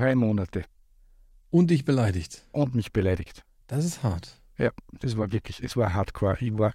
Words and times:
drei 0.00 0.14
Monate 0.14 0.64
Und 1.50 1.70
dich 1.70 1.84
beleidigt. 1.84 2.46
und 2.52 2.74
mich 2.74 2.92
beleidigt. 2.92 3.44
Das 3.66 3.84
ist 3.84 4.02
hart. 4.02 4.40
Ja, 4.58 4.70
das 5.00 5.16
war 5.16 5.30
wirklich, 5.32 5.62
es 5.62 5.76
war 5.76 5.94
hardcore. 5.94 6.36
Ich 6.40 6.56
war 6.58 6.72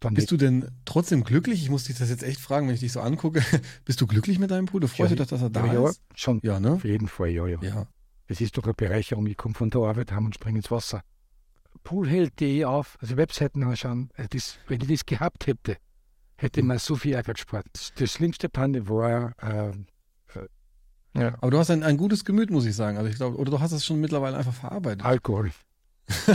dann 0.00 0.12
Bist 0.14 0.30
du 0.30 0.36
denn 0.36 0.68
trotzdem 0.84 1.24
glücklich? 1.24 1.62
Ich 1.62 1.70
muss 1.70 1.84
dich 1.84 1.96
das 1.96 2.10
jetzt 2.10 2.22
echt 2.22 2.38
fragen, 2.40 2.66
wenn 2.68 2.74
ich 2.74 2.80
dich 2.80 2.92
so 2.92 3.00
angucke. 3.00 3.42
Bist 3.86 4.00
du 4.00 4.06
glücklich 4.06 4.38
mit 4.38 4.50
deinem 4.50 4.66
Pool? 4.66 4.80
Du 4.82 4.88
freust 4.88 5.10
Ja, 5.12 5.16
dich, 5.16 5.26
dass 5.26 5.40
er 5.40 5.48
da 5.48 5.64
ja, 5.66 5.72
ja, 5.72 5.88
ist? 5.88 6.02
schon 6.14 6.38
Ja, 6.42 6.60
ne? 6.60 6.72
auf 6.72 6.84
jeden 6.84 7.08
Fall, 7.08 7.30
ja, 7.30 7.46
ja. 7.46 7.58
Ja. 7.62 7.86
Das 8.26 8.40
ist 8.42 8.56
doch 8.58 8.64
eine 8.64 8.74
Bereicherung. 8.74 9.26
Ich 9.26 9.36
komme 9.38 9.54
von 9.54 9.70
der 9.70 9.80
Arbeit 9.82 10.12
heim 10.12 10.26
und 10.26 10.34
springe 10.34 10.58
ins 10.58 10.70
Wasser. 10.70 11.02
Poolheld.de 11.84 12.64
auf, 12.64 12.98
also 13.00 13.16
Webseiten 13.16 13.62
anschauen. 13.62 14.10
Also 14.16 14.28
Das, 14.32 14.58
wenn 14.68 14.80
ich 14.80 14.88
das 14.88 15.06
gehabt 15.06 15.46
hätte, 15.46 15.76
hätte 16.36 16.60
Mhm. 16.62 16.68
mir 16.68 16.78
so 16.78 16.96
viel 16.96 17.14
Ärger 17.14 17.32
gespart. 17.34 17.66
Das, 17.98 18.12
schlimmste 18.12 18.48
Panne 18.48 18.88
war, 18.88 19.32
äh, 19.42 19.68
äh, 19.70 19.72
ja, 21.18 21.34
Aber 21.40 21.50
du 21.50 21.58
hast 21.58 21.70
ein, 21.70 21.82
ein 21.82 21.96
gutes 21.96 22.24
Gemüt, 22.24 22.50
muss 22.50 22.66
ich 22.66 22.76
sagen. 22.76 22.98
Also 22.98 23.08
ich 23.08 23.16
glaube, 23.16 23.36
oder 23.36 23.50
du 23.50 23.60
hast 23.60 23.72
es 23.72 23.84
schon 23.84 24.00
mittlerweile 24.00 24.36
einfach 24.36 24.54
verarbeitet. 24.54 25.04
Alkohol. 25.04 25.50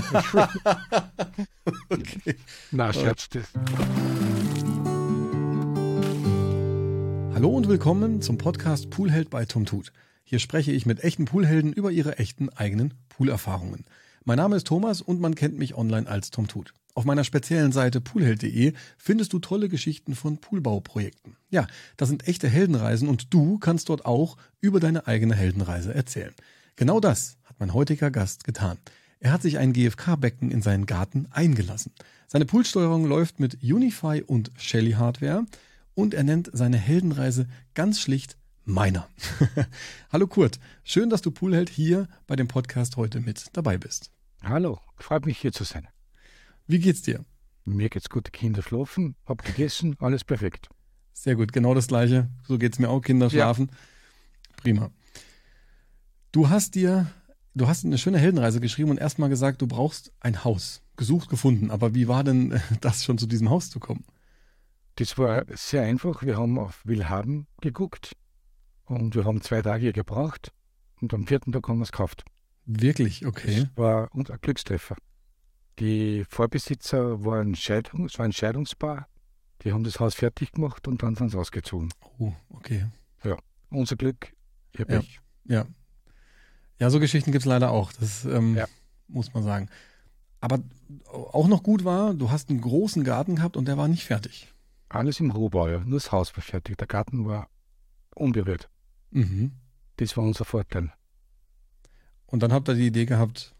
Okay. 1.89 2.35
Na, 2.72 2.91
Scherz. 2.91 3.30
Hallo 7.34 7.49
und 7.49 7.67
willkommen 7.67 8.22
zum 8.22 8.38
Podcast 8.38 8.89
Poolheld 8.89 9.30
bei 9.30 9.45
Tom 9.45 9.66
Tut. 9.66 9.91
Hier 10.23 10.39
spreche 10.39 10.72
ich 10.72 10.86
mit 10.86 11.03
echten 11.03 11.25
Poolhelden 11.25 11.73
über 11.73 11.91
ihre 11.91 12.17
echten 12.17 12.50
eigenen 12.50 12.94
Poolerfahrungen. 13.09 13.86
Mein 14.23 14.38
Name 14.38 14.55
ist 14.55 14.67
Thomas 14.67 15.02
und 15.02 15.20
man 15.20 15.36
kennt 15.36 15.58
mich 15.58 15.75
online 15.75 16.08
als 16.08 16.31
Tom 16.31 16.48
Tut. 16.48 16.73
Auf 16.94 17.05
meiner 17.05 17.23
speziellen 17.23 17.72
Seite 17.72 18.02
poolheld.de 18.02 18.73
findest 18.98 19.34
du 19.34 19.40
tolle 19.40 19.70
Geschichten 19.70 20.16
von 20.16 20.40
Poolbauprojekten. 20.40 21.38
Ja, 21.50 21.67
das 21.98 22.09
sind 22.09 22.27
echte 22.27 22.50
Heldenreisen 22.50 23.08
und 23.08 23.34
du 23.34 23.59
kannst 23.59 23.90
dort 23.90 24.05
auch 24.05 24.38
über 24.59 24.80
deine 24.80 25.08
eigene 25.08 25.36
Heldenreise 25.36 25.94
erzählen. 25.94 26.34
Genau 26.76 27.00
das 27.00 27.38
hat 27.45 27.59
mein 27.59 27.73
heutiger 27.73 28.12
Gast 28.12 28.44
getan. 28.44 28.77
Er 29.20 29.31
hat 29.31 29.41
sich 29.41 29.58
ein 29.58 29.72
GFK-Becken 29.72 30.52
in 30.52 30.62
seinen 30.62 30.86
Garten 30.86 31.28
eingelassen. 31.30 31.94
Seine 32.28 32.45
Poolsteuerung 32.45 33.06
läuft 33.06 33.39
mit 33.39 33.64
Unify 33.64 34.23
und 34.25 34.52
Shelly 34.58 34.94
Hardware 34.94 35.45
und 35.94 36.14
er 36.14 36.23
nennt 36.23 36.50
seine 36.53 36.78
Heldenreise 36.78 37.47
ganz 37.73 38.00
schlicht 38.00 38.38
meiner. 38.66 39.08
Hallo 40.12 40.28
Kurt, 40.28 40.59
schön, 40.84 41.09
dass 41.09 41.22
du 41.22 41.31
Poolheld 41.31 41.69
hier 41.69 42.08
bei 42.28 42.36
dem 42.36 42.47
Podcast 42.47 42.97
heute 42.97 43.22
mit 43.22 43.45
dabei 43.53 43.78
bist. 43.78 44.12
Hallo, 44.44 44.80
freut 44.97 45.25
mich 45.25 45.38
hier 45.38 45.52
zu 45.52 45.64
sein. 45.64 45.88
Wie 46.72 46.80
geht's 46.80 47.02
dir? 47.02 47.25
Mir 47.66 47.89
geht's 47.89 48.09
gut, 48.09 48.27
die 48.27 48.31
Kinder 48.31 48.61
schlafen, 48.64 49.16
hab 49.25 49.44
gegessen, 49.44 49.97
alles 50.00 50.23
perfekt. 50.23 50.69
Sehr 51.11 51.36
gut, 51.36 51.52
genau 51.52 51.73
das 51.73 51.88
gleiche. 51.88 52.30
So 52.47 52.58
geht's 52.58 52.80
mir 52.80 52.88
auch, 52.89 53.02
Kinder 53.02 53.25
Ja. 53.25 53.31
schlafen. 53.31 53.72
Prima. 54.55 54.89
Du 56.31 56.47
hast 56.50 56.75
dir, 56.75 57.11
du 57.55 57.67
hast 57.67 57.83
eine 57.83 57.97
schöne 57.97 58.19
Heldenreise 58.19 58.61
geschrieben 58.61 58.89
und 58.89 59.00
erstmal 59.00 59.28
gesagt, 59.28 59.61
du 59.61 59.67
brauchst 59.67 60.13
ein 60.22 60.45
Haus. 60.45 60.81
Gesucht, 60.95 61.28
gefunden. 61.28 61.72
Aber 61.72 61.94
wie 61.94 62.08
war 62.08 62.23
denn 62.23 62.61
das 62.80 63.03
schon 63.03 63.17
zu 63.17 63.28
diesem 63.28 63.50
Haus 63.50 63.69
zu 63.69 63.81
kommen? 63.81 64.06
Das 64.95 65.17
war 65.17 65.44
sehr 65.50 65.81
einfach. 65.83 66.23
Wir 66.23 66.38
haben 66.38 66.58
auf 66.58 66.80
Willhaben 66.85 67.47
geguckt 67.59 68.13
und 68.85 69.13
wir 69.13 69.25
haben 69.25 69.41
zwei 69.41 69.61
Tage 69.61 69.91
gebraucht 69.91 70.53
und 71.02 71.13
am 71.13 71.28
vierten 71.28 71.52
Tag 71.52 71.67
haben 71.67 71.80
wir 71.80 71.83
es 71.83 71.91
gekauft. 71.91 72.23
Wirklich, 72.66 73.25
okay. 73.25 73.63
Das 73.66 73.78
war 73.78 74.08
unser 74.13 74.38
Glückstreffer. 74.38 74.95
Die 75.82 76.24
Vorbesitzer 76.30 77.26
waren 77.26 77.56
Scheidung, 77.56 78.06
es 78.06 78.20
war 78.20 78.26
ein 78.26 78.34
Scheidungspaar. 78.34 79.08
Die 79.64 79.74
haben 79.74 79.84
das 79.84 80.00
Haus 80.00 80.14
fertig 80.14 80.52
gemacht 80.52 80.88
und 80.88 81.02
dann 81.02 81.16
sind 81.16 81.30
sie 81.30 81.38
ausgezogen. 81.40 81.92
Oh, 82.20 82.32
okay. 82.50 82.86
Unser 83.72 83.96
Glück, 83.96 84.34
ihr 84.74 84.86
Ja. 84.88 85.00
Pech. 85.00 85.20
Ja. 85.46 85.66
Ja, 86.78 86.90
so 86.90 87.00
Geschichten 87.00 87.32
gibt's 87.32 87.46
leider 87.48 87.72
auch. 87.72 87.92
Das 87.94 88.26
ähm, 88.26 88.56
Ja. 88.56 88.68
muss 89.08 89.34
man 89.34 89.44
sagen. 89.44 89.70
Aber 90.40 90.59
auch 91.08 91.48
noch 91.48 91.64
gut 91.64 91.84
war, 91.84 92.14
du 92.14 92.30
hast 92.30 92.50
einen 92.50 92.62
großen 92.62 93.04
Garten 93.04 93.38
gehabt 93.38 93.56
und 93.58 93.68
der 93.68 93.78
war 93.78 93.88
nicht 93.88 94.03
fertig. 94.06 94.53
Alles 94.90 95.20
im 95.20 95.31
Rohbau, 95.31 95.68
ja. 95.70 95.80
Nur 95.80 96.00
das 96.00 96.12
Haus 96.12 96.36
war 96.36 96.44
fertig. 96.44 96.78
Der 96.78 96.88
Garten 96.88 97.25
war 97.25 97.47
unberührt. 98.14 98.70
Mhm. 99.12 99.53
Das 99.97 100.16
war 100.18 100.24
unser 100.25 100.44
Vorteil. 100.46 100.91
Und 102.28 102.44
dann 102.44 102.52
habt 102.53 102.68
ihr 102.70 102.75
die 102.75 102.88
Idee 102.88 103.06
gehabt, 103.06 103.56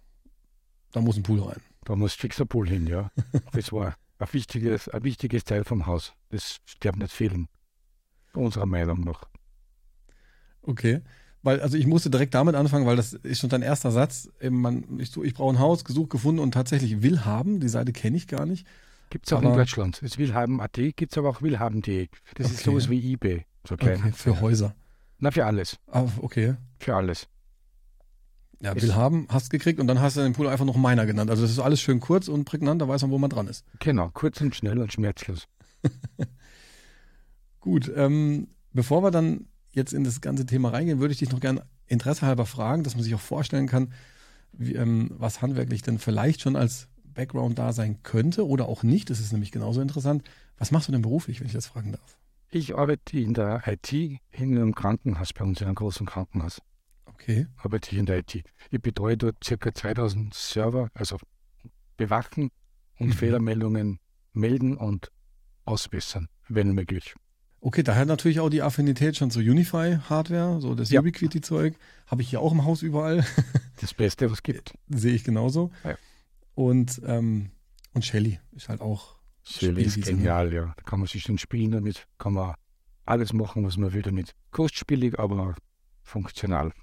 da 0.92 1.02
muss 1.02 1.16
ein 1.18 1.24
Pool 1.24 1.42
rein. 1.42 1.62
Da 1.86 1.96
muss 1.96 2.14
fixer 2.14 2.46
Pool 2.46 2.68
hin, 2.70 2.88
ja. 2.88 3.12
Das 3.54 3.72
war 3.72 3.96
ein 4.20 4.28
wichtiges, 4.34 4.88
ein 4.90 5.04
wichtiges 5.04 5.44
Teil 5.44 5.64
vom 5.64 5.86
Haus. 5.88 6.14
Das 6.30 6.58
darf 6.80 6.96
nicht 6.96 7.12
fehlen. 7.12 7.48
Unserer 8.34 8.66
Meinung 8.66 9.02
nach. 9.02 9.24
Okay. 10.62 11.02
Weil, 11.44 11.60
also 11.60 11.76
ich 11.76 11.88
musste 11.88 12.12
direkt 12.12 12.36
damit 12.36 12.54
anfangen, 12.56 12.86
weil 12.86 12.96
das 12.96 13.14
ist 13.14 13.40
schon 13.40 13.50
dein 13.50 13.64
erster 13.64 13.92
Satz. 13.92 14.30
Man, 14.48 15.00
ich, 15.00 15.16
ich 15.18 15.34
brauche 15.34 15.56
ein 15.56 15.60
Haus, 15.60 15.84
gesucht, 15.84 16.12
gefunden 16.12 16.40
und 16.40 16.52
tatsächlich 16.54 17.02
will 17.02 17.26
haben. 17.26 17.60
Die 17.60 17.68
Seite 17.70 17.92
kenne 17.94 18.16
ich 18.18 18.28
gar 18.28 18.46
nicht. 18.46 18.68
Gibt 19.10 19.26
es 19.28 19.34
auch 19.34 19.40
Aber- 19.40 19.50
in 19.50 19.56
Deutschland. 19.58 20.00
Das 20.04 20.18
Willhaben.at 20.20 20.74
gibt 20.74 21.12
es 21.12 21.18
aber 21.18 21.30
auch 21.30 21.42
Willhaben.de. 21.42 22.08
Das 22.36 22.48
ist 22.52 22.62
Okay. 22.62 22.64
sowas 22.70 22.90
wie 22.90 23.14
eBay. 23.14 23.46
So. 23.68 23.74
Okay, 23.76 23.98
für 24.14 24.40
Häuser. 24.40 24.76
Na, 25.18 25.32
für 25.32 25.46
alles. 25.46 25.78
Ah, 25.88 26.06
okay. 26.22 26.56
Für 26.80 26.96
alles. 26.96 27.28
Ja, 28.62 28.80
will 28.80 28.94
haben, 28.94 29.28
hast 29.30 29.50
gekriegt 29.50 29.80
und 29.80 29.88
dann 29.88 30.00
hast 30.00 30.18
du 30.18 30.22
den 30.22 30.34
Pool 30.34 30.48
einfach 30.48 30.66
noch 30.66 30.76
meiner 30.76 31.08
genannt. 31.08 31.32
Also 31.32 31.42
das 31.42 31.52
ist 31.52 31.60
alles 31.60 31.82
schön 31.82 32.00
kurz 32.00 32.28
und 32.28 32.46
prägnant, 32.46 32.82
da 32.82 32.88
weiß 32.88 33.02
man, 33.02 33.12
wo 33.12 33.18
man 33.18 33.30
dran 33.30 33.48
ist. 33.48 33.66
Genau. 33.80 34.10
Kurz 34.14 34.40
und 34.40 34.56
schnell 34.56 34.78
und 34.78 34.94
schmerzlos. 34.94 35.48
Gut, 37.60 37.92
ähm, 37.96 38.50
bevor 38.72 39.04
wir 39.04 39.12
dann 39.12 39.48
jetzt 39.72 39.94
in 39.94 40.04
das 40.04 40.22
ganze 40.22 40.46
Thema 40.46 40.70
reingehen, 40.70 41.00
würde 41.00 41.12
ich 41.12 41.20
dich 41.20 41.32
noch 41.32 41.40
gern 41.40 41.62
interessehalber 41.88 42.46
fragen, 42.46 42.84
dass 42.84 42.96
man 42.96 43.04
sich 43.04 43.16
auch 43.16 43.20
vorstellen 43.20 43.68
kann, 43.68 43.94
wie, 44.52 44.76
ähm, 44.76 45.12
was 45.14 45.42
handwerklich 45.42 45.82
denn 45.82 45.98
vielleicht 45.98 46.42
schon 46.42 46.56
als 46.56 46.88
Background 47.04 47.58
da 47.58 47.74
sein 47.74 48.04
könnte 48.04 48.48
oder 48.48 48.68
auch 48.68 48.84
nicht. 48.84 49.10
Das 49.10 49.20
ist 49.20 49.32
nämlich 49.32 49.52
genauso 49.52 49.82
interessant. 49.82 50.24
Was 50.58 50.72
machst 50.72 50.88
du 50.88 50.92
denn 50.92 51.02
beruflich, 51.02 51.40
wenn 51.40 51.48
ich 51.48 51.54
das 51.54 51.68
fragen 51.68 51.94
darf? 51.94 52.18
Ich 52.50 52.76
arbeite 52.76 53.18
in 53.18 53.34
der 53.34 53.64
IT 53.66 53.92
in 53.94 54.20
einem 54.32 54.76
Krankenhaus 54.76 55.34
bei 55.34 55.46
uns, 55.46 55.62
in 55.62 55.68
einem 55.68 55.76
großen 55.76 56.06
Krankenhaus. 56.06 56.62
Okay. 57.22 57.48
Arbeite 57.58 57.92
ich 57.92 57.98
in 57.98 58.06
der 58.08 58.20
IT. 58.20 58.44
Ich 58.72 58.82
betreue 58.82 59.16
dort 59.18 59.38
ca. 59.42 59.74
2000 59.74 60.34
Server, 60.34 60.90
also 60.94 61.18
bewachen 61.98 62.50
und 62.98 63.10
Mhm. 63.10 63.14
Fehlermeldungen 63.14 64.00
melden 64.34 64.76
und 64.76 65.12
ausbessern, 65.66 66.28
wenn 66.50 66.74
möglich. 66.74 67.14
Okay, 67.60 67.84
daher 67.84 68.06
natürlich 68.06 68.40
auch 68.40 68.50
die 68.50 68.64
Affinität 68.64 69.16
schon 69.18 69.30
zu 69.30 69.40
Unify-Hardware, 69.40 70.60
so 70.62 70.74
das 70.74 70.90
Ja. 70.90 71.02
Ubiquiti-Zeug. 71.02 71.76
Habe 72.08 72.24
ich 72.24 72.30
hier 72.32 72.40
auch 72.42 72.52
im 72.52 72.66
Haus 72.66 72.82
überall. 72.82 73.24
Das 73.82 73.96
Beste, 73.96 74.26
was 74.28 74.34
es 74.40 74.44
gibt. 74.44 74.76
Sehe 74.90 75.16
ich 75.16 75.24
genauso. 75.24 75.72
Ja. 75.84 75.98
Und, 76.54 77.02
ähm, 77.04 77.50
und 77.94 78.06
Shelly 78.06 78.40
ist 78.52 78.70
halt 78.70 78.80
auch 78.80 79.16
Shelly 79.42 79.82
ist 79.82 80.00
genial, 80.04 80.54
ja. 80.54 80.74
Da 80.78 80.84
kann 80.84 81.00
man 81.00 81.08
sich 81.08 81.24
schon 81.24 81.40
spielen 81.40 81.72
damit, 81.72 82.08
kann 82.20 82.34
man 82.34 82.54
alles 83.06 83.34
machen, 83.34 83.66
was 83.66 83.78
man 83.78 83.92
will 83.94 84.04
damit. 84.04 84.36
Kostspielig, 84.52 85.18
aber 85.18 85.56
funktional. 86.04 86.74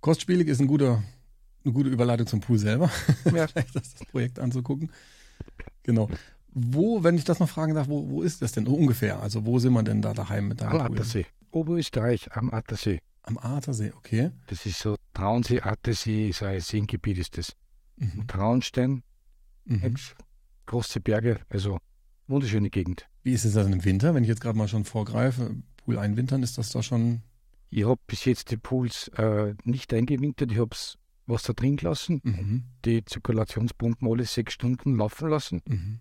Kostspielig 0.00 0.48
ist 0.48 0.60
ein 0.60 0.66
guter, 0.66 1.02
eine 1.64 1.72
gute 1.72 1.88
Überleitung 1.90 2.26
zum 2.26 2.40
Pool 2.40 2.58
selber. 2.58 2.90
Ja. 3.34 3.46
Vielleicht 3.46 3.74
das, 3.74 3.94
das 3.94 4.04
Projekt 4.08 4.38
anzugucken. 4.38 4.90
Genau. 5.82 6.08
Wo, 6.52 7.02
wenn 7.04 7.16
ich 7.16 7.24
das 7.24 7.38
noch 7.38 7.48
fragen 7.48 7.74
darf, 7.74 7.88
wo, 7.88 8.08
wo 8.08 8.22
ist 8.22 8.40
das 8.42 8.52
denn 8.52 8.66
ungefähr? 8.66 9.20
Also 9.20 9.44
wo 9.44 9.58
sind 9.58 9.72
wir 9.74 9.82
denn 9.82 10.00
da 10.02 10.14
daheim 10.14 10.48
mit 10.48 10.60
deinem 10.60 10.80
Am 10.80 10.86
Pool? 10.86 10.96
Attersee. 10.96 11.26
Oberösterreich 11.50 12.32
am 12.32 12.50
Attersee. 12.52 12.98
Am 13.22 13.38
Attersee, 13.38 13.92
okay. 13.96 14.30
Das 14.46 14.64
ist 14.66 14.78
so 14.78 14.96
Traunsee, 15.12 15.60
Attersee, 15.60 16.30
so 16.32 16.44
ein 16.46 16.60
Seengebiet 16.60 17.18
ist 17.18 17.36
das. 17.38 17.52
Mhm. 17.96 18.26
Traunstein, 18.26 19.02
Mhm. 19.64 19.96
große 20.66 21.00
Berge, 21.00 21.40
also 21.48 21.78
wunderschöne 22.28 22.70
Gegend. 22.70 23.08
Wie 23.24 23.32
ist 23.32 23.44
es 23.44 23.54
dann 23.54 23.72
im 23.72 23.84
Winter? 23.84 24.14
Wenn 24.14 24.22
ich 24.22 24.28
jetzt 24.28 24.40
gerade 24.40 24.56
mal 24.56 24.68
schon 24.68 24.84
vorgreife, 24.84 25.56
Pool 25.78 25.98
einwintern, 25.98 26.42
ist 26.44 26.56
das 26.56 26.70
da 26.70 26.82
schon. 26.84 27.22
Ich 27.70 27.84
habe 27.84 28.00
bis 28.06 28.24
jetzt 28.24 28.50
die 28.50 28.56
Pools 28.56 29.08
äh, 29.16 29.54
nicht 29.64 29.92
eingewintert, 29.92 30.52
ich 30.52 30.58
habe 30.58 30.76
Wasser 31.26 31.54
drin 31.54 31.76
gelassen, 31.76 32.20
Mhm. 32.22 32.62
die 32.84 33.04
Zirkulationspumpen 33.04 34.08
alle 34.08 34.24
sechs 34.24 34.52
Stunden 34.54 34.96
laufen 34.96 35.28
lassen. 35.28 35.62
Mhm. 35.66 36.00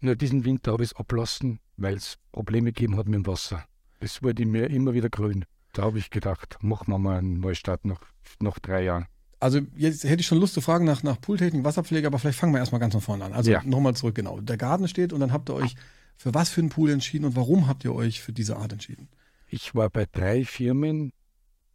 Nur 0.00 0.14
diesen 0.16 0.44
Winter 0.44 0.72
habe 0.72 0.84
ich 0.84 0.90
es 0.92 0.96
ablassen, 0.96 1.60
weil 1.76 1.94
es 1.94 2.18
Probleme 2.32 2.72
gegeben 2.72 2.96
hat 2.96 3.06
mit 3.06 3.14
dem 3.14 3.26
Wasser. 3.26 3.64
Es 4.00 4.22
wurde 4.22 4.44
mir 4.46 4.68
immer 4.70 4.94
wieder 4.94 5.08
grün. 5.08 5.44
Da 5.72 5.82
habe 5.82 5.98
ich 5.98 6.10
gedacht, 6.10 6.58
machen 6.62 6.88
wir 6.92 6.98
mal 6.98 7.18
einen 7.18 7.40
Neustart 7.40 7.84
nach, 7.84 8.00
nach 8.40 8.58
drei 8.58 8.84
Jahren. 8.84 9.06
Also 9.40 9.60
jetzt 9.76 10.04
hätte 10.04 10.20
ich 10.20 10.26
schon 10.26 10.38
Lust 10.38 10.54
zu 10.54 10.60
fragen 10.60 10.84
nach, 10.84 11.02
nach 11.02 11.20
Pooltechnik, 11.20 11.64
Wasserpflege, 11.64 12.06
aber 12.06 12.18
vielleicht 12.18 12.38
fangen 12.38 12.52
wir 12.52 12.58
erstmal 12.58 12.80
ganz 12.80 12.92
von 12.92 13.00
vorne 13.00 13.24
an. 13.24 13.32
Also 13.32 13.50
Ja. 13.50 13.62
nochmal 13.64 13.94
zurück, 13.94 14.14
genau. 14.14 14.40
Der 14.40 14.56
Garten 14.56 14.86
steht 14.88 15.12
und 15.12 15.20
dann 15.20 15.32
habt 15.32 15.48
ihr 15.50 15.54
euch 15.54 15.74
für 16.16 16.34
was 16.34 16.48
für 16.50 16.60
einen 16.60 16.70
Pool 16.70 16.90
entschieden 16.90 17.24
und 17.24 17.36
warum 17.36 17.66
habt 17.68 17.84
ihr 17.84 17.94
euch 17.94 18.20
für 18.20 18.32
diese 18.32 18.56
Art 18.56 18.72
entschieden? 18.72 19.08
Ich 19.48 19.74
war 19.74 19.88
bei 19.88 20.06
drei 20.10 20.44
Firmen, 20.44 21.12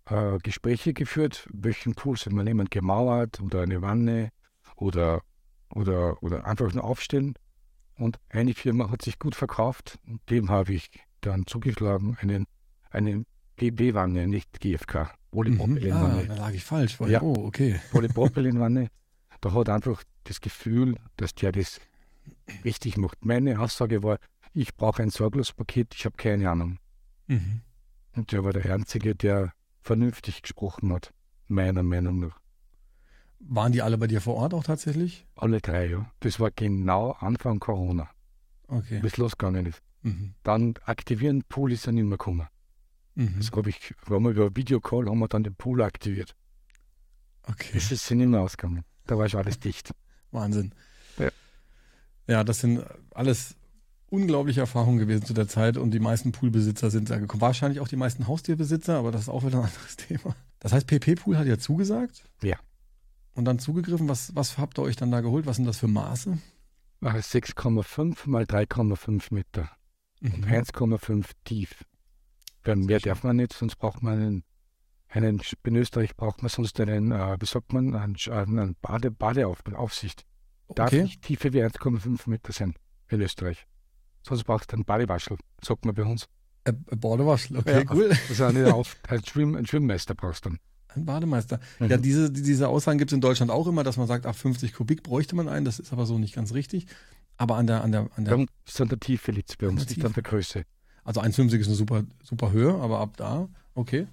äh, 0.06 0.38
Gespräche 0.44 0.94
geführt, 0.94 1.48
welchen 1.52 1.96
Pool 1.96 2.18
soll 2.18 2.34
man 2.34 2.46
nehmen, 2.46 2.68
gemauert 2.70 3.42
oder 3.42 3.62
eine 3.62 3.82
Wanne 3.82 4.30
oder, 4.76 5.22
oder, 5.74 6.22
oder 6.22 6.46
einfach 6.46 6.72
nur 6.74 6.84
aufstellen. 6.84 7.34
Und 7.96 8.20
eine 8.30 8.54
Firma 8.54 8.90
hat 8.92 9.02
sich 9.02 9.18
gut 9.20 9.36
verkauft 9.36 10.00
und 10.08 10.22
dem 10.30 10.50
habe 10.50 10.74
ich 10.74 10.90
dann 11.22 11.46
zugeschlagen, 11.48 12.18
einen, 12.22 12.46
eine 12.90 13.26
GB-Wanne, 13.58 14.28
nicht 14.28 14.60
GFK. 14.60 15.14
Polypropylenwanne. 15.32 16.22
Ah, 16.22 16.26
da 16.28 16.36
lag 16.36 16.54
ich 16.54 16.64
falsch. 16.64 17.00
Weil, 17.00 17.12
Ja. 17.12 17.22
Oh, 17.22 17.34
okay. 17.46 17.80
Polypropylenwanne. 17.92 18.90
Da 19.42 19.54
hat 19.54 19.70
einfach 19.70 20.04
das 20.26 20.42
Gefühl, 20.42 20.96
dass 21.18 21.34
der 21.34 21.52
das 21.52 21.80
richtig 22.64 22.98
macht. 22.98 23.26
Meine 23.26 23.60
Aussage 23.60 24.04
war, 24.04 24.20
ich 24.54 24.76
brauche 24.76 25.02
ein 25.02 25.10
Sorglospaket, 25.10 25.96
ich 25.96 26.06
habe 26.06 26.16
keine 26.18 26.50
Ahnung. 26.50 26.78
Mhm. 27.34 27.62
Und 28.16 28.32
der 28.32 28.44
war 28.44 28.54
der 28.54 28.74
Einzige, 28.74 29.16
der 29.16 29.54
vernünftig 29.82 30.42
gesprochen 30.42 30.94
hat, 30.94 31.14
meiner 31.48 31.84
Meinung 31.84 32.20
nach. 32.20 32.40
Waren 33.40 33.72
die 33.74 33.82
alle 33.82 33.98
bei 33.98 34.08
dir 34.08 34.22
vor 34.22 34.36
Ort 34.36 34.54
auch 34.54 34.64
tatsächlich? 34.64 35.26
Alle 35.36 35.60
drei, 35.60 35.88
ja. 35.90 36.10
Das 36.22 36.40
war 36.40 36.52
genau 36.52 37.12
Anfang 37.12 37.60
Corona, 37.60 38.10
Okay. 38.68 39.00
bis 39.02 39.18
losgegangen 39.18 39.66
ist. 39.66 39.82
Mhm. 40.04 40.36
Dann 40.44 40.76
aktivieren, 40.86 41.44
Pool 41.50 41.72
ist 41.72 41.86
dann 41.88 41.96
nicht 41.96 42.06
mehr 42.06 42.18
gekommen. 42.18 42.48
Mhm. 43.16 43.36
Das 43.38 43.52
habe 43.52 43.70
ich, 43.70 43.94
haben 44.10 44.24
wir 44.24 44.32
über 44.32 44.56
Videocall, 44.56 45.08
haben 45.08 45.20
wir 45.20 45.28
dann 45.28 45.44
den 45.44 45.56
Pool 45.56 45.82
aktiviert. 45.82 46.36
Okay. 47.44 47.72
Das 47.74 47.92
ist 47.92 48.10
nicht 48.12 48.28
mehr 48.28 48.42
ausgegangen. 48.42 48.84
Da 49.06 49.18
war 49.18 49.28
schon 49.28 49.42
alles 49.42 49.60
dicht. 49.60 49.92
Wahnsinn. 50.32 50.74
Ja. 51.18 51.30
Ja, 52.28 52.44
das 52.46 52.62
sind 52.62 52.84
alles 53.14 53.56
unglaubliche 54.14 54.60
Erfahrungen 54.62 55.00
gewesen 55.00 55.26
zu 55.26 55.34
der 55.34 55.48
Zeit 55.48 55.76
und 55.76 55.92
die 55.92 56.00
meisten 56.00 56.32
Poolbesitzer 56.32 56.92
sind 56.92 57.10
da 57.10 57.18
gekommen. 57.18 57.42
Wahrscheinlich 57.42 57.80
auch 57.80 57.88
die 57.88 57.96
meisten 57.96 58.28
Haustierbesitzer, 58.28 58.96
aber 58.98 59.12
das 59.12 59.24
ist 59.24 59.30
auch 59.30 59.44
wieder 59.44 59.58
ein 59.60 59.66
anderes 59.70 59.96
Thema. 59.98 60.36
Das 60.60 60.72
heißt, 60.72 60.86
PP 60.86 61.16
Pool 61.16 61.38
hat 61.38 61.48
ja 61.48 61.58
zugesagt? 61.58 62.24
Ja. 62.44 62.58
Und 63.34 63.46
dann 63.46 63.58
zugegriffen, 63.58 64.08
was, 64.08 64.36
was 64.36 64.60
habt 64.60 64.78
ihr 64.78 64.84
euch 64.84 64.96
dann 64.96 65.10
da 65.10 65.22
geholt? 65.22 65.48
Was 65.48 65.56
sind 65.56 65.66
das 65.66 65.80
für 65.80 65.88
Maße? 65.88 66.38
War 67.02 67.16
6,5 67.16 68.30
mal 68.30 68.44
3,5 68.44 69.34
Meter 69.34 69.70
und 70.22 70.46
Mhm. 70.46 70.46
1,5 70.46 71.26
tief. 71.44 71.84
Weil 72.64 72.78
mehr 72.78 73.00
darf 73.00 73.24
man 73.24 73.36
nicht, 73.36 73.52
sonst 73.52 73.76
braucht 73.78 74.04
man 74.04 74.14
einen, 74.14 74.44
einen 75.10 75.42
in 75.64 75.76
Österreich 75.76 76.16
braucht 76.16 76.44
man 76.44 76.50
sonst 76.50 76.80
einen, 76.80 77.12
äh, 77.12 77.36
wie 77.42 77.46
sagt 77.46 77.74
man, 77.74 77.94
einen, 77.96 78.16
einen 78.26 78.76
Bade, 78.80 79.12
Badeaufsicht. 79.12 80.24
Darf 80.76 80.94
Okay. 80.94 81.02
nicht 81.04 81.24
tiefer 81.24 81.52
wie 81.52 81.62
1,5 81.64 82.30
Meter 82.30 82.54
sein 82.54 82.76
in 83.10 83.20
Österreich. 83.20 83.68
Sonst 84.26 84.44
brauchst 84.46 84.72
du 84.72 84.76
einen 84.76 84.86
Badewaschel, 84.86 85.38
sagt 85.62 85.86
man 85.86 85.94
bei 85.96 86.04
uns. 86.04 86.28
Äh, 86.64 86.74
Badewaschel, 86.74 87.58
okay, 87.58 87.84
Ja. 87.84 87.94
cool. 87.94 88.12
Also 88.30 88.50
nicht 88.52 88.72
auf, 88.72 88.96
ein, 89.10 89.24
Schwimm, 89.26 89.56
ein 89.56 89.66
Schwimmmeister 89.66 90.16
brauchst 90.16 90.46
du 90.46 90.50
dann. 90.52 90.60
Ein 90.96 91.06
Bademeister. 91.06 91.60
Mhm. 91.80 91.90
Ja, 91.90 91.98
diese, 91.98 92.32
diese 92.32 92.68
Aussagen 92.70 93.00
gibt 93.00 93.12
es 93.12 93.16
in 93.16 93.22
Deutschland 93.22 93.50
auch 93.52 93.66
immer, 93.68 93.84
dass 93.84 93.98
man 93.98 94.06
sagt, 94.08 94.28
ab 94.28 94.36
50 94.36 94.74
Kubik 94.74 95.02
bräuchte 95.02 95.36
man 95.36 95.50
einen. 95.50 95.66
Das 95.66 95.80
ist 95.80 95.92
aber 95.92 96.06
so 96.06 96.20
nicht 96.20 96.36
ganz 96.36 96.54
richtig. 96.54 96.86
Aber 97.38 97.56
an 97.58 97.66
der, 97.66 97.84
an 97.84 97.92
der, 97.92 98.10
an 98.16 98.26
der 98.26 98.46
ist 98.68 98.80
an 98.80 98.90
der 98.90 99.00
Tiefe 99.00 99.32
liegt 99.32 99.58
bei 99.58 99.68
uns, 99.68 99.90
nicht 99.90 100.06
an 100.06 100.14
der 100.14 100.22
Größe. 100.22 100.66
also 101.04 101.20
1,50 101.20 101.56
ist 101.62 101.68
eine 101.68 101.76
super, 101.76 102.04
super 102.24 102.52
Höhe, 102.52 102.76
aber 102.76 103.00
ab 103.00 103.18
da, 103.18 103.50
okay. 103.74 104.08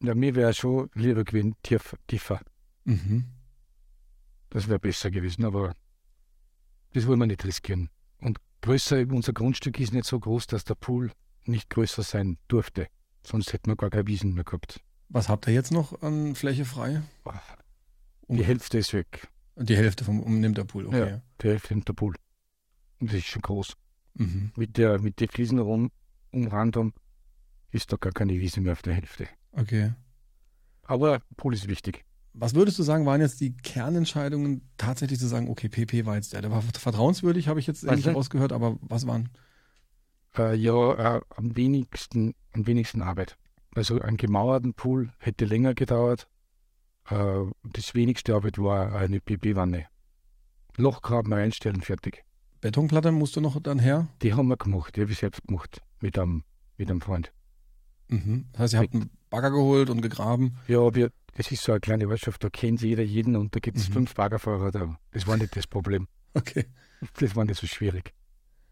Ja, 0.00 0.14
mir 0.14 0.36
wäre 0.36 0.54
schon 0.54 0.88
lieber 0.94 1.24
gewesen, 1.24 1.56
tief, 1.64 1.96
tiefer. 2.06 2.40
Mhm. 2.84 3.24
Das 4.50 4.68
wäre 4.68 4.78
besser 4.78 5.10
gewesen, 5.10 5.44
aber 5.44 5.74
das 6.92 7.08
wollen 7.08 7.18
wir 7.18 7.26
nicht 7.26 7.44
riskieren. 7.44 7.90
Und 8.20 8.38
größer, 8.62 9.06
unser 9.10 9.32
Grundstück 9.32 9.78
ist 9.80 9.92
nicht 9.92 10.06
so 10.06 10.18
groß, 10.18 10.46
dass 10.46 10.64
der 10.64 10.74
Pool 10.74 11.12
nicht 11.44 11.70
größer 11.70 12.02
sein 12.02 12.38
durfte. 12.48 12.88
Sonst 13.24 13.52
hätten 13.52 13.70
wir 13.70 13.76
gar 13.76 13.90
keine 13.90 14.06
Wiesen 14.06 14.34
mehr 14.34 14.44
gehabt. 14.44 14.80
Was 15.08 15.28
habt 15.28 15.46
ihr 15.46 15.54
jetzt 15.54 15.72
noch 15.72 16.02
an 16.02 16.34
Fläche 16.34 16.64
frei? 16.64 17.02
Die 18.28 18.44
Hälfte 18.44 18.78
ist 18.78 18.92
weg. 18.92 19.28
Die 19.56 19.76
Hälfte 19.76 20.04
vom 20.04 20.20
umnimmt 20.20 20.58
der 20.58 20.64
Pool, 20.64 20.86
okay. 20.86 21.10
Ja. 21.10 21.22
Die 21.40 21.48
Hälfte 21.48 21.74
nimmt 21.74 21.88
der 21.88 21.94
Pool. 21.94 22.14
Und 23.00 23.10
das 23.10 23.18
ist 23.18 23.26
schon 23.26 23.42
groß. 23.42 23.74
Mhm. 24.14 24.52
Mit 24.56 24.76
der, 24.76 24.98
mit 24.98 25.20
den 25.20 25.28
Fliesen 25.28 25.58
rum, 25.58 25.90
umrandung 26.32 26.92
ist 27.70 27.92
da 27.92 27.96
gar 27.96 28.12
keine 28.12 28.34
Wiese 28.34 28.60
mehr 28.60 28.72
auf 28.72 28.82
der 28.82 28.94
Hälfte. 28.94 29.28
Okay. 29.52 29.92
Aber 30.82 31.20
Pool 31.36 31.54
ist 31.54 31.68
wichtig. 31.68 32.04
Was 32.38 32.54
würdest 32.54 32.78
du 32.78 32.82
sagen, 32.82 33.06
waren 33.06 33.20
jetzt 33.22 33.40
die 33.40 33.56
Kernentscheidungen, 33.56 34.68
tatsächlich 34.76 35.18
zu 35.18 35.26
sagen, 35.26 35.48
okay, 35.48 35.68
PP 35.70 36.04
war 36.04 36.16
jetzt 36.16 36.34
der, 36.34 36.42
der 36.42 36.50
war 36.50 36.60
vertrauenswürdig, 36.60 37.48
habe 37.48 37.60
ich 37.60 37.66
jetzt 37.66 37.88
Also- 37.88 38.10
rausgehört, 38.10 38.52
aber 38.52 38.76
was 38.82 39.06
waren? 39.06 39.30
Äh, 40.36 40.54
ja, 40.56 41.16
äh, 41.16 41.20
am 41.34 41.56
wenigsten, 41.56 42.34
am 42.52 42.66
wenigsten 42.66 43.00
Arbeit. 43.00 43.38
Also 43.74 44.00
einen 44.00 44.18
gemauerten 44.18 44.74
Pool 44.74 45.10
hätte 45.18 45.46
länger 45.46 45.74
gedauert. 45.74 46.28
Äh, 47.08 47.44
das 47.64 47.94
wenigste 47.94 48.34
Arbeit 48.34 48.58
war 48.58 48.94
eine 48.94 49.20
PP-Wanne. 49.20 49.86
Lochgraben 50.76 51.32
einstellen, 51.32 51.80
fertig. 51.80 52.22
Betonplatte 52.60 53.12
musst 53.12 53.36
du 53.36 53.40
noch 53.40 53.58
dann 53.62 53.78
her? 53.78 54.08
Die 54.22 54.34
haben 54.34 54.48
wir 54.48 54.56
gemacht, 54.58 54.96
die 54.96 55.00
habe 55.02 55.12
ich 55.12 55.18
selbst 55.18 55.42
gemacht 55.46 55.80
mit 56.00 56.18
einem, 56.18 56.44
mit 56.76 56.90
einem 56.90 57.00
Freund. 57.00 57.32
Mhm. 58.08 58.46
Das 58.52 58.60
heißt, 58.62 58.74
ihr 58.74 58.80
habt 58.80 58.94
einen 58.94 59.10
Bagger 59.30 59.50
geholt 59.50 59.88
und 59.88 60.02
gegraben. 60.02 60.58
Ja, 60.68 60.94
wir, 60.94 61.10
das 61.36 61.50
ist 61.52 61.62
so 61.62 61.72
eine 61.72 61.80
kleine 61.80 62.08
Ortschaft, 62.08 62.42
da 62.44 62.50
kennt 62.50 62.80
jeder 62.82 63.02
jeden 63.02 63.36
und 63.36 63.54
da 63.54 63.60
gibt 63.60 63.76
es 63.78 63.88
Mhm. 63.88 63.92
fünf 63.94 64.14
Baggerfahrer 64.14 64.70
da. 64.70 64.98
Das 65.12 65.26
war 65.26 65.36
nicht 65.36 65.56
das 65.56 65.66
Problem. 65.66 66.08
Okay. 66.34 66.66
Das 67.18 67.34
war 67.34 67.44
nicht 67.46 67.58
so 67.58 67.66
schwierig. 67.66 68.12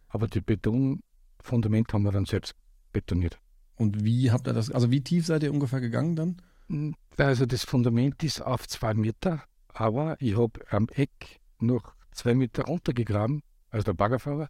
Aber 0.08 0.28
die 0.28 0.42
Betonfundament 0.42 1.92
haben 1.92 2.02
wir 2.02 2.12
dann 2.12 2.26
selbst 2.26 2.54
betoniert. 2.92 3.38
Und 3.76 4.04
wie 4.04 4.30
habt 4.30 4.46
ihr 4.46 4.52
das, 4.52 4.70
also 4.70 4.90
wie 4.90 5.00
tief 5.02 5.26
seid 5.26 5.42
ihr 5.42 5.52
ungefähr 5.52 5.80
gegangen 5.80 6.14
dann? 6.16 6.36
Hm, 6.68 6.94
Also 7.16 7.46
das 7.46 7.64
Fundament 7.64 8.22
ist 8.22 8.40
auf 8.40 8.68
zwei 8.68 8.92
Meter, 8.94 9.42
aber 9.68 10.16
ich 10.20 10.36
habe 10.36 10.60
am 10.70 10.88
Eck 10.90 11.40
noch 11.58 11.94
zwei 12.12 12.34
Meter 12.34 12.64
runtergegraben, 12.64 13.42
also 13.70 13.84
der 13.84 13.94
Baggerfahrer, 13.94 14.48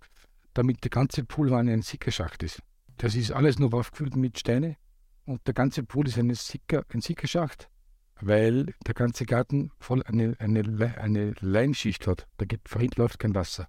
damit 0.52 0.82
der 0.84 0.90
ganze 0.90 1.24
Poolwanne 1.24 1.72
ein 1.72 1.82
Sickerschacht 1.82 2.42
ist. 2.42 2.60
Das 2.98 3.14
ist 3.14 3.30
alles 3.32 3.58
noch 3.58 3.72
aufgefüllt 3.72 4.16
mit 4.16 4.38
Steine 4.38 4.76
und 5.24 5.46
der 5.46 5.54
ganze 5.54 5.82
Pool 5.84 6.06
ist 6.08 6.18
eine 6.18 6.34
Sicker, 6.34 6.84
ein 6.92 7.00
Sickerschacht, 7.00 7.68
weil 8.26 8.74
der 8.86 8.94
ganze 8.94 9.24
Garten 9.26 9.70
voll 9.78 10.02
eine, 10.04 10.34
eine, 10.38 10.98
eine 10.98 11.34
Leimschicht 11.40 12.06
hat. 12.06 12.26
Da 12.38 12.44
geht, 12.44 12.68
vorhin 12.68 12.90
läuft 12.96 13.18
kein 13.18 13.34
Wasser. 13.34 13.68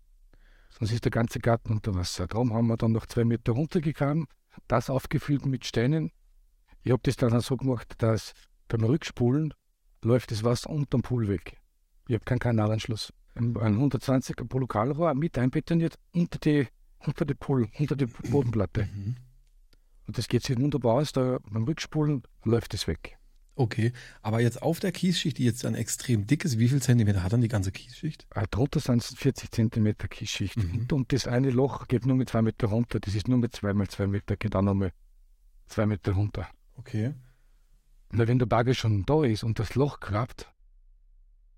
Sonst 0.69 0.91
ist 0.91 1.05
der 1.05 1.11
ganze 1.11 1.39
Garten 1.39 1.71
unter 1.71 1.95
Wasser. 1.95 2.27
Darum 2.27 2.53
haben 2.53 2.67
wir 2.67 2.77
dann 2.77 2.91
noch 2.91 3.05
zwei 3.05 3.23
Meter 3.23 3.53
runtergegraben, 3.53 4.27
das 4.67 4.89
aufgefüllt 4.89 5.45
mit 5.45 5.65
Steinen. 5.65 6.11
Ich 6.83 6.91
habe 6.91 7.01
das 7.03 7.15
dann 7.15 7.33
auch 7.33 7.41
so 7.41 7.57
gemacht, 7.57 7.93
dass 7.99 8.33
beim 8.67 8.83
Rückspulen 8.83 9.53
läuft 10.01 10.31
das 10.31 10.43
Wasser 10.43 10.69
unterm 10.69 11.01
Pool 11.01 11.27
weg. 11.27 11.57
Ich 12.07 12.13
habe 12.13 12.25
keinen 12.25 12.39
Kanalanschluss. 12.39 13.13
Ein 13.35 13.57
ein 13.57 13.77
120er 13.77 14.47
Polokalrohr 14.47 15.13
mit 15.13 15.37
einbetoniert 15.37 15.95
unter 16.13 16.39
die, 16.39 16.67
unter 16.99 17.25
die 17.25 17.33
Pool, 17.33 17.69
unter 17.77 17.95
die 17.95 18.05
Bodenplatte. 18.05 18.87
Mhm. 18.93 19.15
Und 20.07 20.17
das 20.17 20.27
geht 20.27 20.43
sich 20.43 20.57
wunderbar 20.57 20.95
aus. 20.95 21.11
Da 21.11 21.39
beim 21.49 21.63
Rückspulen 21.63 22.23
läuft 22.43 22.73
es 22.73 22.87
weg. 22.87 23.17
Okay, 23.57 23.93
aber 24.21 24.41
jetzt 24.41 24.61
auf 24.61 24.81
der 24.81 24.91
Kiesschicht, 24.91 25.37
die 25.37 25.45
jetzt 25.45 25.63
dann 25.63 25.75
extrem 25.75 26.27
dick 26.27 26.43
ist, 26.43 26.59
wie 26.59 26.67
viel 26.67 26.81
Zentimeter 26.81 27.23
hat 27.23 27.31
dann 27.31 27.39
die 27.41 27.47
ganze 27.47 27.71
Kiesschicht? 27.71 28.27
Äh, 28.35 28.47
Drunter 28.51 28.81
sind 28.81 29.01
es 29.01 29.13
40 29.15 29.49
cm 29.49 29.95
Kiesschicht. 30.09 30.57
Mhm. 30.57 30.79
Und, 30.81 30.93
und 30.93 31.13
das 31.13 31.25
eine 31.25 31.51
Loch 31.51 31.87
geht 31.87 32.05
nur 32.05 32.17
mit 32.17 32.29
zwei 32.29 32.41
Meter 32.41 32.67
runter. 32.67 32.99
Das 32.99 33.15
ist 33.15 33.29
nur 33.29 33.37
mit 33.37 33.55
zwei 33.55 33.73
mal 33.73 33.87
zwei 33.87 34.07
Meter, 34.07 34.35
geht 34.35 34.55
auch 34.55 34.61
nochmal 34.61 34.91
zwei 35.67 35.85
Meter 35.85 36.11
runter. 36.11 36.49
Okay. 36.75 37.13
Na, 38.11 38.27
wenn 38.27 38.39
der 38.39 38.45
Bagger 38.45 38.73
schon 38.73 39.05
da 39.05 39.23
ist 39.23 39.43
und 39.43 39.57
das 39.57 39.75
Loch 39.75 40.01
klappt, 40.01 40.51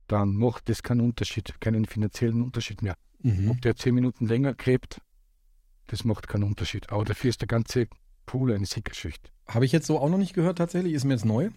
dann 0.07 0.36
macht 0.36 0.69
das 0.69 0.83
keinen 0.83 1.01
Unterschied, 1.01 1.60
keinen 1.60 1.86
finanziellen 1.86 2.43
Unterschied 2.43 2.83
mehr. 2.83 2.95
Mhm. 3.24 3.50
Ob 3.50 3.62
der 3.62 3.75
zehn 3.75 3.95
Minuten 3.95 4.27
länger 4.27 4.53
gräbt, 4.53 5.01
das 5.88 6.03
macht 6.03 6.27
keinen 6.27 6.43
Unterschied. 6.43 6.91
Aber 6.91 7.05
dafür 7.05 7.29
ist 7.29 7.41
der 7.41 7.48
ganze 7.48 7.88
Pool 8.27 8.53
eine 8.53 8.67
Sickerschicht. 8.67 9.31
Habe 9.48 9.65
ich 9.65 9.71
jetzt 9.71 9.88
so 9.88 10.00
auch 10.00 10.10
noch 10.10 10.17
nicht 10.19 10.33
gehört, 10.33 10.60
tatsächlich, 10.60 10.93
ist 10.93 11.05
mir 11.05 11.13
jetzt 11.13 11.25
neu. 11.25 11.50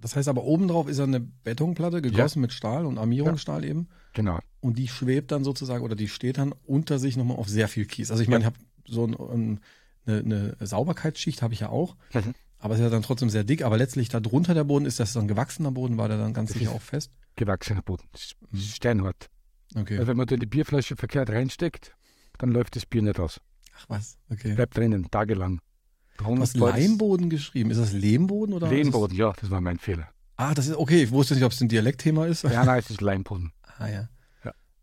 Das 0.00 0.14
heißt 0.16 0.28
aber 0.28 0.44
obendrauf 0.44 0.88
ist 0.88 1.00
eine 1.00 1.20
Betonplatte 1.20 2.02
gegossen 2.02 2.40
mit 2.40 2.52
Stahl 2.52 2.86
und 2.86 2.98
Armierungsstahl 2.98 3.64
eben. 3.64 3.88
Genau. 4.12 4.38
Und 4.60 4.78
die 4.78 4.88
schwebt 4.88 5.30
dann 5.32 5.44
sozusagen 5.44 5.84
oder 5.84 5.94
die 5.96 6.08
steht 6.08 6.38
dann 6.38 6.52
unter 6.64 6.98
sich 6.98 7.16
nochmal 7.16 7.36
auf 7.36 7.48
sehr 7.48 7.68
viel 7.68 7.86
Kies. 7.86 8.10
Also 8.10 8.22
ich 8.22 8.28
meine, 8.28 8.40
ich 8.42 8.46
habe 8.46 8.56
so 8.86 9.06
ein, 9.06 9.14
ein, 9.14 9.60
eine, 10.06 10.54
eine 10.58 10.66
Sauberkeitsschicht 10.66 11.42
habe 11.42 11.54
ich 11.54 11.60
ja 11.60 11.68
auch, 11.70 11.96
Mhm. 12.14 12.34
aber 12.58 12.74
es 12.74 12.80
ist 12.80 12.84
ja 12.84 12.90
dann 12.90 13.02
trotzdem 13.02 13.30
sehr 13.30 13.44
dick. 13.44 13.62
Aber 13.62 13.76
letztlich 13.76 14.08
da 14.08 14.20
drunter 14.20 14.54
der 14.54 14.64
Boden, 14.64 14.86
ist 14.86 15.00
das 15.00 15.12
dann 15.12 15.28
gewachsener 15.28 15.72
Boden, 15.72 15.96
war 15.98 16.08
der 16.08 16.18
dann 16.18 16.32
ganz 16.34 16.50
Das 16.52 16.58
sicher 16.58 16.72
auch 16.72 16.82
fest? 16.82 17.10
Gewachsener 17.36 17.82
Boden. 17.82 18.04
Mhm. 18.50 18.58
steinhart. 18.58 19.28
Okay. 19.74 19.98
Weil 19.98 20.06
wenn 20.06 20.16
man 20.16 20.26
da 20.26 20.36
die 20.36 20.46
Bierflasche 20.46 20.96
verkehrt 20.96 21.30
reinsteckt, 21.30 21.94
dann 22.38 22.50
läuft 22.50 22.76
das 22.76 22.86
Bier 22.86 23.02
nicht 23.02 23.18
aus. 23.18 23.40
Ach 23.78 23.84
was, 23.88 24.18
okay. 24.30 24.54
Bleibt 24.54 24.76
drinnen, 24.76 25.10
tagelang. 25.10 25.60
War 26.24 26.36
das 26.36 26.54
Leimboden 26.54 27.30
geschrieben. 27.30 27.70
Ist 27.70 27.78
das 27.80 27.92
Lehmboden 27.92 28.54
oder? 28.54 28.68
Lehmboden, 28.68 29.16
ja, 29.16 29.32
das 29.40 29.50
war 29.50 29.60
mein 29.60 29.78
Fehler. 29.78 30.08
Ah, 30.36 30.54
das 30.54 30.66
ist 30.66 30.76
okay. 30.76 31.02
Ich 31.04 31.10
wusste 31.10 31.34
nicht, 31.34 31.44
ob 31.44 31.52
es 31.52 31.60
ein 31.60 31.68
Dialektthema 31.68 32.26
ist. 32.26 32.42
Ja, 32.44 32.64
nein, 32.64 32.78
es 32.78 32.90
ist 32.90 33.00
Leimboden. 33.00 33.52
Ah 33.78 33.88
ja. 33.88 34.08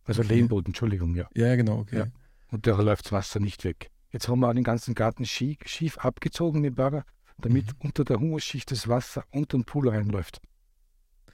Also 0.06 0.22
Okay. 0.22 0.36
Lehmboden, 0.36 0.68
Entschuldigung, 0.68 1.16
ja. 1.16 1.28
Ja, 1.34 1.48
ja, 1.48 1.56
genau, 1.56 1.80
okay. 1.80 1.98
Ja. 2.00 2.06
Und 2.52 2.68
da 2.68 2.80
läuft 2.80 3.06
das 3.06 3.12
Wasser 3.13 3.40
nicht 3.40 3.63
weg. 3.63 3.90
Jetzt 4.12 4.28
haben 4.28 4.40
wir 4.42 4.50
auch 4.50 4.54
den 4.54 4.63
ganzen 4.63 4.94
Garten 4.94 5.25
schief, 5.25 5.58
schief 5.66 5.98
abgezogen 5.98 6.62
mit 6.62 6.75
Bagger, 6.75 7.06
damit 7.40 7.66
Mhm. 7.68 7.74
unter 7.80 8.04
der 8.04 8.20
Humusschicht 8.20 8.70
das 8.70 8.88
Wasser 8.88 9.24
unter 9.32 9.58
den 9.58 9.63
Pool 9.63 9.90
reinläuft. 9.90 10.42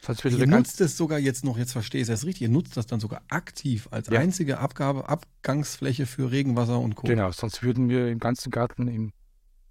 Sonst 0.02 0.24
wird 0.24 0.36
Ihr 0.38 0.48
nutzt 0.48 0.80
es 0.80 0.96
sogar 0.96 1.20
jetzt 1.20 1.44
noch, 1.44 1.58
jetzt 1.58 1.74
verstehe 1.74 2.00
ich 2.00 2.06
es 2.06 2.10
erst 2.10 2.24
richtig, 2.26 2.44
ihr 2.44 2.50
nutzt 2.50 2.78
das 2.78 2.86
dann 2.88 3.02
sogar 3.02 3.22
aktiv 3.30 3.90
als 3.92 4.08
Ja. 4.08 4.20
einzige 4.22 4.60
Abgabe, 4.60 5.10
Abgangsfläche 5.10 6.06
für 6.06 6.32
Regenwasser 6.32 6.80
und 6.80 6.96
Co. 6.96 7.08
Genau, 7.08 7.32
sonst 7.34 7.62
würden 7.64 7.90
wir 7.90 8.08
im 8.08 8.20
ganzen 8.20 8.50
Garten 8.52 8.88
im, 8.88 9.12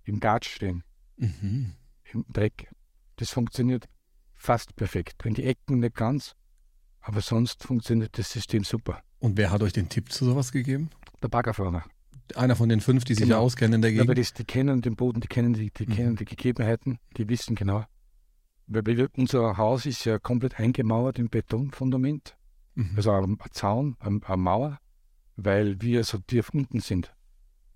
im 0.09 0.21
Gatsch 0.21 0.49
stehen, 0.49 0.83
Mhm. 1.17 1.73
im 2.13 2.25
Dreck. 2.33 2.71
Das 3.17 3.31
funktioniert 3.31 3.89
fast 4.35 4.77
perfekt. 4.77 5.25
In 5.27 5.35
die 5.35 5.45
Ecken 5.45 5.81
nicht 5.81 5.95
ganz, 5.97 6.35
aber 7.01 7.21
sonst 7.21 7.65
funktioniert 7.65 8.17
das 8.19 8.31
System 8.31 8.65
super. 8.65 9.03
Und 9.19 9.37
wer 9.37 9.51
hat 9.51 9.63
euch 9.63 9.73
den 9.73 9.89
Tipp 9.89 10.13
zu 10.13 10.25
sowas 10.25 10.53
gegeben? 10.53 10.91
Der 11.23 11.29
Baggerfahrer. 11.29 11.85
Einer 12.37 12.57
von 12.57 12.69
den 12.69 12.81
fünf, 12.81 13.05
die 13.05 13.15
sich 13.15 13.25
Genau. 13.25 13.37
ja 13.37 13.41
auskennen 13.41 13.75
in 13.77 13.83
der 13.83 13.91
Ja, 13.91 14.03
aber 14.03 14.15
Gegend. 14.15 14.27
das, 14.29 14.35
die 14.35 14.45
kennen 14.45 14.81
den 14.83 14.97
Boden, 14.97 15.21
die 15.21 15.29
kennen 15.29 15.55
die, 15.55 15.71
die 15.73 15.87
Mhm. 15.87 15.93
kennen 15.95 16.17
die 16.17 16.25
Gegebenheiten, 16.27 16.99
die 17.17 17.29
wissen 17.29 17.57
genau. 17.57 17.85
Weil 18.67 18.85
wir, 18.87 19.09
unser 19.17 19.57
Haus 19.57 19.87
ist 19.87 20.05
ja 20.05 20.19
komplett 20.19 20.61
eingemauert 20.61 21.19
im 21.19 21.31
Betonfundament, 21.31 22.37
Mhm. 22.75 22.93
also 22.97 23.11
ein 23.13 23.39
Zaun, 23.53 23.97
ein- 23.99 24.23
eine 24.25 24.37
Mauer, 24.37 24.79
weil 25.37 25.81
wir 25.81 26.05
so 26.05 26.19
tief 26.19 26.51
unten 26.51 26.81
sind. 26.81 27.13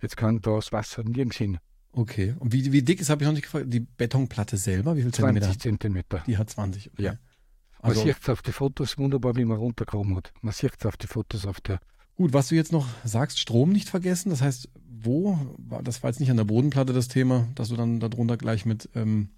Jetzt 0.02 0.16
kann 0.18 0.40
da 0.42 0.56
das 0.56 0.70
Wasser 0.70 1.02
nirgends 1.02 1.38
hin. 1.38 1.58
Okay. 1.92 2.34
Und 2.38 2.52
wie, 2.52 2.72
wie 2.72 2.82
dick 2.82 3.00
ist, 3.00 3.11
habe 3.11 3.22
ich 3.22 3.26
noch 3.26 3.34
nicht 3.34 3.44
gefragt, 3.44 3.66
die 3.68 3.80
Betonplatte 3.80 4.56
selber? 4.56 4.96
Wie 4.96 5.02
viel 5.02 5.12
Zentimeter? 5.12 5.46
20 5.46 5.62
Zentimeter. 5.62 6.22
Die 6.26 6.38
hat 6.38 6.50
20. 6.50 6.92
Okay. 6.92 7.02
Ja. 7.02 7.11
Man 7.82 7.90
Also 7.90 8.04
sieht 8.04 8.16
es 8.20 8.28
auf 8.28 8.42
die 8.42 8.52
Fotos 8.52 8.96
wunderbar, 8.96 9.37
wie 9.37 9.44
man 9.44 9.58
runtergehoben 9.58 10.16
hat. 10.16 10.32
Man 10.40 10.52
sieht 10.52 10.72
es 10.78 10.87
auf 10.87 10.96
die 10.96 11.06
Fotos 11.06 11.46
auf 11.46 11.61
der. 11.61 11.80
gut, 12.16 12.32
was 12.32 12.49
du 12.49 12.54
jetzt 12.54 12.72
noch 12.72 12.88
sagst, 13.04 13.38
Strom 13.38 13.70
nicht 13.70 13.88
vergessen. 13.88 14.30
Das 14.30 14.40
heißt, 14.40 14.70
wo, 14.88 15.38
das 15.82 16.02
war 16.02 16.11
jetzt 16.11 16.20
nicht 16.20 16.30
an 16.30 16.37
der 16.37 16.44
Bodenplatte 16.44 16.92
das 16.92 17.08
Thema, 17.08 17.49
dass 17.54 17.68
du 17.68 17.76
dann 17.76 18.00
darunter 18.00 18.37
gleich 18.37 18.64
mit 18.64 18.88
ähm, 18.94 19.30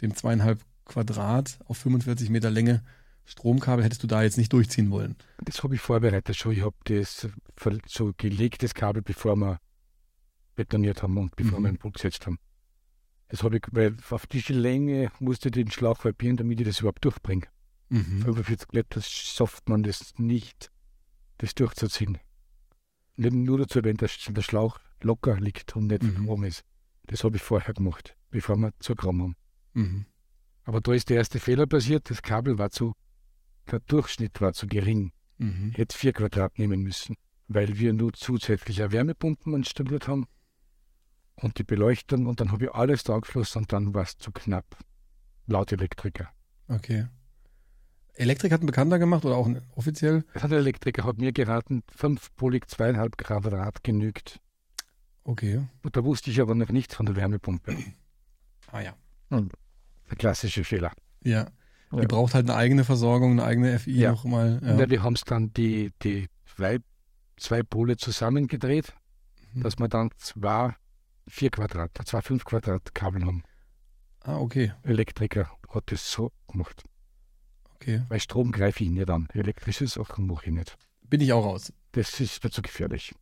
dem 0.00 0.14
zweieinhalb 0.16 0.64
Quadrat 0.84 1.58
auf 1.66 1.78
45 1.78 2.30
Meter 2.30 2.50
Länge 2.50 2.82
Stromkabel 3.24 3.84
hättest 3.84 4.02
du 4.02 4.06
da 4.06 4.22
jetzt 4.22 4.38
nicht 4.38 4.52
durchziehen 4.52 4.90
wollen. 4.90 5.16
Das 5.44 5.62
habe 5.62 5.74
ich 5.74 5.80
vorbereitet 5.80 6.36
schon. 6.36 6.52
Ich 6.52 6.62
habe 6.62 6.76
das 6.84 7.28
so 7.86 8.12
gelegt, 8.16 8.62
das 8.62 8.74
Kabel, 8.74 9.02
bevor 9.02 9.36
wir 9.36 9.58
betoniert 10.68 11.02
haben 11.02 11.16
und 11.18 11.34
bevor 11.36 11.58
Mhm. 11.60 11.64
wir 11.64 11.72
den 11.72 11.78
Bruch 11.78 11.92
gesetzt 11.92 12.26
haben. 12.26 12.38
Das 13.28 13.42
habe 13.42 13.56
ich, 13.56 13.62
weil 13.72 13.96
auf 14.10 14.26
diese 14.26 14.52
Länge 14.52 15.10
musste 15.18 15.48
ich 15.48 15.52
den 15.52 15.70
Schlauch 15.70 16.04
halbieren, 16.04 16.36
damit 16.36 16.60
ich 16.60 16.66
das 16.66 16.80
überhaupt 16.80 17.04
durchbringe. 17.04 17.46
Mhm. 17.88 18.22
45 18.22 18.72
Meter 18.72 19.00
schafft 19.02 19.68
man 19.68 19.82
das 19.82 20.14
nicht, 20.18 20.70
das 21.38 21.54
durchzuziehen. 21.54 22.18
Nur 23.16 23.58
dazu, 23.58 23.80
wenn 23.82 23.96
der, 23.96 24.08
Sch- 24.08 24.32
der 24.32 24.42
Schlauch 24.42 24.78
locker 25.02 25.38
liegt 25.38 25.74
und 25.76 25.86
nicht 25.88 26.02
Mhm. 26.02 26.28
oben 26.28 26.44
ist. 26.44 26.64
Das 27.06 27.24
habe 27.24 27.36
ich 27.36 27.42
vorher 27.42 27.74
gemacht, 27.74 28.16
bevor 28.30 28.56
wir 28.56 28.72
zugekommen 28.80 29.22
haben. 29.22 29.36
Mhm. 29.74 30.06
Aber 30.64 30.80
da 30.80 30.92
ist 30.92 31.10
der 31.10 31.16
erste 31.18 31.40
Fehler 31.40 31.66
passiert, 31.66 32.08
das 32.10 32.22
Kabel 32.22 32.58
war 32.58 32.70
zu, 32.70 32.94
der 33.70 33.80
Durchschnitt 33.80 34.40
war 34.40 34.52
zu 34.52 34.66
gering. 34.66 35.12
Mhm. 35.38 35.70
Ich 35.72 35.78
hätte 35.78 35.96
vier 35.96 36.12
Quadrat 36.12 36.58
nehmen 36.58 36.82
müssen, 36.82 37.16
weil 37.48 37.78
wir 37.78 37.92
nur 37.92 38.12
zusätzliche 38.12 38.92
Wärmepumpen 38.92 39.54
installiert 39.54 40.06
haben 40.08 40.26
und 41.36 41.58
die 41.58 41.64
Beleuchtung 41.64 42.26
und 42.26 42.40
dann 42.40 42.52
habe 42.52 42.64
ich 42.66 42.72
alles 42.72 43.04
da 43.04 43.14
angeschlossen 43.14 43.58
und 43.58 43.72
dann 43.72 43.94
war 43.94 44.02
es 44.02 44.16
zu 44.18 44.30
knapp. 44.32 44.76
Laut 45.46 45.72
Elektriker. 45.72 46.28
Okay. 46.68 47.06
Elektrik 48.14 48.52
hat 48.52 48.62
ein 48.62 48.66
Bekannter 48.66 48.98
gemacht 48.98 49.24
oder 49.24 49.36
auch 49.36 49.46
ein 49.46 49.62
offiziell? 49.74 50.24
Der 50.34 50.50
Elektriker 50.52 51.04
hat 51.04 51.18
mir 51.18 51.32
geraten, 51.32 51.82
fünf 51.94 52.34
Polig 52.36 52.68
zweieinhalb 52.70 53.16
Quadrat 53.16 53.82
genügt. 53.82 54.38
Okay. 55.24 55.66
Und 55.82 55.96
da 55.96 56.04
wusste 56.04 56.30
ich 56.30 56.40
aber 56.40 56.54
noch 56.54 56.68
nichts 56.68 56.94
von 56.94 57.06
der 57.06 57.16
Wärmepumpe. 57.16 57.74
Ah 58.70 58.80
ja. 58.80 58.94
Der 59.30 60.16
klassische 60.18 60.64
Fehler. 60.64 60.92
Ja. 61.24 61.46
Die 61.92 61.96
Ja. 62.00 62.06
braucht 62.06 62.34
halt 62.34 62.48
eine 62.48 62.58
eigene 62.58 62.84
Versorgung, 62.84 63.32
eine 63.32 63.44
eigene 63.44 63.78
FI 63.78 63.92
Ja. 63.92 64.12
noch 64.12 64.24
mal. 64.24 64.60
Ja. 64.62 64.78
Ja. 64.78 64.90
wir 64.90 65.02
haben 65.02 65.14
es 65.14 65.22
dann 65.22 65.52
die, 65.54 65.90
die 66.02 66.28
zwei, 66.54 66.78
zwei 67.36 67.62
Pole 67.62 67.96
zusammengedreht, 67.96 68.94
Mhm. 69.54 69.62
dass 69.62 69.78
wir 69.78 69.88
dann 69.88 70.10
zwei 70.16 70.74
vier 71.28 71.50
Quadrat, 71.50 71.90
zwei 72.04 72.22
fünf 72.22 72.44
Quadrat 72.44 72.94
Kabel 72.94 73.24
haben. 73.24 73.42
Ah, 74.20 74.36
okay. 74.38 74.72
Elektriker 74.82 75.50
hat 75.68 75.84
das 75.90 76.10
so 76.10 76.30
gemacht. 76.48 76.84
Okay. 77.74 78.02
Bei 78.08 78.18
Strom 78.18 78.52
greife 78.52 78.84
ich 78.84 78.90
nicht 78.90 79.10
an. 79.10 79.26
Elektrische 79.32 79.86
Sachen 79.88 80.26
mache 80.26 80.46
ich 80.46 80.52
nicht. 80.52 80.76
Bin 81.02 81.20
ich 81.20 81.32
auch 81.32 81.44
raus. 81.44 81.72
Das 81.92 82.20
ist 82.20 82.42
mir 82.44 82.50
zu 82.50 82.62
gefährlich. 82.62 83.14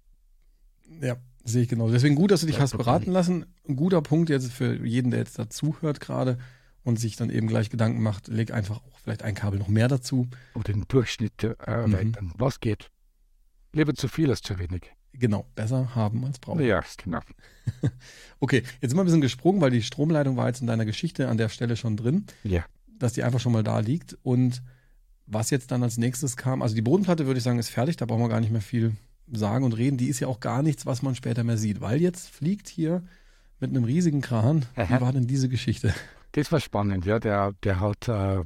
Ja, 1.00 1.16
sehe 1.45 1.62
ich 1.62 1.69
genau. 1.69 1.88
Deswegen 1.90 2.14
gut, 2.16 2.30
dass 2.30 2.40
du 2.40 2.47
dich 2.47 2.57
Ja, 2.57 2.62
hast 2.62 2.76
beraten 2.76 3.11
lassen. 3.12 3.47
Ein 3.66 3.76
guter 3.76 4.02
Punkt 4.02 4.28
jetzt 4.28 4.52
für 4.52 4.85
jeden, 4.87 5.11
der 5.11 5.21
jetzt 5.21 5.38
dazuhört 5.38 6.00
gerade 6.00 6.38
und 6.83 6.99
sich 6.99 7.16
dann 7.16 7.30
eben 7.30 7.47
gleich 7.47 7.71
Gedanken 7.71 8.02
macht, 8.02 8.28
leg 8.28 8.52
einfach 8.52 8.78
auch 8.85 8.99
vielleicht 8.99 9.23
ein 9.23 9.35
Kabel 9.35 9.59
noch 9.59 9.69
mehr 9.69 9.88
dazu. 9.88 10.28
Oder 10.54 10.73
den 10.73 10.85
Durchschnitt 10.88 11.42
äh, 11.42 11.49
Mhm. 11.49 11.95
erweitern. 11.95 12.33
Was 12.37 12.61
geht? 12.61 12.90
Lieber 13.73 13.95
zu 13.95 14.09
viel 14.09 14.28
als 14.30 14.42
zu 14.42 14.59
wenig. 14.59 14.92
Genau, 15.12 15.45
besser 15.55 15.95
haben 15.95 16.25
als 16.25 16.38
brauchen. 16.38 16.64
Ja, 16.64 16.83
genau. 17.02 17.21
Okay, 18.40 18.62
jetzt 18.81 18.90
sind 18.90 18.97
wir 18.97 19.02
ein 19.02 19.07
bisschen 19.07 19.21
gesprungen, 19.21 19.61
weil 19.61 19.71
die 19.71 19.83
Stromleitung 19.83 20.37
war 20.37 20.47
jetzt 20.49 20.61
in 20.62 20.67
deiner 20.67 20.87
Geschichte 20.87 21.29
an 21.29 21.37
der 21.37 21.49
Stelle 21.50 21.76
schon 21.76 21.97
drin, 21.97 22.25
Ja. 22.43 22.64
dass 22.99 23.12
die 23.12 23.23
einfach 23.23 23.38
schon 23.40 23.52
mal 23.52 23.62
da 23.62 23.81
liegt. 23.81 24.17
Und 24.23 24.62
was 25.26 25.50
jetzt 25.50 25.71
dann 25.71 25.83
als 25.83 25.99
nächstes 25.99 26.37
kam, 26.37 26.62
also 26.62 26.75
die 26.75 26.81
Bodenplatte 26.83 27.26
würde 27.26 27.38
ich 27.38 27.45
sagen, 27.45 27.59
ist 27.59 27.69
fertig, 27.69 27.97
da 27.97 28.07
brauchen 28.07 28.23
wir 28.23 28.29
gar 28.31 28.40
nicht 28.40 28.50
mehr 28.50 28.62
viel 28.62 28.97
sagen 29.31 29.64
und 29.64 29.76
reden. 29.76 29.99
Die 29.99 30.09
ist 30.09 30.21
ja 30.21 30.26
auch 30.29 30.40
gar 30.40 30.62
nichts, 30.62 30.87
was 30.87 31.02
man 31.02 31.14
später 31.14 31.45
mehr 31.45 31.59
sieht, 31.59 31.81
weil 31.81 32.00
jetzt 32.00 32.29
fliegt 32.31 32.69
hier 32.69 33.02
mit 33.61 33.71
einem 33.71 33.85
riesigen 33.85 34.23
Kran. 34.23 34.64
Wie 34.75 34.81
Aha. 34.83 35.00
war 35.02 35.12
denn 35.12 35.26
diese 35.26 35.49
Geschichte? 35.49 35.95
Das 36.33 36.50
war 36.50 36.61
spannend, 36.61 37.05
ja. 37.05 37.19
Der, 37.19 37.52
der 37.62 37.79
hat 37.81 38.09
äh, 38.09 38.40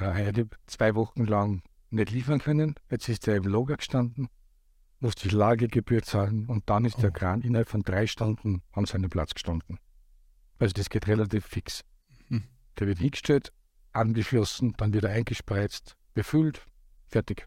äh, 0.00 0.44
zwei 0.66 0.94
Wochen 0.96 1.24
lang 1.24 1.62
nicht 1.90 2.10
liefern 2.10 2.40
können. 2.40 2.74
Jetzt 2.90 3.08
ist 3.08 3.28
er 3.28 3.36
im 3.36 3.44
Lager 3.44 3.76
gestanden, 3.76 4.28
musste 5.00 5.28
die 5.28 5.34
Lagergebühr 5.34 6.02
zahlen 6.02 6.46
und 6.46 6.68
dann 6.70 6.84
ist 6.84 7.02
der 7.02 7.10
Oh. 7.10 7.12
Kran 7.12 7.42
innerhalb 7.42 7.68
von 7.68 7.82
drei 7.82 8.06
Stunden 8.06 8.62
an 8.72 8.86
seinem 8.86 9.10
Platz 9.10 9.34
gestanden. 9.34 9.78
Also 10.58 10.72
das 10.72 10.88
geht 10.88 11.06
relativ 11.06 11.46
fix. 11.46 11.84
Hm. 12.28 12.44
Der 12.78 12.86
wird 12.86 12.98
hingestellt, 12.98 13.52
angeschlossen, 13.92 14.74
dann 14.76 14.92
wieder 14.94 15.10
eingespreizt, 15.10 15.96
befüllt, 16.14 16.66
fertig. 17.08 17.46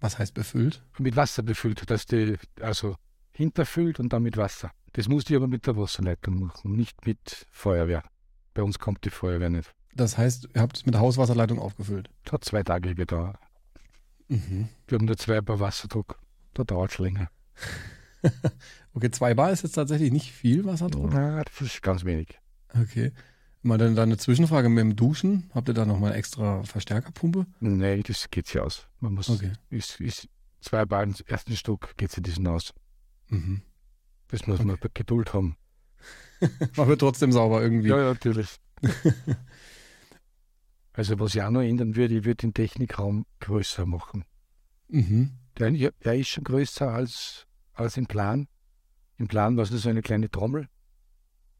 Was 0.00 0.18
heißt 0.18 0.34
befüllt? 0.34 0.84
Mit 0.98 1.14
Wasser 1.14 1.42
befüllt, 1.42 1.88
dass 1.88 2.06
die 2.06 2.36
also 2.60 2.96
hinterfüllt 3.32 4.00
und 4.00 4.12
dann 4.12 4.24
mit 4.24 4.36
Wasser. 4.36 4.72
Das 4.94 5.08
musste 5.08 5.32
ich 5.32 5.36
aber 5.36 5.48
mit 5.48 5.66
der 5.66 5.76
Wasserleitung 5.76 6.40
machen, 6.40 6.72
nicht 6.74 7.06
mit 7.06 7.46
Feuerwehr. 7.50 8.02
Bei 8.52 8.62
uns 8.62 8.78
kommt 8.78 9.04
die 9.04 9.10
Feuerwehr 9.10 9.48
nicht. 9.48 9.72
Das 9.94 10.18
heißt, 10.18 10.48
ihr 10.54 10.60
habt 10.60 10.76
es 10.76 10.86
mit 10.86 10.94
der 10.94 11.00
Hauswasserleitung 11.00 11.58
aufgefüllt. 11.58 12.10
Das 12.24 12.32
hat 12.32 12.44
zwei 12.44 12.62
Tage 12.62 12.94
gedauert. 12.94 13.36
Mhm. 14.28 14.68
Wir 14.86 14.98
haben 14.98 15.04
nur 15.06 15.16
zwei 15.16 15.40
Bar 15.40 15.60
Wasserdruck. 15.60 16.18
Da 16.54 16.64
dauert 16.64 16.92
es 16.92 16.98
länger. 16.98 17.30
Okay, 18.94 19.10
zwei 19.10 19.32
Bar 19.32 19.50
ist 19.52 19.62
jetzt 19.62 19.72
tatsächlich 19.72 20.12
nicht 20.12 20.32
viel 20.32 20.66
Wasserdruck. 20.66 21.14
Ja, 21.14 21.42
das 21.42 21.60
ist 21.62 21.82
ganz 21.82 22.04
wenig. 22.04 22.38
Okay. 22.68 23.10
Mal 23.62 23.78
dann, 23.78 23.94
dann 23.96 24.10
eine 24.10 24.18
Zwischenfrage 24.18 24.68
mit 24.68 24.80
dem 24.80 24.96
Duschen. 24.96 25.50
Habt 25.54 25.68
ihr 25.68 25.74
da 25.74 25.86
nochmal 25.86 26.14
extra 26.14 26.62
Verstärkerpumpe? 26.62 27.46
Nee, 27.60 28.02
das 28.02 28.30
geht 28.30 28.48
sich 28.48 28.60
aus. 28.60 28.86
Man 29.00 29.14
muss, 29.14 29.30
Okay. 29.30 29.52
ist, 29.70 29.98
ist 29.98 30.28
zwei 30.60 30.84
Bar 30.84 31.04
im 31.04 31.14
ersten 31.26 31.56
Stock 31.56 31.96
geht 31.96 32.10
sich 32.10 32.22
diesen 32.22 32.46
aus. 32.46 32.74
Mhm. 33.28 33.62
Das 34.28 34.46
muss 34.46 34.62
man 34.62 34.76
Geduld 34.94 35.32
haben. 35.32 35.56
Man 36.76 36.88
wird 36.88 37.00
trotzdem 37.00 37.32
sauber 37.32 37.62
irgendwie. 37.62 37.88
Ja, 37.88 37.98
ja, 37.98 38.04
natürlich. 38.14 38.56
also 40.92 41.18
was 41.20 41.34
ich 41.34 41.42
auch 41.42 41.50
noch 41.50 41.60
ändern 41.60 41.96
würde, 41.96 42.16
ich 42.18 42.24
würde 42.24 42.36
den 42.36 42.54
Technikraum 42.54 43.26
größer 43.40 43.86
machen. 43.86 44.24
Mhm. 44.88 45.30
Der, 45.58 45.70
der 45.70 46.14
ist 46.14 46.28
schon 46.28 46.44
größer 46.44 46.88
als, 46.90 47.46
als 47.74 47.96
im 47.96 48.06
Plan. 48.06 48.48
Im 49.18 49.28
Plan 49.28 49.56
war 49.56 49.64
es 49.64 49.70
nur 49.70 49.78
so 49.80 49.88
eine 49.88 50.02
kleine 50.02 50.30
Trommel. 50.30 50.68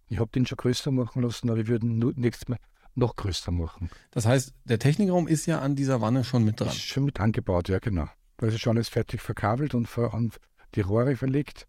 Ich 0.09 0.19
habe 0.19 0.31
den 0.31 0.47
schon 0.47 0.57
größer 0.57 0.91
machen 0.91 1.23
lassen, 1.23 1.49
aber 1.51 1.61
ich 1.61 1.69
würde 1.69 1.87
nächstes 1.87 2.49
Mal 2.49 2.59
noch 2.95 3.17
größer 3.17 3.51
machen. 3.51 3.91
Das 4.11 4.27
heißt, 4.27 4.53
der 4.65 4.79
Technikraum 4.79 5.27
ist 5.29 5.47
ja 5.47 5.61
an 5.61 5.77
dieser 5.77 6.01
Wanne 6.01 6.25
schon 6.25 6.45
mit 6.45 6.61
dran. 6.61 6.69
Ist 6.69 6.81
schon 6.81 7.05
mit 7.05 7.21
angebaut, 7.21 7.69
ja 7.69 7.79
genau. 7.79 8.09
Da 8.37 8.47
ist 8.49 8.61
schon 8.61 8.77
alles 8.77 8.89
fertig 8.89 9.21
verkabelt 9.23 9.75
und 9.75 9.87
ver, 9.87 10.13
an 10.13 10.33
die 10.75 10.81
Rohre 10.83 11.17
verlegt. 11.17 11.67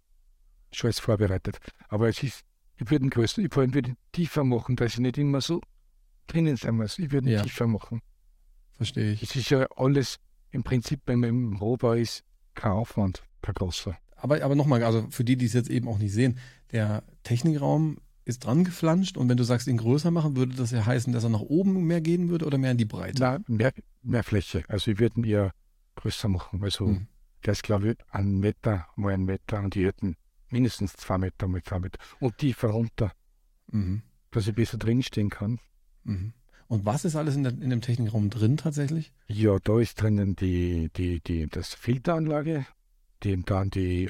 Schon 0.74 0.88
alles 0.90 1.00
vorbereitet. 1.00 1.60
Aber 1.88 2.10
es 2.10 2.22
ist, 2.24 2.42
ich 2.78 2.90
würde 2.90 3.06
ihn 3.06 3.10
größer, 3.10 3.42
ich 3.42 3.56
würde 3.56 3.80
ihn 3.90 3.98
tiefer 4.12 4.44
machen, 4.44 4.76
dass 4.76 4.94
ich 4.94 5.00
nicht 5.00 5.18
immer 5.18 5.40
so 5.40 5.62
drinnen 6.28 6.58
sein 6.58 6.76
muss. 6.76 7.00
Ich 7.00 7.12
würde 7.12 7.30
ihn 7.30 7.34
Ja. 7.36 7.44
tiefer 7.44 7.68
machen. 7.68 8.02
Verstehe 8.76 9.12
ich. 9.14 9.24
Es 9.24 9.36
ist 9.36 9.50
ja 9.52 9.68
alles 9.78 10.20
im 10.54 10.64
Prinzip, 10.64 11.02
wenn 11.06 11.20
man 11.20 11.30
im 11.30 11.54
Rohbau 11.58 11.94
ist, 11.94 12.24
kein 12.56 12.72
Aufwand, 12.72 13.24
kein 13.42 13.56
großer. 13.56 13.98
Aber, 14.16 14.42
aber 14.42 14.56
nochmal, 14.56 14.84
also 14.84 15.06
für 15.10 15.24
die, 15.26 15.36
die 15.36 15.46
es 15.48 15.54
jetzt 15.54 15.70
eben 15.70 15.88
auch 15.90 15.98
nicht 15.98 16.14
sehen, 16.14 16.38
der 16.72 17.04
Technikraum 17.24 17.98
ist 18.26 18.46
dran 18.46 18.64
geflanscht 18.64 19.18
und 19.18 19.28
wenn 19.28 19.36
du 19.36 19.44
sagst, 19.44 19.68
ihn 19.68 19.78
größer 19.78 20.10
machen, 20.12 20.38
würde 20.38 20.56
das 20.56 20.72
ja 20.72 20.86
heißen, 20.86 21.12
dass 21.12 21.24
er 21.26 21.30
nach 21.30 21.42
oben 21.42 21.84
mehr 21.86 22.00
gehen 22.00 22.30
würde 22.30 22.46
oder 22.46 22.58
mehr 22.58 22.72
in 22.72 22.78
die 22.78 22.86
Breite? 22.86 23.20
Na, 23.20 23.40
mehr, 23.48 23.74
mehr 24.02 24.24
Fläche. 24.24 24.64
Also 24.70 24.92
ich 24.92 25.00
würde 25.00 25.20
ihn 25.20 25.26
eher 25.26 25.52
größer 25.96 26.30
machen. 26.30 26.64
Also 26.64 26.86
Mhm. 26.88 27.08
der 27.46 27.52
ist, 27.52 27.64
glaube 27.64 27.92
ich, 27.92 27.98
ein 28.12 28.40
Meter 28.40 28.88
mal 28.96 29.14
ein 29.14 29.26
Meter 29.26 29.60
und 29.60 29.76
die 29.76 29.86
hätten 29.86 30.16
mindestens 30.50 30.94
zwei 30.94 31.18
Meter 31.18 31.48
mal 31.48 31.62
zwei 31.64 31.80
Meter. 31.80 32.00
Und 32.22 32.38
tiefer 32.38 32.70
runter, 32.70 33.12
Mhm. 33.72 34.04
dass 34.32 34.48
ich 34.48 34.56
besser 34.56 34.78
drinstehen 34.78 35.30
kann. 35.30 35.60
Mhm. 36.06 36.34
Und 36.74 36.86
was 36.88 37.06
ist 37.06 37.16
alles 37.16 37.36
in, 37.36 37.44
der, 37.44 37.52
in 37.52 37.70
dem 37.70 37.82
Technikraum 37.82 38.32
drin 38.32 38.58
tatsächlich? 38.58 39.14
Ja, 39.28 39.60
da 39.64 39.80
ist 39.80 40.02
drinnen 40.02 40.36
die, 40.36 40.90
die, 40.96 41.20
die, 41.20 41.46
das 41.46 41.76
Filteranlage, 41.76 42.66
die, 43.22 43.40
dann 43.44 43.70
die 43.70 44.08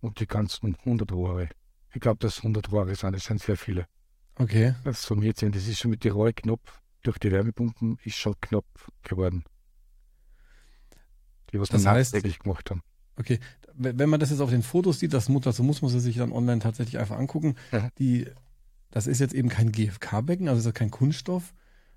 und 0.00 0.20
die 0.20 0.26
ganzen 0.26 0.74
100 0.74 1.12
Rohre. 1.12 1.50
Ich 1.92 2.00
glaube, 2.00 2.20
dass 2.20 2.38
100 2.38 2.72
Rohre 2.72 2.94
sind, 2.94 3.12
das 3.14 3.24
sind 3.26 3.42
sehr 3.42 3.58
viele. 3.58 3.86
Okay. 4.36 4.74
Das 4.84 5.02
summiert 5.02 5.36
sind. 5.36 5.54
Das 5.54 5.68
ist 5.68 5.80
schon 5.80 5.90
mit 5.90 6.02
den 6.02 6.12
Rohre 6.12 6.32
knapp, 6.32 6.60
durch 7.02 7.18
die 7.18 7.30
Wärmepumpen 7.30 7.98
ist 8.04 8.16
schon 8.16 8.36
knapp 8.40 8.64
geworden. 9.02 9.44
Die, 11.52 11.60
was 11.60 11.68
Das 11.68 11.84
heißt- 11.84 12.38
gemacht 12.42 12.70
haben. 12.70 12.82
Okay. 13.16 13.38
Wenn 13.76 14.08
man 14.08 14.20
das 14.20 14.30
jetzt 14.30 14.40
auf 14.40 14.50
den 14.50 14.62
Fotos 14.62 14.98
sieht, 15.00 15.12
das 15.14 15.28
muss, 15.28 15.42
dazu 15.42 15.62
muss 15.62 15.82
man 15.82 15.90
sich 15.90 16.16
dann 16.16 16.32
online 16.32 16.60
tatsächlich 16.60 16.98
einfach 16.98 17.18
angucken. 17.18 17.54
Ja. 17.72 17.88
Die, 17.98 18.26
das 18.90 19.06
ist 19.06 19.18
jetzt 19.20 19.34
eben 19.34 19.48
kein 19.48 19.72
GFK-Becken, 19.72 20.48
also 20.48 20.58
es 20.58 20.64
ist 20.66 20.66
ja 20.66 20.72
kein 20.72 20.90
Kunststoff, 20.90 21.54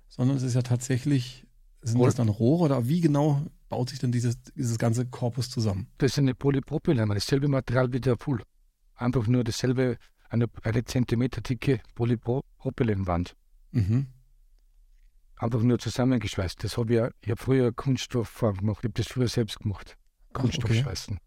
sondern 0.08 0.36
es 0.36 0.42
ist 0.42 0.54
ja 0.54 0.62
tatsächlich, 0.62 1.46
sind 1.82 1.98
Rohr. 1.98 2.06
das 2.06 2.14
dann 2.14 2.28
Rohre 2.28 2.64
oder 2.64 2.88
wie 2.88 3.00
genau 3.00 3.42
baut 3.68 3.90
sich 3.90 3.98
denn 3.98 4.12
dieses, 4.12 4.40
dieses 4.56 4.78
ganze 4.78 5.06
Korpus 5.06 5.50
zusammen? 5.50 5.88
Das 5.98 6.12
ist 6.12 6.18
eine 6.18 6.34
Polypropylen, 6.34 7.08
dasselbe 7.08 7.48
Material 7.48 7.92
wie 7.92 8.00
der 8.00 8.16
Pool. 8.16 8.42
Einfach 8.94 9.26
nur 9.26 9.44
dasselbe, 9.44 9.98
eine, 10.30 10.46
eine 10.62 10.84
Zentimeter 10.84 11.40
dicke 11.40 11.80
Polypropylenwand. 11.94 13.36
Mhm. 13.72 14.06
Einfach 15.38 15.60
nur 15.60 15.78
zusammengeschweißt. 15.78 16.64
Das 16.64 16.78
habe 16.78 16.92
ich, 16.94 16.98
ja- 16.98 17.10
ich 17.20 17.30
habe 17.30 17.42
früher 17.42 17.72
Kunststoffform 17.72 18.56
gemacht, 18.58 18.78
ich 18.80 18.84
habe 18.84 18.94
das 18.94 19.06
früher 19.08 19.28
selbst 19.28 19.58
gemacht. 19.60 19.96
Ach, 20.32 20.40
Kunststoffschweißen. 20.40 21.18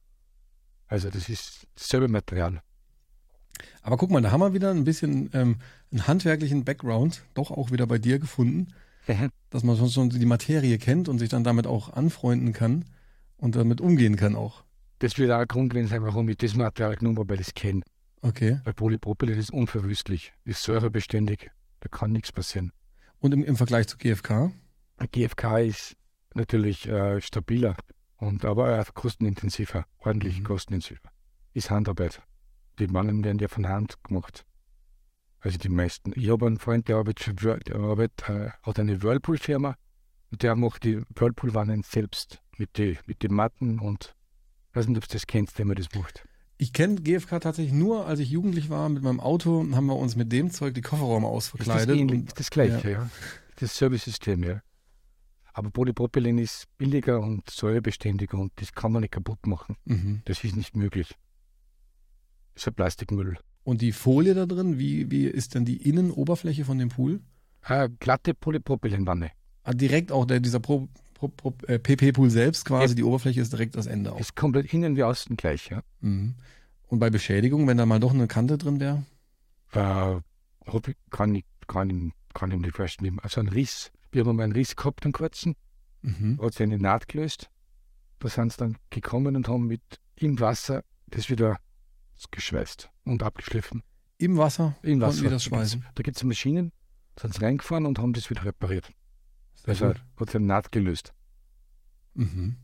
Also 0.90 1.10
das 1.10 1.30
ist 1.30 1.68
dasselbe 1.76 2.10
Material. 2.10 2.62
Aber 3.82 3.98
guck 3.98 4.12
mal, 4.12 4.22
da 4.22 4.32
haben 4.32 4.42
wir 4.42 4.54
wieder 4.54 4.72
ein 4.72 4.84
bisschen 4.84 5.30
ähm, 5.34 5.58
einen 5.92 6.08
handwerklichen 6.08 6.66
Background, 6.66 7.24
doch 7.34 7.52
auch 7.52 7.72
wieder 7.72 7.88
bei 7.88 7.98
dir 7.98 8.20
gefunden, 8.20 8.74
dass 9.50 9.64
man 9.64 9.78
schon, 9.78 9.90
schon 9.90 10.10
die 10.10 10.26
Materie 10.26 10.78
kennt 10.78 11.10
und 11.10 11.20
sich 11.20 11.30
dann 11.30 11.44
damit 11.44 11.66
auch 11.66 11.94
anfreunden 11.94 12.54
kann 12.54 12.86
und 13.38 13.56
damit 13.56 13.82
umgehen 13.82 14.18
kann 14.18 14.36
auch. 14.36 14.64
Das 15.00 15.18
wird 15.18 15.32
auch 15.32 15.40
ein 15.40 15.48
Grund 15.48 15.72
gewesen 15.72 15.88
sein, 15.88 16.04
warum 16.04 16.28
ich 16.30 16.38
das 16.38 16.56
Material 16.56 16.96
genommen 16.96 17.18
habe, 17.18 17.30
weil 17.30 17.42
ich 17.42 17.48
es 17.48 17.54
kenne. 17.54 17.82
Okay. 18.22 18.60
Weil 18.66 18.74
Polypropylen 18.74 19.40
ist 19.40 19.52
unverwüstlich, 19.52 20.34
ist 20.44 20.62
säurebeständig, 20.64 21.50
da 21.80 21.90
kann 21.90 22.12
nichts 22.12 22.32
passieren. 22.32 22.72
Und 23.20 23.34
im, 23.34 23.44
im 23.44 23.56
Vergleich 23.56 23.88
zu 23.88 23.98
GFK? 23.98 24.52
GFK 25.12 25.60
ist 25.60 25.96
natürlich 26.36 26.88
äh, 26.88 27.22
stabiler 27.22 27.76
und 28.20 28.46
aber 28.46 28.84
kostenintensiver, 28.94 29.86
ordentlich 30.00 30.40
Mhm. 30.40 30.44
kostenintensiver. 30.44 31.10
Ist 31.54 31.70
Handarbeit. 31.70 32.22
Die 32.80 32.88
Mannen 32.88 33.24
werden 33.24 33.40
ja 33.40 33.48
von 33.48 33.68
Hand 33.68 34.02
gemacht. 34.04 34.46
Also 35.42 35.58
die 35.58 35.70
meisten. 35.70 36.12
Ich 36.16 36.30
habe 36.30 36.48
einen 36.48 36.60
Freund, 36.60 36.88
der 36.88 36.98
arbeitet, 36.98 37.42
der 37.68 37.76
arbeitet 37.76 38.30
äh, 38.30 38.50
hat 38.64 38.80
eine 38.80 39.02
Whirlpool-Firma 39.02 39.76
und 40.32 40.44
der 40.44 40.56
macht 40.56 40.84
die 40.84 41.02
Whirlpool-Wannen 41.16 41.84
selbst 41.84 42.42
mit 42.58 42.78
den 42.78 42.98
mit 43.06 43.22
die 43.24 43.30
Matten 43.30 43.80
und 43.80 44.16
ich 44.70 44.76
weiß 44.76 44.88
nicht, 44.88 44.98
ob 44.98 45.08
du 45.08 45.14
das 45.14 45.26
kennst, 45.28 45.58
der 45.58 45.66
mir 45.66 45.76
das 45.76 45.88
macht. 45.96 46.26
Ich 46.58 46.74
kenne 46.74 46.96
GFK 46.96 47.40
tatsächlich 47.40 47.74
nur, 47.74 48.06
als 48.06 48.20
ich 48.20 48.30
jugendlich 48.30 48.70
war 48.70 48.90
mit 48.90 49.02
meinem 49.02 49.22
Auto, 49.22 49.66
haben 49.74 49.86
wir 49.86 49.96
uns 49.96 50.18
mit 50.18 50.30
dem 50.32 50.52
Zeug 50.52 50.74
die 50.74 50.82
Kofferräume 50.82 51.26
Ist 51.28 51.54
das, 51.54 51.54
ausverkleidet. 51.54 51.96
ähnlich, 51.98 52.28
ist 52.28 52.40
das 52.40 52.50
gleiche, 52.50 52.92
ja. 52.92 53.10
Das 53.56 53.76
Service-System, 53.78 54.44
ja. 54.44 54.62
Aber 55.54 55.72
Polypropylen 55.72 56.38
ist 56.38 56.66
billiger 56.78 57.20
und 57.20 57.50
säurebeständiger 57.50 58.38
und 58.38 58.52
das 58.58 58.74
kann 58.74 58.92
man 58.92 59.02
nicht 59.02 59.12
kaputt 59.12 59.46
machen. 59.48 59.76
Mhm. 59.86 60.22
Das 60.26 60.44
ist 60.44 60.56
nicht 60.56 60.76
möglich. 60.76 61.16
Das 62.54 62.64
ist 62.64 62.68
ein 62.68 62.74
Plastikmüll. 62.76 63.38
Und 63.64 63.82
die 63.82 63.92
Folie 63.92 64.34
da 64.34 64.46
drin, 64.46 64.80
wie, 64.80 65.12
wie 65.12 65.26
ist 65.26 65.56
denn 65.56 65.66
die 65.66 65.78
Innenoberfläche 65.88 66.66
von 66.66 66.78
dem 66.80 66.90
Pool? 66.90 67.22
Eine 67.62 67.90
glatte 67.90 68.34
Polypropylenwanne. 68.34 69.32
Ah, 69.64 69.74
direkt 69.74 70.12
auch 70.12 70.26
der, 70.26 70.40
dieser 70.40 70.60
Pro, 70.60 70.88
Pro, 71.14 71.28
Pro, 71.28 71.54
äh, 71.68 71.78
PP-Pool 71.78 72.30
selbst 72.30 72.66
quasi, 72.66 72.94
Ja. 72.94 72.96
die 72.96 73.04
Oberfläche 73.04 73.42
ist 73.42 73.52
direkt 73.52 73.76
das 73.76 73.86
Ende 73.86 74.14
auch. 74.14 74.20
Ist 74.20 74.36
komplett 74.36 74.74
innen 74.74 74.96
wie 74.96 75.04
außen 75.04 75.36
gleich, 75.36 75.70
ja. 75.70 75.82
Mhm. 76.00 76.36
Und 76.88 77.00
bei 77.00 77.10
Beschädigung, 77.10 77.68
wenn 77.68 77.78
da 77.78 77.86
mal 77.86 78.00
doch 78.00 78.14
eine 78.14 78.28
Kante 78.28 78.58
drin 78.58 78.80
wäre? 78.80 79.04
Äh, 79.74 80.22
kann 81.12 81.36
ich, 81.36 81.46
kann 81.68 81.90
ich, 81.90 82.12
kann 82.34 82.52
ich 82.52 82.60
nicht 82.60 82.76
vorstellen. 82.76 83.20
Also 83.20 83.42
ein 83.42 83.48
Riss. 83.50 83.92
Wir 84.12 84.26
haben 84.26 84.40
einen 84.40 84.54
Riss 84.54 84.76
gehabt, 84.76 85.04
einen 85.06 85.14
kurzen. 85.14 85.56
Mhm. 86.02 86.40
hat 86.42 86.54
sich 86.54 86.64
eine 86.64 86.78
Naht 86.78 87.08
gelöst. 87.10 87.50
Da 88.20 88.30
sind 88.30 88.52
sie 88.54 88.58
dann 88.58 88.78
gekommen 88.90 89.36
und 89.36 89.48
haben 89.50 89.68
mit 89.68 89.82
im 90.16 90.40
Wasser 90.40 90.84
das 91.08 91.30
wieder 91.30 91.58
geschweißt 92.32 92.90
und 93.06 93.22
abgeschliffen. 93.24 93.84
Im 94.18 94.38
Wasser 94.38 94.78
Im 94.82 95.02
Wasser. 95.02 95.24
gibt's- 95.24 95.44
schweißen. 95.44 95.86
Da 95.96 96.04
gibt 96.04 96.18
es 96.18 96.24
Maschinen, 96.24 96.72
sind 97.20 97.34
sie 97.34 97.42
reingefahren 97.44 97.86
und 97.86 98.00
haben 98.00 98.14
das 98.14 98.30
wieder 98.30 98.44
repariert. 98.46 98.90
Sehr 99.56 99.70
Also 99.70 99.88
gut. 99.88 100.04
hat 100.18 100.28
sich 100.30 100.36
eine 100.36 100.46
Naht 100.46 100.72
gelöst. 100.72 101.14
Mhm. 102.14 102.58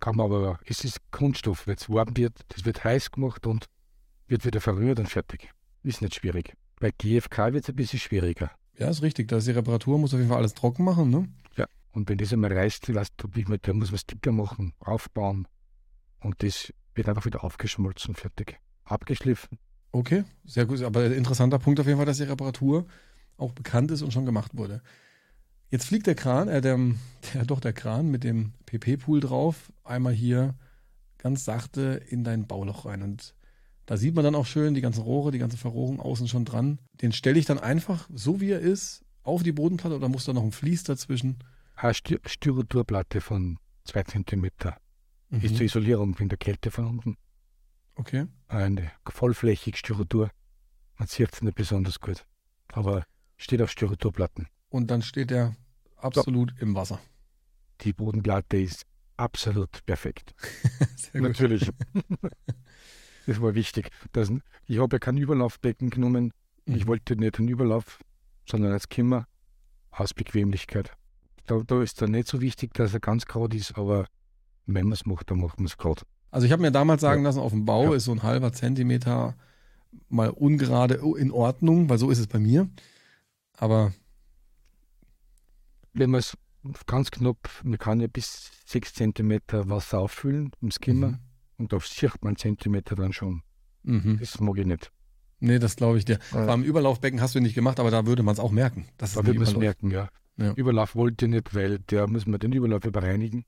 Kann 0.00 0.16
man 0.16 0.26
aber, 0.26 0.58
es 0.64 0.84
ist 0.84 1.00
Kunststoff, 1.10 1.66
wenn 1.66 1.76
es 1.76 1.88
warm 1.88 2.16
wird, 2.16 2.38
das 2.48 2.64
wird 2.64 2.84
heiß 2.84 3.10
gemacht 3.10 3.46
und 3.46 3.66
wird 4.28 4.44
wieder 4.44 4.60
verrührt 4.60 4.98
und 4.98 5.08
fertig. 5.08 5.50
Ist 5.82 6.02
nicht 6.02 6.14
schwierig. 6.14 6.54
Bei 6.80 6.90
GFK 6.90 7.52
wird 7.52 7.64
es 7.64 7.70
ein 7.70 7.76
bisschen 7.76 7.98
schwieriger. 7.98 8.50
Ja, 8.78 8.88
ist 8.88 9.02
richtig. 9.02 9.28
Da 9.28 9.38
ist 9.38 9.46
die 9.46 9.52
Reparatur, 9.52 9.98
muss 9.98 10.14
auf 10.14 10.18
jeden 10.20 10.30
Fall 10.30 10.38
alles 10.38 10.54
trocken 10.54 10.84
machen, 10.84 11.10
ne? 11.10 11.28
Und 11.92 12.08
wenn 12.08 12.18
das 12.18 12.32
einmal 12.32 12.52
reißt, 12.52 12.86
du, 12.88 12.94
wie 13.32 13.44
man- 13.44 13.58
da 13.62 13.72
muss 13.72 13.90
man 13.90 13.98
Sticker 13.98 14.30
machen, 14.30 14.72
aufbauen. 14.78 15.48
Und 16.20 16.42
das 16.42 16.72
wird 16.94 17.08
einfach 17.08 17.24
wieder 17.24 17.42
aufgeschmolzen, 17.42 18.14
fertig. 18.14 18.60
Abgeschliffen. 18.84 19.58
Okay, 19.90 20.24
sehr 20.44 20.66
gut. 20.66 20.82
Aber 20.82 21.00
ein 21.00 21.12
interessanter 21.12 21.58
Punkt 21.58 21.80
auf 21.80 21.86
jeden 21.86 21.96
Fall, 21.98 22.06
dass 22.06 22.18
die 22.18 22.24
Reparatur 22.24 22.86
auch 23.36 23.52
bekannt 23.52 23.90
ist 23.90 24.02
und 24.02 24.12
schon 24.12 24.26
gemacht 24.26 24.56
wurde. 24.56 24.82
Jetzt 25.70 25.86
fliegt 25.86 26.06
der 26.06 26.14
Kran, 26.14 26.46
äh, 26.48 26.60
der, 26.60 26.78
der, 27.34 27.44
doch 27.46 27.58
der 27.60 27.72
Kran 27.72 28.10
mit 28.10 28.22
dem 28.22 28.52
PP-Pool 28.66 29.20
drauf, 29.20 29.72
einmal 29.82 30.12
hier 30.12 30.54
ganz 31.16 31.44
sachte 31.44 32.00
in 32.10 32.22
dein 32.22 32.46
Bauloch 32.46 32.84
rein. 32.84 33.02
Und 33.02 33.34
da 33.88 33.96
sieht 33.96 34.14
man 34.14 34.22
dann 34.22 34.34
auch 34.34 34.44
schön 34.44 34.74
die 34.74 34.82
ganzen 34.82 35.00
Rohre, 35.00 35.30
die 35.30 35.38
ganze 35.38 35.56
Verrohrung 35.56 35.98
außen 35.98 36.28
schon 36.28 36.44
dran. 36.44 36.78
Den 37.00 37.10
stelle 37.10 37.38
ich 37.38 37.46
dann 37.46 37.58
einfach, 37.58 38.06
so 38.12 38.38
wie 38.38 38.50
er 38.50 38.60
ist, 38.60 39.02
auf 39.22 39.42
die 39.42 39.52
Bodenplatte 39.52 39.96
oder 39.96 40.10
muss 40.10 40.26
da 40.26 40.34
noch 40.34 40.42
ein 40.42 40.52
Vlies 40.52 40.84
dazwischen? 40.84 41.38
Eine 41.74 41.94
Styr 41.94 42.20
Styroturplatte 42.26 43.22
von 43.22 43.58
2 43.84 44.02
cm. 44.02 44.50
Mhm. 45.30 45.40
Ist 45.40 45.56
zur 45.56 45.64
Isolierung 45.64 46.18
wegen 46.18 46.28
der 46.28 46.36
Kälte 46.36 46.70
von 46.70 46.84
unten. 46.84 47.16
Okay. 47.94 48.26
Eine 48.48 48.92
vollflächig 49.08 49.78
Styrotur. 49.78 50.30
Man 50.98 51.08
sieht 51.08 51.32
es 51.32 51.40
nicht 51.40 51.54
besonders 51.54 51.98
gut. 51.98 52.26
Aber 52.70 53.06
steht 53.38 53.62
auf 53.62 53.70
Styroturplatten. 53.70 54.48
Und 54.68 54.90
dann 54.90 55.00
steht 55.00 55.30
er 55.30 55.56
absolut 55.96 56.52
im 56.60 56.74
Wasser. 56.74 57.00
Die 57.80 57.94
Bodenplatte 57.94 58.58
ist 58.58 58.84
absolut 59.16 59.86
perfekt. 59.86 60.34
Sehr 60.96 61.22
gut. 61.22 61.30
Natürlich. 61.30 61.70
das 63.28 63.40
war 63.40 63.54
wichtig. 63.54 63.90
Das, 64.12 64.32
ich 64.66 64.78
habe 64.78 64.96
ja 64.96 64.98
kein 64.98 65.16
Überlaufbecken 65.18 65.90
genommen. 65.90 66.32
Ich 66.64 66.84
Mhm. 66.84 66.88
wollte 66.88 67.16
nicht 67.16 67.38
einen 67.38 67.48
Überlauf, 67.48 68.00
sondern 68.48 68.72
als 68.72 68.88
Kimmer 68.88 69.26
aus 69.90 70.14
Bequemlichkeit. 70.14 70.92
Da, 71.46 71.60
da 71.66 71.82
ist 71.82 72.00
dann 72.02 72.10
nicht 72.12 72.28
so 72.28 72.40
wichtig, 72.40 72.74
dass 72.74 72.92
er 72.94 73.00
ganz 73.00 73.26
gerade 73.26 73.56
ist, 73.56 73.76
aber 73.78 74.06
wenn 74.66 74.84
man 74.84 74.92
es 74.92 75.06
macht, 75.06 75.30
dann 75.30 75.40
macht 75.40 75.58
man 75.58 75.66
es 75.66 75.76
gerade. 75.78 76.02
Also 76.30 76.46
ich 76.46 76.52
habe 76.52 76.62
mir 76.62 76.70
damals 76.72 77.00
sagen 77.00 77.22
Ja. 77.22 77.28
lassen, 77.28 77.40
auf 77.40 77.52
dem 77.52 77.64
Bau 77.64 77.84
Ja. 77.84 77.94
ist 77.94 78.04
so 78.04 78.12
ein 78.12 78.22
halber 78.22 78.52
Zentimeter 78.52 79.34
mal 80.10 80.28
ungerade 80.30 81.00
oh, 81.02 81.14
in 81.14 81.30
Ordnung, 81.30 81.88
weil 81.88 81.96
so 81.98 82.10
ist 82.10 82.18
es 82.18 82.26
bei 82.26 82.38
mir. 82.38 82.68
Aber 83.56 83.92
Wenn 85.94 86.10
man 86.10 86.20
es 86.20 86.36
ganz 86.86 87.10
knapp, 87.10 87.48
man 87.64 87.78
kann 87.78 88.00
ja 88.00 88.06
bis 88.06 88.50
6 88.66 88.94
cm 88.94 89.40
Wasser 89.70 89.98
auffüllen 90.00 90.50
im 90.60 90.70
Skimmer 90.70 91.08
Mhm. 91.12 91.18
Und 91.58 91.72
da 91.72 91.78
sieht 91.80 92.22
man 92.22 92.36
Zentimeter 92.36 92.94
dann 92.94 93.12
schon. 93.12 93.42
Mhm. 93.82 94.18
Das 94.20 94.40
mag 94.40 94.56
ich 94.58 94.66
nicht. 94.66 94.90
nee, 95.40 95.58
das 95.58 95.76
glaube 95.76 95.98
ich 95.98 96.04
dir. 96.04 96.18
Äh, 96.32 96.46
Beim 96.46 96.62
Überlaufbecken 96.62 97.20
hast 97.20 97.34
du 97.34 97.40
nicht 97.40 97.54
gemacht, 97.54 97.78
aber 97.80 97.90
da 97.90 98.06
würde 98.06 98.22
man 98.22 98.32
es 98.32 98.40
auch 98.40 98.50
merken. 98.50 98.86
dass 98.96 99.14
Da 99.14 99.22
nicht 99.22 99.34
man 99.34 99.42
es 99.48 99.56
merken, 99.56 99.90
ja. 99.90 100.08
Ja. 100.36 100.52
Überlauf 100.54 100.94
wollte 100.94 101.24
ich 101.26 101.30
nicht, 101.32 101.54
weil 101.54 101.80
der 101.80 102.06
muss 102.08 102.26
man 102.26 102.38
den 102.38 102.52
Überlauf 102.52 102.80
bereinigen. 102.80 103.44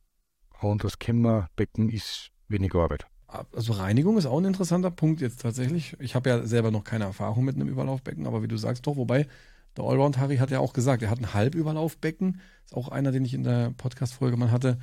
Und 0.61 0.83
das 0.85 0.99
Kämmerbecken 0.99 1.89
ist 1.89 2.31
weniger 2.49 2.81
Arbeit. 2.81 3.07
Also 3.53 3.75
Reinigung 3.75 4.19
ist 4.19 4.27
auch 4.27 4.39
ein 4.39 4.45
interessanter 4.45 4.91
Punkt 4.91 5.21
jetzt 5.21 5.41
tatsächlich. 5.41 5.97
Ich 6.01 6.17
habe 6.17 6.29
ja 6.29 6.45
selber 6.47 6.73
noch 6.73 6.83
keine 6.83 7.05
Erfahrung 7.05 7.45
mit 7.45 7.55
einem 7.55 7.69
Überlaufbecken, 7.69 8.27
aber 8.27 8.43
wie 8.43 8.49
du 8.49 8.57
sagst, 8.57 8.87
doch, 8.89 8.97
wobei 8.97 9.29
der 9.77 9.85
Allround 9.85 10.19
Harry 10.19 10.39
hat 10.39 10.51
ja 10.51 10.59
auch 10.59 10.73
gesagt, 10.73 11.03
er 11.03 11.11
hat 11.11 11.21
ein 11.21 11.33
Halbüberlaufbecken. 11.33 12.41
Ist 12.65 12.75
auch 12.75 12.89
einer, 12.89 13.13
den 13.13 13.25
ich 13.25 13.35
in 13.35 13.45
der 13.45 13.71
Podcast-Folge 13.77 14.37
mal 14.37 14.51
hatte. 14.51 14.79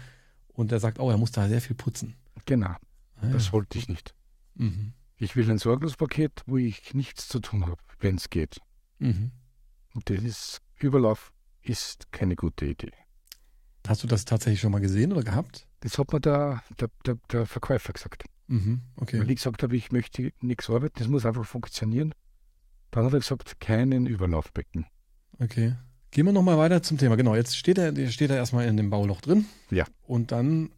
Und 0.53 0.71
der 0.71 0.79
sagt, 0.79 0.99
oh, 0.99 1.09
er 1.11 1.17
muss 1.17 1.31
da 1.33 1.47
sehr 1.49 1.59
viel 1.61 1.75
putzen. 1.75 2.15
Genau, 2.45 2.73
Ah, 3.17 3.27
das 3.29 3.47
ja. 3.47 3.53
wollte 3.53 3.77
ich 3.77 3.87
nicht. 3.87 4.13
Mhm. 4.55 4.93
Ich 5.17 5.35
will 5.35 5.49
ein 5.49 5.57
Sorglospaket, 5.57 6.43
wo 6.45 6.57
ich 6.57 6.93
nichts 6.93 7.27
zu 7.27 7.39
tun 7.39 7.65
habe, 7.65 7.77
wenn 7.99 8.15
es 8.15 8.29
geht. 8.29 8.59
Mhm. 8.99 9.31
Und 9.93 10.09
das 10.09 10.23
ist, 10.23 10.61
Überlauf 10.79 11.31
ist 11.61 12.11
keine 12.11 12.35
gute 12.35 12.65
Idee. 12.65 12.91
Hast 13.87 14.03
du 14.03 14.07
das 14.07 14.25
tatsächlich 14.25 14.59
schon 14.59 14.71
mal 14.71 14.79
gesehen 14.81 15.13
oder 15.13 15.23
gehabt? 15.23 15.65
Das 15.79 15.97
hat 15.97 16.11
mir 16.11 16.19
der, 16.19 16.61
der, 16.79 16.89
der, 17.05 17.17
der 17.31 17.45
Verkäufer 17.45 17.93
gesagt. 17.93 18.25
Mhm. 18.47 18.81
Okay. 18.97 19.19
Weil 19.19 19.29
ich 19.29 19.37
gesagt 19.37 19.63
habe, 19.63 19.75
ich 19.75 19.91
möchte 19.91 20.31
nichts 20.41 20.69
arbeiten, 20.69 20.95
das 20.97 21.07
muss 21.07 21.25
einfach 21.25 21.45
funktionieren. 21.45 22.13
Dann 22.91 23.05
hat 23.05 23.13
er 23.13 23.19
gesagt, 23.19 23.59
keinen 23.59 24.05
Überlaufbecken. 24.05 24.85
Okay. 25.39 25.75
Gehen 26.11 26.25
wir 26.25 26.33
nochmal 26.33 26.57
weiter 26.57 26.81
zum 26.81 26.97
Thema. 26.97 27.15
Genau, 27.15 27.35
jetzt 27.35 27.57
steht 27.57 27.77
er, 27.77 27.93
steht 28.09 28.29
er 28.29 28.37
erstmal 28.37 28.65
in 28.65 28.77
dem 28.77 28.89
Bauloch 28.89 29.21
drin. 29.21 29.45
Ja. 29.69 29.85
Und 30.03 30.31
dann 30.31 30.71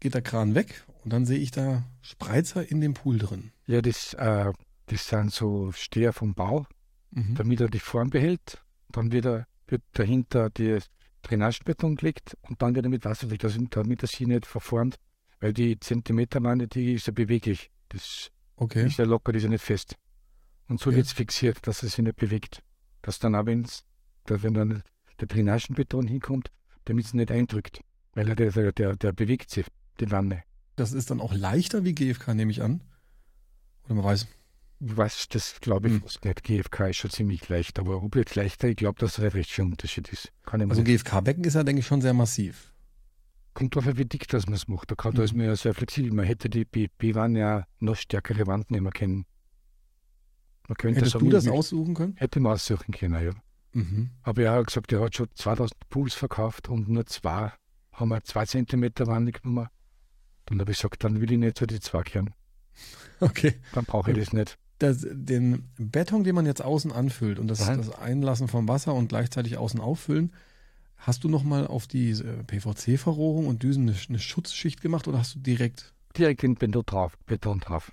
geht 0.00 0.14
der 0.14 0.22
Kran 0.22 0.54
weg 0.54 0.84
und 1.04 1.12
dann 1.12 1.26
sehe 1.26 1.38
ich 1.38 1.50
da 1.50 1.84
Spreizer 2.02 2.68
in 2.70 2.80
dem 2.80 2.94
Pool 2.94 3.18
drin. 3.18 3.50
Ja, 3.66 3.82
das, 3.82 4.14
äh, 4.14 4.52
das 4.86 5.08
sind 5.08 5.32
so 5.32 5.72
Steher 5.72 6.12
vom 6.12 6.34
Bau, 6.34 6.66
Mhm. 7.10 7.34
damit 7.36 7.60
er 7.60 7.68
die 7.68 7.78
Form 7.78 8.10
behält. 8.10 8.62
Dann 8.90 9.12
wieder 9.12 9.46
wird 9.66 9.82
dahinter 9.92 10.50
die 10.50 10.78
Drainagebeton 11.22 11.96
gelegt 11.96 12.36
und 12.42 12.60
dann 12.60 12.74
wieder 12.74 12.88
mit 12.88 13.04
Wasser 13.04 13.26
gelegt, 13.26 13.44
also 13.44 13.60
damit 13.70 14.02
er 14.02 14.08
sich 14.08 14.20
nicht 14.20 14.46
verformt, 14.46 14.96
weil 15.40 15.52
die 15.52 15.78
Zentimeterwanne, 15.80 16.68
die 16.68 16.94
ist 16.94 17.06
ja 17.06 17.12
beweglich. 17.12 17.70
Das 17.88 18.30
Okay. 18.56 18.86
ist 18.86 18.98
ja 18.98 19.04
locker, 19.04 19.32
die 19.32 19.38
ist 19.38 19.44
ja 19.44 19.50
nicht 19.50 19.64
fest. 19.64 19.96
Und 20.68 20.80
so 20.80 20.90
Okay. 20.90 20.98
wird 20.98 21.06
es 21.06 21.12
fixiert, 21.12 21.66
dass 21.66 21.82
es 21.82 21.94
sich 21.94 22.04
nicht 22.04 22.16
bewegt. 22.16 22.62
Dass 23.02 23.18
dann 23.18 23.34
auch, 23.34 23.46
wenn's, 23.46 23.84
dass 24.26 24.42
wenn 24.42 24.54
dann 24.54 24.82
der 25.20 25.26
Drainagenbeton 25.28 26.06
hinkommt, 26.06 26.50
damit 26.84 27.06
es 27.06 27.14
nicht 27.14 27.30
eindrückt. 27.30 27.80
Weil 28.14 28.28
er 28.28 28.36
der, 28.36 28.72
der, 28.72 28.96
der, 28.96 29.12
bewegt 29.12 29.50
sich, 29.50 29.66
die 30.00 30.10
Wanne. 30.10 30.42
Das 30.76 30.92
ist 30.92 31.10
dann 31.10 31.20
auch 31.20 31.34
leichter 31.34 31.84
wie 31.84 31.94
GFK, 31.94 32.34
nehme 32.34 32.50
ich 32.50 32.62
an. 32.62 32.80
Oder 33.84 33.94
man 33.94 34.04
weiß. 34.04 34.26
Weiß, 34.80 35.28
das 35.28 35.60
glaube 35.60 35.88
ich 35.88 35.94
Hm. 35.94 36.02
nicht. 36.24 36.42
GFK 36.42 36.88
ist 36.90 36.96
schon 36.96 37.10
ziemlich 37.10 37.48
leicht, 37.48 37.78
aber 37.78 38.02
ob 38.02 38.16
jetzt 38.16 38.34
leichter, 38.34 38.68
ich 38.68 38.76
glaube, 38.76 38.98
dass 38.98 39.14
das 39.16 39.32
recht 39.34 39.50
schon 39.50 39.68
ein 39.68 39.70
Unterschied 39.72 40.08
ist. 40.12 40.32
Also. 40.44 40.82
GFK-Becken 40.82 41.44
ist 41.44 41.54
ja, 41.54 41.62
denke 41.62 41.80
ich, 41.80 41.86
schon 41.86 42.00
sehr 42.02 42.12
massiv. 42.12 42.72
Kommt 43.54 43.74
drauf 43.74 43.86
an, 43.86 43.96
wie 43.96 44.04
dick 44.04 44.26
das 44.28 44.46
man 44.46 44.54
es 44.54 44.66
macht. 44.66 44.90
Da, 44.90 44.96
kann, 44.96 45.14
da 45.14 45.22
ist 45.22 45.32
Mhm. 45.32 45.38
man 45.38 45.46
ja 45.46 45.56
sehr 45.56 45.74
flexibel. 45.74 46.12
Man 46.12 46.24
hätte 46.26 46.50
die 46.50 46.64
B-Wanne 46.64 47.38
ja 47.38 47.66
noch 47.78 47.94
stärkere 47.96 48.46
Wand 48.48 48.70
nehmen 48.72 48.92
können. 48.92 49.26
Man 50.68 50.76
könnte 50.76 51.00
Hättest 51.00 51.14
du 51.20 51.28
das 51.30 51.46
aussuchen 51.46 51.94
können? 51.94 52.16
Hätte 52.16 52.40
man 52.40 52.52
aussuchen 52.52 52.92
können, 52.92 53.22
ja. 53.22 53.32
Mhm. 53.72 54.10
Aber 54.22 54.42
er 54.42 54.52
hat 54.52 54.66
gesagt, 54.66 54.92
er 54.92 55.00
hat 55.02 55.14
schon 55.14 55.28
2000 55.34 55.88
Pools 55.88 56.14
verkauft 56.14 56.68
und 56.68 56.88
nur 56.88 57.06
zwei 57.06 57.52
haben 57.94 58.08
wir 58.08 58.22
zwei 58.24 58.44
Zentimeter 58.46 59.06
Wanne 59.06 59.32
genommen. 59.32 59.68
Dann 60.46 60.60
habe 60.60 60.72
ich 60.72 60.78
gesagt, 60.78 61.04
dann 61.04 61.20
will 61.20 61.30
ich 61.32 61.38
nicht 61.38 61.58
so 61.58 61.66
die 61.66 61.80
zwei 61.80 62.02
kehren. 62.02 62.34
Okay. 63.20 63.54
Dann 63.72 63.84
brauche 63.84 64.10
ich 64.10 64.18
das 64.18 64.32
nicht. 64.32 64.58
Das, 64.78 65.06
den 65.08 65.70
Beton, 65.78 66.24
den 66.24 66.34
man 66.34 66.46
jetzt 66.46 66.62
außen 66.62 66.92
anfüllt 66.92 67.38
und 67.38 67.46
das, 67.48 67.60
das 67.60 67.90
Einlassen 67.96 68.48
vom 68.48 68.68
Wasser 68.68 68.92
und 68.94 69.08
gleichzeitig 69.08 69.56
außen 69.56 69.80
auffüllen, 69.80 70.32
hast 70.96 71.22
du 71.24 71.28
nochmal 71.28 71.66
auf 71.66 71.86
die 71.86 72.10
äh, 72.10 72.42
PVC-Verrohrung 72.44 73.46
und 73.46 73.62
Düsen 73.62 73.88
eine, 73.88 73.96
eine 74.08 74.18
Schutzschicht 74.18 74.80
gemacht 74.80 75.06
oder 75.08 75.18
hast 75.18 75.36
du 75.36 75.38
direkt, 75.38 75.94
Direkt 76.18 76.42
in 76.44 76.54
Beton 76.56 76.82
drauf. 76.86 77.16
Beton 77.26 77.60
drauf. 77.60 77.92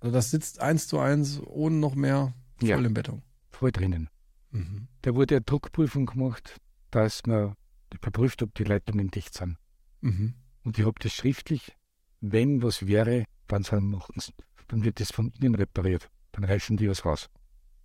also 0.00 0.12
das 0.12 0.30
sitzt 0.30 0.60
eins 0.60 0.86
zu 0.88 0.98
eins 0.98 1.40
ohne 1.46 1.76
noch 1.76 1.94
mehr 1.94 2.34
voll 2.58 2.68
Ja. 2.68 2.76
im 2.78 2.94
Beton? 2.94 3.22
Voll 3.50 3.70
drinnen. 3.72 4.08
Mhm. 4.50 4.88
Da 5.02 5.14
wurde 5.14 5.36
eine 5.36 5.42
Druckprüfung 5.44 6.06
gemacht, 6.06 6.56
dass 6.90 7.24
man 7.26 7.54
überprüft, 7.94 8.42
ob 8.42 8.54
die 8.54 8.64
Leitungen 8.64 9.10
dicht 9.10 9.34
sind. 9.34 9.56
Mhm. 10.00 10.34
Und 10.64 10.78
ich 10.78 10.84
habe 10.84 10.98
das 11.00 11.12
schriftlich, 11.12 11.76
wenn 12.20 12.62
was 12.62 12.86
wäre, 12.86 13.24
dann, 13.46 13.62
sind, 13.62 13.90
machen's- 13.94 14.32
dann 14.68 14.84
wird 14.84 15.00
das 15.00 15.10
von 15.12 15.32
innen 15.40 15.54
repariert. 15.54 16.08
Dann 16.32 16.44
reißen 16.44 16.76
die 16.76 16.88
was 16.88 17.04
raus. 17.04 17.28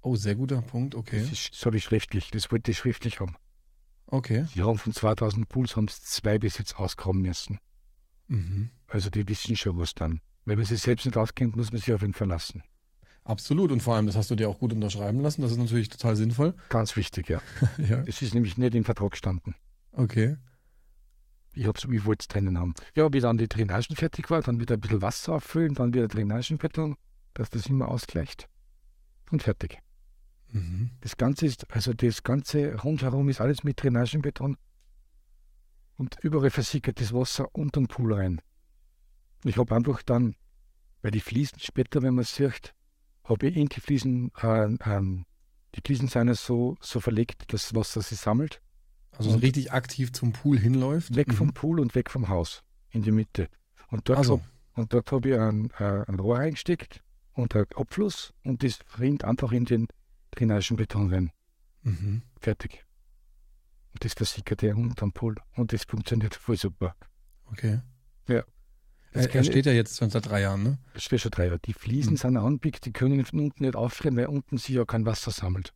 Oh, 0.01 0.15
sehr 0.15 0.35
guter 0.35 0.61
Punkt, 0.61 0.93
okay. 0.93 1.19
Das, 1.19 1.31
ist, 1.31 1.65
ich 1.73 1.83
schriftlich, 1.83 2.29
das 2.31 2.51
wollte 2.51 2.71
ich 2.71 2.77
schriftlich 2.77 3.19
haben. 3.19 3.35
Okay. 4.07 4.45
Die 4.53 4.61
haben 4.61 4.77
von 4.77 4.93
2000 4.93 5.49
Pools 5.49 5.75
haben 5.75 5.87
es 5.87 6.03
zwei 6.03 6.37
bis 6.37 6.59
jetzt 6.59 6.77
ausgraben 6.77 7.21
müssen. 7.21 7.57
Mhm. 8.27 8.69
Also 8.87 9.09
die 9.09 9.27
wissen 9.27 9.55
schon 9.55 9.77
was 9.79 9.95
dann. 9.95 10.21
Wenn 10.45 10.57
man 10.59 10.65
sich 10.67 10.79
selbst 10.81 11.05
nicht 11.05 11.17
auskennt, 11.17 11.55
muss 11.55 11.71
man 11.71 11.81
sich 11.81 11.91
auf 11.91 12.03
ihn 12.03 12.13
verlassen. 12.13 12.61
Absolut. 13.23 13.71
Und 13.71 13.81
vor 13.81 13.95
allem, 13.95 14.05
das 14.05 14.15
hast 14.15 14.29
du 14.29 14.35
dir 14.35 14.47
auch 14.47 14.59
gut 14.59 14.71
unterschreiben 14.73 15.19
lassen. 15.21 15.41
Das 15.41 15.51
ist 15.51 15.57
natürlich 15.57 15.89
total 15.89 16.15
sinnvoll. 16.15 16.53
Ganz 16.69 16.95
wichtig, 16.95 17.27
ja. 17.29 17.41
ja. 17.79 18.03
Das 18.03 18.21
ist 18.21 18.35
nämlich 18.35 18.55
nicht 18.59 18.75
im 18.75 18.83
Vertrag 18.83 19.11
gestanden. 19.11 19.55
Okay. 19.95 20.37
Ich, 21.53 21.65
hab's- 21.67 21.87
ich 21.89 22.05
wollte 22.05 22.23
es 22.23 22.27
drinnen 22.27 22.57
haben. 22.59 22.73
Ja, 22.95 23.11
wie 23.13 23.21
dann 23.21 23.37
die 23.37 23.47
Drainagen 23.47 23.95
fertig 23.95 24.29
war, 24.29 24.41
dann 24.41 24.59
wieder 24.59 24.75
ein 24.75 24.81
bisschen 24.81 25.01
Wasser 25.01 25.33
auffüllen, 25.35 25.73
dann 25.73 25.93
wieder 25.93 26.07
Drainagenbeton, 26.07 26.95
dass 27.33 27.49
das 27.49 27.67
immer 27.67 27.87
ausgleicht. 27.87 28.49
Und 29.31 29.41
fertig. 29.43 29.79
Mhm. 30.49 30.91
Das 31.01 31.15
Ganze 31.17 31.45
ist, 31.45 31.69
also 31.71 31.93
das 31.93 32.23
Ganze 32.23 32.75
rundherum 32.81 33.29
ist 33.29 33.39
alles 33.41 33.63
mit 33.63 33.81
Drainagenbeton. 33.81 34.57
Und 35.97 36.17
überall 36.21 36.49
versickert 36.51 36.99
das 36.99 37.13
Wasser 37.13 37.47
unter 37.55 37.79
den 37.79 37.87
Pool 37.87 38.13
rein. 38.13 38.41
Ich 39.45 39.57
habe 39.57 39.73
einfach 39.73 40.03
dann, 40.03 40.35
weil 41.01 41.11
die 41.11 41.21
Fliesen 41.21 41.59
später, 41.59 42.01
wenn 42.01 42.15
man 42.15 42.23
es 42.23 42.35
sieht, 42.35 42.73
habe 43.23 43.47
ich 43.47 43.55
in 43.55 43.67
die 43.69 43.79
Fliesen, 43.79 44.31
äh, 44.41 44.75
ähm, 44.85 45.25
die 45.73 45.81
Fliesen 45.85 46.09
sind 46.09 46.27
ja 46.27 46.33
so, 46.35 46.75
so 46.81 46.99
verlegt, 46.99 47.53
dass 47.53 47.69
das 47.69 47.75
Wasser 47.75 48.01
sich 48.01 48.19
sammelt. 48.19 48.61
Also 49.17 49.31
so 49.31 49.37
richtig 49.37 49.71
aktiv 49.71 50.11
zum 50.13 50.31
Pool 50.33 50.57
hinläuft. 50.59 51.15
Weg 51.15 51.29
Mhm. 51.29 51.33
vom 51.33 51.53
Pool 51.53 51.79
und 51.79 51.95
weg 51.95 52.09
vom 52.09 52.27
Haus, 52.29 52.63
in 52.91 53.01
die 53.03 53.11
Mitte. 53.11 53.47
Und 53.89 54.09
dort, 54.09 54.19
Also, 54.19 54.41
und 54.73 54.93
dort 54.93 55.11
habe 55.11 55.29
ich 55.29 55.35
ein, 55.39 55.69
äh, 55.79 56.03
ein 56.07 56.19
Rohr 56.19 56.39
eingesteckt 56.39 57.01
und 57.33 57.55
ein 57.55 57.65
Abfluss 57.75 58.33
und 58.43 58.63
das 58.63 58.79
rinnt 58.99 59.23
einfach 59.23 59.51
in 59.51 59.65
den 59.65 59.87
Drainagenbeton 60.31 61.13
rein. 61.13 61.31
mhm. 61.83 62.23
Fertig. 62.39 62.83
Und 63.93 64.03
das 64.03 64.13
versickert 64.13 64.63
er 64.63 64.75
unterm 64.75 65.13
Pool 65.13 65.35
und 65.55 65.71
das 65.71 65.83
funktioniert 65.83 66.35
voll 66.35 66.57
super. 66.57 66.95
okay. 67.45 67.79
Ja. 68.27 68.43
Das 69.13 69.27
Er, 69.27 69.35
er 69.35 69.41
ich- 69.41 69.47
steht 69.47 69.65
ja 69.67 69.71
jetzt 69.71 69.97
schon 69.97 70.09
seit 70.09 70.25
drei 70.27 70.41
Jahren, 70.41 70.63
ne? 70.63 70.77
Das 70.93 71.09
wäre 71.09 71.19
schon 71.19 71.31
drei 71.31 71.45
Jahre. 71.45 71.59
Die 71.59 71.73
Fliesen 71.73 72.13
Mhm. 72.13 72.17
sind 72.17 72.37
anbickt, 72.37 72.85
die 72.85 72.91
können 72.91 73.23
von 73.23 73.39
unten 73.39 73.63
nicht 73.63 73.75
auffrieren, 73.77 74.17
weil 74.17 74.25
unten 74.25 74.57
sich 74.57 74.75
ja 74.75 74.83
kein 74.83 75.05
Wasser 75.05 75.31
sammelt. 75.31 75.73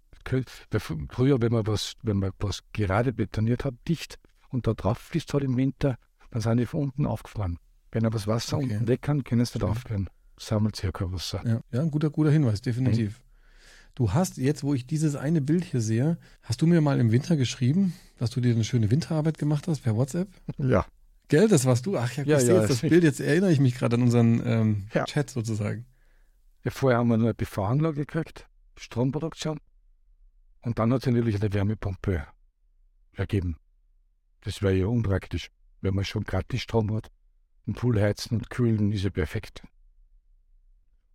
Früher, 1.10 1.42
wenn 1.42 1.52
man 1.52 1.66
was, 1.68 1.94
wenn 2.04 2.18
man 2.18 2.32
was 2.40 2.62
gerade 2.74 3.14
betoniert 3.14 3.66
hat, 3.66 3.74
dicht 3.88 4.18
und 4.50 4.68
da 4.68 4.74
drauf 4.74 4.98
fließt 4.98 5.34
halt 5.34 5.44
im 5.44 5.58
Winter, 5.58 5.98
dann 6.32 6.42
sind 6.42 6.58
die 6.58 6.66
von 6.66 6.82
unten 6.82 7.06
aufgefroren. 7.06 7.58
Wenn 7.92 8.06
aber 8.06 8.14
das 8.14 8.28
Wasser 8.28 8.58
Okay. 8.58 8.74
unten 8.74 8.88
weg 8.88 9.02
kann, 9.02 9.24
können 9.24 9.44
sie 9.46 9.58
nicht 9.58 9.64
Ja. 9.64 9.70
aufhören. 9.70 10.10
Sammelt 10.38 10.76
sich 10.76 10.86
ja 10.86 10.92
kein 10.92 11.12
Wasser. 11.12 11.42
Ja, 11.46 11.62
ja 11.72 11.82
ein 11.82 11.92
guter, 11.92 12.10
guter 12.10 12.32
Hinweis, 12.32 12.62
definitiv. 12.62 13.22
Du 13.96 14.14
hast 14.14 14.38
jetzt, 14.38 14.64
wo 14.64 14.74
ich 14.74 14.86
dieses 14.86 15.16
eine 15.16 15.42
Bild 15.42 15.66
hier 15.66 15.82
sehe, 15.82 16.18
hast 16.44 16.62
du 16.62 16.68
mir 16.68 16.80
mal 16.80 17.00
im 17.00 17.12
Winter 17.12 17.36
geschrieben, 17.36 17.94
dass 18.18 18.30
du 18.30 18.40
dir 18.40 18.54
eine 18.54 18.64
schöne 18.64 18.92
Winterarbeit 18.92 19.38
gemacht 19.38 19.68
hast 19.68 19.82
per 19.82 19.96
WhatsApp? 19.96 20.30
Ja. 20.58 20.86
Gell, 21.28 21.48
das 21.48 21.66
warst 21.66 21.86
du? 21.86 21.98
Ach 21.98 22.12
ja, 22.14 22.24
Ja, 22.24 22.38
ich 22.38 22.44
sehe 22.46 22.56
ja, 22.56 22.62
jetzt 22.62 22.70
das 22.72 22.82
das- 22.82 22.90
Bild, 22.90 23.04
jetzt 23.04 23.20
erinnere 23.20 23.52
ich 23.52 23.60
mich 23.60 23.76
gerade 23.76 23.96
an 23.96 24.04
unseren 24.04 24.42
ähm, 24.46 24.88
Ja. 24.94 25.04
Chat 25.06 25.30
sozusagen. 25.32 25.86
ja. 26.64 26.72
Vorher 26.72 27.00
haben 27.00 27.08
wir 27.10 27.18
nur 27.18 27.28
eine 27.28 27.34
PV-Anlage 27.34 28.06
gekriegt, 28.06 28.48
Stromproduktion. 28.78 29.60
Und 30.62 30.80
dann 30.80 30.94
hat 30.94 31.02
es 31.02 31.08
natürlich 31.08 31.42
eine 31.42 31.54
Wärmepumpe 31.54 32.26
ergeben. 33.14 33.58
Das 34.42 34.62
wäre 34.62 34.74
ja 34.74 34.88
unpraktisch, 34.88 35.50
wenn 35.82 35.96
man 35.96 36.06
schon 36.06 36.24
gratis 36.24 36.62
Strom 36.62 36.94
hat. 36.94 37.10
Ein 37.68 37.74
Pool 37.74 38.02
heizen 38.02 38.38
und 38.38 38.50
kühlen 38.50 38.92
ist 38.92 39.04
ja 39.04 39.10
perfekt. 39.10 39.64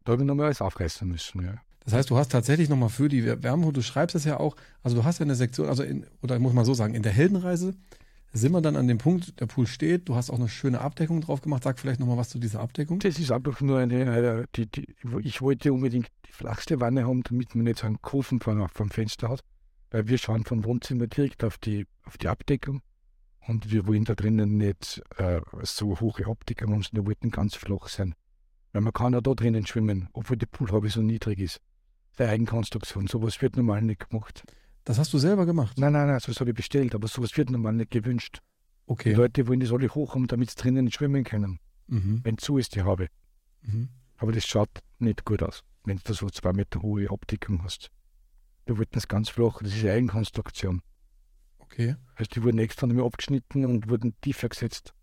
Da 0.05 0.13
habe 0.13 0.23
ich 0.23 0.27
nochmal 0.27 0.47
alles 0.47 0.61
aufreißen 0.61 1.09
müssen, 1.09 1.45
ja. 1.45 1.55
Das 1.81 1.93
heißt, 1.93 2.11
du 2.11 2.17
hast 2.17 2.33
tatsächlich 2.33 2.69
nochmal 2.69 2.89
für 2.89 3.09
die 3.09 3.25
Wärme, 3.43 3.71
du 3.73 3.83
schreibst 3.83 4.17
es 4.17 4.25
ja 4.25 4.41
auch, 4.41 4.57
also 4.83 4.97
du 4.97 5.05
hast 5.05 5.19
ja 5.19 5.25
eine 5.25 5.35
Sektion, 5.35 5.69
also 5.69 5.83
in, 5.83 6.07
oder 6.23 6.39
muss 6.39 6.55
man 6.55 6.65
so 6.65 6.73
sagen, 6.73 6.95
in 6.95 7.03
der 7.03 7.13
Heldenreise 7.13 7.75
sind 8.33 8.53
wir 8.53 8.61
dann 8.61 8.77
an 8.77 8.89
dem 8.89 8.99
Punkt, 8.99 9.39
der 9.41 9.47
Pool 9.47 9.67
steht, 9.67 10.09
du 10.09 10.17
hast 10.17 10.31
auch 10.31 10.39
eine 10.39 10.49
schöne 10.49 10.81
Abdeckung 10.81 11.21
drauf 11.21 11.41
gemacht. 11.41 11.63
Sag 11.63 11.79
vielleicht 11.79 12.01
nochmal 12.01 12.17
was 12.17 12.31
zu 12.31 12.39
dieser 12.39 12.61
Abdeckung. 12.61 12.99
Das 12.99 13.19
ist 13.19 13.31
einfach 13.31 13.61
nur 13.61 13.79
eine, 13.79 14.11
eine 14.11 14.47
die, 14.57 14.67
die, 14.67 14.95
ich 15.23 15.41
wollte 15.41 15.73
unbedingt 15.73 16.09
flachste 16.35 16.81
Wanne 16.81 17.07
haben, 17.07 17.23
damit 17.23 17.55
man 17.55 17.65
nicht 17.65 17.79
so 17.79 17.87
einen 17.87 18.01
Kurven 18.03 18.41
vom, 18.41 18.69
vom 18.69 18.91
Fenster 18.91 19.29
hat. 19.29 19.41
Weil 19.91 20.09
wir 20.09 20.19
schauen 20.19 20.45
vom 20.45 20.65
Wohnzimmer 20.65 21.07
direkt 21.07 21.45
auf 21.45 21.59
die, 21.59 21.87
auf 22.05 22.19
die 22.19 22.29
Abdeckung. 22.29 22.83
Und 23.47 23.71
wir 23.71 23.87
wollen 23.87 24.05
da 24.05 24.15
drinnen 24.15 24.57
nicht 24.57 25.03
äh, 25.19 25.41
so 25.63 26.01
hohe 26.01 26.27
Abdeckung 26.27 26.73
haben, 26.73 26.83
sondern 26.83 27.05
wir 27.05 27.09
wollten 27.09 27.31
ganz 27.31 27.55
flach 27.55 27.89
sein. 27.89 28.15
Weil 28.73 28.83
man 28.83 28.93
kann 28.93 29.13
ja 29.13 29.21
da 29.21 29.35
drinnen 29.35 29.67
schwimmen, 29.67 30.09
obwohl 30.13 30.37
die 30.37 30.47
Poolhaube 30.47 30.89
so 30.91 31.03
niedrig 31.03 31.39
ist. 31.39 31.61
Der 32.19 32.31
Eigenkonstruktion. 32.31 33.07
Sowas 33.07 33.41
wird 33.43 33.57
normal 33.57 33.83
nicht 33.83 34.09
gemacht. 34.09 34.45
Das 34.85 34.99
hast 34.99 35.13
du 35.13 35.19
selber 35.19 35.47
gemacht. 35.47 35.79
Nein, 35.79 35.93
nein, 35.93 36.07
nein, 36.09 36.21
sowas 36.21 36.41
habe 36.41 36.51
ich 36.51 36.57
bestellt, 36.57 36.95
aber 36.95 37.07
sowas 37.09 37.37
wird 37.37 37.51
normal 37.51 37.75
nicht 37.75 37.91
gewünscht. 37.91 38.39
Die 38.39 38.93
Okay. 38.93 39.13
Leute 39.15 39.47
wollen 39.49 39.61
das 39.61 39.73
alle 39.73 39.89
hoch 39.89 40.15
haben, 40.15 40.27
damit 40.27 40.51
sie 40.51 40.57
drinnen 40.57 40.91
schwimmen 40.91 41.25
können, 41.25 41.59
Mhm. 41.87 42.21
wenn 42.23 42.37
zu 42.39 42.59
ist 42.59 42.75
die 42.75 42.83
Haube. 42.83 43.09
Mhm. 43.63 43.89
Aber 44.19 44.33
das 44.33 44.47
schaut 44.47 44.69
nicht 44.99 45.25
gut 45.25 45.43
aus, 45.43 45.63
wenn 45.85 46.01
du 46.03 46.13
so 46.13 46.29
zwei 46.31 46.53
Meter 46.53 46.83
hohe 46.83 47.11
Abdeckung 47.11 47.63
hast. 47.63 47.91
Wir 48.67 48.79
wollten 48.79 48.99
es 48.99 49.09
ganz 49.09 49.29
flach, 49.29 49.61
das 49.63 49.75
ist 49.75 49.83
eine 49.83 49.93
Eigenkonstruktion. 49.93 50.83
Okay. 51.59 51.97
Also 52.15 52.31
die 52.35 52.43
wurden 52.43 52.59
extra 52.59 52.87
nochmal 52.87 53.07
abgeschnitten 53.07 53.65
und 53.67 53.89
wurden 53.89 54.19
tiefer 54.21 54.49
gesetzt, 54.49 54.95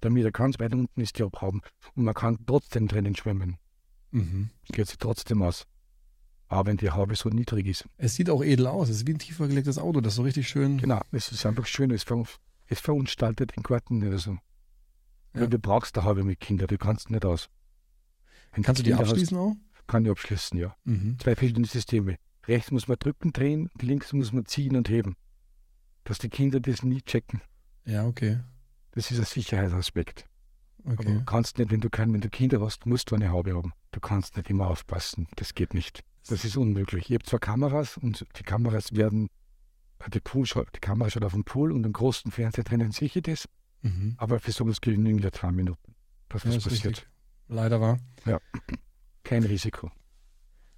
damit 0.00 0.24
er 0.24 0.32
ganz 0.32 0.58
weit 0.58 0.72
unten 0.72 1.00
ist, 1.00 1.18
die 1.18 1.22
abhaben. 1.22 1.60
Und 1.94 2.04
man 2.04 2.14
kann 2.14 2.38
trotzdem 2.46 2.88
drinnen 2.88 3.14
schwimmen. 3.14 3.58
Mhm. 4.10 4.50
Geht 4.72 4.88
sich 4.88 4.98
trotzdem 4.98 5.42
aus. 5.42 5.66
Aber 6.48 6.66
wenn 6.66 6.78
die 6.78 6.90
Haube 6.90 7.14
so 7.14 7.28
niedrig 7.28 7.66
ist. 7.66 7.84
Es 7.98 8.14
sieht 8.14 8.30
auch 8.30 8.42
edel 8.42 8.66
aus. 8.66 8.88
Es 8.88 8.96
ist 8.96 9.06
wie 9.06 9.12
ein 9.12 9.18
tiefer 9.18 9.48
gelegtes 9.48 9.78
Auto, 9.78 10.00
das 10.00 10.14
so 10.14 10.22
richtig 10.22 10.48
schön. 10.48 10.78
Genau, 10.78 11.00
es 11.12 11.30
ist 11.30 11.44
einfach 11.44 11.66
schön, 11.66 11.90
es, 11.90 12.04
ver 12.04 12.24
es 12.66 12.80
verunstaltet 12.80 13.54
den 13.54 13.62
Garten 13.62 13.98
nicht 13.98 14.18
so. 14.18 14.38
Ja. 15.34 15.46
Du 15.46 15.58
brauchst 15.58 15.96
eine 15.98 16.06
Haube 16.06 16.24
mit 16.24 16.40
Kindern, 16.40 16.68
du 16.68 16.78
kannst 16.78 17.10
nicht 17.10 17.24
aus. 17.24 17.50
Wenn 18.54 18.62
Kannst 18.62 18.78
du 18.78 18.82
die 18.82 18.90
Kinder 18.90 19.04
hast, 19.04 19.10
abschließen 19.10 19.36
auch? 19.36 19.54
Kann 19.88 20.04
ich 20.04 20.10
abschließen, 20.12 20.56
ja. 20.58 20.76
Mhm. 20.84 21.18
zwei 21.18 21.34
verschiedene 21.34 21.66
Systeme. 21.66 22.16
Rechts 22.46 22.70
muss 22.70 22.86
man 22.86 22.98
drücken, 22.98 23.32
drehen, 23.32 23.68
links 23.80 24.12
muss 24.12 24.32
man 24.32 24.46
ziehen 24.46 24.76
und 24.76 24.88
heben. 24.88 25.16
Dass 26.04 26.18
die 26.18 26.28
Kinder 26.28 26.60
das 26.60 26.82
nie 26.84 27.02
checken. 27.02 27.40
Ja, 27.84 28.06
okay. 28.06 28.38
Das 28.92 29.10
ist 29.10 29.18
ein 29.18 29.24
Sicherheitsaspekt. 29.24 30.26
Aber 30.84 30.94
Okay. 30.94 31.14
du 31.18 31.24
kannst 31.24 31.58
nicht, 31.58 31.70
wenn 31.70 31.80
du, 31.80 31.90
kein, 31.90 32.12
wenn 32.12 32.20
du 32.20 32.30
Kinder 32.30 32.60
hast, 32.60 32.86
musst 32.86 33.10
du 33.10 33.14
eine 33.16 33.30
Haube 33.30 33.54
haben. 33.54 33.72
Du 33.92 34.00
kannst 34.00 34.36
nicht 34.36 34.48
immer 34.48 34.68
aufpassen. 34.68 35.26
Das 35.36 35.54
geht 35.54 35.74
nicht. 35.74 36.04
Das 36.28 36.44
ist 36.44 36.56
unmöglich. 36.56 37.10
Ich 37.10 37.14
habe 37.14 37.24
zwar 37.24 37.40
Kameras 37.40 37.96
und 37.96 38.24
die 38.38 38.42
Kameras 38.42 38.92
werden, 38.94 39.28
die, 40.12 40.20
Pool, 40.20 40.44
die 40.74 40.80
Kamera 40.80 41.10
schaut 41.10 41.24
auf 41.24 41.32
den 41.32 41.44
Pool 41.44 41.72
und 41.72 41.84
im 41.84 41.92
großen 41.92 42.30
Fernseher 42.30 42.64
drinnen 42.64 42.92
sehe 42.92 43.10
ich 43.12 43.22
das, 43.22 43.48
Mhm. 43.82 44.14
aber 44.18 44.38
für 44.40 44.52
sowas 44.52 44.80
genügen 44.80 45.18
ja 45.18 45.32
zwei 45.32 45.50
Minuten. 45.52 45.94
dass 46.28 46.44
Ja, 46.44 46.50
was 46.50 46.56
ist 46.58 46.64
passiert. 46.64 46.86
richtig. 46.98 47.08
Leider 47.48 47.80
war. 47.80 47.98
Kein 49.28 49.44
Risiko. 49.44 49.90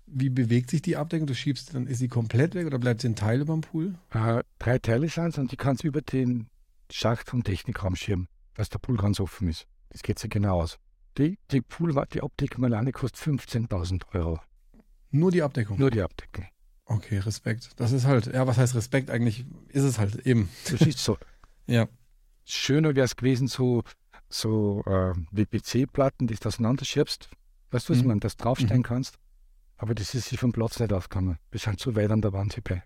Wie 0.07 0.29
bewegt 0.29 0.71
sich 0.71 0.83
die 0.83 0.97
Abdeckung? 0.97 1.29
Du 1.29 1.37
schiebst, 1.37 1.73
dann 1.73 1.87
ist 1.87 1.99
sie 1.99 2.09
komplett 2.09 2.57
weg 2.57 2.67
oder 2.67 2.81
bleibt 2.81 3.01
sie 3.01 3.07
in 3.07 3.15
Teile 3.15 3.45
beim 3.45 3.61
Pool? 3.61 3.95
Äh, 4.13 4.43
drei 4.59 4.81
Teile 4.81 5.09
sind 5.09 5.39
und 5.39 5.53
die 5.53 5.57
kannst 5.57 5.85
du 5.85 5.87
über 5.87 6.03
den 6.03 6.49
Schacht 6.91 7.31
vom 7.31 7.45
Technikraum 7.45 7.95
schirmen, 7.95 8.27
dass 8.55 8.69
der 8.69 8.81
Pool 8.81 8.97
ganz 8.97 9.21
offen 9.21 9.47
ist. 9.47 9.69
Das 9.91 10.03
geht 10.03 10.19
sich 10.19 10.31
genau 10.31 10.63
aus. 10.63 10.81
Die, 11.17 11.39
die 11.53 11.61
Pool, 11.61 11.95
die 12.13 12.23
Abdeckung 12.23 12.65
alleine 12.65 12.91
kostet 12.91 13.23
15.000 13.23 14.03
Euro. 14.15 14.41
Nur 15.13 15.31
die 15.31 15.43
Abdeckung. 15.43 15.79
Nur 15.79 15.93
die 15.93 16.03
Abdeckung. 16.03 16.47
Okay, 16.87 17.19
Respekt. 17.19 17.71
Das 17.77 17.93
ist 17.93 18.05
halt, 18.05 18.27
ja, 18.27 18.49
was 18.49 18.59
heißt 18.59 18.75
Respekt? 18.75 19.11
Eigentlich 19.11 19.47
ist 19.69 19.85
es 19.85 20.01
halt 20.01 20.27
eben. 20.27 20.49
Das 20.65 20.81
ist 20.81 20.99
so. 20.99 21.17
Ja. 21.69 21.87
Schöner 22.45 22.97
wäre 22.97 23.05
es 23.05 23.15
gewesen, 23.15 23.47
so, 23.47 23.85
so 24.29 24.83
äh, 24.87 25.15
WPC-Platten, 25.31 26.27
die 26.27 26.35
du 26.35 26.49
auseinanderschiebst. 26.49 27.31
Weißt 27.71 27.89
du, 27.89 27.93
was 27.93 27.99
Mhm. 27.99 28.03
ich 28.03 28.09
meine, 28.09 28.21
dass 28.21 28.37
du 28.37 28.45
draufstellen 28.45 28.79
Mhm. 28.79 28.85
kannst. 28.85 29.19
Aber 29.77 29.95
das 29.95 30.15
ist 30.15 30.29
sich 30.29 30.39
vom 30.39 30.53
Platz 30.53 30.79
nicht 30.79 30.93
aufgegangen. 30.93 31.39
Wir 31.51 31.61
sind 31.61 31.81
zu 31.81 31.95
weit 31.97 32.11
an 32.11 32.21
der 32.21 32.33
Wand 32.33 32.53
vorbei. 32.55 32.83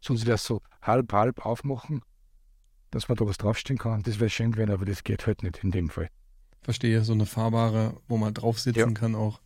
Sonst 0.00 0.26
wäre 0.26 0.34
es 0.36 0.44
so 0.44 0.62
halb, 0.82 1.12
halb 1.12 1.44
aufmachen, 1.44 2.02
dass 2.90 3.08
man 3.08 3.16
da 3.16 3.26
was 3.26 3.38
draufstellen 3.38 3.78
kann. 3.78 4.02
Das 4.02 4.20
wäre 4.20 4.30
schön 4.30 4.52
gewesen, 4.52 4.70
aber 4.70 4.84
das 4.84 5.02
geht 5.02 5.26
halt 5.26 5.42
nicht 5.42 5.64
in 5.64 5.70
dem 5.70 5.88
Fall. 5.88 6.08
Verstehe, 6.62 7.02
so 7.04 7.12
eine 7.12 7.26
fahrbare, 7.26 8.00
wo 8.06 8.16
man 8.16 8.32
drauf 8.32 8.60
sitzen 8.60 8.78
Ja. 8.78 8.90
kann 8.90 9.14
auch. 9.14 9.40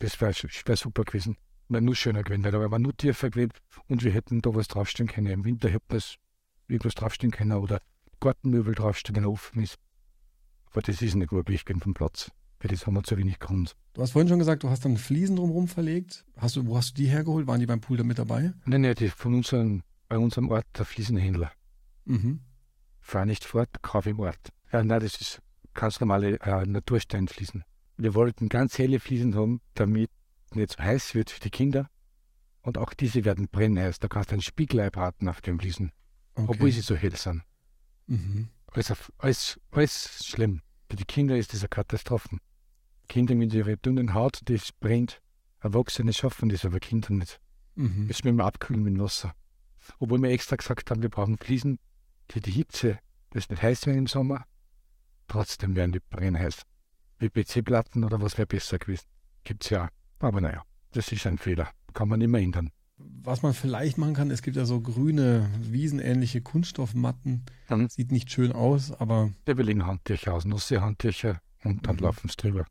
Das 0.00 0.20
wäre 0.20 0.32
wär 0.34 0.76
super 0.76 1.04
gewesen. 1.04 1.36
Wäre 1.68 1.82
nur 1.82 1.94
schöner 1.94 2.24
gewesen, 2.24 2.42
weil 2.44 2.52
da 2.52 2.70
war 2.70 2.78
nur 2.78 2.96
tiefer 2.96 3.30
gewesen 3.30 3.52
und 3.88 4.02
wir 4.02 4.12
hätten 4.12 4.42
da 4.42 4.54
was 4.54 4.68
draufstellen 4.68 5.08
können. 5.08 5.28
Im 5.28 5.44
Winter 5.44 5.68
hätte 5.70 5.84
das 5.88 6.16
irgendwas 6.68 6.94
draufstellen 6.94 7.30
können 7.32 7.52
oder 7.52 7.80
Gartenmöbel 8.20 8.74
draufstellen, 8.74 9.22
wenn 9.22 9.30
offen 9.30 9.62
ist. 9.62 9.78
Aber 10.70 10.82
das 10.82 11.00
ist 11.00 11.14
nicht 11.14 11.32
möglich 11.32 11.64
gewesen 11.64 11.80
vom 11.80 11.94
Platz. 11.94 12.30
Weil 12.60 12.70
das 12.70 12.86
haben 12.86 12.94
wir 12.94 13.02
zu 13.02 13.16
wenig 13.16 13.38
Grund. 13.38 13.74
Du 13.94 14.02
hast 14.02 14.12
vorhin 14.12 14.28
schon 14.28 14.38
gesagt, 14.38 14.62
du 14.62 14.68
hast 14.70 14.84
dann 14.84 14.96
Fliesen 14.96 15.36
drumherum 15.36 15.66
verlegt. 15.66 16.24
Hast 16.36 16.56
du, 16.56 16.66
wo 16.66 16.76
hast 16.76 16.90
du 16.92 17.02
die 17.02 17.08
hergeholt? 17.08 17.46
Waren 17.46 17.60
die 17.60 17.66
beim 17.66 17.80
Pool 17.80 17.96
da 17.96 18.04
mit 18.04 18.18
dabei? 18.18 18.52
Nein, 18.66 18.82
nein, 18.82 18.94
die 18.94 19.08
von 19.08 19.34
unserem, 19.34 19.82
bei 20.08 20.18
unserem 20.18 20.50
Ort 20.50 20.66
der 20.76 20.84
Fliesenhändler. 20.84 21.50
Mhm. 22.04 22.40
Fahr 23.00 23.24
nicht 23.24 23.44
fort, 23.44 23.70
kauf 23.82 24.06
im 24.06 24.20
Ort. 24.20 24.50
Ja, 24.72 24.84
nein, 24.84 25.00
das 25.00 25.20
ist 25.20 25.40
ganz 25.74 26.00
normale 26.00 26.38
äh, 26.40 26.66
Natursteinfliesen. 26.66 27.64
Wir 27.96 28.14
wollten 28.14 28.48
ganz 28.48 28.78
helle 28.78 29.00
Fliesen 29.00 29.34
haben, 29.34 29.60
damit 29.74 30.10
nicht 30.52 30.72
so 30.72 30.78
heiß 30.82 31.14
wird 31.14 31.30
für 31.30 31.40
die 31.40 31.50
Kinder. 31.50 31.88
Und 32.62 32.76
auch 32.76 32.92
diese 32.92 33.24
werden 33.24 33.48
brennheiß. 33.48 34.00
Da 34.00 34.08
kannst 34.08 34.30
du 34.30 34.34
einen 34.34 34.42
Spiegelei 34.42 34.90
braten 34.90 35.28
auf 35.28 35.40
den 35.40 35.58
Fliesen, 35.58 35.92
obwohl 36.34 36.56
Okay. 36.68 36.70
sie 36.72 36.80
so 36.82 36.94
hell 36.94 37.16
sind. 37.16 37.42
Mhm. 38.06 38.48
Alles, 38.72 38.92
alles, 39.18 39.60
alles 39.70 40.24
schlimm. 40.26 40.60
Für 40.90 40.96
die 40.96 41.04
Kinder 41.04 41.36
ist 41.38 41.52
das 41.54 41.60
eine 41.60 41.68
Katastrophe. 41.68 42.36
Kinder 43.10 43.34
mit 43.34 43.52
ihrer 43.52 43.74
dünnen 43.76 44.14
Haut, 44.14 44.40
das 44.44 44.70
brennt. 44.72 45.20
Erwachsene 45.58 46.12
schaffen 46.12 46.48
das, 46.48 46.64
aber 46.64 46.78
Kinder 46.78 47.10
nicht. 47.12 47.40
Mhm. 47.74 48.06
Das 48.08 48.22
müssen 48.24 48.36
wir 48.36 48.44
abkühlen 48.44 48.82
mit 48.84 48.98
Wasser. 49.00 49.34
Obwohl 49.98 50.22
wir 50.22 50.30
extra 50.30 50.54
gesagt 50.56 50.90
haben, 50.90 51.02
wir 51.02 51.08
brauchen 51.10 51.36
Fliesen, 51.36 51.78
die 52.30 52.40
die 52.40 52.52
Hitze, 52.52 52.98
das 53.30 53.50
nicht 53.50 53.62
heiß 53.62 53.86
werden 53.86 53.98
im 53.98 54.06
Sommer, 54.06 54.44
trotzdem 55.28 55.74
werden 55.74 55.92
die 55.92 55.98
brennheiß. 56.00 56.62
WPC-Platten 57.18 58.04
oder 58.04 58.20
was 58.22 58.38
wäre 58.38 58.46
besser 58.46 58.78
gewesen. 58.78 59.06
Gibt's 59.44 59.70
ja. 59.70 59.88
Aber 60.20 60.40
naja, 60.40 60.62
das 60.92 61.10
ist 61.12 61.26
ein 61.26 61.36
Fehler. 61.38 61.68
Kann 61.92 62.08
man 62.08 62.20
immer 62.20 62.38
ändern. 62.38 62.70
Was 62.96 63.42
man 63.42 63.54
vielleicht 63.54 63.98
machen 63.98 64.14
kann, 64.14 64.30
es 64.30 64.42
gibt 64.42 64.56
ja 64.56 64.64
so 64.66 64.80
grüne, 64.80 65.50
wiesenähnliche 65.60 66.42
Kunststoffmatten. 66.42 67.44
Mhm. 67.68 67.88
Sieht 67.88 68.12
nicht 68.12 68.30
schön 68.30 68.52
aus, 68.52 68.92
aber 68.92 69.32
Der 69.46 69.56
will 69.56 69.68
in 69.68 69.84
Handtücher 69.84 70.32
aus, 70.34 70.44
nasse 70.44 70.80
Handtücher 70.80 71.40
und 71.64 71.86
dann 71.86 71.96
Mhm. 71.96 72.02
laufen 72.02 72.28
sie 72.28 72.36
drüber. 72.36 72.66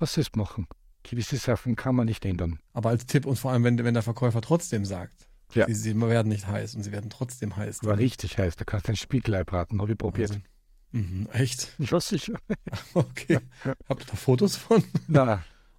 Was 0.00 0.16
ist 0.16 0.34
machen? 0.34 0.66
Gewisse 1.04 1.36
Sachen 1.36 1.76
kann 1.76 1.94
man 1.94 2.06
nicht 2.06 2.24
ändern. 2.24 2.58
Aber 2.72 2.88
als 2.88 3.06
Tipp 3.06 3.24
und 3.26 3.38
vor 3.38 3.52
allem, 3.52 3.62
wenn, 3.64 3.78
wenn 3.84 3.94
der 3.94 4.02
Verkäufer 4.02 4.40
trotzdem 4.40 4.84
sagt, 4.84 5.28
Ja. 5.54 5.66
sie, 5.66 5.74
sie 5.74 6.00
werden 6.00 6.28
nicht 6.28 6.46
heiß 6.46 6.74
und 6.74 6.82
sie 6.82 6.90
werden 6.92 7.10
trotzdem 7.10 7.56
heiß. 7.56 7.84
War 7.84 7.96
richtig 7.98 8.36
heiß, 8.38 8.56
da 8.56 8.64
kannst 8.64 8.88
du 8.88 8.92
ein 8.92 8.96
Spiegelei 8.96 9.44
braten, 9.44 9.80
habe 9.80 9.92
ich 9.92 9.98
probiert. 9.98 10.30
Wahnsinn. 10.30 10.44
Mhm, 10.92 11.28
echt? 11.32 11.74
Ja, 11.78 12.00
sicher. 12.00 12.34
Okay. 12.94 13.38
Ja. 13.64 13.74
Habt 13.88 14.02
ihr 14.02 14.06
da 14.06 14.16
Fotos 14.16 14.56
von? 14.56 14.82
Nein, 15.06 15.38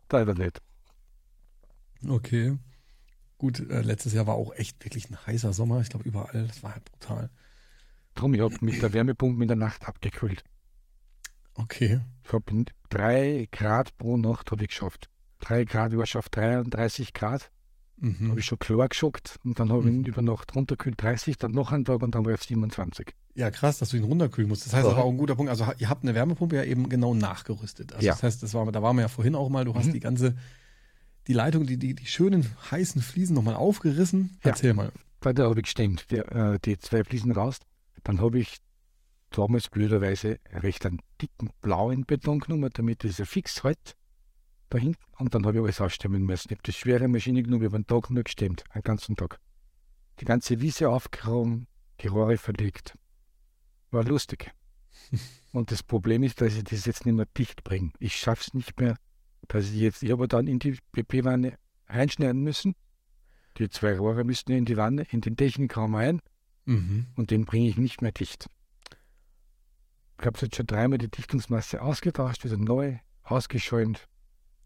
leider 0.10 0.34
nicht. 0.34 0.62
Okay. 2.08 2.58
Gut, 3.38 3.60
äh, 3.60 3.82
letztes 3.82 4.14
Jahr 4.14 4.28
war 4.28 4.36
auch 4.36 4.54
echt 4.56 4.84
wirklich 4.84 5.10
ein 5.10 5.18
heißer 5.26 5.52
Sommer. 5.54 5.82
Ich 5.82 5.90
glaube, 5.90 6.08
überall. 6.08 6.48
Das 6.48 6.62
war 6.64 6.74
halt 6.74 6.86
brutal. 6.86 7.30
Drum, 8.16 8.34
ich 8.34 8.42
habe 8.42 8.56
mit 8.62 8.82
der 8.82 8.94
Wärmepumpe 8.94 9.42
in 9.42 9.48
der 9.48 9.58
Nacht 9.58 9.88
abgekühlt. 9.88 10.44
Okay. 11.64 12.02
Ich 12.24 12.34
habe 12.34 12.66
drei 12.90 13.48
Grad 13.52 13.98
pro 13.98 14.18
Nacht 14.18 14.52
habe 14.52 14.64
ich 14.64 14.70
geschafft. 14.70 15.10
Drei 15.40 15.64
Grad, 15.66 15.92
ich 15.92 15.98
war 15.98 16.06
schon 16.06 16.20
auf 16.20 16.30
33 16.30 17.14
Grad, 17.14 17.52
Mhm. 17.98 18.30
habe 18.32 18.40
ich 18.40 18.46
schon 18.46 18.60
klar 18.60 18.88
geschockt 18.90 19.38
und 19.44 19.60
dann 19.60 19.72
habe 19.72 19.82
ich 19.82 19.86
Mhm. 19.94 20.00
ihn 20.02 20.06
über 20.06 20.22
Nacht 20.22 20.56
runtergekühlt, 20.56 21.02
30, 21.02 21.38
dann 21.38 21.52
noch 21.52 21.72
einen 21.72 21.86
Tag 21.86 22.02
und 22.02 22.16
dann 22.16 22.26
war 22.26 22.32
ich 22.32 22.40
auf 22.40 22.44
27. 22.44 23.14
Ja, 23.36 23.50
krass, 23.52 23.78
dass 23.80 23.90
du 23.90 23.98
ihn 23.98 24.04
runterkühlen 24.04 24.50
musst. 24.50 24.66
Das 24.66 24.74
heißt, 24.74 24.86
das 24.86 24.92
Ja. 24.94 24.98
war 24.98 25.06
auch 25.06 25.12
ein 25.12 25.18
guter 25.18 25.36
Punkt. 25.36 25.50
Also 25.50 25.66
ihr 25.78 25.90
habt 25.90 26.04
eine 26.04 26.14
Wärmepumpe 26.16 26.56
ja 26.58 26.64
eben 26.64 26.90
genau 26.90 27.14
nachgerüstet. 27.14 27.94
Also 27.94 28.06
Ja. 28.06 28.14
das 28.14 28.24
heißt, 28.24 28.44
das 28.44 28.54
war, 28.54 28.70
da 28.72 28.82
waren 28.82 28.96
wir 28.98 29.04
ja 29.04 29.08
vorhin 29.08 29.36
auch 29.36 29.50
mal, 29.50 29.66
du 29.66 29.74
hast 29.76 29.88
Mhm. 29.88 29.94
die 29.94 30.00
ganze, 30.00 30.36
die 31.28 31.34
Leitung, 31.34 31.66
die, 31.66 31.78
die, 31.78 31.94
die 31.96 32.06
schönen 32.08 32.46
heißen 32.72 33.02
Fliesen 33.02 33.36
nochmal 33.36 33.56
aufgerissen. 33.56 34.38
Ja. 34.44 34.50
Erzähl 34.52 34.74
mal. 34.74 34.92
Weil 35.22 35.34
da 35.36 35.44
habe 35.50 35.60
ich 35.60 35.66
gestemmt, 35.66 36.08
die, 36.12 36.18
äh, 36.18 36.60
die 36.66 36.78
zwei 36.80 37.04
Fliesen 37.04 37.32
raus. 37.32 37.58
Dann 38.04 38.20
habe 38.20 38.40
ich 38.40 38.58
damals 39.32 39.70
blöderweise 39.70 40.40
recht 40.52 40.86
einen 40.86 41.02
dicken 41.22 41.50
blauen 41.62 42.06
Beton 42.06 42.40
genommen, 42.40 42.70
damit 42.74 43.04
dieser 43.04 43.26
fix 43.26 43.64
hält 43.64 43.96
da 44.70 44.78
hinten. 44.78 45.02
Und 45.18 45.34
dann 45.36 45.46
habe 45.46 45.58
ich 45.58 45.64
alles 45.64 45.82
ausstemmen 45.82 46.24
müssen. 46.24 46.48
Ich 46.50 46.58
habe 46.58 46.64
die 46.64 46.74
schwere 46.74 47.08
Maschine 47.08 47.44
genommen, 47.44 47.64
ich 47.64 47.68
habe 47.68 47.76
einen 47.78 47.88
Tag 47.88 48.10
nur 48.10 48.24
gestemmt, 48.24 48.64
einen 48.70 48.84
ganzen 48.84 49.16
Tag. 49.16 49.40
Die 50.20 50.26
ganze 50.26 50.62
Wiese 50.62 50.90
aufgeräumt, 50.90 51.68
die 52.02 52.08
Rohre 52.08 52.38
verlegt. 52.38 52.98
War 53.92 54.04
lustig. 54.04 54.52
Und 55.52 55.72
das 55.72 55.84
Problem 55.84 56.24
ist, 56.24 56.42
dass 56.42 56.56
ich 56.56 56.64
das 56.64 56.86
jetzt 56.86 57.06
nicht 57.06 57.16
mehr 57.16 57.28
dicht 57.38 57.64
bringe. 57.64 57.92
Ich 58.00 58.16
schaffe 58.16 58.44
es 58.48 58.54
nicht 58.54 58.80
mehr, 58.80 58.96
dass 59.48 59.66
ich 59.70 59.76
jetzt, 59.76 60.04
ich 60.04 60.12
habe 60.12 60.28
dann 60.28 60.48
in 60.48 60.60
die 60.60 60.78
PP-Wanne 60.94 61.58
reinschneiden 61.88 62.42
müssen. 62.42 62.76
Die 63.58 63.70
zwei 63.70 63.98
Rohre 63.98 64.24
müssten 64.24 64.54
in 64.54 64.66
die 64.66 64.78
Wanne, 64.78 65.06
in 65.12 65.22
den 65.22 65.36
Technikraum 65.36 65.96
ein 65.96 66.22
Mhm. 66.66 67.08
und 67.16 67.32
den 67.32 67.46
bringe 67.46 67.68
ich 67.68 67.78
nicht 67.78 68.02
mehr 68.04 68.12
dicht. 68.12 68.48
Ich 70.22 70.28
habe 70.28 70.38
jetzt 70.40 70.56
schon 70.56 70.68
dreimal 70.68 71.00
die 71.00 71.10
Dichtungsmasse 71.10 71.82
ausgetauscht, 71.82 72.46
wieder 72.46 72.56
neu, 72.56 73.00
ausgeschäumt. 73.24 74.08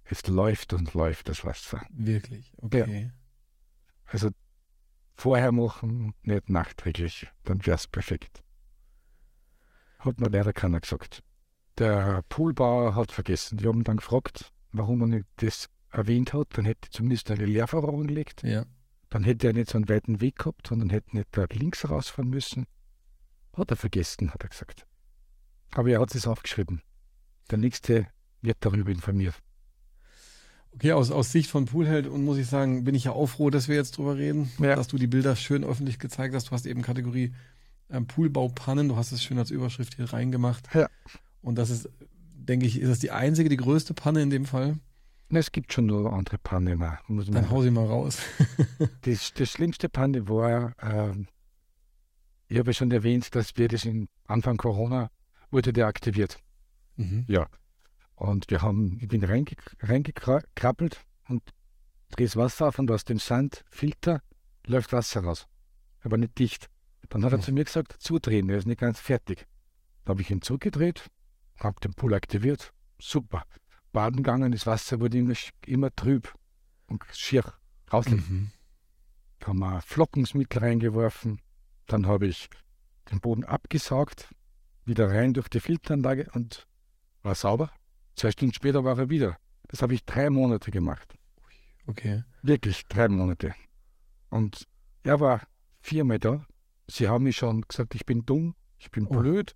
Es 0.03 0.27
läuft 0.27 0.73
und 0.73 0.93
läuft 0.93 1.29
das 1.29 1.45
Wasser. 1.45 1.81
Wirklich. 1.91 2.51
Okay. 2.57 3.09
Also 4.03 4.31
vorher 5.13 5.53
machen, 5.53 6.13
nicht 6.23 6.49
nachträglich, 6.49 7.27
dann 7.45 7.65
wäre 7.65 7.77
es 7.77 7.87
perfekt. 7.87 8.43
Hat 9.99 10.19
mir 10.19 10.27
leider 10.27 10.51
keiner 10.51 10.81
gesagt. 10.81 11.23
Der 11.77 12.21
Poolbauer 12.27 12.95
hat 12.95 13.13
vergessen. 13.13 13.61
Wir 13.61 13.69
haben 13.69 13.85
dann 13.85 13.97
gefragt, 13.97 14.51
warum 14.73 15.03
er 15.03 15.07
nicht 15.07 15.25
das 15.37 15.69
erwähnt 15.89 16.33
hat. 16.33 16.49
Dann 16.57 16.65
hätte 16.65 16.89
zumindest 16.89 17.31
eine 17.31 17.45
Leerverrohrung 17.45 18.07
gelegt. 18.07 18.43
Ja. 18.43 18.65
Dann 19.09 19.23
hätte 19.23 19.47
er 19.47 19.53
nicht 19.53 19.69
so 19.69 19.77
einen 19.77 19.87
weiten 19.87 20.19
Weg 20.19 20.37
gehabt, 20.37 20.67
sondern 20.67 20.89
hätte 20.89 21.15
nicht 21.15 21.29
da 21.31 21.45
links 21.49 21.89
rausfahren 21.89 22.29
müssen. 22.29 22.65
Hat 23.53 23.71
er 23.71 23.77
vergessen, 23.77 24.33
hat 24.33 24.43
er 24.43 24.49
gesagt. 24.49 24.85
Aber 25.75 25.89
er 25.89 25.99
hat 25.99 26.15
es 26.15 26.25
aufgeschrieben. 26.25 26.81
Der 27.51 27.57
nächste 27.59 28.07
wird 28.41 28.57
darüber 28.61 28.89
informiert. 28.91 29.35
Okay, 30.73 30.91
aus, 30.93 31.11
aus 31.11 31.31
Sicht 31.31 31.49
von 31.49 31.65
Poolheld 31.65 32.07
und 32.07 32.25
muss 32.25 32.37
ich 32.37 32.47
sagen, 32.47 32.83
bin 32.83 32.95
ich 32.95 33.05
ja 33.05 33.11
auch 33.11 33.27
froh, 33.27 33.49
dass 33.49 33.67
wir 33.67 33.75
jetzt 33.75 33.97
drüber 33.97 34.17
reden, 34.17 34.51
Ja. 34.59 34.75
dass 34.75 34.87
du 34.87 34.97
die 34.97 35.07
Bilder 35.07 35.35
schön 35.35 35.63
öffentlich 35.63 35.99
gezeigt 35.99 36.33
hast. 36.33 36.47
Du 36.47 36.51
hast 36.51 36.65
eben 36.65 36.81
Kategorie 36.81 37.33
ähm, 37.89 38.07
Poolbaupannen, 38.07 38.89
du 38.89 38.95
hast 38.95 39.11
es 39.11 39.23
schön 39.23 39.37
als 39.37 39.51
Überschrift 39.51 39.95
hier 39.95 40.11
reingemacht. 40.11 40.67
Ja. 40.73 40.89
Und 41.41 41.55
das 41.55 41.69
ist, 41.69 41.89
denke 42.33 42.65
ich, 42.65 42.79
ist 42.79 42.89
das 42.89 42.99
die 42.99 43.11
einzige, 43.11 43.47
die 43.49 43.57
größte 43.57 43.93
Panne 43.93 44.21
in 44.21 44.29
dem 44.29 44.45
Fall? 44.45 44.77
Na, 45.29 45.39
es 45.39 45.51
gibt 45.51 45.71
schon 45.73 45.85
nur 45.85 46.11
andere 46.11 46.37
Pannen. 46.37 46.81
auch, 46.83 47.09
Muss 47.09 47.27
Dann 47.29 47.49
hau 47.49 47.61
sie 47.61 47.71
mal 47.71 47.85
raus. 47.85 48.17
Das, 49.01 49.33
das 49.33 49.49
schlimmste 49.49 49.87
Panne 49.89 50.27
war, 50.27 50.73
ähm, 50.81 51.27
ich 52.47 52.57
habe 52.59 52.69
ja 52.69 52.73
schon 52.73 52.91
erwähnt, 52.91 53.33
dass 53.35 53.55
wir 53.55 53.67
das 53.67 53.85
in 53.85 54.07
Anfang 54.25 54.57
Corona 54.57 55.09
wurde 55.51 55.73
der 55.73 55.87
aktiviert. 55.87 56.39
mhm. 56.95 57.25
Und 58.15 58.49
wir 58.49 58.61
haben, 58.61 58.97
ich 59.01 59.09
bin 59.09 59.23
reinge, 59.25 59.51
reingekrabbelt 59.81 61.01
und 61.27 61.43
drehe 62.11 62.27
das 62.27 62.37
Wasser 62.37 62.67
auf 62.69 62.79
und 62.79 62.89
aus 62.89 63.03
dem 63.03 63.19
Sandfilter 63.19 64.21
läuft 64.65 64.93
Wasser 64.93 65.21
raus. 65.23 65.47
Aber 66.01 66.17
nicht 66.17 66.39
dicht. 66.39 66.69
Dann 67.09 67.25
hat 67.25 67.33
er 67.33 67.39
Oh. 67.39 67.41
zu 67.41 67.51
mir 67.51 67.65
gesagt, 67.65 67.95
zudrehen, 67.99 68.49
er 68.49 68.57
ist 68.57 68.67
nicht 68.67 68.79
ganz 68.79 68.99
fertig. 68.99 69.45
Da 70.05 70.11
habe 70.11 70.21
ich 70.21 70.31
ihn 70.31 70.41
zurückgedreht, 70.41 71.09
habe 71.57 71.79
den 71.81 71.93
Pool 71.93 72.13
aktiviert. 72.13 72.71
Super. 72.99 73.43
Baden 73.91 74.17
gegangen, 74.17 74.51
das 74.53 74.65
Wasser 74.65 74.99
wurde 75.01 75.17
immer, 75.17 75.33
immer 75.65 75.93
trüb 75.95 76.33
und 76.87 77.03
schier 77.11 77.43
rauslaufen. 77.91 78.25
Mhm. 78.29 78.51
Da 79.39 79.47
haben 79.47 79.59
wir 79.59 79.81
Flockensmittel 79.81 80.59
reingeworfen. 80.59 81.41
Dann 81.87 82.07
habe 82.07 82.27
ich 82.27 82.49
den 83.11 83.19
Boden 83.19 83.43
abgesaugt, 83.43 84.33
wieder 84.85 85.09
rein 85.09 85.33
durch 85.33 85.49
die 85.49 85.59
Filteranlage 85.59 86.29
und 86.33 86.67
war 87.23 87.35
sauber. 87.35 87.71
Zwei 88.15 88.31
Stunden 88.31 88.53
später 88.53 88.83
war 88.83 88.97
er 88.97 89.09
wieder. 89.09 89.37
Das 89.67 89.81
habe 89.81 89.93
ich 89.93 90.05
drei 90.05 90.29
Monate 90.29 90.71
gemacht. 90.71 91.15
Okay. 91.87 92.23
Wirklich 92.41 92.85
drei 92.87 93.07
Monate. 93.09 93.53
Und 94.29 94.67
er 95.03 95.19
war 95.19 95.41
viermal 95.81 96.19
da. 96.19 96.45
Sie 96.87 97.07
haben 97.07 97.23
mir 97.23 97.33
schon 97.33 97.61
gesagt, 97.61 97.95
ich 97.95 98.05
bin 98.05 98.25
dumm, 98.25 98.55
ich 98.77 98.91
bin 98.91 99.07
Oh. 99.07 99.19
blöd 99.19 99.55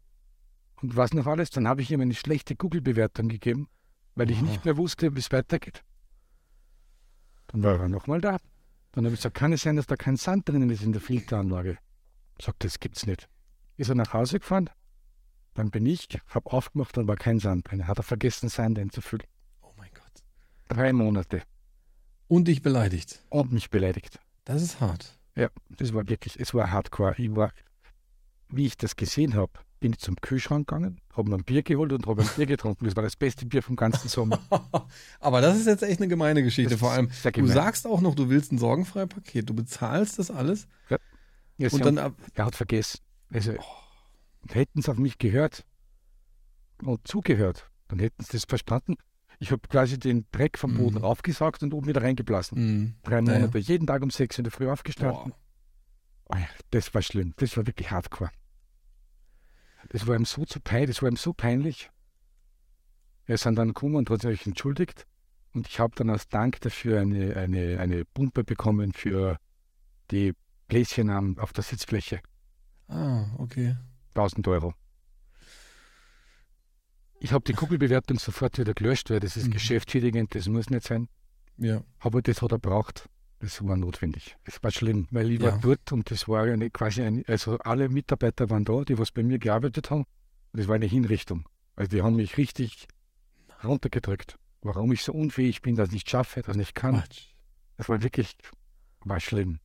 und 0.82 0.96
was 0.96 1.14
noch 1.14 1.28
alles. 1.28 1.50
Dann 1.52 1.68
habe 1.68 1.82
ich 1.82 1.92
ihm 1.92 2.02
eine 2.02 2.14
schlechte 2.16 2.56
Google-Bewertung 2.56 3.28
gegeben, 3.30 3.68
weil 4.16 4.32
ich 4.32 4.38
Aha. 4.38 4.46
nicht 4.46 4.66
mehr 4.66 4.78
wusste, 4.78 5.16
wie 5.16 5.20
es 5.20 5.32
weitergeht. 5.32 5.84
Dann 7.48 7.64
war 7.64 7.80
er 7.80 7.90
nochmal 7.90 8.22
da. 8.22 8.38
Dann 8.92 9.06
habe 9.06 9.14
ich 9.14 9.20
gesagt, 9.20 9.38
kann 9.38 9.54
es 9.54 9.62
sein, 9.62 9.76
dass 9.76 9.88
da 9.88 9.96
kein 9.96 10.18
Sand 10.18 10.50
drinnen 10.50 10.70
ist 10.70 10.84
in 10.84 10.92
der 10.92 11.02
Filteranlage? 11.02 11.78
Sagt, 12.42 12.64
das 12.64 12.80
gibt's 12.80 13.06
nicht. 13.06 13.28
Ist 13.78 13.90
er 13.90 13.96
nach 13.96 14.14
Hause 14.14 14.40
gefahren? 14.40 14.70
Dann 15.60 15.72
bin 15.72 15.86
ich, 15.86 16.08
habe 16.30 16.54
aufgemacht, 16.54 16.96
dann 16.96 17.10
war 17.10 17.18
kein 17.18 17.38
Sand 17.40 17.70
drin. 17.70 17.86
Hat 17.86 17.98
er 17.98 18.04
vergessen, 18.04 18.48
Sand 18.48 18.80
einzufüllen. 18.80 19.26
Oh 19.62 19.74
mein 19.78 19.90
Gott. 19.94 20.24
Drei 20.70 20.94
Monate. 20.94 21.42
Und 22.30 22.48
dich 22.48 22.62
beleidigt. 22.62 23.26
Und 23.28 23.52
mich 23.52 23.70
beleidigt. 23.70 24.22
Das 24.46 24.62
ist 24.62 24.80
hart. 24.80 25.20
Ja, 25.36 25.50
das 25.68 25.94
war 25.94 26.08
wirklich, 26.08 26.40
es 26.40 26.54
war 26.54 26.72
hardcore. 26.72 27.16
Ich 27.18 27.36
war, 27.36 27.52
wie 28.48 28.68
ich 28.68 28.78
das 28.78 28.96
gesehen 28.96 29.36
habe, 29.36 29.52
bin 29.82 29.92
ich 29.92 30.00
zum 30.00 30.16
Kühlschrank 30.22 30.66
gegangen, 30.66 31.02
habe 31.14 31.30
mir 31.30 31.36
ein 31.36 31.44
Bier 31.44 31.62
geholt 31.62 31.92
und 31.92 32.08
habe 32.08 32.22
ein 32.22 32.30
Bier 32.38 32.46
getrunken. 32.46 32.86
Das 32.86 32.96
war 32.96 33.04
das 33.04 33.18
beste 33.18 33.46
Bier 33.46 33.62
vom 33.62 33.76
ganzen 33.76 34.08
Sommer. 34.08 34.40
Aber 35.20 35.42
das 35.42 35.58
ist 35.58 35.68
jetzt 35.68 35.84
echt 35.84 36.00
eine 36.00 36.08
gemeine 36.08 36.42
Geschichte. 36.42 36.70
Das 36.72 36.80
Vor 36.80 36.92
allem, 36.92 37.10
du 37.34 37.48
sagst 37.48 37.86
auch 37.86 38.00
noch, 38.00 38.16
du 38.16 38.30
willst 38.30 38.54
ein 38.54 38.60
sorgenfreies 38.60 39.10
Paket. 39.10 39.50
Du 39.50 39.54
bezahlst 39.54 40.20
das 40.20 40.32
alles. 40.32 40.70
Ja, 40.88 40.98
sie 41.58 41.66
und 41.76 41.86
haben- 41.86 41.96
dann 41.98 42.06
ab. 42.06 42.14
er 42.34 42.46
hat 42.46 42.56
vergessen. 42.56 43.02
Also, 43.34 43.56
hätten 44.48 44.82
sie 44.82 44.92
auf 44.92 44.98
mich 44.98 45.18
gehört 45.18 45.66
und 46.84 47.08
zugehört, 47.08 47.70
dann 47.88 48.00
hätten 48.00 48.24
sie 48.24 48.32
das 48.34 48.46
verstanden. 48.46 48.96
Ich 49.40 49.52
habe 49.52 49.62
quasi 49.70 49.98
den 49.98 50.26
Dreck 50.32 50.58
vom 50.58 50.76
Boden 50.76 50.96
Mhm. 50.98 51.04
raufgesaugt 51.04 51.64
und 51.64 51.74
oben 51.74 51.88
wieder 51.88 52.02
reingeblasen. 52.02 52.58
Mhm. 52.58 52.96
Drei. 53.04 53.22
Monate, 53.22 53.58
jeden 53.60 53.88
Tag 53.88 54.02
um 54.02 54.10
sechs 54.10 54.38
in 54.38 54.44
der 54.44 54.52
Früh 54.52 54.70
aufgestanden. 54.70 55.34
Ja, 56.34 56.48
das 56.72 56.94
war 56.94 57.02
schlimm. 57.02 57.34
Das 57.38 57.56
war 57.58 57.66
wirklich 57.66 57.90
hardcore. 57.90 58.32
Das 59.90 60.06
war 60.08 60.16
ihm 60.16 60.26
so 60.26 60.46
zu 60.46 60.60
peinlich, 60.60 60.90
das 60.98 61.02
war 61.02 61.10
ihm 61.10 61.16
so 61.16 61.34
peinlich. 61.34 61.90
Er 63.26 63.36
ist 63.36 63.46
dann 63.46 63.56
gekommen 63.56 63.96
und 63.96 64.10
hat 64.10 64.22
sich 64.22 64.46
entschuldigt. 64.46 65.06
Und 65.54 65.68
ich 65.68 65.80
habe 65.80 65.96
dann 65.96 66.10
als 66.10 66.28
Dank 66.28 66.60
dafür 66.62 67.00
eine, 67.02 67.36
eine, 67.36 67.80
eine 67.80 68.06
Pumpe 68.06 68.44
bekommen 68.44 68.94
für 68.94 69.38
die 70.12 70.34
Bläschen 70.68 71.40
auf 71.40 71.54
der 71.54 71.64
Sitzfläche. 71.64 72.20
Ah, 72.88 73.26
okay. 73.38 73.76
1000 74.20 74.48
Euro. 74.48 74.74
Ich 77.22 77.34
habe 77.34 77.44
die 77.44 77.54
Kugelbewertung 77.54 78.18
sofort 78.18 78.58
wieder 78.58 78.74
gelöscht, 78.74 79.10
weil 79.10 79.20
das 79.20 79.36
ist 79.36 79.48
Mhm. 79.48 79.52
geschäftsschädigend, 79.52 80.34
das 80.36 80.48
muss 80.48 80.70
nicht 80.70 80.86
sein. 80.88 81.10
Ja. 81.58 81.84
Aber 82.00 82.22
das 82.22 82.42
hat 82.42 82.52
er 82.52 82.60
braucht. 82.60 83.10
Das 83.40 83.66
war 83.66 83.76
notwendig. 83.78 84.38
Das 84.46 84.62
war 84.64 84.72
schlimm, 84.72 85.08
weil 85.12 85.32
ich 85.32 85.42
Ja. 85.42 85.52
war 85.52 85.60
dort 85.60 85.92
und 85.92 86.12
das 86.12 86.28
war 86.28 86.44
eine, 86.44 86.70
quasi 86.70 87.02
ein, 87.02 87.24
also 87.28 87.58
alle 87.60 87.90
Mitarbeiter 87.90 88.50
waren 88.50 88.66
da, 88.66 88.84
die 88.84 88.98
was 88.98 89.12
bei 89.12 89.24
mir 89.24 89.40
gearbeitet 89.40 89.90
haben. 89.92 90.06
Das 90.54 90.68
war 90.68 90.76
eine 90.76 90.86
Hinrichtung. 90.86 91.48
Also 91.76 91.90
die 91.90 92.02
haben 92.02 92.16
mich 92.16 92.38
richtig 92.38 92.88
runtergedrückt. 93.64 94.38
Warum 94.62 94.92
ich 94.92 95.04
so 95.04 95.14
unfähig 95.14 95.62
bin, 95.62 95.76
das 95.76 95.92
nicht 95.92 96.10
schaffe, 96.10 96.42
das 96.42 96.58
nicht 96.58 96.76
kann. 96.76 96.96
Quatsch. 96.96 97.28
Das 97.78 97.88
war 97.88 98.02
wirklich, 98.02 98.36
war 99.06 99.20
schlimm. 99.22 99.60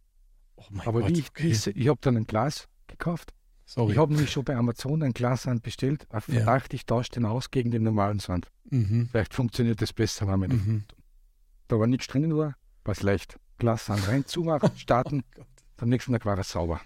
Oh 0.57 0.65
Aber 0.85 1.01
Gott. 1.01 1.11
ich 1.11 1.29
okay. 1.31 1.49
diese, 1.49 1.71
ich 1.73 1.89
habe 1.89 1.99
dann 2.01 2.17
ein 2.17 2.27
Glas 2.27 2.69
gekauft. 2.87 3.33
Sorry. 3.67 3.93
Ich 3.93 3.99
habe 3.99 4.13
nämlich 4.13 4.31
schon 4.31 4.45
bei 4.45 4.55
Amazon 4.57 5.03
ein 5.03 5.13
Glas 5.13 5.45
Sand 5.45 5.63
bestellt. 5.63 6.07
Auf 6.11 6.29
Ja. 6.29 6.35
Verdacht, 6.45 6.75
ich 6.75 6.85
tausche 6.87 7.11
den 7.13 7.25
aus 7.25 7.51
gegen 7.51 7.71
den 7.71 7.83
normalen 7.83 8.19
Sand. 8.19 8.51
mhm. 8.71 9.09
Vielleicht 9.11 9.33
funktioniert 9.35 9.81
das 9.81 9.93
besser, 9.93 10.27
wenn 10.29 10.41
man 10.41 10.51
nicht. 10.51 10.67
Mhm. 10.67 10.85
Da 11.69 11.79
war 11.79 11.87
nichts 11.87 12.07
drinnen, 12.09 12.37
war 12.37 12.57
was 12.85 13.03
leicht. 13.03 13.39
Glas 13.59 13.87
Sand 13.87 14.07
rein, 14.09 14.27
zumachen, 14.27 14.71
starten. 14.77 15.23
Oh. 15.39 15.43
Am 15.79 15.89
nächsten 15.89 16.13
Tag 16.13 16.25
war 16.27 16.37
er 16.37 16.45
sauber. 16.45 16.81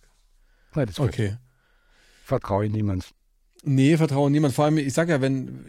Gott. 0.00 0.76
Nein, 0.76 0.86
das 0.86 0.98
Okay. 1.00 1.36
vertraue 2.24 2.68
niemand. 2.68 3.10
Nee, 3.62 3.96
vertraue 3.96 4.30
niemand. 4.30 4.54
Vor 4.54 4.64
allem, 4.64 4.78
ich 4.78 4.92
sag 4.92 5.08
ja, 5.08 5.20
wenn, 5.20 5.64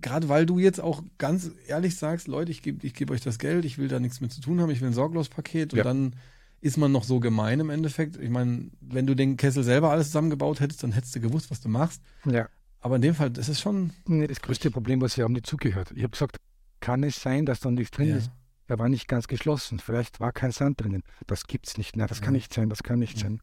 gerade 0.00 0.28
weil 0.28 0.44
du 0.46 0.58
jetzt 0.58 0.80
auch 0.80 1.02
ganz 1.18 1.50
ehrlich 1.66 1.96
sagst, 1.96 2.28
Leute, 2.28 2.50
ich 2.52 2.62
gebe 2.62 2.86
ich 2.86 2.94
geb 2.94 3.10
euch 3.10 3.20
das 3.22 3.38
Geld, 3.38 3.64
ich 3.64 3.78
will 3.78 3.88
da 3.88 3.98
nichts 4.00 4.20
mit 4.20 4.32
zu 4.32 4.40
tun 4.40 4.60
haben, 4.60 4.70
ich 4.70 4.80
will 4.80 4.88
ein 4.88 4.94
Sorglospaket 4.94 5.72
und 5.72 5.78
Ja. 5.78 5.84
dann 5.84 6.16
ist 6.64 6.78
man 6.78 6.90
noch 6.92 7.04
so 7.04 7.20
gemein 7.20 7.60
im 7.60 7.68
Endeffekt. 7.70 8.16
Ich 8.16 8.30
meine, 8.30 8.70
wenn 8.80 9.06
du 9.06 9.14
den 9.14 9.36
Kessel 9.36 9.62
selber 9.62 9.90
alles 9.90 10.06
zusammengebaut 10.08 10.60
hättest, 10.60 10.82
dann 10.82 10.92
hättest 10.92 11.14
du 11.14 11.20
gewusst, 11.20 11.50
was 11.50 11.60
du 11.60 11.68
machst. 11.68 12.00
Ja. 12.24 12.48
Aber 12.80 12.96
in 12.96 13.02
dem 13.02 13.14
Fall, 13.14 13.30
das 13.30 13.48
ist 13.48 13.60
schon. 13.60 13.92
Nee, 14.06 14.26
das 14.26 14.40
größte 14.40 14.70
Problem 14.70 15.00
war, 15.00 15.08
sie 15.08 15.22
haben 15.22 15.32
nicht 15.34 15.46
zugehört. 15.46 15.92
Ich 15.94 16.02
habe 16.02 16.10
gesagt, 16.12 16.38
kann 16.80 17.02
es 17.02 17.20
sein, 17.20 17.44
dass 17.46 17.60
da 17.60 17.70
nichts 17.70 17.96
drin 17.96 18.08
Ja. 18.08 18.16
ist? 18.16 18.30
Er 18.66 18.78
war 18.78 18.88
nicht 18.88 19.08
ganz 19.08 19.28
geschlossen. 19.28 19.78
Vielleicht 19.78 20.20
war 20.20 20.32
kein 20.32 20.52
Sand 20.52 20.80
drinnen. 20.80 21.02
Das 21.26 21.46
gibt's 21.46 21.76
nicht. 21.76 21.96
Nein, 21.96 22.08
das 22.08 22.20
kann 22.22 22.32
Ja. 22.34 22.38
nicht 22.38 22.54
sein. 22.54 22.70
Das 22.70 22.82
kann 22.82 22.98
nicht 22.98 23.18
Ja. 23.18 23.24
sein. 23.24 23.42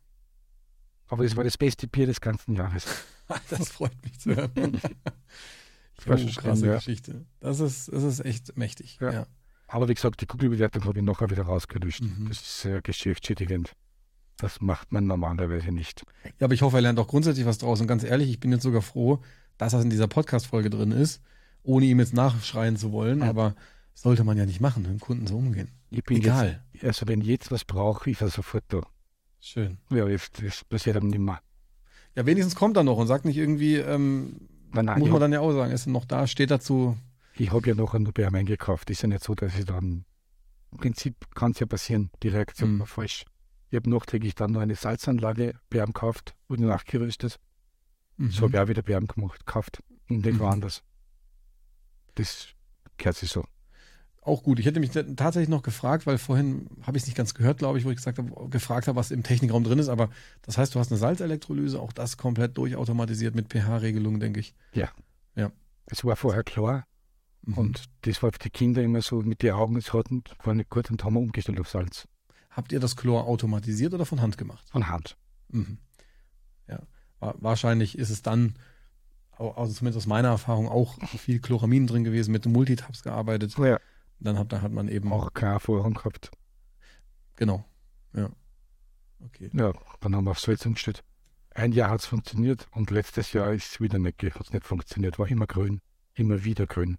Aber 1.07 1.23
das 1.23 1.35
war 1.35 1.43
das 1.43 1.57
beste 1.57 1.87
Bier 1.87 2.07
des 2.07 2.21
ganzen 2.21 2.55
Jahres. 2.55 2.85
Das 3.49 3.69
freut 3.69 3.95
mich 4.03 4.19
zu 4.19 4.35
hören. 4.35 4.51
war 6.05 6.17
jo, 6.17 6.27
schon 6.27 6.43
krasse. 6.43 6.65
Geschichte. 6.67 7.25
Das 7.39 7.59
ist, 7.61 7.87
das 7.93 8.03
ist 8.03 8.25
echt 8.25 8.57
mächtig. 8.57 8.97
Ja. 8.99 9.25
Aber 9.71 9.87
wie 9.87 9.93
gesagt, 9.93 10.19
die 10.19 10.25
Kugelbewertung 10.25 10.83
habe 10.83 10.99
ich 10.99 11.05
nachher 11.05 11.29
wieder 11.29 11.43
rausgelöscht. 11.43 12.03
Mhm. 12.03 12.27
Das 12.27 12.41
ist 12.41 12.61
sehr 12.61 12.81
geschäftsschädigend. 12.81 13.71
Das 14.35 14.59
macht 14.59 14.91
man 14.91 15.07
normalerweise 15.07 15.71
nicht. 15.71 16.03
Ja, 16.39 16.45
aber 16.45 16.53
ich 16.53 16.61
hoffe, 16.61 16.77
er 16.77 16.81
lernt 16.81 16.99
auch 16.99 17.07
grundsätzlich 17.07 17.45
was 17.45 17.57
draus. 17.57 17.79
Und 17.79 17.87
ganz 17.87 18.03
ehrlich, 18.03 18.29
ich 18.29 18.39
bin 18.39 18.51
jetzt 18.51 18.63
sogar 18.63 18.81
froh, 18.81 19.21
dass 19.57 19.71
das 19.71 19.83
in 19.83 19.89
dieser 19.89 20.07
Podcast-Folge 20.07 20.69
drin 20.69 20.91
ist, 20.91 21.21
ohne 21.63 21.85
ihm 21.85 21.99
jetzt 21.99 22.13
nachschreien 22.13 22.75
zu 22.75 22.91
wollen. 22.91 23.21
Aber 23.23 23.55
sollte 23.93 24.25
man 24.25 24.37
ja 24.37 24.45
nicht 24.45 24.59
machen, 24.59 24.83
mit 24.83 24.91
dem 24.91 24.99
Kunden 24.99 25.25
so 25.25 25.37
umgehen. 25.37 25.69
Ich 25.89 26.03
bin 26.03 26.17
Egal. 26.17 26.61
Jetzt, 26.73 26.83
also 26.83 27.07
wenn 27.07 27.21
ich 27.21 27.27
jetzt 27.27 27.49
was 27.49 27.63
brauche, 27.63 28.09
ich 28.09 28.19
war 28.19 28.29
sofort 28.29 28.65
da. 28.67 28.81
Schön. 29.39 29.77
Ja, 29.89 30.05
das 30.05 30.65
passiert 30.65 31.01
nicht 31.01 31.17
mehr. 31.17 31.39
Ja, 32.15 32.25
wenigstens 32.25 32.55
kommt 32.55 32.75
er 32.75 32.83
noch 32.83 32.97
und 32.97 33.07
sagt 33.07 33.23
nicht 33.23 33.37
irgendwie, 33.37 33.77
ähm, 33.77 34.49
Nein, 34.73 34.85
nein, 34.85 34.99
muss 34.99 35.09
man 35.09 35.21
dann 35.21 35.31
ja 35.31 35.39
auch 35.39 35.53
sagen, 35.53 35.71
ist 35.71 35.87
er 35.87 35.91
noch 35.91 36.05
da, 36.05 36.27
steht 36.27 36.51
dazu. 36.51 36.97
Hab 37.49 37.65
ja 37.65 37.73
nachher 37.75 37.99
nur 37.99 38.13
ihm 38.27 38.35
eingekauft. 38.35 38.89
Ist 38.89 39.01
ja 39.01 39.07
nicht 39.07 39.23
so, 39.23 39.33
dass 39.35 39.57
ich 39.57 39.65
dann, 39.65 40.05
im 40.71 40.77
Prinzip 40.77 41.15
kann 41.33 41.51
es 41.51 41.59
ja 41.59 41.65
passieren, 41.65 42.11
die 42.21 42.27
Reaktion 42.27 42.75
Mhm. 42.75 42.79
war 42.79 42.87
falsch. 42.87 43.25
Ich 43.69 43.75
habe 43.77 43.89
nachträglich 43.89 44.35
dann 44.35 44.51
noch 44.51 44.59
eine 44.61 44.75
Salzanlage 44.75 45.53
ihm 45.79 45.85
gekauft, 45.87 46.35
wurde 46.49 46.65
nachgerüstet. 46.65 47.39
Mhm. 48.17 48.31
So 48.31 48.43
habe 48.43 48.53
ich 48.53 48.59
auch 48.59 48.67
wieder 48.67 48.83
ihm 48.97 49.07
gemacht, 49.07 49.45
gekauft. 49.45 49.81
Und 50.09 50.25
nicht 50.25 50.35
Mhm. 50.35 50.39
woanders. 50.39 50.83
Das 52.15 52.49
gehört 52.97 53.15
sich 53.15 53.29
so. 53.31 53.45
Auch 54.23 54.43
gut. 54.43 54.59
Ich 54.59 54.65
hätte 54.67 54.79
mich 54.79 54.91
tatsächlich 54.91 55.49
noch 55.49 55.63
gefragt, 55.63 56.05
weil 56.05 56.19
vorhin 56.19 56.67
habe 56.83 56.95
ich 56.97 57.03
es 57.03 57.07
nicht 57.07 57.15
ganz 57.15 57.33
gehört, 57.33 57.57
glaube 57.57 57.79
ich, 57.79 57.85
wo 57.85 57.89
ich 57.89 57.95
gesagt 57.95 58.19
habe, 58.19 58.49
gefragt 58.49 58.87
habe, 58.87 58.95
was 58.95 59.09
im 59.09 59.23
Technikraum 59.23 59.63
drin 59.63 59.79
ist. 59.79 59.87
Aber 59.87 60.09
das 60.43 60.57
heißt, 60.59 60.75
du 60.75 60.79
hast 60.79 60.91
eine 60.91 60.99
Salzelektrolyse, 60.99 61.79
auch 61.79 61.91
das 61.91 62.17
komplett 62.17 62.55
durchautomatisiert 62.57 63.33
mit 63.33 63.51
pH-Regelung, 63.51 64.19
denke 64.19 64.41
ich. 64.41 64.53
Es 65.87 66.05
war 66.05 66.15
vorher 66.15 66.43
klar 66.43 66.85
Mhm. 67.43 67.57
und 67.57 67.83
das 68.01 68.21
war 68.21 68.31
für 68.31 68.39
die 68.39 68.49
Kinder 68.49 68.83
immer 68.83 69.01
so 69.01 69.21
mit 69.21 69.41
den 69.41 69.53
Augen, 69.53 69.75
es 69.75 69.93
hatten, 69.93 70.23
war 70.43 70.53
nicht 70.53 70.69
gut 70.69 70.91
und 70.91 71.03
haben 71.03 71.13
wir 71.15 71.19
umgestellt 71.21 71.59
auf 71.59 71.69
Salz. 71.69 72.07
Habt 72.51 72.71
ihr 72.71 72.79
das 72.79 72.95
Chlor 72.95 73.25
automatisiert 73.25 73.93
oder 73.93 74.05
von 74.05 74.21
Hand 74.21 74.37
gemacht? 74.37 74.67
Von 74.69 74.87
Hand. 74.87 75.17
Mhm. 75.49 75.77
Ja. 76.67 76.79
Wa- 77.19 77.35
Wahrscheinlich 77.39 77.97
ist 77.97 78.09
es 78.09 78.21
dann, 78.21 78.55
also 79.31 79.73
zumindest 79.73 79.97
aus 80.03 80.07
meiner 80.07 80.27
Erfahrung, 80.29 80.67
auch 80.67 80.99
viel 81.17 81.39
Chloramin 81.39 81.87
drin 81.87 82.03
gewesen, 82.03 82.31
mit 82.31 82.45
Multitabs 82.45 83.03
gearbeitet. 83.03 83.57
Ja. 83.57 83.79
Dann 84.19 84.37
hat, 84.37 84.51
da 84.51 84.61
hat 84.61 84.71
man 84.71 84.87
eben 84.87 85.11
auch. 85.11 85.33
Keine 85.33 85.53
Erfahrung 85.53 85.93
gehabt. 85.95 86.29
Genau. 87.37 87.65
Ja. 88.13 88.29
Okay. 89.25 89.49
Ja, 89.53 89.73
dann 89.99 90.15
haben 90.15 90.25
wir 90.25 90.31
auf 90.31 90.39
Salz 90.39 90.65
umgestellt. 90.65 91.03
Ein 91.53 91.71
Jahr 91.71 91.89
hat 91.89 92.01
es 92.01 92.05
funktioniert 92.05 92.67
und 92.71 92.91
letztes 92.91 93.33
Jahr 93.33 93.51
ist 93.53 93.71
es 93.73 93.81
wieder 93.81 93.97
nicht, 93.99 94.21
hat 94.23 94.41
es 94.41 94.53
nicht 94.53 94.65
funktioniert. 94.65 95.17
War 95.19 95.27
immer 95.27 95.47
grün. 95.47 95.79
Immer 96.13 96.43
wieder 96.43 96.67
grün. 96.67 96.97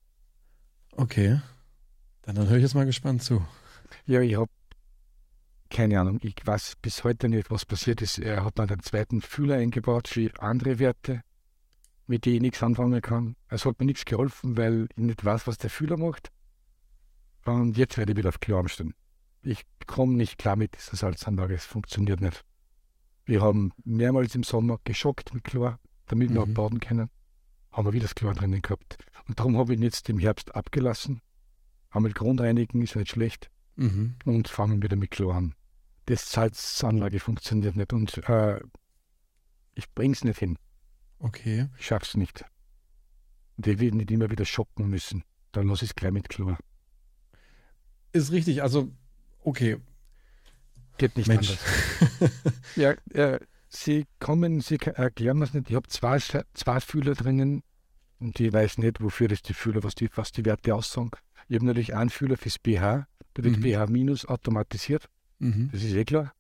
Okay. 0.92 1.40
Dann, 2.22 2.36
dann 2.36 2.48
höre 2.48 2.56
ich 2.56 2.62
jetzt 2.62 2.74
mal 2.74 2.86
gespannt 2.86 3.22
zu. 3.22 3.44
Ja, 4.06 4.20
ich 4.20 4.36
habe 4.36 4.50
keine 5.70 5.98
Ahnung. 6.00 6.18
Ich 6.22 6.36
weiß 6.44 6.76
bis 6.82 7.02
heute 7.02 7.28
nicht, 7.28 7.50
was 7.50 7.64
passiert 7.64 8.02
ist. 8.02 8.18
Er 8.18 8.44
hat 8.44 8.58
dann 8.58 8.68
einen 8.68 8.82
zweiten 8.82 9.22
Fühler 9.22 9.56
eingebaut 9.56 10.08
für 10.08 10.30
andere 10.38 10.78
Werte, 10.78 11.22
mit 12.06 12.26
denen 12.26 12.36
ich 12.36 12.42
nichts 12.42 12.62
anfangen 12.62 13.00
kann. 13.00 13.36
Es 13.48 13.64
hat 13.64 13.80
mir 13.80 13.86
nichts 13.86 14.04
geholfen, 14.04 14.56
weil 14.56 14.86
ich 14.94 15.02
nicht 15.02 15.24
weiß, 15.24 15.46
was 15.46 15.56
der 15.58 15.70
Fühler 15.70 15.96
macht. 15.96 16.28
Und 17.46 17.76
jetzt 17.78 17.96
werde 17.96 18.12
ich 18.12 18.18
wieder 18.18 18.28
auf 18.28 18.40
Klar 18.40 18.60
umstellen. 18.60 18.94
Ich 19.40 19.62
komme 19.86 20.12
nicht 20.14 20.38
klar 20.38 20.56
mit 20.56 20.76
dieser 20.76 20.96
Salzanlage. 20.96 21.54
Es 21.54 21.64
funktioniert 21.64 22.20
nicht. 22.20 22.44
Wir 23.24 23.40
haben 23.40 23.72
mehrmals 23.84 24.34
im 24.34 24.42
Sommer 24.42 24.78
geschockt 24.84 25.32
mit 25.34 25.44
Chlor. 25.44 25.78
damit 26.06 26.34
wir 26.34 26.44
Mhm. 26.44 26.52
baden 26.54 26.80
können. 26.80 27.08
Haben 27.72 27.86
wir 27.86 27.92
wieder 27.92 28.04
das 28.04 28.14
Chlor 28.14 28.34
drinnen 28.34 28.62
gehabt. 28.62 28.98
Und 29.28 29.38
darum 29.38 29.56
habe 29.56 29.72
ich 29.72 29.78
ihn 29.78 29.82
jetzt 29.84 30.08
im 30.08 30.18
Herbst 30.18 30.54
abgelassen. 30.54 31.20
Einmal 31.90 32.12
grundreinigen 32.12 32.82
ist 32.82 32.96
nicht 32.96 33.10
schlecht 33.10 33.50
Mhm. 33.76 34.16
und 34.26 34.48
fangen 34.48 34.82
wieder 34.82 34.96
mit 34.96 35.10
Chlor 35.12 35.34
an. 35.34 35.54
Das 36.06 36.30
Salzanlage 36.30 37.20
funktioniert 37.20 37.74
nicht 37.76 37.92
und 37.94 38.18
äh, 38.28 38.60
ich 39.74 39.90
bring's 39.94 40.24
nicht 40.24 40.38
hin. 40.38 40.58
Okay. 41.18 41.68
Ich 41.78 41.86
schaff's 41.86 42.16
nicht. 42.16 42.44
Und 43.56 43.66
ich 43.66 43.78
will 43.78 43.92
nicht 43.92 44.10
immer 44.10 44.30
wieder 44.30 44.44
shoppen 44.44 44.88
müssen. 44.90 45.24
Dann 45.52 45.68
lass 45.68 45.80
ich 45.82 45.90
es 45.90 45.94
gleich 45.94 46.12
mit 46.12 46.28
Chlor. 46.28 46.58
Ist 48.12 48.32
richtig, 48.32 48.62
also, 48.62 48.90
okay. 49.42 49.78
Geht 50.98 51.16
nicht 51.16 51.28
Mensch. 51.28 51.50
anders. 51.50 52.42
Ja, 52.76 52.90
äh, 53.12 53.38
Sie 53.74 54.04
kommen, 54.20 54.60
Sie 54.60 54.76
erklären 54.76 55.40
das 55.40 55.54
nicht. 55.54 55.70
Ich 55.70 55.76
habe 55.76 55.88
zwei, 55.88 56.18
zwei 56.18 56.80
Fühler 56.80 57.14
drinnen 57.14 57.62
und 58.20 58.38
ich 58.38 58.52
weiß 58.52 58.78
nicht, 58.78 59.00
wofür 59.02 59.28
das 59.28 59.40
die 59.42 59.54
Fühler, 59.54 59.82
was 59.82 59.94
die, 59.94 60.10
was 60.14 60.30
die 60.30 60.44
Werte 60.44 60.74
aussagen. 60.74 61.10
Ich 61.48 61.56
habe 61.56 61.66
natürlich 61.66 61.94
einen 61.94 62.10
Fühler 62.10 62.36
fürs 62.36 62.58
BH, 62.58 63.06
da 63.34 63.44
wird 63.44 63.56
Mhm. 63.56 63.62
BH 63.62 63.86
minus 63.86 64.26
automatisiert, 64.26 65.08
Mhm. 65.38 65.70
das 65.72 65.82
ist 65.82 65.94
eh 65.94 66.04
klar. 66.04 66.32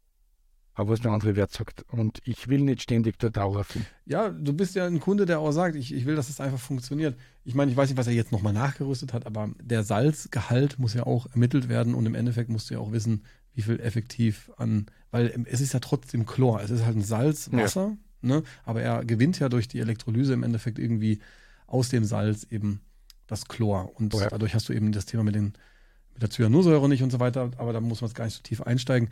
Aber 0.74 0.90
was 0.92 1.00
der 1.00 1.10
andere 1.12 1.36
Wert 1.36 1.52
sagt. 1.52 1.84
Und 1.90 2.20
ich 2.24 2.48
will 2.48 2.60
nicht 2.60 2.80
ständig 2.82 3.18
da 3.18 3.28
dauerhaft. 3.28 3.76
Ja, 4.06 4.30
du 4.30 4.54
bist 4.54 4.74
ja 4.74 4.86
ein 4.86 5.00
Kunde, 5.00 5.26
der 5.26 5.38
auch 5.38 5.52
sagt, 5.52 5.76
ich, 5.76 5.92
ich 5.92 6.06
will, 6.06 6.16
dass 6.16 6.30
es 6.30 6.40
einfach 6.40 6.58
funktioniert. 6.58 7.18
Ich 7.44 7.54
meine, 7.54 7.70
ich 7.70 7.76
weiß 7.76 7.90
nicht, 7.90 7.98
was 7.98 8.06
er 8.06 8.14
jetzt 8.14 8.32
nochmal 8.32 8.54
nachgerüstet 8.54 9.12
hat, 9.12 9.26
aber 9.26 9.50
der 9.60 9.82
Salzgehalt 9.84 10.78
muss 10.78 10.94
ja 10.94 11.04
auch 11.04 11.26
ermittelt 11.32 11.68
werden 11.68 11.94
und 11.94 12.06
im 12.06 12.14
Endeffekt 12.14 12.48
musst 12.48 12.70
du 12.70 12.74
ja 12.74 12.80
auch 12.80 12.90
wissen, 12.92 13.22
wie 13.54 13.60
viel 13.62 13.80
effektiv 13.80 14.50
an, 14.56 14.86
weil 15.12 15.44
es 15.46 15.60
ist 15.60 15.72
ja 15.72 15.78
trotzdem 15.78 16.26
Chlor. 16.26 16.60
Es 16.60 16.70
ist 16.70 16.84
halt 16.84 16.96
ein 16.96 17.02
Salzwasser, 17.04 17.96
ne? 18.22 18.42
aber 18.64 18.82
er 18.82 19.04
gewinnt 19.04 19.38
ja 19.38 19.48
durch 19.48 19.68
die 19.68 19.78
Elektrolyse 19.78 20.32
im 20.32 20.42
Endeffekt 20.42 20.80
irgendwie 20.80 21.20
aus 21.68 21.88
dem 21.90 22.04
Salz 22.04 22.44
eben 22.50 22.80
das 23.28 23.46
Chlor. 23.46 23.92
Und 23.94 24.12
Ja. 24.14 24.28
dadurch 24.28 24.54
hast 24.54 24.68
du 24.68 24.72
eben 24.72 24.90
das 24.90 25.06
Thema 25.06 25.22
mit, 25.22 25.34
den, 25.36 25.52
mit 26.14 26.22
der 26.22 26.30
Cyanursäure 26.30 26.88
nicht 26.88 27.02
und 27.02 27.10
so 27.12 27.20
weiter, 27.20 27.50
aber 27.56 27.72
da 27.72 27.80
muss 27.80 28.00
man 28.00 28.08
jetzt 28.08 28.16
gar 28.16 28.24
nicht 28.24 28.34
so 28.34 28.42
tief 28.42 28.60
einsteigen. 28.62 29.10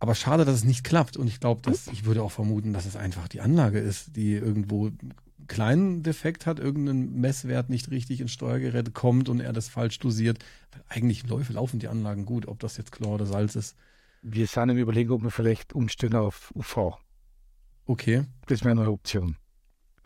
Aber 0.00 0.14
schade, 0.14 0.44
dass 0.44 0.56
es 0.56 0.64
nicht 0.64 0.84
klappt. 0.84 1.16
Und 1.16 1.28
ich 1.28 1.40
glaube, 1.40 1.62
dass 1.62 1.86
ich 1.86 2.04
würde 2.04 2.22
auch 2.22 2.32
vermuten, 2.32 2.72
dass 2.72 2.84
es 2.84 2.96
einfach 2.96 3.26
die 3.28 3.40
Anlage 3.40 3.78
ist, 3.78 4.16
die 4.16 4.34
irgendwo 4.34 4.88
einen 4.88 5.14
kleinen 5.46 6.02
Defekt 6.02 6.46
hat, 6.46 6.58
irgendein 6.58 7.12
Messwert 7.20 7.70
nicht 7.70 7.90
richtig 7.90 8.20
ins 8.20 8.32
Steuergerät 8.32 8.92
kommt 8.94 9.28
und 9.28 9.40
er 9.40 9.52
das 9.52 9.68
falsch 9.68 9.98
dosiert. 10.00 10.44
Weil 10.72 10.82
eigentlich 10.88 11.24
laufen 11.28 11.78
die 11.78 11.88
Anlagen 11.88 12.26
gut, 12.26 12.46
ob 12.48 12.58
das 12.58 12.76
jetzt 12.76 12.92
Chlor 12.92 13.14
oder 13.14 13.26
Salz 13.26 13.54
ist. 13.54 13.76
Wir 14.26 14.46
sind 14.46 14.70
im 14.70 14.78
Überlegen, 14.78 15.10
ob 15.10 15.22
wir 15.22 15.30
vielleicht 15.30 15.74
umstellen 15.74 16.16
auf 16.16 16.50
UV. 16.54 16.98
Okay. 17.84 18.24
Das 18.46 18.64
wäre 18.64 18.70
eine 18.70 18.90
Option. 18.90 19.36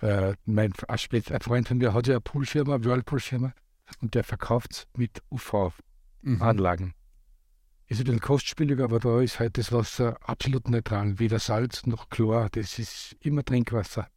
Äh, 0.00 0.34
mein 0.44 0.72
ein 0.88 1.40
Freund 1.40 1.68
von 1.68 1.78
mir 1.78 1.94
hat 1.94 2.08
ja 2.08 2.14
eine 2.14 2.20
Poolfirma, 2.20 2.82
Whirlpool-Firma, 2.82 3.52
und 4.00 4.16
der 4.16 4.24
verkauft 4.24 4.88
mit 4.96 5.22
UV-Anlagen. 5.30 6.86
Mhm. 6.86 6.94
Ist 7.86 8.00
ein 8.00 8.04
bisschen 8.06 8.20
kostspieliger, 8.20 8.84
aber 8.84 8.98
da 8.98 9.20
ist 9.20 9.38
halt 9.38 9.56
das 9.56 9.70
Wasser 9.70 10.18
absolut 10.28 10.68
neutral. 10.68 11.20
Weder 11.20 11.38
Salz 11.38 11.86
noch 11.86 12.10
Chlor. 12.10 12.48
Das 12.50 12.80
ist 12.80 13.16
immer 13.20 13.44
Trinkwasser. 13.44 14.08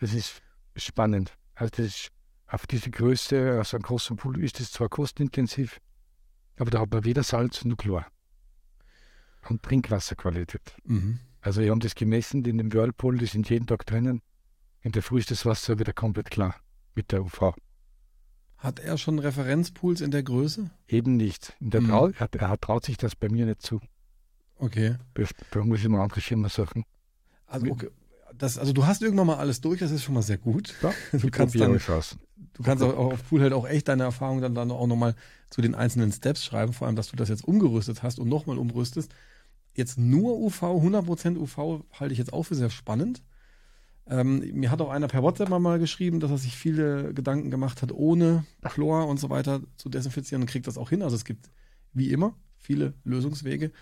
Das 0.00 0.14
ist 0.14 0.40
spannend. 0.74 1.36
Also 1.54 1.82
das 1.82 2.08
auf 2.46 2.66
diese 2.66 2.90
Größe, 2.90 3.60
aus 3.60 3.74
einem 3.74 3.82
großen 3.82 4.16
Pool, 4.16 4.42
ist 4.42 4.58
das 4.58 4.72
zwar 4.72 4.88
kostenintensiv, 4.88 5.80
aber 6.58 6.70
da 6.70 6.80
hat 6.80 6.90
man 6.90 7.04
weder 7.04 7.22
Salz 7.22 7.64
noch 7.66 7.76
Chlor. 7.76 8.06
Und 9.48 9.62
Trinkwasserqualität. 9.62 10.74
Mhm. 10.84 11.18
Also 11.40 11.60
wir 11.62 11.70
haben 11.70 11.80
das 11.80 11.94
gemessen 11.94 12.44
in 12.44 12.58
dem 12.58 12.72
Whirlpool, 12.72 13.18
die 13.18 13.26
sind 13.26 13.50
jeden 13.50 13.66
Tag 13.66 13.84
drinnen. 13.86 14.22
In 14.80 14.92
der 14.92 15.02
Früh 15.02 15.18
ist 15.18 15.30
das 15.30 15.44
Wasser 15.44 15.78
wieder 15.78 15.92
komplett 15.92 16.30
klar 16.30 16.56
mit 16.94 17.10
der 17.12 17.22
UV. 17.24 17.54
Hat 18.58 18.78
er 18.78 18.96
schon 18.96 19.18
Referenzpools 19.18 20.00
in 20.00 20.12
der 20.12 20.22
Größe? 20.22 20.70
Eben 20.86 21.16
nicht. 21.16 21.54
In 21.60 21.70
der 21.70 21.80
Mhm. 21.80 21.88
Trau 21.88 22.08
er, 22.08 22.28
er 22.32 22.60
traut 22.60 22.84
sich 22.84 22.96
das 22.96 23.16
bei 23.16 23.28
mir 23.28 23.46
nicht 23.46 23.62
zu. 23.62 23.80
Okay. 24.56 24.96
Bei, 25.14 25.26
bei 25.50 25.60
muss 25.64 25.80
ich 25.80 25.88
mal 25.88 26.00
andere 26.02 26.20
Firma 26.20 26.48
suchen. 26.48 26.84
Also, 27.46 27.66
okay. 27.66 27.88
Das, 28.38 28.56
also 28.58 28.72
du 28.72 28.86
hast 28.86 29.02
irgendwann 29.02 29.26
mal 29.26 29.36
alles 29.36 29.60
durch, 29.60 29.80
das 29.80 29.90
ist 29.90 30.04
schon 30.04 30.14
mal 30.14 30.22
sehr 30.22 30.38
gut. 30.38 30.74
Ja, 30.80 30.92
Du 31.18 31.28
kannst 31.30 31.58
dann 31.58 31.76
aus. 31.88 32.16
Du 32.54 32.62
kannst 32.62 32.82
auch 32.84 32.96
auf 32.96 33.28
Poolheld 33.28 33.52
auch 33.52 33.66
echt 33.66 33.88
deine 33.88 34.04
Erfahrung 34.04 34.40
dann, 34.40 34.54
dann 34.54 34.70
auch 34.70 34.86
nochmal 34.86 35.14
zu 35.50 35.60
den 35.60 35.74
einzelnen 35.74 36.12
Steps 36.12 36.44
schreiben, 36.44 36.72
vor 36.72 36.86
allem, 36.86 36.96
dass 36.96 37.08
du 37.08 37.16
das 37.16 37.28
jetzt 37.28 37.44
umgerüstet 37.44 38.02
hast 38.02 38.18
und 38.18 38.28
nochmal 38.28 38.58
umrüstest. 38.58 39.12
Jetzt 39.74 39.98
nur 39.98 40.38
UV, 40.38 40.62
100% 40.62 41.38
UV 41.38 41.84
halte 41.92 42.12
ich 42.12 42.18
jetzt 42.18 42.32
auch 42.32 42.42
für 42.42 42.54
sehr 42.54 42.70
spannend. 42.70 43.22
Ähm, 44.06 44.40
mir 44.52 44.70
hat 44.70 44.80
auch 44.80 44.90
einer 44.90 45.08
per 45.08 45.22
WhatsApp 45.22 45.48
mal, 45.48 45.78
geschrieben, 45.78 46.20
dass 46.20 46.30
er 46.30 46.38
sich 46.38 46.56
viele 46.56 47.14
Gedanken 47.14 47.50
gemacht 47.50 47.82
hat, 47.82 47.92
ohne 47.92 48.44
Chlor 48.62 49.06
und 49.06 49.18
so 49.18 49.30
weiter 49.30 49.62
zu 49.76 49.88
desinfizieren 49.88 50.42
und 50.42 50.48
kriegt 50.48 50.66
das 50.66 50.76
auch 50.76 50.90
hin. 50.90 51.02
Also 51.02 51.16
es 51.16 51.24
gibt 51.24 51.50
wie 51.92 52.10
immer 52.10 52.36
viele 52.58 52.94
Lösungswege. 53.04 53.72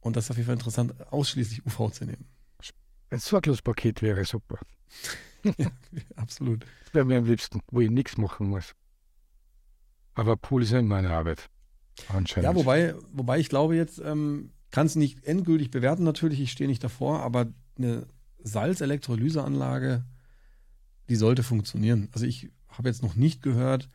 Und 0.00 0.16
das 0.16 0.24
ist 0.24 0.30
auf 0.30 0.36
jeden 0.36 0.46
Fall 0.46 0.56
interessant, 0.56 0.94
ausschließlich 1.10 1.64
UV 1.66 1.90
zu 1.90 2.04
nehmen. 2.04 2.26
Ein 3.10 3.18
Sorglospaket 3.18 4.02
wäre 4.02 4.24
super. 4.24 4.58
Absolut. 6.16 6.64
Das 6.84 6.94
wäre 6.94 7.04
mir 7.04 7.18
am 7.18 7.24
liebsten, 7.24 7.60
wo 7.70 7.80
ich 7.80 7.90
nichts 7.90 8.16
machen 8.16 8.48
muss. 8.48 8.74
Aber 10.14 10.36
Pool 10.36 10.62
ist 10.62 10.72
ja 10.72 10.78
immer 10.78 10.96
meine 10.96 11.10
Arbeit. 11.10 11.48
Anscheinend. 12.08 12.44
Ja, 12.44 12.54
wobei, 12.54 12.94
wobei 13.12 13.38
ich 13.38 13.48
glaube 13.48 13.76
jetzt, 13.76 14.00
ähm, 14.00 14.50
kann 14.70 14.86
es 14.86 14.96
nicht 14.96 15.24
endgültig 15.24 15.70
bewerten 15.70 16.04
natürlich, 16.04 16.40
ich 16.40 16.52
stehe 16.52 16.68
nicht 16.68 16.84
davor, 16.84 17.20
aber 17.20 17.46
eine 17.78 18.06
Salzelektrolyseanlage, 18.42 20.04
die 21.08 21.16
sollte 21.16 21.42
funktionieren. 21.42 22.08
Also 22.12 22.26
ich 22.26 22.50
habe 22.68 22.88
jetzt 22.88 23.02
noch 23.02 23.14
nicht 23.14 23.42
gehört 23.42 23.88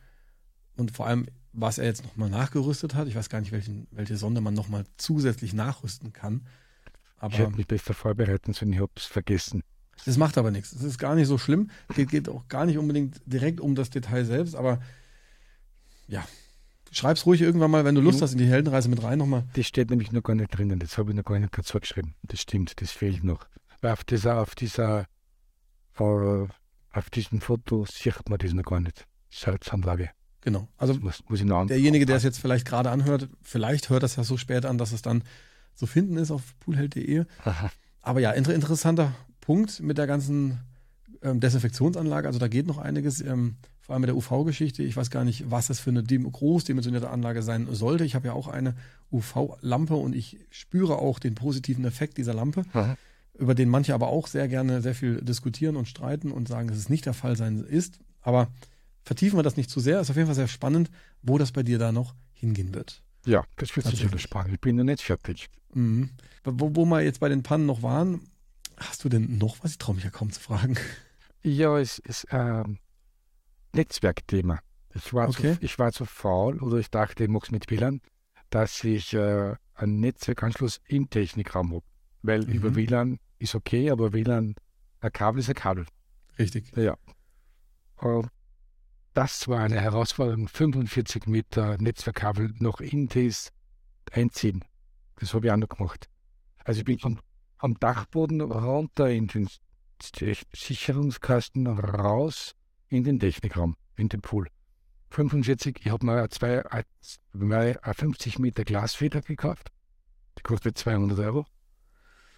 und 0.76 0.90
vor 0.90 1.06
allem, 1.06 1.26
was 1.52 1.78
er 1.78 1.84
jetzt 1.84 2.04
nochmal 2.04 2.30
nachgerüstet 2.30 2.94
hat, 2.94 3.08
ich 3.08 3.14
weiß 3.14 3.28
gar 3.28 3.40
nicht, 3.40 3.52
welchen, 3.52 3.86
welche 3.90 4.16
Sonde 4.16 4.40
man 4.40 4.54
nochmal 4.54 4.84
zusätzlich 4.96 5.52
nachrüsten 5.52 6.12
kann. 6.12 6.46
ich 6.46 7.22
Aber 7.22 7.34
hätte 7.34 7.56
mich 7.56 7.66
besser 7.66 7.94
vorbereiten 7.94 8.52
sollen, 8.54 8.72
ich 8.72 8.80
habe 8.80 8.92
es 8.96 9.04
vergessen. 9.04 9.62
das 10.04 10.16
macht 10.16 10.38
aber 10.38 10.50
nichts. 10.50 10.72
Es 10.72 10.82
ist 10.82 10.98
gar 10.98 11.14
nicht 11.14 11.28
so 11.28 11.38
schlimm. 11.38 11.70
Geht, 11.94 12.10
geht 12.10 12.28
auch 12.28 12.48
gar 12.48 12.64
nicht 12.64 12.78
unbedingt 12.78 13.20
direkt 13.26 13.60
um 13.60 13.74
das 13.74 13.90
Detail 13.90 14.24
selbst, 14.24 14.54
aber 14.54 14.80
ja. 16.08 16.26
Schreib's 16.92 17.24
ruhig 17.24 17.40
irgendwann 17.40 17.70
mal, 17.70 17.84
wenn 17.84 17.94
du 17.94 18.02
Lust 18.02 18.20
hast, 18.20 18.32
in 18.32 18.38
die 18.38 18.46
Heldenreise 18.46 18.88
mit 18.88 19.02
rein 19.02 19.18
nochmal. 19.18 19.44
Das 19.54 19.66
steht 19.66 19.90
nämlich 19.90 20.12
noch 20.12 20.22
gar 20.22 20.34
nicht 20.34 20.56
drinnen. 20.56 20.78
Das 20.78 20.98
habe 20.98 21.10
ich 21.10 21.16
noch 21.16 21.24
gar 21.24 21.38
nicht 21.38 21.56
dazu 21.56 21.80
geschrieben. 21.80 22.14
Das 22.22 22.40
stimmt, 22.40 22.80
das 22.80 22.90
fehlt 22.90 23.24
noch. 23.24 23.46
Auf 23.80 24.04
dieser, 24.04 24.40
auf 24.40 24.54
dieser, 24.54 25.06
auf 25.96 27.10
diesem 27.12 27.40
Foto 27.40 27.86
sieht 27.86 28.28
man 28.28 28.38
das 28.38 28.52
noch 28.52 28.62
gar 28.62 28.80
nicht. 28.80 29.06
Salzanlage. 29.30 30.10
Genau. 30.42 30.68
Also 30.76 30.94
muss, 30.94 31.22
muss 31.28 31.40
ich 31.40 31.46
noch 31.46 31.60
an. 31.60 31.68
derjenige, 31.68 32.04
der 32.04 32.16
es 32.16 32.24
jetzt 32.24 32.38
vielleicht 32.38 32.66
gerade 32.66 32.90
anhört, 32.90 33.28
vielleicht 33.40 33.88
hört 33.88 34.02
das 34.02 34.16
ja 34.16 34.24
so 34.24 34.36
spät 34.36 34.66
an, 34.66 34.76
dass 34.76 34.92
es 34.92 35.00
dann 35.00 35.24
zu 35.74 35.86
finden 35.86 36.16
ist 36.16 36.30
auf 36.30 36.58
poolheld.de. 36.60 37.24
Aber 38.02 38.20
ja, 38.20 38.32
inter 38.32 38.54
interessanter 38.54 39.14
Punkt 39.40 39.80
mit 39.80 39.96
der 39.96 40.06
ganzen 40.06 40.60
ähm, 41.22 41.40
Desinfektionsanlage. 41.40 42.26
Also 42.26 42.38
da 42.38 42.48
geht 42.48 42.66
noch 42.66 42.78
einiges, 42.78 43.20
ähm, 43.20 43.56
vor 43.92 43.96
allem 43.96 44.00
mit 44.00 44.08
der 44.08 44.16
UV-Geschichte. 44.16 44.82
Ich 44.82 44.96
weiß 44.96 45.10
gar 45.10 45.22
nicht, 45.22 45.50
was 45.50 45.66
das 45.66 45.78
für 45.78 45.90
eine 45.90 46.02
dim- 46.02 46.30
großdimensionierte 46.32 47.10
Anlage 47.10 47.42
sein 47.42 47.68
sollte. 47.72 48.06
Ich 48.06 48.14
habe 48.14 48.28
ja 48.28 48.32
auch 48.32 48.48
eine 48.48 48.74
UV-Lampe 49.12 49.94
und 49.94 50.14
ich 50.16 50.38
spüre 50.48 50.96
auch 50.96 51.18
den 51.18 51.34
positiven 51.34 51.84
Effekt 51.84 52.16
dieser 52.16 52.32
Lampe, 52.32 52.64
Aha. 52.72 52.96
über 53.38 53.54
den 53.54 53.68
manche 53.68 53.92
aber 53.92 54.08
auch 54.08 54.28
sehr 54.28 54.48
gerne 54.48 54.80
sehr 54.80 54.94
viel 54.94 55.20
diskutieren 55.20 55.76
und 55.76 55.88
streiten 55.88 56.32
und 56.32 56.48
sagen, 56.48 56.68
dass 56.68 56.78
es 56.78 56.88
nicht 56.88 57.04
der 57.04 57.12
Fall 57.12 57.36
sein 57.36 57.58
ist. 57.58 57.98
Aber 58.22 58.48
vertiefen 59.04 59.38
wir 59.38 59.42
das 59.42 59.58
nicht 59.58 59.68
zu 59.68 59.78
sehr. 59.78 60.00
Ist 60.00 60.08
auf 60.08 60.16
jeden 60.16 60.26
Fall 60.28 60.34
sehr 60.34 60.48
spannend, 60.48 60.90
wo 61.20 61.36
das 61.36 61.52
bei 61.52 61.62
dir 61.62 61.78
da 61.78 61.92
noch 61.92 62.14
hingehen 62.32 62.72
wird. 62.74 63.02
Ja, 63.26 63.44
das 63.56 63.76
wird 63.76 63.84
sicher 63.84 63.98
Tatsächlich. 63.98 64.22
spannend. 64.22 64.54
Ich 64.54 64.60
bin 64.62 64.76
noch 64.76 64.84
nicht 64.84 65.02
fertig. 65.02 65.50
Mhm. 65.74 66.08
Wo, 66.44 66.74
wo 66.74 66.86
wir 66.86 67.02
jetzt 67.02 67.20
bei 67.20 67.28
den 67.28 67.42
Pannen 67.42 67.66
noch 67.66 67.82
waren, 67.82 68.22
hast 68.78 69.04
du 69.04 69.10
denn 69.10 69.36
noch 69.36 69.58
was? 69.62 69.72
Ich 69.72 69.78
traue 69.78 69.96
mich 69.96 70.04
ja 70.04 70.10
kaum 70.10 70.32
zu 70.32 70.40
fragen. 70.40 70.76
Ja, 71.42 71.78
es 71.78 71.98
ist 71.98 72.26
ähm, 72.30 72.78
Netzwerkthema. 73.74 74.60
Ich 74.94 75.12
war, 75.14 75.28
Okay. 75.28 75.54
zu, 75.56 75.62
ich 75.62 75.78
war 75.78 75.92
zu 75.92 76.04
faul 76.04 76.58
oder 76.62 76.76
ich 76.78 76.90
dachte, 76.90 77.24
ich 77.24 77.30
mache 77.30 77.44
es 77.46 77.50
mit 77.50 77.70
WLAN, 77.70 78.00
dass 78.50 78.84
ich 78.84 79.14
äh, 79.14 79.54
einen 79.74 80.00
Netzwerkanschluss 80.00 80.80
im 80.86 81.08
Technikraum 81.08 81.72
habe. 81.72 81.84
Weil 82.22 82.44
Mhm. 82.46 82.52
über 82.52 82.74
WLAN 82.74 83.18
ist 83.38 83.54
okay, 83.54 83.90
aber 83.90 84.12
WLAN, 84.12 84.54
ein 85.00 85.12
Kabel 85.12 85.40
ist 85.40 85.48
ein 85.48 85.54
Kabel. 85.54 85.86
Richtig. 86.38 86.76
Ja. 86.76 86.96
Und 87.96 88.28
das 89.14 89.48
war 89.48 89.60
eine 89.60 89.80
Herausforderung, 89.80 90.48
45 90.48 91.26
Meter 91.26 91.76
Netzwerkkabel 91.78 92.52
noch 92.58 92.80
in 92.80 93.08
das 93.08 93.50
einziehen. 94.10 94.64
Das 95.16 95.34
habe 95.34 95.46
ich 95.46 95.52
auch 95.52 95.56
noch 95.56 95.68
gemacht. 95.68 96.08
Also 96.64 96.80
ich 96.80 96.84
bin 96.84 96.98
am, 97.02 97.18
am 97.58 97.78
Dachboden 97.78 98.40
runter 98.40 99.10
in 99.10 99.26
den 99.28 99.48
Sicherungskasten 100.54 101.66
raus 101.66 102.54
in 102.92 103.04
den 103.04 103.18
Technikraum, 103.18 103.76
in 103.96 104.08
den 104.08 104.20
Pool. 104.20 104.48
45, 105.10 105.80
ich 105.84 105.90
habe 105.90 106.04
mir 106.06 106.28
zwei, 106.30 106.62
zwei, 107.32 107.82
ein 107.82 107.94
50 107.94 108.38
Meter 108.38 108.64
Glasfeder 108.64 109.20
gekauft. 109.22 109.70
Die 110.38 110.42
kostet 110.42 110.78
200 110.78 111.18
Euro. 111.20 111.46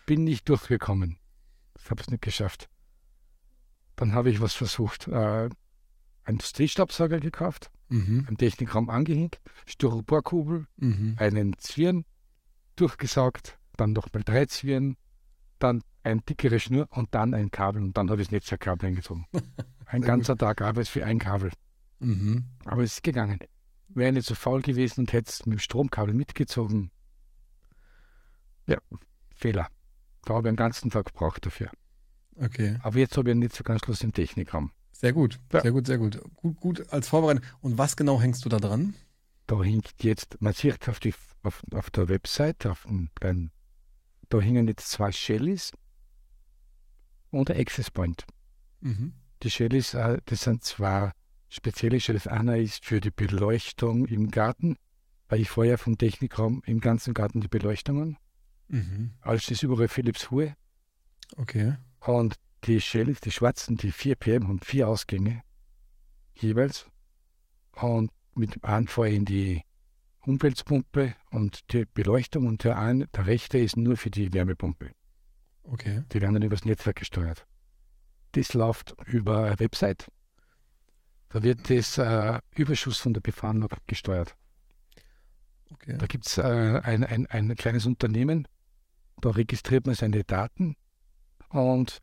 Bin 0.06 0.24
nicht 0.24 0.48
durchgekommen. 0.48 1.18
Ich 1.78 1.90
habe 1.90 2.00
es 2.02 2.08
nicht 2.10 2.22
geschafft. 2.22 2.68
Dann 3.96 4.12
habe 4.12 4.30
ich 4.30 4.40
was 4.40 4.54
versucht, 4.54 5.08
äh, 5.08 5.48
einen 6.24 6.38
Drehstabsauger 6.38 7.20
gekauft, 7.20 7.70
Mhm. 7.88 8.26
im 8.28 8.36
Technikraum 8.38 8.88
angehängt, 8.90 9.40
Styroporkugel, 9.66 10.66
Mhm. 10.76 11.16
einen 11.18 11.56
Zwirn 11.58 12.04
durchgesaugt, 12.76 13.58
dann 13.76 13.92
nochmal 13.92 14.22
drei 14.24 14.46
Zwirn, 14.46 14.96
dann 15.58 15.82
eine 16.02 16.20
dickere 16.22 16.58
Schnur 16.58 16.88
und 16.90 17.14
dann 17.14 17.34
ein 17.34 17.50
Kabel 17.50 17.82
und 17.82 17.96
dann 17.96 18.10
habe 18.10 18.20
ich 18.22 18.28
das 18.28 18.32
Netzwerkkabel 18.32 18.88
eingezogen. 18.88 19.26
Ein 19.86 20.02
ganzer 20.02 20.36
Tag 20.36 20.60
Arbeit 20.60 20.88
für 20.88 21.04
ein 21.04 21.18
Kabel. 21.18 21.52
Mhm. 21.98 22.44
Aber 22.64 22.82
es 22.82 22.94
ist 22.94 23.02
gegangen. 23.02 23.38
Wäre 23.88 24.10
ich 24.10 24.14
nicht 24.14 24.26
so 24.26 24.34
faul 24.34 24.62
gewesen 24.62 25.00
und 25.00 25.12
hätte 25.12 25.30
es 25.30 25.46
mit 25.46 25.58
dem 25.58 25.60
Stromkabel 25.60 26.14
mitgezogen. 26.14 26.90
Ja, 28.66 28.78
Fehler. 29.34 29.68
Da 30.24 30.34
habe 30.34 30.48
ich 30.48 30.50
einen 30.50 30.56
ganzen 30.56 30.90
Tag 30.90 31.06
gebraucht 31.06 31.44
dafür. 31.44 31.70
Okay. 32.36 32.78
Aber 32.82 32.98
jetzt 32.98 33.16
habe 33.16 33.30
ich 33.30 33.36
nicht 33.36 33.54
so 33.54 33.62
ganz 33.62 33.86
Lust 33.86 34.02
im 34.02 34.12
Technikraum. 34.12 34.72
Sehr 34.92 35.12
gut. 35.12 35.38
Ja. 35.52 35.60
Sehr 35.60 35.72
gut, 35.72 35.86
sehr 35.86 35.98
gut. 35.98 36.20
Gut, 36.36 36.60
gut 36.60 36.92
als 36.92 37.08
Vorbereitung. 37.08 37.44
Und 37.60 37.78
was 37.78 37.96
genau 37.96 38.20
hängst 38.20 38.44
du 38.44 38.48
da 38.48 38.58
dran? 38.58 38.94
Da 39.46 39.62
hängt 39.62 39.92
jetzt, 40.02 40.40
man 40.40 40.54
sieht 40.54 40.88
auf, 40.88 41.00
die, 41.00 41.14
auf, 41.42 41.62
auf 41.72 41.90
der 41.90 42.08
Website, 42.08 42.64
auf 42.66 42.84
dem 42.84 43.10
kleinen, 43.14 43.52
da 44.30 44.40
hängen 44.40 44.66
jetzt 44.66 44.90
zwei 44.90 45.12
Shellys 45.12 45.72
und 47.30 47.50
ein 47.50 47.60
Access 47.60 47.90
Point. 47.90 48.24
Mhm. 48.80 49.12
Die 49.44 49.50
Shellys, 49.50 49.92
äh, 49.92 50.18
das 50.24 50.42
sind 50.42 50.64
zwei 50.64 51.12
spezielle 51.50 52.00
Shellys. 52.00 52.26
Einer 52.26 52.56
ist 52.56 52.86
für 52.86 53.00
die 53.00 53.10
Beleuchtung 53.10 54.06
im 54.06 54.30
Garten, 54.30 54.76
weil 55.28 55.40
ich 55.40 55.50
vorher 55.50 55.76
vom 55.76 55.98
Technikraum 55.98 56.62
im 56.64 56.80
ganzen 56.80 57.12
Garten 57.12 57.42
die 57.42 57.48
Beleuchtungen. 57.48 58.16
Mhm. 58.68 59.12
Alles 59.20 59.50
ist 59.50 59.62
überall 59.62 59.88
Philips 59.88 60.30
Hue. 60.30 60.56
Okay. 61.36 61.76
Und 62.00 62.36
die 62.64 62.80
Shellys, 62.80 63.20
die 63.20 63.30
schwarzen, 63.30 63.76
die 63.76 63.92
4 63.92 64.16
PM 64.16 64.48
haben 64.48 64.60
vier 64.60 64.88
Ausgänge 64.88 65.42
jeweils. 66.34 66.86
Und 67.72 68.10
mit 68.34 68.54
dem 68.54 68.64
einen 68.64 68.88
fahre 68.88 69.10
in 69.10 69.26
die 69.26 69.62
Umweltpumpe 70.20 71.14
und 71.30 71.70
die 71.72 71.84
Beleuchtung 71.84 72.46
und 72.46 72.64
der, 72.64 72.78
eine, 72.78 73.08
der 73.08 73.26
rechte 73.26 73.58
ist 73.58 73.76
nur 73.76 73.98
für 73.98 74.10
die 74.10 74.32
Wärmepumpe. 74.32 74.92
Okay. 75.64 76.02
Die 76.12 76.22
werden 76.22 76.32
dann 76.32 76.42
übers 76.42 76.64
Netzwerk 76.64 76.96
gesteuert. 76.96 77.46
Das 78.34 78.52
läuft 78.52 78.96
über 79.06 79.44
eine 79.44 79.60
Website. 79.60 80.10
Da 81.28 81.42
wird 81.42 81.70
das 81.70 81.98
äh, 81.98 82.40
Überschuss 82.56 82.98
von 82.98 83.14
der 83.14 83.20
Befahren 83.20 83.66
gesteuert. 83.86 84.36
Okay. 85.72 85.96
Da 85.98 86.06
gibt 86.06 86.26
es 86.26 86.38
äh, 86.38 86.42
ein, 86.42 87.04
ein, 87.04 87.26
ein 87.26 87.54
kleines 87.54 87.86
Unternehmen, 87.86 88.46
da 89.20 89.30
registriert 89.30 89.86
man 89.86 89.94
seine 89.94 90.24
Daten 90.24 90.76
und 91.48 91.98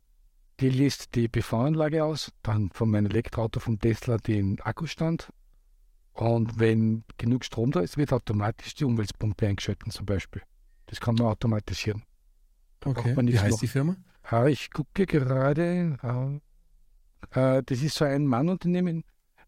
die 0.60 0.70
liest 0.70 1.14
die 1.14 1.28
PV-Anlage 1.28 2.04
aus, 2.04 2.32
dann 2.42 2.70
von 2.70 2.90
meinem 2.90 3.06
Elektroauto 3.06 3.60
vom 3.60 3.78
Tesla 3.78 4.16
den 4.16 4.60
Akkustand 4.60 5.32
und 6.12 6.58
wenn 6.58 7.04
genug 7.18 7.44
Strom 7.44 7.72
da 7.72 7.80
ist, 7.80 7.96
wird 7.96 8.12
automatisch 8.12 8.74
die 8.74 8.84
Umweltpumpe 8.84 9.46
eingeschaltet 9.46 9.92
zum 9.92 10.06
Beispiel. 10.06 10.42
Das 10.86 11.00
kann 11.00 11.14
man 11.14 11.26
automatisieren. 11.26 12.02
Okay. 12.84 13.16
Wie 13.16 13.38
heißt 13.38 13.52
noch. 13.52 13.60
die 13.60 13.68
Firma? 13.68 13.96
Ich 14.48 14.70
gucke 14.70 15.06
gerade, 15.06 15.98
das 17.30 17.82
ist 17.82 17.94
so 17.96 18.04
ein 18.04 18.26
Mannunternehmen, 18.26 19.04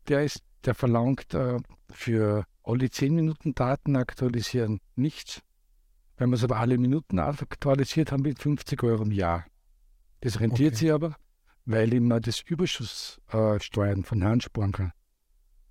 der 0.08 0.24
ist, 0.24 0.42
der 0.64 0.74
verlangt 0.74 1.32
äh, 1.34 1.58
für 1.90 2.44
alle 2.62 2.90
10 2.90 3.14
Minuten 3.14 3.54
Daten 3.54 3.96
aktualisieren 3.96 4.80
nichts. 4.96 5.40
Wenn 6.16 6.30
man 6.30 6.36
es 6.36 6.44
aber 6.44 6.58
alle 6.58 6.78
Minuten 6.78 7.18
aktualisiert, 7.18 8.12
haben 8.12 8.24
wir 8.24 8.34
50 8.36 8.82
Euro 8.82 9.02
im 9.02 9.10
Jahr. 9.12 9.44
Das 10.20 10.40
rentiert 10.40 10.74
Okay. 10.74 10.78
sich 10.84 10.92
aber, 10.92 11.16
weil 11.64 11.92
ich 11.92 12.00
mir 12.00 12.20
das 12.20 12.40
Überschusssteuern 12.40 13.56
äh, 13.56 13.60
Steuern 13.60 14.04
von 14.04 14.24
Hand 14.24 14.44
sparen 14.44 14.72
kann. 14.72 14.92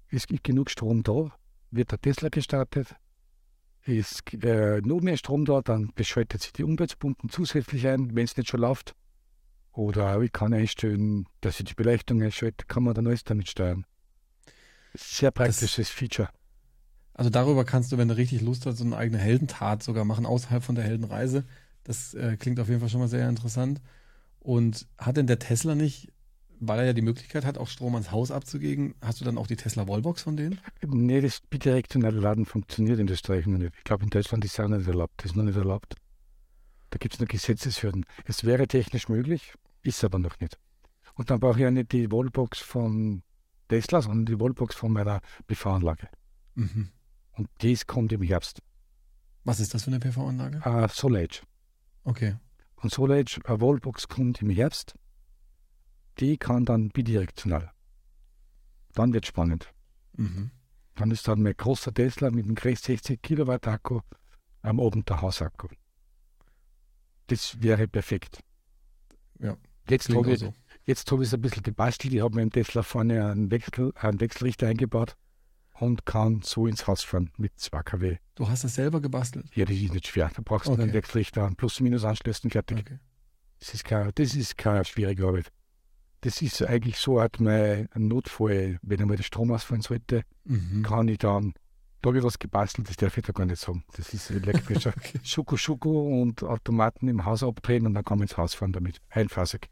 Es 0.09 0.27
gibt 0.27 0.43
genug 0.43 0.69
Strom 0.69 1.01
da, 1.03 1.31
wird 1.71 1.91
der 1.91 2.01
Tesla 2.01 2.29
gestartet, 2.29 2.95
ist 3.85 4.33
äh, 4.43 4.81
noch 4.81 5.01
mehr 5.01 5.17
Strom 5.17 5.45
da, 5.45 5.61
dann 5.61 5.91
beschaltet 5.95 6.41
sich 6.41 6.53
die 6.53 6.63
Umweltpumpen 6.63 7.29
zusätzlich 7.29 7.87
ein, 7.87 8.15
wenn 8.15 8.25
es 8.25 8.37
nicht 8.37 8.49
schon 8.49 8.61
läuft. 8.61 8.95
Oder 9.73 10.21
ich 10.21 10.31
kann 10.31 10.53
einstellen, 10.53 11.25
dass 11.41 11.59
ich 11.59 11.65
die 11.65 11.73
Beleuchtung 11.73 12.21
einschalte, 12.21 12.65
kann 12.67 12.83
man 12.83 12.93
dann 12.93 13.07
alles 13.07 13.23
damit 13.23 13.49
steuern. 13.49 13.85
Sehr 14.93 15.31
praktisches 15.31 15.89
Feature. 15.89 16.29
Also 17.15 17.29
darüber 17.29 17.65
kannst 17.65 17.91
du, 17.91 17.97
wenn 17.97 18.07
du 18.07 18.15
richtig 18.15 18.41
Lust 18.41 18.65
hast, 18.65 18.77
so 18.77 18.85
eine 18.85 18.97
eigene 18.97 19.17
Heldentat 19.17 19.83
sogar 19.83 20.05
machen, 20.05 20.25
außerhalb 20.25 20.63
von 20.63 20.75
der 20.75 20.83
Heldenreise. 20.83 21.45
Das 21.83 22.13
äh, 22.13 22.37
klingt 22.37 22.59
auf 22.59 22.69
jeden 22.69 22.79
Fall 22.79 22.89
schon 22.89 22.99
mal 22.99 23.07
sehr 23.07 23.27
interessant. 23.27 23.81
Und 24.39 24.87
hat 24.97 25.17
denn 25.17 25.27
der 25.27 25.39
Tesla 25.39 25.73
nicht, 25.73 26.12
weil 26.67 26.79
er 26.79 26.85
ja 26.85 26.93
die 26.93 27.01
Möglichkeit 27.01 27.45
hat, 27.45 27.57
auch 27.57 27.67
Strom 27.67 27.95
ans 27.95 28.11
Haus 28.11 28.31
abzugeben, 28.31 28.95
hast 29.01 29.21
du 29.21 29.25
dann 29.25 29.37
auch 29.37 29.47
die 29.47 29.55
Tesla 29.55 29.87
Wallbox 29.87 30.23
von 30.23 30.37
denen? 30.37 30.59
Nee, 30.85 31.21
das 31.21 31.41
bidirektionale 31.41 32.19
Laden 32.19 32.45
funktioniert 32.45 32.99
in 32.99 33.09
Österreich 33.09 33.45
noch 33.45 33.57
nicht. 33.57 33.73
Ich 33.77 33.83
glaube, 33.83 34.03
in 34.03 34.09
Deutschland 34.09 34.43
ist 34.45 34.53
es 34.53 34.59
auch 34.59 34.67
nicht 34.67 34.87
erlaubt. 34.87 35.13
Das 35.17 35.31
ist 35.31 35.35
noch 35.35 35.43
nicht 35.43 35.57
erlaubt. 35.57 35.95
Da 36.89 36.97
gibt 36.97 37.15
es 37.15 37.19
nur 37.19 37.27
Gesetzeshürden. 37.27 38.05
Es 38.25 38.43
wäre 38.43 38.67
technisch 38.67 39.09
möglich, 39.09 39.53
ist 39.81 40.03
aber 40.03 40.19
noch 40.19 40.39
nicht. 40.39 40.59
Und 41.15 41.29
dann 41.29 41.39
brauche 41.39 41.57
ich 41.57 41.63
ja 41.63 41.71
nicht 41.71 41.91
die 41.91 42.11
Wallbox 42.11 42.59
von 42.59 43.23
Tesla, 43.67 44.01
sondern 44.01 44.25
die 44.25 44.39
Wallbox 44.39 44.75
von 44.75 44.91
meiner 44.91 45.21
PV-Anlage. 45.47 46.07
Mhm. 46.55 46.89
Und 47.33 47.49
dies 47.61 47.87
kommt 47.87 48.11
im 48.11 48.21
Herbst. 48.21 48.61
Was 49.43 49.59
ist 49.59 49.73
das 49.73 49.83
für 49.83 49.91
eine 49.91 49.99
PV-Anlage? 49.99 50.61
Äh, 50.63 50.87
Solage. 50.89 51.41
Okay. 52.03 52.35
Und 52.75 52.91
Solage, 52.91 53.39
eine 53.45 53.61
Wallbox 53.61 54.07
kommt 54.07 54.41
im 54.41 54.49
Herbst. 54.49 54.95
Die 56.19 56.37
kann 56.37 56.65
dann 56.65 56.89
bidirektional. 56.89 57.71
Dann 58.93 59.13
wird 59.13 59.25
spannend. 59.25 59.73
Mhm. 60.15 60.51
Dann 60.95 61.09
ist 61.11 61.27
dann 61.27 61.41
mein 61.41 61.55
großer 61.57 61.93
Tesla 61.93 62.29
mit 62.29 62.45
einem 62.45 62.55
Kreis 62.55 62.83
60 62.83 63.21
Kilowatt 63.21 63.67
Akku 63.67 64.01
am 64.61 64.79
oben 64.79 65.03
der 65.05 65.21
Hausakku. 65.21 65.67
Das 67.27 67.61
wäre 67.61 67.87
perfekt. 67.87 68.41
Ja, 69.39 69.57
Jetzt 69.89 70.13
habe 70.13 70.31
ich 70.31 70.39
so. 70.39 70.53
jetzt 70.85 71.11
habe 71.11 71.23
ich 71.23 71.27
es 71.29 71.33
ein 71.33 71.41
bisschen 71.41 71.63
gebastelt. 71.63 72.13
Ich 72.13 72.21
habe 72.21 72.35
mir 72.35 72.43
im 72.43 72.51
Tesla 72.51 72.83
vorne 72.83 73.25
einen, 73.31 73.51
Wechsel, 73.51 73.91
einen 73.95 74.19
Wechselrichter 74.21 74.67
eingebaut 74.67 75.17
und 75.79 76.05
kann 76.05 76.41
so 76.43 76.67
ins 76.67 76.85
Haus 76.87 77.03
fahren 77.03 77.31
mit 77.37 77.59
2 77.59 77.81
kW. 77.83 78.17
Du 78.35 78.47
hast 78.47 78.63
das 78.63 78.75
selber 78.75 79.01
gebastelt? 79.01 79.53
Ja, 79.55 79.65
das 79.65 79.75
ist 79.75 79.91
nicht 79.93 80.07
schwer. 80.07 80.31
Da 80.33 80.41
brauchst 80.45 80.67
du 80.67 80.73
Okay. 80.73 80.83
einen 80.83 80.93
Wechselrichter, 80.93 81.45
einen 81.45 81.55
Plus-Minus 81.55 82.05
anschließen, 82.05 82.49
fertig. 82.51 82.79
Okay. 82.79 82.99
Das 83.59 83.73
ist, 83.73 83.83
keine, 83.83 84.13
das 84.13 84.35
ist 84.35 84.57
keine 84.57 84.85
schwierige 84.85 85.25
Arbeit. 85.27 85.51
Das 86.23 86.41
ist 86.41 86.61
eigentlich 86.61 86.97
so 86.97 87.19
halt 87.19 87.39
mein 87.41 87.89
Notfall, 87.95 88.79
wenn 88.81 89.01
einmal 89.01 89.17
der 89.17 89.23
Strom 89.23 89.51
ausfallen 89.51 89.81
sollte, 89.81 90.23
Mhm. 90.45 90.83
kann 90.83 91.07
ich 91.09 91.17
dann, 91.17 91.53
da 92.01 92.09
habe 92.09 92.17
ich 92.19 92.23
was 92.23 92.39
gebastelt, 92.39 92.89
das 92.89 92.95
darf 92.97 93.17
ich 93.17 93.23
da 93.25 93.31
gar 93.33 93.45
nicht 93.45 93.59
sagen. 93.61 93.83
Das 93.97 94.13
ist 94.13 94.29
elektrischer 94.31 94.93
Okay. 94.97 95.19
Schuko 95.23 95.57
Schuko 95.57 96.21
und 96.21 96.43
Automaten 96.43 97.07
im 97.09 97.25
Haus 97.25 97.43
abdrehen 97.43 97.85
und 97.85 97.93
dann 97.93 98.03
kann 98.05 98.19
man 98.19 98.27
ins 98.27 98.37
Haus 98.37 98.53
fahren 98.53 98.71
damit. 98.73 98.99
Einphasig. 99.09 99.69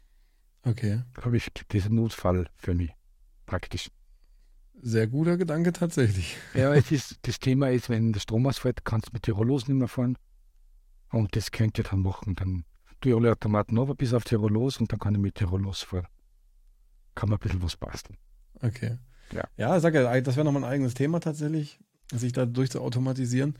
Okay. 0.64 1.02
Habe 1.22 1.36
ich 1.38 1.48
diesen 1.70 1.94
Notfall 1.96 2.48
für 2.56 2.74
mich. 2.74 2.90
Praktisch. 3.46 3.90
Sehr 4.80 5.06
guter 5.06 5.36
Gedanke 5.36 5.72
tatsächlich. 5.72 6.36
Ja, 6.54 6.74
es 6.74 6.90
ist, 6.92 7.18
das 7.22 7.38
Thema 7.38 7.70
ist, 7.70 7.88
wenn 7.88 8.12
der 8.12 8.20
Strom 8.20 8.46
ausfällt, 8.46 8.84
kannst 8.84 9.08
du 9.08 9.10
mit 9.14 9.22
Tirolos 9.22 9.68
nicht 9.68 9.76
mehr 9.78 9.88
fahren. 9.88 10.16
Und 11.10 11.34
das 11.36 11.50
könnt 11.50 11.78
ihr 11.78 11.84
dann 11.84 12.00
machen. 12.02 12.34
Dann 12.34 12.64
tue 13.00 13.12
ich 13.12 13.16
alle 13.16 13.32
Automaten 13.32 13.76
runter 13.78 13.94
bis 13.94 14.12
auf 14.14 14.24
Tirolos 14.24 14.78
und 14.80 14.90
dann 14.92 14.98
kann 14.98 15.14
ich 15.14 15.20
mit 15.20 15.34
Tirolos 15.34 15.82
fahren. 15.82 16.06
Kann 17.14 17.28
man 17.28 17.38
ein 17.38 17.40
bisschen 17.40 17.62
was 17.62 17.76
basteln. 17.76 18.18
Okay. 18.60 18.98
Ja. 19.32 19.44
Ja, 19.56 19.80
sag 19.80 19.94
ja, 19.94 20.20
das 20.20 20.36
wäre 20.36 20.44
nochmal 20.44 20.64
ein 20.64 20.70
eigenes 20.70 20.94
Thema 20.94 21.20
tatsächlich, 21.20 21.78
sich 22.12 22.32
da 22.32 22.46
durchzuautomatisieren. 22.46 23.58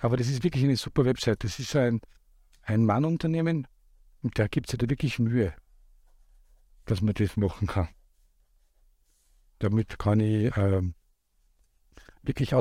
Aber 0.00 0.16
das 0.16 0.28
ist 0.28 0.44
wirklich 0.44 0.64
eine 0.64 0.76
super 0.76 1.04
Website. 1.04 1.44
Das 1.44 1.58
ist 1.58 1.74
ein, 1.76 2.00
ein 2.62 2.84
Mannunternehmen 2.84 3.66
und 4.22 4.38
da 4.38 4.46
gibt 4.48 4.68
es 4.68 4.72
ja 4.72 4.78
da 4.78 4.90
wirklich 4.90 5.18
Mühe, 5.18 5.54
dass 6.84 7.00
man 7.00 7.14
das 7.14 7.36
machen 7.36 7.66
kann. 7.66 7.88
Damit 9.58 9.98
kann 9.98 10.20
ich 10.20 10.54
ähm, 10.56 10.94
wirklich 12.22 12.54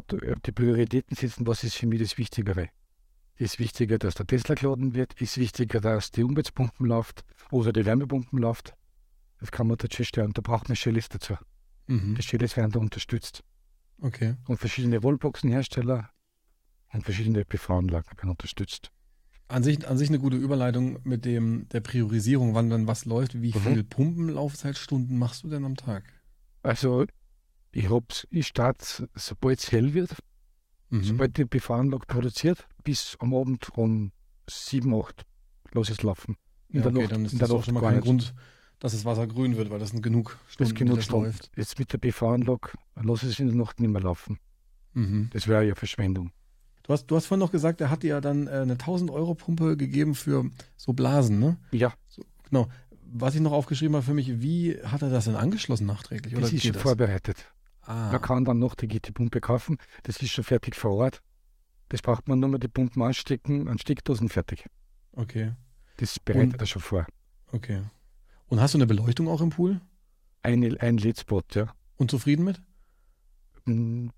die 0.45 0.51
Prioritäten 0.51 1.15
setzen, 1.15 1.45
was 1.47 1.63
ist 1.63 1.75
für 1.75 1.87
mich 1.87 1.99
das 1.99 2.17
Wichtigere. 2.17 2.69
Ist 3.37 3.59
wichtiger, 3.59 3.97
dass 3.97 4.15
der 4.15 4.27
Tesla 4.27 4.55
geladen 4.55 4.93
wird? 4.93 5.19
Ist 5.19 5.37
wichtiger, 5.37 5.81
dass 5.81 6.11
die 6.11 6.23
Umweltpumpen 6.23 6.85
läuft 6.85 7.25
oder 7.51 7.73
die 7.73 7.85
Wärmepumpen 7.85 8.39
läuft? 8.39 8.73
Das 9.45 9.51
kann 9.51 9.67
man 9.67 9.77
dazu 9.77 10.03
stellen. 10.03 10.31
Da 10.33 10.41
braucht 10.41 10.69
man 10.69 10.75
Shellys 10.75 11.07
dazu. 11.07 11.35
Mhm. 11.85 12.15
Die 12.15 12.23
Shellys 12.23 12.57
werden 12.57 12.71
da 12.71 12.79
unterstützt. 12.79 13.43
Okay. 14.01 14.35
Und 14.47 14.57
verschiedene 14.57 15.03
Wallboxenhersteller 15.03 16.09
und 16.93 17.03
verschiedene 17.03 17.45
PV-Anlagen 17.45 18.17
werden 18.17 18.31
unterstützt. 18.31 18.89
An 19.47 19.61
sich, 19.61 19.87
an 19.87 19.97
sich 19.99 20.09
eine 20.09 20.17
gute 20.17 20.37
Überleitung 20.37 20.97
mit 21.03 21.25
dem 21.25 21.69
der 21.69 21.81
Priorisierung, 21.81 22.55
wann 22.55 22.71
dann 22.71 22.87
was 22.87 23.05
läuft. 23.05 23.39
Wie 23.39 23.53
Mhm. 23.53 23.59
viel 23.59 23.83
Pumpenlaufzeitstunden 23.83 25.17
machst 25.19 25.43
du 25.43 25.49
denn 25.49 25.63
am 25.63 25.75
Tag? 25.75 26.03
Also, 26.63 27.05
ich 27.71 27.87
hab's, 27.91 28.25
ich 28.31 28.47
starte, 28.47 29.07
sobald 29.13 29.59
es 29.59 29.71
hell 29.71 29.93
wird, 29.93 30.15
Mhm. 30.89 31.03
sobald 31.03 31.37
die 31.37 31.45
PV-Anlage 31.45 32.07
produziert, 32.07 32.67
bis 32.83 33.15
am 33.19 33.35
Abend 33.35 33.69
um 33.77 34.11
7, 34.49 34.91
8 34.95 35.21
los 35.71 35.91
ist 35.91 36.01
laufen. 36.01 36.35
In 36.69 36.79
Ja, 36.81 36.87
okay, 36.87 37.01
Nacht- 37.01 37.11
dann 37.11 37.25
ist 37.25 37.39
das 37.39 37.51
auch 37.51 37.63
schon 37.63 37.75
mal 37.75 37.81
kein. 37.81 38.01
Grund, 38.01 38.33
dass 38.79 38.91
das 38.93 39.05
Wasser 39.05 39.25
grün 39.27 39.55
wird, 39.57 39.69
weil 39.69 39.79
das 39.79 39.89
sind 39.89 40.01
genug 40.01 40.37
Das 40.45 40.53
Stunden, 40.53 40.71
ist 40.71 40.75
genug 40.77 40.93
die 40.93 40.97
das 40.97 41.05
Stunden. 41.05 41.25
läuft. 41.25 41.51
Jetzt 41.55 41.79
mit 41.79 41.91
der 41.93 41.97
PV-Anlage 41.97 42.69
lasse 42.95 43.25
ich 43.27 43.33
es 43.33 43.39
in 43.39 43.47
der 43.47 43.55
Nacht 43.55 43.79
nicht 43.79 43.89
mehr 43.91 44.01
laufen. 44.01 44.39
Mhm. 44.93 45.29
Das 45.33 45.47
wäre 45.47 45.65
ja 45.65 45.75
Verschwendung. 45.75 46.31
Du 46.83 46.93
hast, 46.93 47.07
du 47.07 47.15
hast 47.15 47.25
vorhin 47.25 47.39
noch 47.39 47.51
gesagt, 47.51 47.81
er 47.81 47.89
hat 47.89 48.03
dir 48.03 48.09
ja 48.09 48.21
dann 48.21 48.47
äh, 48.47 48.51
eine 48.51 48.73
1000 48.73 49.09
Euro 49.09 49.33
Pumpe 49.33 49.75
gegeben 49.75 50.13
für 50.13 50.45
so 50.77 50.93
Blasen, 50.93 51.39
ne? 51.39 51.57
Ja, 51.71 51.93
Genau. 52.49 52.67
Was 53.17 53.33
ich 53.35 53.41
noch 53.41 53.51
aufgeschrieben 53.53 53.95
habe 53.95 54.05
für 54.05 54.13
mich, 54.13 54.41
wie 54.41 54.77
hat 54.83 55.01
er 55.01 55.09
das 55.09 55.25
denn 55.25 55.35
angeschlossen 55.35 55.85
nachträglich? 55.87 56.33
das 56.33 56.43
Oder 56.43 56.53
ist 56.53 56.63
schon 56.63 56.71
geht 56.73 56.81
vorbereitet. 56.81 57.37
Ah, 57.81 58.11
Man 58.11 58.21
kann 58.21 58.45
dann 58.45 58.59
noch 58.59 58.73
die 58.75 58.87
GT-Pumpe 58.87 59.41
kaufen. 59.41 59.77
Das 60.03 60.17
ist 60.17 60.31
schon 60.31 60.43
fertig 60.43 60.75
vor 60.75 60.91
Ort. 60.91 61.21
Das 61.89 62.01
braucht 62.01 62.27
man 62.27 62.39
nur 62.39 62.49
mal 62.49 62.57
die 62.57 62.67
Pumpen 62.67 63.01
anstecken, 63.03 63.67
an 63.67 63.77
Steckdosen 63.77 64.27
fertig. 64.29 64.65
okay, 65.13 65.53
Das 65.97 66.19
bereitet 66.19 66.53
Und- 66.53 66.61
er 66.61 66.65
schon 66.65 66.81
vor. 66.81 67.05
okay. 67.51 67.81
Und 68.47 68.59
hast 68.61 68.73
du 68.73 68.77
eine 68.77 68.87
Beleuchtung 68.87 69.27
auch 69.27 69.41
im 69.41 69.49
Pool? 69.49 69.81
Ein, 70.43 70.63
ein 70.79 70.97
LED-Spot, 70.97 71.41
ja. 71.53 71.73
Und 71.97 72.11
zufrieden 72.11 72.43
mit? 72.45 72.61
Hm, 73.65 74.11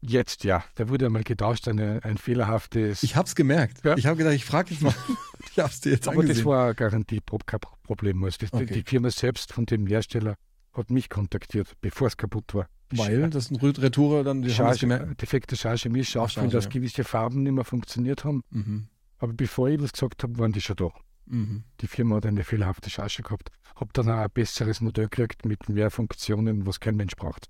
Jetzt 0.00 0.44
ja. 0.44 0.62
Da 0.76 0.88
wurde 0.88 1.06
einmal 1.06 1.24
getauscht, 1.24 1.66
eine, 1.66 2.04
ein 2.04 2.18
fehlerhaftes. 2.18 3.02
Ich 3.02 3.16
hab's 3.16 3.34
gemerkt. 3.34 3.84
Ja. 3.84 3.96
Ich 3.96 4.06
habe 4.06 4.16
gedacht, 4.16 4.34
ich 4.34 4.44
frage 4.44 4.70
jetzt 4.72 4.80
mal. 4.82 4.94
ich 5.50 5.58
hab's 5.58 5.80
dir 5.80 5.90
jetzt 5.90 6.06
aber 6.06 6.20
angesehen. 6.20 6.36
das 6.36 6.44
war 6.46 6.68
ein 6.68 6.76
Garantieproblem. 6.76 8.24
Also 8.24 8.38
das, 8.40 8.52
Okay. 8.52 8.66
Die 8.74 8.82
Firma 8.84 9.10
selbst 9.10 9.52
von 9.52 9.66
dem 9.66 9.86
Hersteller 9.88 10.36
hat 10.72 10.90
mich 10.90 11.08
kontaktiert, 11.08 11.72
bevor 11.80 12.06
es 12.06 12.16
kaputt 12.16 12.54
war. 12.54 12.68
Weil 12.90 13.28
das 13.28 13.46
sind 13.46 13.60
Rü- 13.60 13.80
Retoure 13.82 14.22
dann, 14.22 14.40
die 14.42 14.48
das 14.48 14.56
Charge, 14.56 15.14
defekte 15.20 15.56
Charge 15.56 15.90
mir 15.90 16.04
Charge, 16.04 16.46
dass 16.48 16.64
ja. 16.64 16.70
gewisse 16.70 17.02
Farben 17.04 17.42
nicht 17.42 17.52
mehr 17.52 17.64
funktioniert 17.64 18.24
haben. 18.24 18.42
Mhm. 18.50 18.86
Aber 19.18 19.32
bevor 19.32 19.68
ich 19.68 19.82
was 19.82 19.92
gesagt 19.92 20.22
habe, 20.22 20.38
waren 20.38 20.52
die 20.52 20.60
schon 20.60 20.76
da. 20.76 20.90
Mhm. 21.30 21.64
Die 21.80 21.86
Firma 21.86 22.16
hat 22.16 22.26
eine 22.26 22.44
fehlerhafte 22.44 22.90
Charge 22.90 23.22
gehabt. 23.22 23.50
Hab 23.76 23.92
dann 23.92 24.08
auch 24.10 24.16
ein 24.18 24.30
besseres 24.32 24.80
Modell 24.80 25.08
gekriegt 25.08 25.44
mit 25.44 25.68
mehr 25.68 25.90
Funktionen, 25.90 26.66
was 26.66 26.80
kein 26.80 26.96
Mensch 26.96 27.14
braucht. 27.16 27.48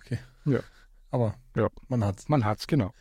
Okay. 0.00 0.18
Ja. 0.44 0.60
Aber 1.10 1.34
Ja. 1.56 1.68
man 1.88 2.04
hat's. 2.04 2.28
Man 2.28 2.44
hat's 2.44 2.66
genau. 2.66 2.92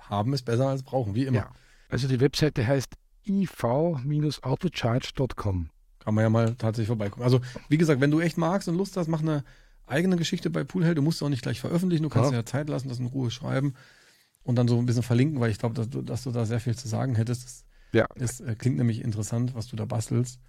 Haben 0.00 0.32
ist 0.32 0.44
besser 0.46 0.68
als 0.68 0.82
brauchen, 0.82 1.14
wie 1.14 1.26
immer. 1.26 1.36
Ja. 1.38 1.50
Also 1.90 2.08
die 2.08 2.20
Webseite 2.20 2.66
heißt 2.66 2.94
iv-autocharge.com. 3.26 5.70
Kann 5.98 6.14
man 6.14 6.22
ja 6.22 6.30
mal 6.30 6.54
tatsächlich 6.54 6.86
vorbeigucken. 6.86 7.22
Also, 7.24 7.40
wie 7.68 7.76
gesagt, 7.76 8.00
wenn 8.00 8.10
du 8.10 8.20
echt 8.20 8.38
magst 8.38 8.68
und 8.68 8.76
Lust 8.76 8.96
hast, 8.96 9.08
mach 9.08 9.20
eine 9.20 9.44
eigene 9.86 10.16
Geschichte 10.16 10.48
bei 10.50 10.64
Poolheld. 10.64 10.96
Du 10.98 11.02
musst 11.02 11.22
auch 11.22 11.28
nicht 11.28 11.42
gleich 11.42 11.60
veröffentlichen. 11.60 12.02
Du 12.04 12.08
kannst 12.08 12.26
Ja. 12.26 12.30
dir 12.30 12.36
ja 12.38 12.44
Zeit 12.46 12.68
lassen, 12.68 12.88
das 12.88 12.98
in 12.98 13.06
Ruhe 13.06 13.30
schreiben 13.30 13.74
und 14.44 14.56
dann 14.56 14.68
so 14.68 14.78
ein 14.78 14.86
bisschen 14.86 15.02
verlinken, 15.02 15.40
weil 15.40 15.50
ich 15.50 15.58
glaube, 15.58 15.74
dass, 15.74 15.88
du- 15.90 16.02
dass 16.02 16.22
du 16.22 16.30
da 16.30 16.46
sehr 16.46 16.60
viel 16.60 16.76
zu 16.76 16.88
sagen 16.88 17.14
hättest. 17.14 17.44
Das, 17.44 17.64
Ja. 17.92 18.06
das 18.16 18.40
äh, 18.40 18.54
klingt 18.56 18.76
nämlich 18.76 19.02
interessant, 19.02 19.54
was 19.54 19.66
du 19.68 19.76
da 19.76 19.84
bastelst. 19.84 20.40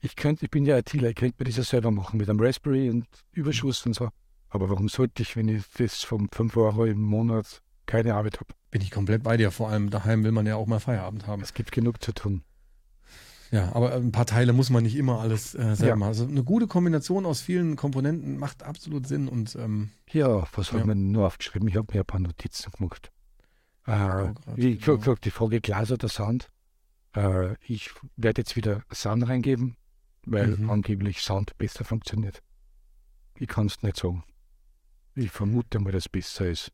Ich 0.00 0.16
könnte, 0.16 0.44
ich 0.44 0.50
bin 0.50 0.66
ja 0.66 0.76
ITler, 0.78 1.08
ich 1.10 1.14
könnte 1.16 1.36
mir 1.38 1.46
das 1.46 1.56
ja 1.56 1.62
selber 1.62 1.90
machen 1.90 2.18
mit 2.18 2.28
einem 2.28 2.40
Raspberry 2.40 2.90
und 2.90 3.06
Überschuss 3.32 3.84
und 3.86 3.94
so. 3.94 4.10
Aber 4.48 4.68
warum 4.70 4.88
sollte 4.88 5.22
ich, 5.22 5.36
wenn 5.36 5.48
ich 5.48 5.64
das 5.78 6.02
vom 6.02 6.28
5 6.30 6.56
Euro 6.56 6.84
im 6.84 7.00
Monat 7.00 7.62
keine 7.86 8.14
Arbeit 8.14 8.36
habe? 8.40 8.52
Bin 8.70 8.82
ich 8.82 8.90
komplett 8.90 9.22
bei 9.22 9.36
dir. 9.36 9.50
Vor 9.50 9.68
allem 9.70 9.90
daheim 9.90 10.22
will 10.24 10.32
man 10.32 10.46
ja 10.46 10.56
auch 10.56 10.66
mal 10.66 10.80
Feierabend 10.80 11.26
haben. 11.26 11.42
Es 11.42 11.54
gibt 11.54 11.72
genug 11.72 12.02
zu 12.02 12.12
tun. 12.12 12.42
Ja, 13.52 13.72
aber 13.74 13.94
ein 13.94 14.10
paar 14.12 14.26
Teile 14.26 14.52
muss 14.52 14.70
man 14.70 14.82
nicht 14.82 14.96
immer 14.96 15.20
alles 15.20 15.54
äh, 15.54 15.76
selber 15.76 15.86
Ja. 15.86 15.96
machen. 15.96 16.08
Also 16.08 16.26
eine 16.26 16.42
gute 16.42 16.66
Kombination 16.66 17.24
aus 17.24 17.40
vielen 17.40 17.76
Komponenten 17.76 18.38
macht 18.38 18.64
absolut 18.64 19.06
Sinn 19.06 19.28
und 19.28 19.54
ähm, 19.56 19.90
Ja, 20.10 20.44
was 20.52 20.72
Ja. 20.72 20.78
hat 20.80 20.86
man 20.86 21.12
nur 21.12 21.26
aufgeschrieben? 21.26 21.68
Ich 21.68 21.76
habe 21.76 21.86
mir 21.94 22.00
ein 22.00 22.06
paar 22.06 22.20
Notizen 22.20 22.72
gemacht. 22.72 23.12
Äh, 23.86 23.92
grad, 23.92 24.36
wie 24.56 24.76
genau. 24.76 24.98
gesagt, 24.98 25.24
die 25.24 25.30
Frage 25.30 25.60
Glas 25.60 25.92
oder 25.92 26.08
Sound. 26.08 26.50
Äh, 27.16 27.54
ich 27.66 27.90
werde 28.16 28.42
jetzt 28.42 28.56
wieder 28.56 28.82
Sound 28.92 29.26
reingeben, 29.28 29.76
weil 30.24 30.48
Mhm. 30.56 30.70
angeblich 30.70 31.20
Sound 31.22 31.56
besser 31.58 31.84
funktioniert. 31.84 32.42
Ich 33.38 33.48
kann 33.48 33.66
es 33.66 33.82
nicht 33.82 33.96
sagen. 33.96 34.22
Ich 35.14 35.30
vermute 35.30 35.78
mal, 35.78 35.92
dass 35.92 36.04
es 36.04 36.08
besser 36.08 36.46
ist. 36.46 36.72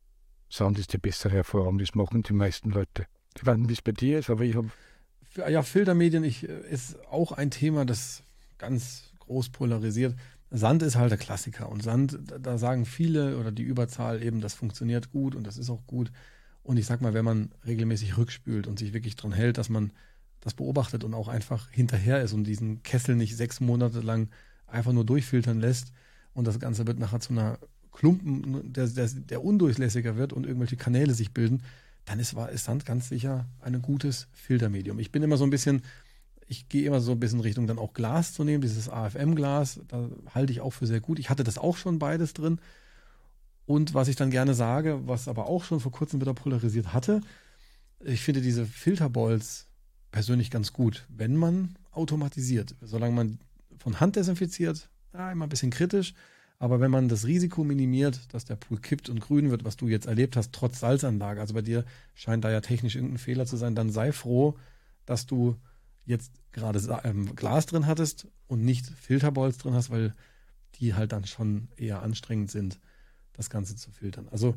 Sound 0.51 0.77
ist 0.77 0.93
die 0.93 0.97
bessere 0.97 1.37
Erfahrung, 1.37 1.77
das 1.79 1.95
machen 1.95 2.23
die 2.23 2.33
meisten 2.33 2.69
Leute. 2.71 3.07
Ich 3.35 3.45
weiß 3.45 3.57
nicht, 3.57 3.69
wie 3.69 3.73
es 3.73 3.81
bei 3.81 3.91
dir 3.93 4.19
ist, 4.19 4.29
aber 4.29 4.43
ich 4.43 4.55
habe 4.55 4.69
Ja, 5.35 5.63
Filtermedien 5.63 6.23
ich, 6.23 6.47
äh, 6.47 6.69
ist 6.69 6.99
auch 7.07 7.31
ein 7.31 7.49
Thema, 7.49 7.85
das 7.85 8.23
ganz 8.59 9.11
groß 9.19 9.49
polarisiert. 9.49 10.15
Sand 10.51 10.83
ist 10.83 10.95
halt 10.95 11.09
der 11.09 11.17
Klassiker 11.17 11.69
und 11.69 11.81
Sand, 11.81 12.19
da, 12.27 12.37
da 12.37 12.57
sagen 12.59 12.85
viele 12.85 13.39
oder 13.39 13.51
die 13.51 13.63
Überzahl 13.63 14.21
eben, 14.21 14.41
das 14.41 14.53
funktioniert 14.53 15.09
gut 15.11 15.33
und 15.33 15.47
das 15.47 15.57
ist 15.57 15.71
auch 15.71 15.87
gut. 15.87 16.11
Und 16.61 16.77
ich 16.77 16.85
sag 16.85 17.01
mal, 17.01 17.13
wenn 17.15 17.25
man 17.25 17.51
regelmäßig 17.65 18.17
rückspült 18.17 18.67
und 18.67 18.77
sich 18.77 18.93
wirklich 18.93 19.15
dran 19.15 19.31
hält, 19.33 19.57
dass 19.57 19.69
man 19.69 19.91
das 20.43 20.53
beobachtet 20.53 21.03
und 21.03 21.13
auch 21.13 21.27
einfach 21.27 21.69
hinterher 21.69 22.21
ist 22.21 22.33
und 22.33 22.43
diesen 22.43 22.83
Kessel 22.83 23.15
nicht 23.15 23.35
sechs 23.35 23.59
Monate 23.59 24.01
lang 24.01 24.29
einfach 24.67 24.91
nur 24.91 25.05
durchfiltern 25.05 25.59
lässt 25.59 25.93
und 26.33 26.45
das 26.45 26.59
Ganze 26.59 26.85
wird 26.87 26.99
nachher 26.99 27.19
zu 27.19 27.33
einer 27.33 27.59
Klumpen, 27.91 28.73
der, 28.73 28.87
der, 28.87 29.07
der 29.07 29.43
undurchlässiger 29.43 30.17
wird 30.17 30.33
und 30.33 30.45
irgendwelche 30.45 30.77
Kanäle 30.77 31.13
sich 31.13 31.33
bilden, 31.33 31.63
dann 32.05 32.19
ist, 32.19 32.35
ist 32.51 32.65
Sand 32.65 32.85
ganz 32.85 33.07
sicher 33.07 33.45
ein 33.61 33.81
gutes 33.81 34.27
Filtermedium. 34.33 34.99
Ich 34.99 35.11
bin 35.11 35.23
immer 35.23 35.37
so 35.37 35.45
ein 35.45 35.51
bisschen, 35.51 35.83
ich 36.47 36.67
gehe 36.67 36.85
immer 36.85 36.99
so 36.99 37.11
ein 37.11 37.19
bisschen 37.19 37.39
Richtung 37.39 37.67
dann 37.67 37.79
auch 37.79 37.93
Glas 37.93 38.33
zu 38.33 38.43
nehmen, 38.43 38.61
dieses 38.61 38.89
AFM-Glas, 38.89 39.79
da 39.87 40.09
halte 40.33 40.51
ich 40.51 40.59
auch 40.59 40.71
für 40.71 40.87
sehr 40.87 40.99
gut. 40.99 41.19
Ich 41.19 41.29
hatte 41.29 41.43
das 41.43 41.57
auch 41.57 41.77
schon 41.77 41.99
beides 41.99 42.33
drin. 42.33 42.59
Und 43.65 43.93
was 43.93 44.09
ich 44.09 44.17
dann 44.17 44.31
gerne 44.31 44.53
sage, 44.55 45.01
was 45.05 45.29
aber 45.29 45.45
auch 45.45 45.63
schon 45.63 45.79
vor 45.79 45.91
kurzem 45.91 46.19
wieder 46.19 46.33
polarisiert 46.33 46.93
hatte, 46.93 47.21
ich 48.03 48.21
finde 48.21 48.41
diese 48.41 48.65
Filterballs 48.65 49.67
persönlich 50.13 50.51
ganz 50.51 50.71
gut, 50.71 51.05
wenn 51.09 51.35
man 51.35 51.75
automatisiert. 51.91 52.75
Solange 52.81 53.15
man 53.15 53.39
von 53.77 53.99
Hand 53.99 54.15
desinfiziert, 54.15 54.87
ja, 55.11 55.31
immer 55.31 55.47
ein 55.47 55.49
bisschen 55.49 55.71
kritisch. 55.71 56.13
Aber 56.59 56.79
wenn 56.79 56.91
man 56.91 57.09
das 57.09 57.25
Risiko 57.25 57.63
minimiert, 57.63 58.33
dass 58.33 58.45
der 58.45 58.55
Pool 58.55 58.79
kippt 58.79 59.09
und 59.09 59.19
grün 59.19 59.49
wird, 59.49 59.65
was 59.65 59.75
du 59.75 59.87
jetzt 59.89 60.05
erlebt 60.05 60.37
hast, 60.37 60.53
trotz 60.53 60.79
Salzanlage, 60.79 61.41
also 61.41 61.55
bei 61.55 61.63
dir 61.63 61.83
scheint 62.13 62.45
da 62.45 62.51
ja 62.51 62.61
technisch 62.61 62.95
irgendein 62.95 63.17
Fehler 63.17 63.45
zu 63.45 63.57
sein, 63.57 63.75
dann 63.75 63.89
sei 63.89 64.13
froh, 64.13 64.55
dass 65.05 65.25
du 65.25 65.57
jetzt 66.05 66.31
gerade 66.51 66.79
ähm, 67.03 67.35
Glas 67.35 67.65
drin 67.65 67.87
hattest 67.87 68.27
und 68.47 68.63
nicht 68.63 68.85
Filterballs 68.85 69.57
drin 69.57 69.73
hast, 69.73 69.89
weil 69.89 70.13
die 70.75 70.93
halt 70.93 71.11
dann 71.11 71.25
schon 71.25 71.69
eher 71.75 72.03
anstrengend 72.03 72.51
sind, 72.51 72.79
das 73.33 73.49
Ganze 73.49 73.75
zu 73.75 73.89
filtern. 73.89 74.27
Also 74.31 74.55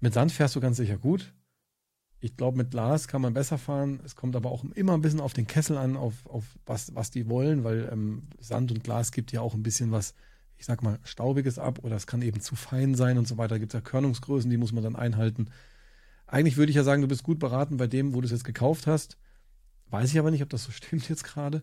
mit 0.00 0.14
Sand 0.14 0.32
fährst 0.32 0.56
du 0.56 0.60
ganz 0.60 0.76
sicher 0.76 0.98
gut. 0.98 1.32
Ich 2.20 2.36
glaube, 2.36 2.56
mit 2.56 2.70
Glas 2.70 3.08
kann 3.08 3.20
man 3.22 3.34
besser 3.34 3.58
fahren. 3.58 4.00
Es 4.04 4.16
kommt 4.16 4.36
aber 4.36 4.50
auch 4.50 4.64
immer 4.74 4.94
ein 4.94 5.02
bisschen 5.02 5.20
auf 5.20 5.34
den 5.34 5.46
Kessel 5.46 5.76
an, 5.76 5.96
auf, 5.96 6.14
auf 6.26 6.44
was, 6.64 6.94
was 6.94 7.10
die 7.10 7.28
wollen, 7.28 7.62
weil 7.62 7.88
ähm, 7.92 8.28
Sand 8.40 8.72
und 8.72 8.82
Glas 8.84 9.12
gibt 9.12 9.32
ja 9.32 9.40
auch 9.42 9.54
ein 9.54 9.62
bisschen 9.62 9.92
was, 9.92 10.14
ich 10.56 10.64
sag 10.64 10.82
mal, 10.82 10.98
Staubiges 11.04 11.58
ab 11.58 11.80
oder 11.82 11.94
es 11.96 12.06
kann 12.06 12.22
eben 12.22 12.40
zu 12.40 12.56
fein 12.56 12.94
sein 12.94 13.18
und 13.18 13.28
so 13.28 13.36
weiter. 13.36 13.56
Da 13.56 13.58
gibt 13.58 13.72
es 13.74 13.78
ja 13.78 13.82
Körnungsgrößen, 13.82 14.50
die 14.50 14.56
muss 14.56 14.72
man 14.72 14.82
dann 14.82 14.96
einhalten. 14.96 15.50
Eigentlich 16.26 16.56
würde 16.56 16.70
ich 16.70 16.76
ja 16.76 16.84
sagen, 16.84 17.02
du 17.02 17.08
bist 17.08 17.22
gut 17.22 17.38
beraten 17.38 17.76
bei 17.76 17.86
dem, 17.86 18.14
wo 18.14 18.20
du 18.20 18.24
es 18.26 18.32
jetzt 18.32 18.44
gekauft 18.44 18.86
hast. 18.86 19.18
Weiß 19.90 20.10
ich 20.10 20.18
aber 20.18 20.30
nicht, 20.30 20.42
ob 20.42 20.48
das 20.48 20.64
so 20.64 20.72
stimmt 20.72 21.08
jetzt 21.08 21.22
gerade. 21.24 21.62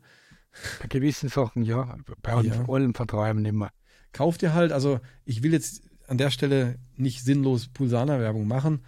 bei 0.80 0.88
gewissen 0.88 1.30
Sachen, 1.30 1.64
ja, 1.64 1.97
bei 2.22 2.41
Ja. 2.43 2.64
allem 2.68 2.93
mir 2.93 3.34
nicht 3.41 3.54
mehr. 3.54 3.72
Kauf 4.14 4.38
dir 4.38 4.54
halt, 4.54 4.72
also 4.72 4.99
ich 5.26 5.41
will 5.41 5.51
jetzt 5.51 5.82
an 6.08 6.18
der 6.20 6.30
Stelle 6.30 6.78
nicht 6.95 7.24
sinnlos 7.24 7.68
Pulsana-Werbung 7.70 8.47
machen. 8.47 8.84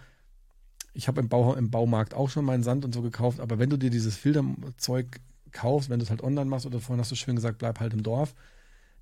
Ich 0.96 1.08
habe 1.08 1.20
im, 1.20 1.28
Bau, 1.28 1.54
im 1.54 1.70
Baumarkt 1.70 2.14
auch 2.14 2.30
schon 2.30 2.44
meinen 2.44 2.62
Sand 2.62 2.84
und 2.84 2.94
so 2.94 3.02
gekauft, 3.02 3.40
aber 3.40 3.58
wenn 3.58 3.68
du 3.68 3.76
dir 3.76 3.90
dieses 3.90 4.16
Filterzeug 4.16 5.20
kaufst, 5.52 5.90
wenn 5.90 5.98
du 5.98 6.04
es 6.04 6.10
halt 6.10 6.22
online 6.22 6.46
machst 6.46 6.64
oder 6.66 6.80
vorhin 6.80 7.00
hast 7.00 7.10
du 7.10 7.16
schön 7.16 7.36
gesagt, 7.36 7.58
bleib 7.58 7.80
halt 7.80 7.92
im 7.92 8.02
Dorf, 8.02 8.34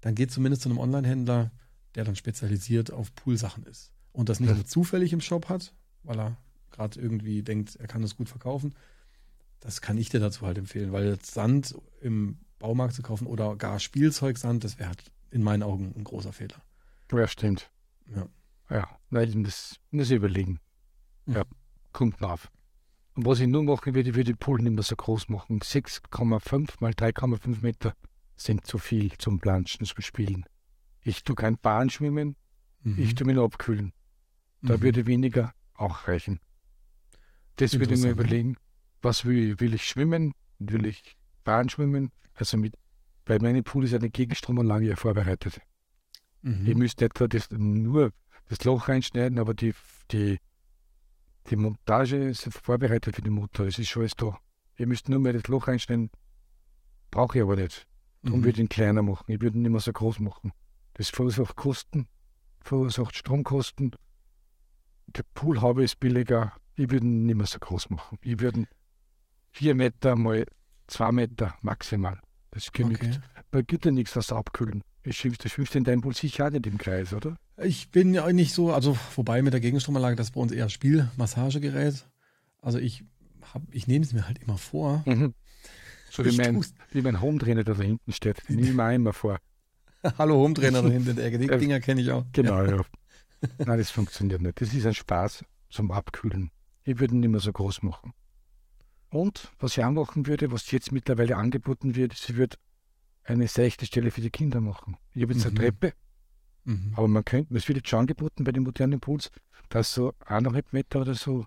dann 0.01 0.15
geh 0.15 0.27
zumindest 0.27 0.63
zu 0.63 0.69
einem 0.69 0.79
Online-Händler, 0.79 1.51
der 1.95 2.05
dann 2.05 2.17
spezialisiert 2.17 2.93
auf 2.93 3.15
Poolsachen 3.15 3.65
ist. 3.65 3.93
Und 4.13 4.29
das 4.29 4.41
nicht 4.41 4.53
nur 4.55 4.67
zufällig 4.67 5.13
im 5.13 5.21
Shop 5.21 5.49
hat, 5.49 5.73
weil 6.03 6.19
er 6.19 6.37
gerade 6.73 7.01
irgendwie 7.01 7.43
denkt, 7.43 7.77
er 7.77 7.87
kann 7.87 8.03
das 8.03 8.17
gut 8.17 8.29
verkaufen. 8.29 8.75
Das 9.61 9.81
kann 9.81 9.97
ich 9.97 10.09
dir 10.09 10.21
dazu 10.21 10.47
halt 10.47 10.59
empfehlen, 10.59 10.93
weil 10.93 11.19
Sand 11.23 11.75
im 12.01 12.39
Baumarkt 12.59 12.95
zu 12.95 13.03
kaufen 13.03 13.27
oder 13.27 13.57
gar 13.57 13.79
Spielzeugsand, 13.79 14.65
das 14.65 14.79
wäre 14.79 14.89
halt 14.89 15.05
in 15.31 15.43
meinen 15.43 15.63
Augen 15.63 15.95
ein 15.97 16.05
großer 16.05 16.33
Fehler. 16.33 16.63
Ja, 17.13 17.27
stimmt. 17.29 17.71
Ja. 18.15 18.29
Ja, 18.71 18.89
nein, 19.11 19.43
muss, 19.43 19.79
muss 19.91 20.11
überlegen. 20.11 20.59
Mhm. 21.27 21.35
Ja, 21.35 21.45
kommt 21.95 22.23
auf. 22.23 22.51
Und 23.15 23.25
was 23.25 23.41
ich 23.41 23.47
nur 23.47 23.63
machen 23.63 23.95
würde, 23.95 24.11
ich 24.11 24.15
würde 24.17 24.33
die 24.33 24.39
Pool 24.39 24.61
nicht 24.61 24.73
mehr 24.75 24.83
so 24.83 24.97
groß 24.97 25.31
machen. 25.31 25.61
6,5 25.61 26.75
mal 26.81 26.93
3,5 26.93 27.63
Meter 27.63 27.95
sind 28.37 28.67
zu 28.67 28.77
viel 28.77 29.13
zum 29.17 29.39
Planschen, 29.39 29.87
zum 29.87 30.03
Spielen. 30.03 30.45
Ich 31.01 31.23
tue 31.25 31.37
kein 31.37 31.57
Bahn 31.57 31.89
schwimmen, 31.89 32.37
Mhm. 32.83 32.99
ich 33.03 33.15
tue 33.15 33.27
mich 33.27 33.37
nur 33.37 33.45
abkühlen. 33.47 33.93
Da 34.63 34.77
Mhm. 34.77 34.83
würde 34.83 35.07
weniger 35.07 35.55
auch 35.75 36.07
reichen. 36.09 36.41
Das 37.57 37.79
würde 37.79 37.95
ich 37.95 38.01
mir 38.03 38.11
überlegen. 38.11 38.57
Was 39.01 39.25
will 39.25 39.53
ich? 39.53 39.61
Will 39.61 39.75
ich 39.75 39.85
schwimmen? 39.85 40.33
Will 40.59 40.87
ich 40.87 41.17
Bahn 41.45 41.69
schwimmen? 41.69 42.11
Also 42.35 42.57
mit, 42.57 42.75
weil 43.27 43.39
meine 43.39 43.63
Pool 43.63 43.85
ist 43.85 43.95
eine 43.95 44.11
Gegenstromanlage 44.11 44.87
ja 44.89 44.97
vorbereitet. 44.97 45.61
Mhm. 46.43 46.67
Ihr 46.67 46.77
müsst 46.77 47.01
etwa 47.01 47.29
das, 47.29 47.49
nur 47.51 48.13
das 48.49 48.65
Loch 48.65 48.89
reinschneiden, 48.89 49.39
aber 49.39 49.55
die, 49.55 49.73
die, 50.11 50.39
die 51.51 51.57
Montage 51.57 52.17
ist 52.29 52.45
vorbereitet 52.53 53.17
für 53.17 53.23
den 53.23 53.35
Motor. 53.35 53.67
Es 53.67 53.79
ist 53.79 53.89
schon 53.89 54.03
alles 54.03 54.15
da. 54.17 54.39
Ihr 54.77 54.87
müsst 54.87 55.09
nur 55.09 55.21
mehr 55.21 55.33
das 55.35 55.47
Loch 55.49 55.69
reinschneiden. 55.69 56.11
Brauche 57.11 57.39
ich 57.39 57.43
aber 57.43 57.57
nicht. 57.57 57.87
Darum 58.23 58.41
Mhm. 58.41 58.45
würde 58.45 58.57
ich 58.57 58.65
ihn 58.65 58.69
kleiner 58.69 59.03
machen. 59.03 59.25
Ich 59.29 59.41
würde 59.41 59.59
ihn 59.59 59.63
nicht 59.63 59.71
mehr 59.71 59.81
so 59.81 59.93
groß 59.93 60.21
machen. 60.21 60.53
Das 60.95 61.11
verursacht 61.11 61.57
Kosten, 61.57 62.09
verursacht 62.61 63.15
Stromkosten. 63.17 63.95
Der 65.09 65.23
Poolhaube 65.35 65.85
ist 65.85 66.01
billiger. 66.01 66.53
Ich 66.77 66.91
würde 66.91 67.07
ihn 67.07 67.27
nicht 67.27 67.37
mehr 67.37 67.47
so 67.47 67.59
groß 67.59 67.91
machen. 67.91 68.19
Ich 68.23 68.41
würde 68.41 68.67
vier 69.53 69.75
Meter 69.75 70.17
mal 70.17 70.47
zwei 70.87 71.13
Meter 71.13 71.55
maximal. 71.61 72.19
Das 72.51 72.73
genügt. 72.73 73.03
Okay. 73.05 73.19
Weil 73.53 73.65
gibt 73.65 73.85
ja 73.85 73.91
nichts, 73.91 74.17
was 74.17 74.33
abkühlen. 74.33 74.83
Ich 75.03 75.19
schwimmst, 75.19 75.45
du 75.45 75.49
schwimmst 75.49 75.77
in 75.77 75.85
deinem 75.85 76.01
Pool 76.01 76.15
sicher 76.15 76.47
auch 76.47 76.51
nicht 76.51 76.67
im 76.67 76.79
Kreis, 76.79 77.13
oder? 77.13 77.37
Ich 77.63 77.91
bin 77.91 78.15
ja 78.15 78.31
nicht 78.33 78.53
so, 78.53 78.73
also 78.73 78.95
vorbei 78.95 79.41
mit 79.43 79.53
der 79.53 79.61
Gegenstromanlage, 79.61 80.17
das 80.17 80.29
ist 80.29 80.33
bei 80.33 80.41
uns 80.41 80.51
eher 80.53 80.69
Spielmassagegerät. 80.69 82.07
Also 82.61 82.79
ich 82.79 83.05
hab, 83.53 83.63
ich 83.71 83.87
nehme 83.87 84.05
es 84.05 84.13
mir 84.13 84.27
halt 84.27 84.39
immer 84.43 84.59
vor. 84.59 85.05
So 86.11 86.25
wie 86.25 86.37
mein, 86.37 86.65
wie 86.93 87.03
mein 87.03 87.21
Home-Trainer, 87.21 87.63
der 87.65 87.75
da 87.75 87.83
hinten 87.83 88.13
steht. 88.13 88.43
Den 88.49 88.57
nehme 88.57 88.69
ich 88.69 88.75
mir 88.75 88.95
immer 88.95 89.13
vor. 89.13 89.39
Hallo 90.19 90.37
Home-Trainer 90.37 90.83
da 90.83 90.89
hinten 90.89 91.11
in 91.11 91.17
der 91.17 91.27
Ecke, 91.27 91.39
die 91.39 91.49
Äh, 91.49 91.59
Dinger 91.59 91.81
kenne 91.81 92.01
ich 92.01 92.11
auch. 92.11 92.25
Genau, 92.33 92.63
ja. 92.65 92.85
Nein, 93.59 93.79
das 93.79 93.91
funktioniert 93.91 94.41
nicht. 94.43 94.61
Das 94.61 94.73
ist 94.75 94.87
ein 94.87 94.95
Spaß 94.95 95.45
zum 95.71 95.91
Abkühlen. 95.91 96.51
Ich 96.85 96.99
würde 96.99 97.15
ihn 97.15 97.21
nicht 97.21 97.31
mehr 97.31 97.41
so 97.41 97.53
groß 97.53 97.83
machen. 97.83 98.13
Und 99.11 99.53
was 99.61 99.77
ich 99.77 99.85
auch 99.85 99.91
machen 99.93 100.27
würde, 100.27 100.51
was 100.51 100.71
jetzt 100.73 100.91
mittlerweile 100.93 101.37
angeboten 101.37 101.95
wird, 101.95 102.15
ich 102.15 102.35
würde 102.37 102.57
eine 103.23 103.47
seichte 103.49 103.87
Stelle 103.87 104.11
für 104.11 104.21
die 104.21 104.31
Kinder 104.31 104.61
machen. 104.61 104.97
Ich 105.15 105.23
habe 105.23 105.33
jetzt 105.33 105.45
Mhm. 105.45 105.51
eine 105.51 105.61
Treppe, 105.61 105.93
Mhm. 106.65 106.93
aber 106.97 107.09
man 107.09 107.25
könnte, 107.25 107.55
es 107.55 107.69
wird 107.69 107.77
jetzt 107.79 107.89
schon 107.91 108.01
angeboten 108.01 108.45
bei 108.45 108.53
den 108.53 108.63
modernen 108.63 109.01
Pools, 109.01 109.31
dass 109.69 109.93
so 109.95 110.15
eineinhalb 110.25 110.73
Meter 110.73 111.01
oder 111.03 111.15
so 111.15 111.45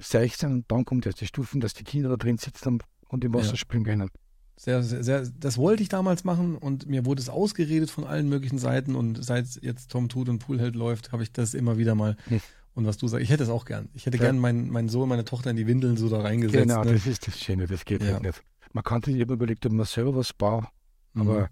seicht 0.00 0.38
sind 0.40 0.52
und 0.52 0.64
dann 0.70 0.84
kommt 0.84 1.06
erst 1.06 1.20
die 1.20 1.26
Stufen, 1.26 1.60
dass 1.60 1.74
die 1.74 1.84
Kinder 1.84 2.08
da 2.08 2.16
drin 2.16 2.38
sitzen 2.38 2.78
und 3.08 3.24
im 3.24 3.34
Wasser 3.34 3.50
Ja. 3.52 3.56
springen 3.56 3.84
können. 3.84 4.10
Sehr, 4.56 4.82
sehr, 4.82 5.04
sehr, 5.04 5.22
das 5.38 5.56
wollte 5.56 5.82
ich 5.84 5.88
damals 5.88 6.24
machen 6.24 6.56
und 6.56 6.86
mir 6.88 7.04
wurde 7.06 7.20
es 7.22 7.28
ausgeredet 7.28 7.90
von 7.90 8.04
allen 8.04 8.28
möglichen 8.28 8.58
Seiten 8.58 8.96
und 8.96 9.22
seit 9.24 9.46
jetzt 9.62 9.90
Tom 9.92 10.08
Tut 10.08 10.28
und 10.28 10.40
Poolheld 10.40 10.74
läuft, 10.74 11.12
habe 11.12 11.22
ich 11.22 11.32
das 11.32 11.54
immer 11.54 11.78
wieder 11.78 11.94
mal. 11.94 12.16
Hm. 12.26 12.40
Und 12.74 12.84
was 12.86 12.96
du 12.96 13.06
sagst, 13.08 13.22
ich 13.24 13.30
hätte 13.30 13.42
es 13.44 13.48
auch 13.48 13.64
gern. 13.64 13.88
Ich 13.94 14.06
hätte 14.06 14.18
Ja. 14.18 14.24
gern 14.24 14.38
meinen, 14.38 14.68
meinen 14.70 14.88
Sohn, 14.88 15.08
meine 15.08 15.24
Tochter 15.24 15.50
in 15.50 15.56
die 15.56 15.66
Windeln 15.66 15.96
so 15.96 16.08
da 16.08 16.20
reingesetzt. 16.20 16.68
Genau, 16.68 16.82
ne? 16.84 16.92
das 16.92 17.06
ist 17.06 17.26
das 17.26 17.38
Schöne, 17.38 17.66
das 17.66 17.84
geht 17.84 18.02
Ja. 18.02 18.14
halt 18.14 18.22
nicht. 18.22 18.42
Man 18.72 18.84
kann 18.84 19.02
sich 19.02 19.16
immer 19.16 19.32
überlegt, 19.32 19.64
ob 19.66 19.72
man 19.72 19.86
selber 19.86 20.16
was 20.16 20.32
baut, 20.32 20.64
aber 21.14 21.40
Mhm. 21.42 21.46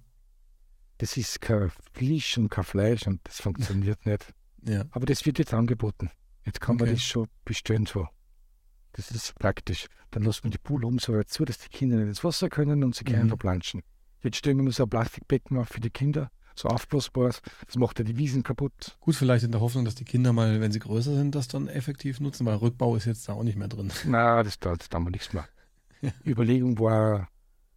Das 0.99 1.17
ist 1.17 1.41
kein 1.41 1.71
Fisch 1.93 2.39
und 2.39 2.49
kein 2.49 2.65
Fleisch 2.65 3.07
und 3.07 3.21
das 3.25 3.41
funktioniert 3.41 4.05
nicht. 4.07 4.33
ja. 4.63 4.85
Aber 4.91 5.07
das 5.07 5.25
wird 5.27 5.39
jetzt 5.39 5.55
angeboten. 5.55 6.11
Jetzt 6.45 6.61
kann 6.61 6.77
man 6.77 6.85
Okay. 6.85 6.95
das 6.95 7.03
schon 7.03 7.29
bestellen 7.45 7.87
so. 7.87 8.09
Das 8.93 9.11
ist 9.11 9.35
praktisch. 9.39 9.89
Dann 10.11 10.23
lässt 10.23 10.43
man 10.45 10.51
die 10.53 10.59
Pool 10.59 10.85
oben 10.85 10.99
so 10.99 11.13
weit 11.13 11.29
zu, 11.29 11.45
dass 11.45 11.59
die 11.59 11.69
Kinder 11.69 11.97
nicht 11.97 12.09
ins 12.09 12.25
Wasser 12.25 12.49
können 12.49 12.83
und 12.85 12.95
sie 12.95 13.05
können 13.05 13.25
Mhm. 13.25 13.29
verplanschen. 13.29 13.83
Jetzt 14.23 14.37
stellen 14.39 14.57
wir 14.57 14.65
mal 14.65 14.73
so 14.73 14.85
ein 14.85 14.89
Plastikbecken 14.89 15.59
auf 15.59 15.69
für 15.69 15.81
die 15.81 15.91
Kinder, 15.91 16.31
so 16.55 16.69
aufblasbares. 16.69 17.43
Das 17.67 17.77
macht 17.77 17.99
ja 17.99 18.05
die 18.05 18.17
Wiesen 18.17 18.43
kaputt. 18.43 18.97
Gut, 19.01 19.15
vielleicht 19.17 19.45
in 19.45 19.53
der 19.53 19.61
Hoffnung, 19.61 19.85
dass 19.85 19.97
die 19.97 20.05
Kinder 20.05 20.33
mal, 20.33 20.61
wenn 20.61 20.73
sie 20.73 20.79
größer 20.79 21.15
sind, 21.15 21.35
das 21.35 21.49
dann 21.49 21.69
effektiv 21.69 22.21
nutzen, 22.21 22.47
weil 22.47 22.57
Rückbau 22.57 22.97
ist 22.97 23.05
jetzt 23.05 23.29
da 23.29 23.35
auch 23.35 23.43
nicht 23.43 23.57
mehr 23.59 23.69
drin. 23.69 23.93
Na, 24.07 24.43
das 24.43 24.59
dauert 24.59 24.83
jetzt 24.83 24.93
wir 24.95 25.11
nichts 25.11 25.33
mehr. 25.35 25.47
Überlegung 26.25 26.79
war 26.79 27.29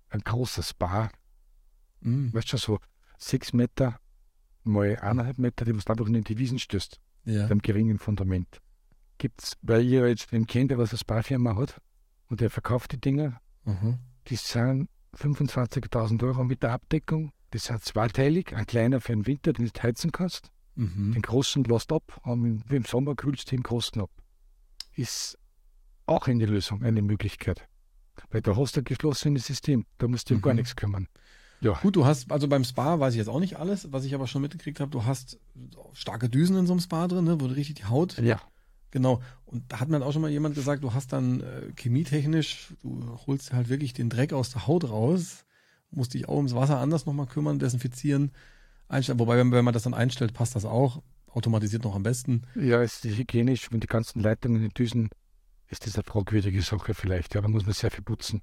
ein 0.09 0.21
großes 0.21 0.69
Spa, 0.69 1.09
Mhm. 2.01 2.33
weißt 2.33 2.53
du, 2.53 2.57
so 2.57 2.79
sechs 3.19 3.53
Meter 3.53 3.99
mal 4.63 4.97
eineinhalb 4.97 5.37
Meter, 5.37 5.65
die 5.65 5.75
was 5.75 5.87
einfach 5.87 6.07
in 6.07 6.23
die 6.23 6.37
Wiesen 6.37 6.59
stößt, 6.59 6.99
Ja. 7.25 7.43
mit 7.43 7.51
einem 7.51 7.61
geringen 7.61 7.99
Fundament. 7.99 8.59
Gibt's, 9.17 9.57
weil 9.61 9.83
ihr 9.85 10.07
jetzt 10.07 10.31
den 10.31 10.47
kennt, 10.47 10.71
der 10.71 10.77
was 10.77 10.91
eine 10.91 10.97
Spa-Firma 10.99 11.55
hat 11.55 11.81
und 12.29 12.39
der 12.41 12.49
verkauft 12.49 12.91
die 12.93 12.99
Dinger, 13.01 13.39
Mhm. 13.65 13.99
die 14.27 14.35
sind 14.37 14.89
25.000 15.13 16.23
Euro 16.23 16.43
mit 16.43 16.63
der 16.63 16.71
Abdeckung. 16.71 17.31
Das 17.51 17.65
sind 17.65 17.83
zweiteilig, 17.83 18.55
ein 18.55 18.65
kleiner 18.65 19.01
für 19.01 19.11
den 19.13 19.25
Winter, 19.25 19.53
den 19.53 19.65
du 19.67 19.83
heizen 19.83 20.11
kannst. 20.11 20.51
Mhm. 20.75 21.13
Den 21.13 21.21
großen 21.21 21.63
lässt 21.65 21.91
ab, 21.91 22.19
und 22.23 22.63
im 22.71 22.85
Sommer 22.85 23.15
kühlst 23.15 23.51
du 23.51 23.55
den 23.55 23.63
großen 23.63 24.01
ab. 24.01 24.11
Ist 24.95 25.37
auch 26.05 26.27
eine 26.27 26.45
Lösung, 26.45 26.83
eine 26.83 27.01
Möglichkeit. 27.01 27.67
Weil 28.29 28.41
da 28.41 28.55
hast 28.55 28.75
du 28.75 28.81
ein 28.81 28.83
geschlossenes 28.85 29.45
System, 29.47 29.85
da 29.97 30.07
musst 30.07 30.29
du 30.29 30.35
um 30.35 30.41
gar 30.41 30.53
Mhm. 30.53 30.57
nichts 30.59 30.75
kümmern. 30.75 31.07
Ja, 31.61 31.73
Gut, 31.81 31.95
du 31.95 32.05
hast, 32.05 32.31
also 32.31 32.47
beim 32.47 32.63
Spa 32.63 32.99
weiß 32.99 33.13
ich 33.13 33.17
jetzt 33.17 33.27
auch 33.27 33.39
nicht 33.39 33.57
alles, 33.57 33.91
was 33.91 34.05
ich 34.05 34.15
aber 34.15 34.27
schon 34.27 34.41
mitgekriegt 34.41 34.79
habe, 34.79 34.91
du 34.91 35.05
hast 35.05 35.39
starke 35.93 36.29
Düsen 36.29 36.57
in 36.57 36.65
so 36.65 36.73
einem 36.73 36.79
Spa 36.79 37.07
drin, 37.07 37.25
ne, 37.25 37.41
wo 37.41 37.47
du 37.47 37.55
richtig 37.55 37.75
die 37.75 37.85
Haut 37.85 38.17
ja. 38.17 38.39
Genau. 38.91 39.21
Und 39.45 39.71
da 39.71 39.79
hat 39.79 39.89
mir 39.89 40.03
auch 40.03 40.13
schon 40.13 40.21
mal 40.21 40.31
jemand 40.31 40.55
gesagt, 40.55 40.83
du 40.83 40.93
hast 40.93 41.13
dann 41.13 41.41
äh, 41.41 41.71
chemietechnisch, 41.77 42.73
du 42.81 43.19
holst 43.27 43.53
halt 43.53 43.69
wirklich 43.69 43.93
den 43.93 44.09
Dreck 44.09 44.33
aus 44.33 44.51
der 44.51 44.67
Haut 44.67 44.89
raus, 44.89 45.45
musst 45.91 46.13
dich 46.13 46.27
auch 46.27 46.37
ums 46.37 46.55
Wasser 46.55 46.79
anders 46.79 47.05
nochmal 47.05 47.27
kümmern, 47.27 47.59
desinfizieren, 47.59 48.31
einstellen. 48.87 49.19
Wobei, 49.19 49.37
wenn, 49.37 49.51
wenn 49.51 49.65
man 49.65 49.73
das 49.73 49.83
dann 49.83 49.93
einstellt, 49.93 50.33
passt 50.33 50.55
das 50.55 50.65
auch. 50.65 51.01
Automatisiert 51.27 51.83
noch 51.83 51.95
am 51.95 52.01
besten. 52.01 52.43
Ja, 52.55 52.81
ist 52.81 53.03
hygienisch, 53.03 53.71
wenn 53.71 53.79
die 53.79 53.87
ganzen 53.87 54.21
Leitungen, 54.21 54.63
die 54.63 54.69
Düsen, 54.69 55.09
ist 55.67 55.85
das 55.85 55.95
eine 55.95 56.03
fragwürdige 56.03 56.61
Sache 56.63 56.95
vielleicht. 56.95 57.35
Ja, 57.35 57.41
da 57.41 57.47
muss 57.47 57.65
man 57.65 57.73
sehr 57.73 57.91
viel 57.91 58.03
putzen. 58.03 58.41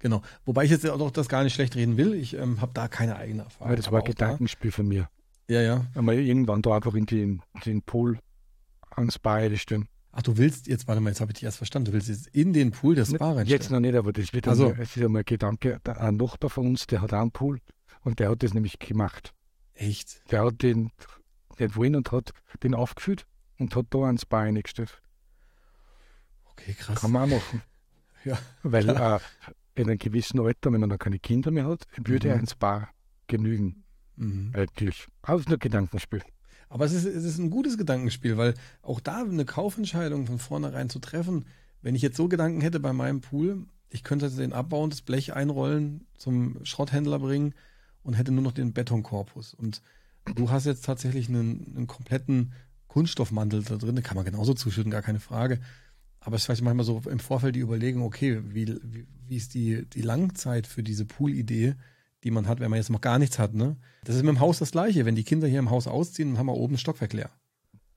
Genau. 0.00 0.22
Wobei 0.44 0.64
ich 0.64 0.70
jetzt 0.70 0.88
auch 0.88 0.98
noch 0.98 1.10
das 1.10 1.28
gar 1.28 1.44
nicht 1.44 1.54
schlecht 1.54 1.76
reden 1.76 1.96
will. 1.96 2.14
Ich 2.14 2.34
ähm, 2.34 2.60
habe 2.60 2.72
da 2.74 2.88
keine 2.88 3.16
eigene 3.16 3.42
Erfahrung. 3.44 3.68
Aber 3.68 3.76
das 3.76 3.86
war 3.86 3.98
Aber 3.98 4.06
ein 4.06 4.10
auch 4.10 4.14
da- 4.14 4.24
Gedankenspiel 4.26 4.72
von 4.72 4.88
mir. 4.88 5.08
Ja, 5.48 5.60
ja. 5.62 5.86
Einmal 5.94 6.16
irgendwann 6.16 6.62
da 6.62 6.74
einfach 6.76 6.94
in 6.94 7.06
den, 7.06 7.42
den 7.64 7.82
Pool 7.82 8.18
ans 8.96 9.18
Bein 9.18 9.56
stellen. 9.58 9.88
Ach, 10.12 10.22
du 10.22 10.36
willst 10.38 10.66
jetzt, 10.66 10.88
warte 10.88 11.00
mal, 11.00 11.10
jetzt 11.10 11.20
habe 11.20 11.30
ich 11.30 11.34
dich 11.34 11.44
erst 11.44 11.58
verstanden. 11.58 11.86
Du 11.86 11.92
willst 11.92 12.08
jetzt 12.08 12.26
in 12.28 12.52
den 12.52 12.70
Pool 12.72 12.94
das 12.96 13.08
Spa 13.10 13.26
reinstellen. 13.32 13.46
Jetzt 13.46 13.70
noch 13.70 13.78
nicht, 13.80 13.94
aber 13.94 14.12
das 14.12 14.32
wird 14.32 14.48
Ach 14.48 14.54
so. 14.54 14.68
einmal, 14.68 14.80
es 14.82 14.96
ist 14.96 15.02
einmal 15.04 15.20
ein 15.22 15.24
Gedanke. 15.26 15.78
Da- 15.84 15.92
Ein 15.92 16.16
Nachbar 16.16 16.50
von 16.50 16.66
uns, 16.66 16.86
der 16.86 17.00
hat 17.02 17.12
auch 17.12 17.20
einen 17.20 17.30
Pool 17.30 17.60
und 18.02 18.18
der 18.20 18.30
hat 18.30 18.42
das 18.42 18.54
nämlich 18.54 18.78
gemacht. 18.78 19.32
Echt? 19.74 20.22
Der 20.32 20.44
hat 20.44 20.62
den 20.62 20.90
nicht 21.58 21.76
wollen 21.76 21.94
und 21.94 22.10
hat 22.10 22.32
den 22.62 22.74
aufgefüllt 22.74 23.26
und 23.58 23.76
hat 23.76 23.86
da 23.90 23.98
ans 23.98 24.24
Bein 24.24 24.56
eingestellt. 24.56 25.00
Okay, 26.52 26.74
krass. 26.74 27.00
Kann 27.00 27.12
man 27.12 27.24
auch 27.24 27.36
machen. 27.36 27.62
Ja, 28.24 28.38
Weil 28.62 28.88
äh, 28.88 29.18
in 29.74 29.88
einem 29.88 29.98
gewissen 29.98 30.40
Alter, 30.40 30.72
wenn 30.72 30.80
man 30.80 30.90
noch 30.90 30.98
keine 30.98 31.18
Kinder 31.18 31.50
mehr 31.50 31.66
hat, 31.66 31.84
würde 32.02 32.28
Mhm. 32.28 32.40
ein 32.40 32.46
Spa 32.46 32.88
genügen, 33.26 33.84
Mhm. 34.16 34.52
eigentlich. 34.54 35.06
Aber 35.22 35.36
es 35.36 35.40
ist 35.42 35.48
nur 35.48 35.56
ein 35.56 35.60
Gedankenspiel. 35.60 36.22
Aber 36.68 36.84
es 36.84 36.92
ist, 36.92 37.04
es 37.04 37.24
ist 37.24 37.38
ein 37.38 37.50
gutes 37.50 37.78
Gedankenspiel, 37.78 38.36
weil 38.36 38.54
auch 38.82 39.00
da 39.00 39.22
eine 39.22 39.44
Kaufentscheidung 39.44 40.26
von 40.26 40.38
vornherein 40.38 40.88
zu 40.88 40.98
treffen, 41.00 41.46
wenn 41.82 41.94
ich 41.94 42.02
jetzt 42.02 42.16
so 42.16 42.28
Gedanken 42.28 42.60
hätte 42.60 42.78
bei 42.80 42.92
meinem 42.92 43.20
Pool, 43.20 43.64
ich 43.88 44.04
könnte 44.04 44.30
den 44.30 44.52
abbauen, 44.52 44.90
das 44.90 45.02
Blech 45.02 45.32
einrollen, 45.34 46.06
zum 46.16 46.58
Schrotthändler 46.64 47.18
bringen 47.18 47.54
und 48.02 48.14
hätte 48.14 48.30
nur 48.30 48.42
noch 48.44 48.52
den 48.52 48.72
Betonkorpus. 48.72 49.54
Und 49.54 49.82
du 50.36 50.50
hast 50.50 50.66
jetzt 50.66 50.84
tatsächlich 50.84 51.28
einen, 51.28 51.74
einen 51.76 51.86
kompletten 51.86 52.52
Kunststoffmantel 52.86 53.62
da 53.64 53.76
drin, 53.76 53.96
den 53.96 54.04
kann 54.04 54.16
man 54.16 54.24
genauso 54.24 54.54
zuschütten, 54.54 54.90
gar 54.92 55.02
keine 55.02 55.20
Frage. 55.20 55.60
Aber 56.20 56.36
es 56.36 56.42
ist 56.42 56.46
vielleicht 56.46 56.62
manchmal 56.62 56.84
so 56.84 57.02
im 57.10 57.18
Vorfeld 57.18 57.56
die 57.56 57.60
Überlegung, 57.60 58.02
okay, 58.02 58.42
wie, 58.44 58.68
wie, 58.82 59.06
wie 59.30 59.36
ist 59.36 59.54
die, 59.54 59.86
die 59.86 60.02
Langzeit 60.02 60.66
für 60.66 60.82
diese 60.82 61.06
Pool-Idee, 61.06 61.74
die 62.24 62.30
man 62.30 62.46
hat, 62.46 62.60
wenn 62.60 62.70
man 62.70 62.78
jetzt 62.78 62.90
noch 62.90 63.00
gar 63.00 63.18
nichts 63.18 63.38
hat, 63.38 63.54
ne? 63.54 63.76
Das 64.04 64.16
ist 64.16 64.22
mit 64.22 64.34
dem 64.34 64.40
Haus 64.40 64.58
das 64.58 64.72
Gleiche. 64.72 65.06
Wenn 65.06 65.14
die 65.14 65.24
Kinder 65.24 65.48
hier 65.48 65.58
im 65.58 65.70
Haus 65.70 65.86
ausziehen, 65.86 66.30
dann 66.30 66.38
haben 66.38 66.46
wir 66.46 66.54
oben 66.54 66.74
ein 66.74 66.78
Stockwerk 66.78 67.12
leer. 67.12 67.30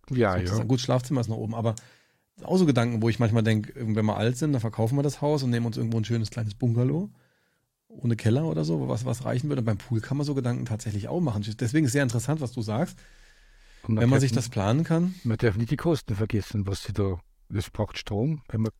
Ja, 0.09 0.35
ja. 0.35 0.39
Sozusagen. 0.39 0.67
Gut, 0.69 0.79
Schlafzimmer 0.79 1.21
ist 1.21 1.27
noch 1.27 1.37
oben, 1.37 1.55
aber 1.55 1.75
auch 2.43 2.57
so 2.57 2.65
Gedanken, 2.65 3.01
wo 3.01 3.09
ich 3.09 3.19
manchmal 3.19 3.43
denke, 3.43 3.73
wenn 3.75 4.05
wir 4.05 4.17
alt 4.17 4.37
sind, 4.37 4.53
dann 4.53 4.61
verkaufen 4.61 4.95
wir 4.95 5.03
das 5.03 5.21
Haus 5.21 5.43
und 5.43 5.49
nehmen 5.49 5.65
uns 5.65 5.77
irgendwo 5.77 5.97
ein 5.97 6.05
schönes 6.05 6.29
kleines 6.29 6.55
Bungalow 6.55 7.09
ohne 7.89 8.15
Keller 8.15 8.45
oder 8.45 8.65
so, 8.65 8.87
was, 8.87 9.05
was 9.05 9.25
reichen 9.25 9.49
würde. 9.49 9.61
Und 9.61 9.65
beim 9.65 9.77
Pool 9.77 10.01
kann 10.01 10.17
man 10.17 10.25
so 10.25 10.33
Gedanken 10.33 10.65
tatsächlich 10.65 11.07
auch 11.07 11.21
machen. 11.21 11.43
Deswegen 11.59 11.85
ist 11.85 11.91
sehr 11.91 12.03
interessant, 12.03 12.41
was 12.41 12.51
du 12.51 12.61
sagst. 12.61 12.97
Wenn 13.87 14.09
man 14.09 14.21
sich 14.21 14.31
das 14.31 14.49
planen 14.49 14.83
kann. 14.83 15.13
Man 15.23 15.37
darf 15.37 15.57
nicht 15.57 15.71
die 15.71 15.77
Kosten 15.77 16.15
vergessen, 16.15 16.65
was 16.65 16.83
sie 16.83 16.93
da. 16.93 17.19
Das 17.49 17.69
braucht 17.69 17.97
Strom. 17.97 18.41
Wenn 18.47 18.61
man, 18.61 18.71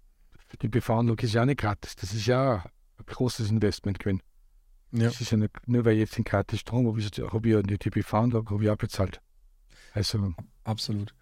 die 0.61 0.67
Befahrenlung 0.67 1.17
ist 1.19 1.33
ja 1.33 1.41
auch 1.41 1.45
nicht 1.45 1.59
gratis. 1.59 1.95
Das 1.95 2.13
ist 2.13 2.25
ja 2.25 2.63
ein 2.97 3.05
großes 3.05 3.49
Investment 3.49 3.99
gewesen. 3.99 4.21
Ja. 4.91 5.05
Das 5.05 5.19
ist 5.21 5.31
ja 5.31 5.37
nicht, 5.37 5.51
nur 5.67 5.85
weil 5.85 5.97
jetzt 5.97 6.17
in 6.17 6.23
gratis 6.23 6.59
Strom 6.59 6.87
habe 6.87 6.99
ich, 6.99 7.07
habe 7.07 7.47
ich 7.47 7.53
ja 7.53 7.61
die, 7.63 7.77
die 7.79 7.89
Befahrenlung 7.89 8.49
habe 8.49 8.63
ich 8.63 8.69
auch 8.69 8.77
bezahlt. 8.77 9.19
Also 9.93 10.33
Absolut. 10.63 11.13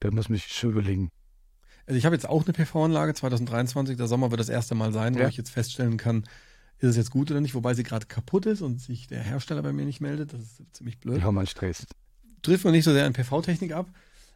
da 0.00 0.10
muss 0.10 0.28
man 0.28 0.38
sich 0.38 0.52
schon 0.52 0.70
überlegen. 0.70 1.10
Also 1.86 1.98
ich 1.98 2.04
habe 2.04 2.14
jetzt 2.14 2.28
auch 2.28 2.44
eine 2.44 2.52
PV-Anlage 2.52 3.14
2023, 3.14 3.96
der 3.96 4.06
Sommer 4.06 4.30
wird 4.30 4.40
das 4.40 4.48
erste 4.48 4.74
Mal 4.76 4.92
sein, 4.92 5.14
wo 5.16 5.20
Ja. 5.20 5.28
ich 5.28 5.36
jetzt 5.36 5.50
feststellen 5.50 5.96
kann, 5.96 6.22
ist 6.78 6.88
es 6.90 6.96
jetzt 6.96 7.10
gut 7.10 7.30
oder 7.30 7.40
nicht, 7.40 7.54
wobei 7.54 7.74
sie 7.74 7.82
gerade 7.82 8.06
kaputt 8.06 8.46
ist 8.46 8.62
und 8.62 8.80
sich 8.80 9.06
der 9.08 9.22
Hersteller 9.22 9.62
bei 9.62 9.72
mir 9.72 9.84
nicht 9.84 10.00
meldet. 10.00 10.32
Das 10.32 10.40
ist 10.40 10.62
ziemlich 10.72 10.98
blöd. 11.00 11.18
Die 11.18 11.22
haben 11.24 11.36
einen 11.36 11.46
Stress. 11.48 11.86
trifft 12.42 12.64
man 12.64 12.72
nicht 12.72 12.84
so 12.84 12.92
sehr 12.92 13.06
an 13.06 13.12
PV-Technik 13.12 13.72
ab. 13.72 13.90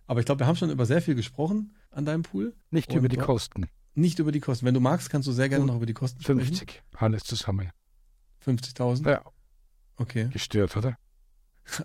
Aber 0.06 0.20
ich 0.20 0.26
glaube, 0.26 0.40
wir 0.40 0.46
haben 0.46 0.56
schon 0.56 0.70
über 0.70 0.84
sehr 0.84 1.00
viel 1.00 1.14
gesprochen 1.14 1.74
an 1.90 2.04
deinem 2.04 2.22
Pool. 2.22 2.54
Nicht 2.70 2.90
Und 2.90 2.96
über 2.98 3.08
die 3.08 3.16
Kosten. 3.16 3.68
Nicht 3.94 4.18
über 4.18 4.32
die 4.32 4.40
Kosten. 4.40 4.66
Wenn 4.66 4.74
du 4.74 4.80
magst, 4.80 5.08
kannst 5.10 5.28
du 5.28 5.32
sehr 5.32 5.48
gerne 5.48 5.62
Und 5.62 5.68
noch 5.68 5.76
über 5.76 5.86
die 5.86 5.94
Kosten 5.94 6.20
sprechen. 6.20 6.40
50. 6.40 6.82
Alles 6.96 7.24
zusammen. 7.24 7.70
50.000? 8.44 9.08
Ja, 9.10 9.22
Okay. 9.96 10.28
gestört, 10.32 10.76
oder? 10.76 10.96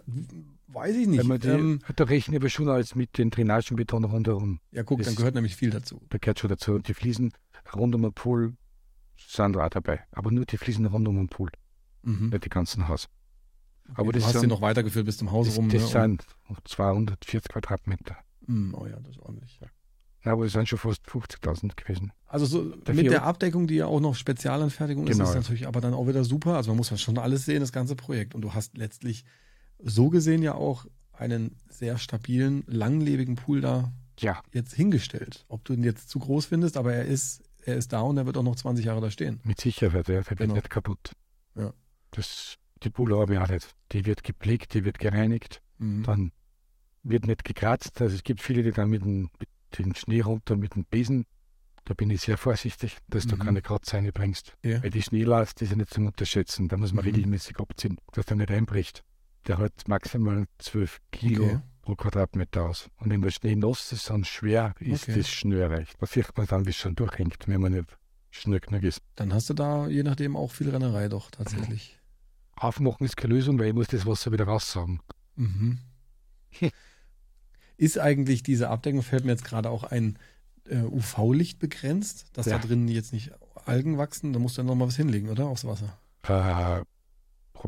Weiß 0.68 0.96
ich 0.96 1.08
nicht. 1.08 1.20
Wenn 1.20 1.28
man 1.28 1.40
die, 1.40 1.48
ähm, 1.48 1.80
da 1.96 2.04
rechnen 2.04 2.42
wir 2.42 2.50
schon 2.50 2.70
alles 2.70 2.94
mit 2.96 3.18
den 3.18 3.30
Drainagenbeton 3.32 4.04
rundherum. 4.04 4.60
ja, 4.72 4.84
guck, 4.84 5.00
dann 5.00 5.06
das- 5.06 5.16
gehört 5.16 5.36
nämlich 5.36 5.56
viel 5.56 5.70
dazu. 5.72 6.02
Da 6.10 6.18
gehört 6.18 6.40
schon 6.40 6.50
dazu. 6.50 6.74
Und 6.74 6.88
die 6.88 6.94
Fliesen 6.94 7.32
rund 7.76 7.96
um 7.96 8.02
den 8.04 8.14
Pool 8.14 8.56
sind 9.18 9.58
auch 9.58 9.70
dabei. 9.70 10.04
Aber 10.12 10.32
nur 10.32 10.46
die 10.46 10.58
Fliesen 10.58 10.86
rund 10.86 11.08
um 11.08 11.16
den 11.16 11.28
Pool. 11.30 11.50
Mhm. 12.04 12.30
nicht 12.30 12.46
die 12.46 12.50
ganzen 12.50 12.88
Haus. 12.88 13.08
Okay, 13.86 13.94
Aber 14.02 14.12
du 14.14 14.20
das 14.20 14.26
hast 14.26 14.32
sind- 14.34 14.42
sie 14.42 14.48
noch 14.48 14.62
weitergeführt 14.62 15.06
bis 15.06 15.18
zum 15.18 15.32
Haus 15.32 15.48
Das, 15.48 15.58
rum. 15.58 15.70
das 15.70 15.82
ne? 15.82 15.88
sind 15.88 16.26
240 16.66 17.50
Quadratmeter. 17.52 18.18
Mm, 18.48 18.74
oh 18.76 18.86
ja, 18.86 18.98
das 19.00 19.12
ist 19.18 19.20
ordentlich. 19.20 19.60
Ja. 19.62 19.68
Ja, 20.26 20.34
aber 20.34 20.46
es 20.46 20.52
sind 20.54 20.68
schon 20.68 20.80
fast 20.80 21.06
50.000 21.08 21.76
gewesen. 21.76 22.12
Also 22.28 22.46
so 22.46 22.64
Dafür- 22.76 22.94
mit 22.96 23.12
der 23.12 23.24
Abdeckung, 23.24 23.68
die 23.68 23.76
ja 23.76 23.86
auch 23.86 24.02
noch 24.02 24.16
Spezialanfertigung 24.16 25.08
ist, 25.08 25.18
Genau. 25.18 25.30
ist 25.30 25.36
natürlich 25.36 25.66
aber 25.68 25.80
dann 25.82 25.94
auch 25.94 26.08
wieder 26.08 26.24
super. 26.26 26.56
Also 26.56 26.72
man 26.72 26.78
muss 26.78 27.00
schon 27.02 27.18
alles 27.18 27.46
sehen, 27.46 27.62
das 27.62 27.72
ganze 27.72 27.96
Projekt. 27.96 28.36
Und 28.36 28.42
du 28.42 28.54
hast 28.54 28.78
letztlich 28.78 29.24
so 29.82 30.10
gesehen 30.10 30.42
ja 30.42 30.56
auch 30.56 30.86
einen 31.14 31.56
sehr 31.70 31.98
stabilen, 31.98 32.64
langlebigen 32.68 33.36
Pool 33.36 33.62
da 33.62 33.92
Ja, 34.20 34.42
jetzt 34.54 34.74
hingestellt. 34.74 35.46
Ob 35.48 35.64
du 35.64 35.74
ihn 35.74 35.84
jetzt 35.84 36.10
zu 36.10 36.20
groß 36.20 36.46
findest, 36.48 36.76
aber 36.76 36.94
er 36.94 37.06
ist, 37.06 37.42
er 37.64 37.78
ist 37.78 37.94
da 37.94 38.02
und 38.02 38.18
er 38.18 38.26
wird 38.26 38.36
auch 38.38 38.44
noch 38.44 38.56
20 38.58 38.86
Jahre 38.86 39.00
da 39.02 39.10
stehen. 39.12 39.40
mit 39.44 39.60
Sicherheit, 39.62 40.08
ja, 40.10 40.16
der 40.22 40.24
Genau. 40.24 40.40
wird 40.40 40.52
nicht 40.64 40.70
kaputt. 40.70 41.14
Ja. 41.56 41.74
Das, 42.12 42.56
die 42.84 42.90
Pulle 42.90 43.18
habe 43.18 43.34
ich 43.36 43.40
auch 43.40 43.48
nicht. 43.48 43.74
Die 43.94 44.06
wird 44.06 44.24
gepflegt, 44.24 44.74
die 44.74 44.84
wird 44.84 45.00
gereinigt, 45.00 45.62
Mhm. 45.78 46.04
dann 46.04 46.32
wird 47.04 47.26
nicht 47.28 47.46
gekratzt. 47.46 48.02
Also 48.02 48.16
es 48.16 48.24
gibt 48.24 48.42
viele, 48.42 48.64
die 48.64 48.72
dann 48.72 48.90
mit 48.90 49.02
dem, 49.04 49.30
mit 49.40 49.48
dem 49.78 49.94
Schnee 49.96 50.22
runter 50.22 50.56
mit 50.58 50.76
dem 50.76 50.86
Besen. 50.86 51.26
Da 51.86 51.94
bin 51.94 52.10
ich 52.10 52.22
sehr 52.22 52.38
vorsichtig, 52.38 52.98
dass 53.08 53.26
du 53.26 53.36
Mhm. 53.36 53.40
keine 53.40 53.62
Kratzer 53.62 53.98
reinbringst. 53.98 54.54
Ja. 54.64 54.84
Weil 54.84 54.90
die 54.92 55.02
Schneelast 55.02 55.62
ist 55.62 55.72
ja 55.72 55.76
nicht 55.76 55.92
zum 55.94 56.06
Unterschätzen. 56.08 56.68
Da 56.68 56.78
muss 56.78 56.94
man 56.94 57.04
Mhm. 57.06 57.12
regelmäßig 57.16 57.60
abziehen, 57.60 57.98
dass 58.14 58.26
der 58.26 58.38
nicht 58.38 58.52
einbricht. 58.52 59.04
Der 59.48 59.58
hat 59.58 59.88
maximal 59.88 60.46
12 60.60 61.00
Kilo 61.12 61.46
Okay. 61.46 61.60
pro 61.82 61.96
Quadratmeter 61.96 62.64
aus. 62.66 62.90
Und 62.98 63.10
wenn 63.10 63.22
der 63.22 63.32
Schnee 63.32 63.56
nass 63.56 63.92
ist 63.92 64.12
und 64.12 64.28
schwer, 64.28 64.74
ist 64.80 65.04
Okay. 65.04 65.18
das 65.18 65.30
schnürreich. 65.30 65.94
Da 66.00 66.06
sieht 66.06 66.38
man 66.38 66.46
dann, 66.48 66.66
wie 66.66 66.70
es 66.72 66.76
schon 66.76 66.96
durchhängt, 66.96 67.48
wenn 67.48 67.62
man 67.62 67.72
nicht 67.72 67.98
schnell 68.30 68.60
genug 68.60 68.84
ist. 68.84 69.02
Dann 69.16 69.34
hast 69.34 69.50
du 69.50 69.54
da 69.56 69.88
je 69.88 70.04
nachdem 70.04 70.36
auch 70.36 70.52
viel 70.52 70.70
Rennerei 70.70 71.08
doch 71.08 71.32
tatsächlich. 71.32 71.98
Aufmachen 72.56 73.06
ist 73.06 73.16
keine 73.18 73.34
Lösung, 73.34 73.58
weil 73.58 73.68
ich 73.70 73.74
muss 73.74 73.88
das 73.88 74.06
Wasser 74.06 74.32
wieder 74.32 74.46
raussaugen. 74.46 75.00
Mhm. 75.38 75.80
Ist 77.80 77.98
eigentlich 77.98 78.44
diese 78.44 78.70
Abdeckung, 78.70 79.02
fällt 79.04 79.24
mir 79.24 79.32
jetzt 79.32 79.46
gerade 79.46 79.70
auch 79.70 79.84
ein 79.86 80.20
äh, 80.68 80.82
UV-Licht 80.82 81.60
begrenzt, 81.60 82.28
dass 82.34 82.46
Ja. 82.46 82.58
da 82.58 82.68
drin 82.68 82.90
jetzt 82.90 83.14
nicht 83.14 83.32
Algen 83.66 83.98
wachsen? 83.98 84.34
Da 84.34 84.40
musst 84.40 84.58
du 84.58 84.62
ja 84.62 84.68
nochmal 84.68 84.90
was 84.90 84.98
hinlegen, 84.98 85.30
oder? 85.30 85.48
Aufs 85.48 85.64
Wasser. 85.66 85.98
Äh, 86.24 86.30
habe 86.34 86.84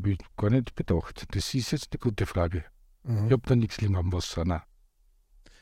ich 0.10 0.18
gar 0.36 0.50
nicht 0.50 0.76
bedacht. 0.76 1.26
Das 1.32 1.54
ist 1.54 1.72
jetzt 1.72 1.94
eine 1.94 2.00
gute 2.00 2.26
Frage. 2.26 2.66
Mhm. 3.04 3.28
Ich 3.28 3.32
habe 3.32 3.44
da 3.48 3.56
nichts 3.56 3.80
liegen 3.80 3.96
am 3.96 4.12
Wasser. 4.12 4.44
Nein. 4.44 4.62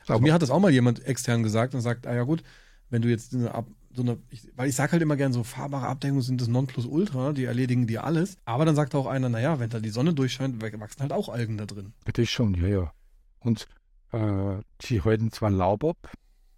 Also 0.08 0.20
mir 0.20 0.32
hat 0.34 0.42
das 0.42 0.50
auch 0.50 0.58
mal 0.58 0.72
jemand 0.72 1.04
extern 1.06 1.44
gesagt 1.44 1.74
und 1.74 1.80
sagt, 1.82 2.08
ah 2.08 2.14
ja 2.14 2.24
gut, 2.24 2.42
wenn 2.88 3.02
du 3.02 3.08
jetzt 3.08 3.32
eine 3.34 3.54
Ab 3.54 3.68
so 3.92 4.02
eine, 4.02 4.18
ich, 4.30 4.48
weil 4.56 4.68
ich 4.68 4.76
sage 4.76 4.92
halt 4.92 5.02
immer 5.02 5.16
gern 5.16 5.32
so 5.32 5.42
fahrbare 5.42 5.86
Abdeckungen 5.88 6.22
sind 6.22 6.40
das 6.40 6.46
Nonplusultra, 6.48 7.32
die 7.32 7.44
erledigen 7.44 7.86
dir 7.88 8.04
alles. 8.04 8.36
Aber 8.44 8.64
dann 8.64 8.76
sagt 8.76 8.94
auch 8.94 9.06
einer, 9.06 9.28
naja, 9.28 9.58
wenn 9.58 9.70
da 9.70 9.80
die 9.80 9.90
Sonne 9.90 10.14
durchscheint, 10.14 10.60
wachsen 10.62 11.00
halt 11.02 11.12
auch 11.12 11.28
Algen 11.28 11.56
da 11.58 11.66
drin. 11.66 11.92
Das 12.04 12.28
schon, 12.28 12.54
ja, 12.54 12.68
ja. 12.68 12.92
Und 13.40 13.66
äh, 14.12 14.62
sie 14.82 15.02
halten 15.02 15.30
zwar 15.32 15.50
Laub 15.50 15.84
ab, 15.84 16.12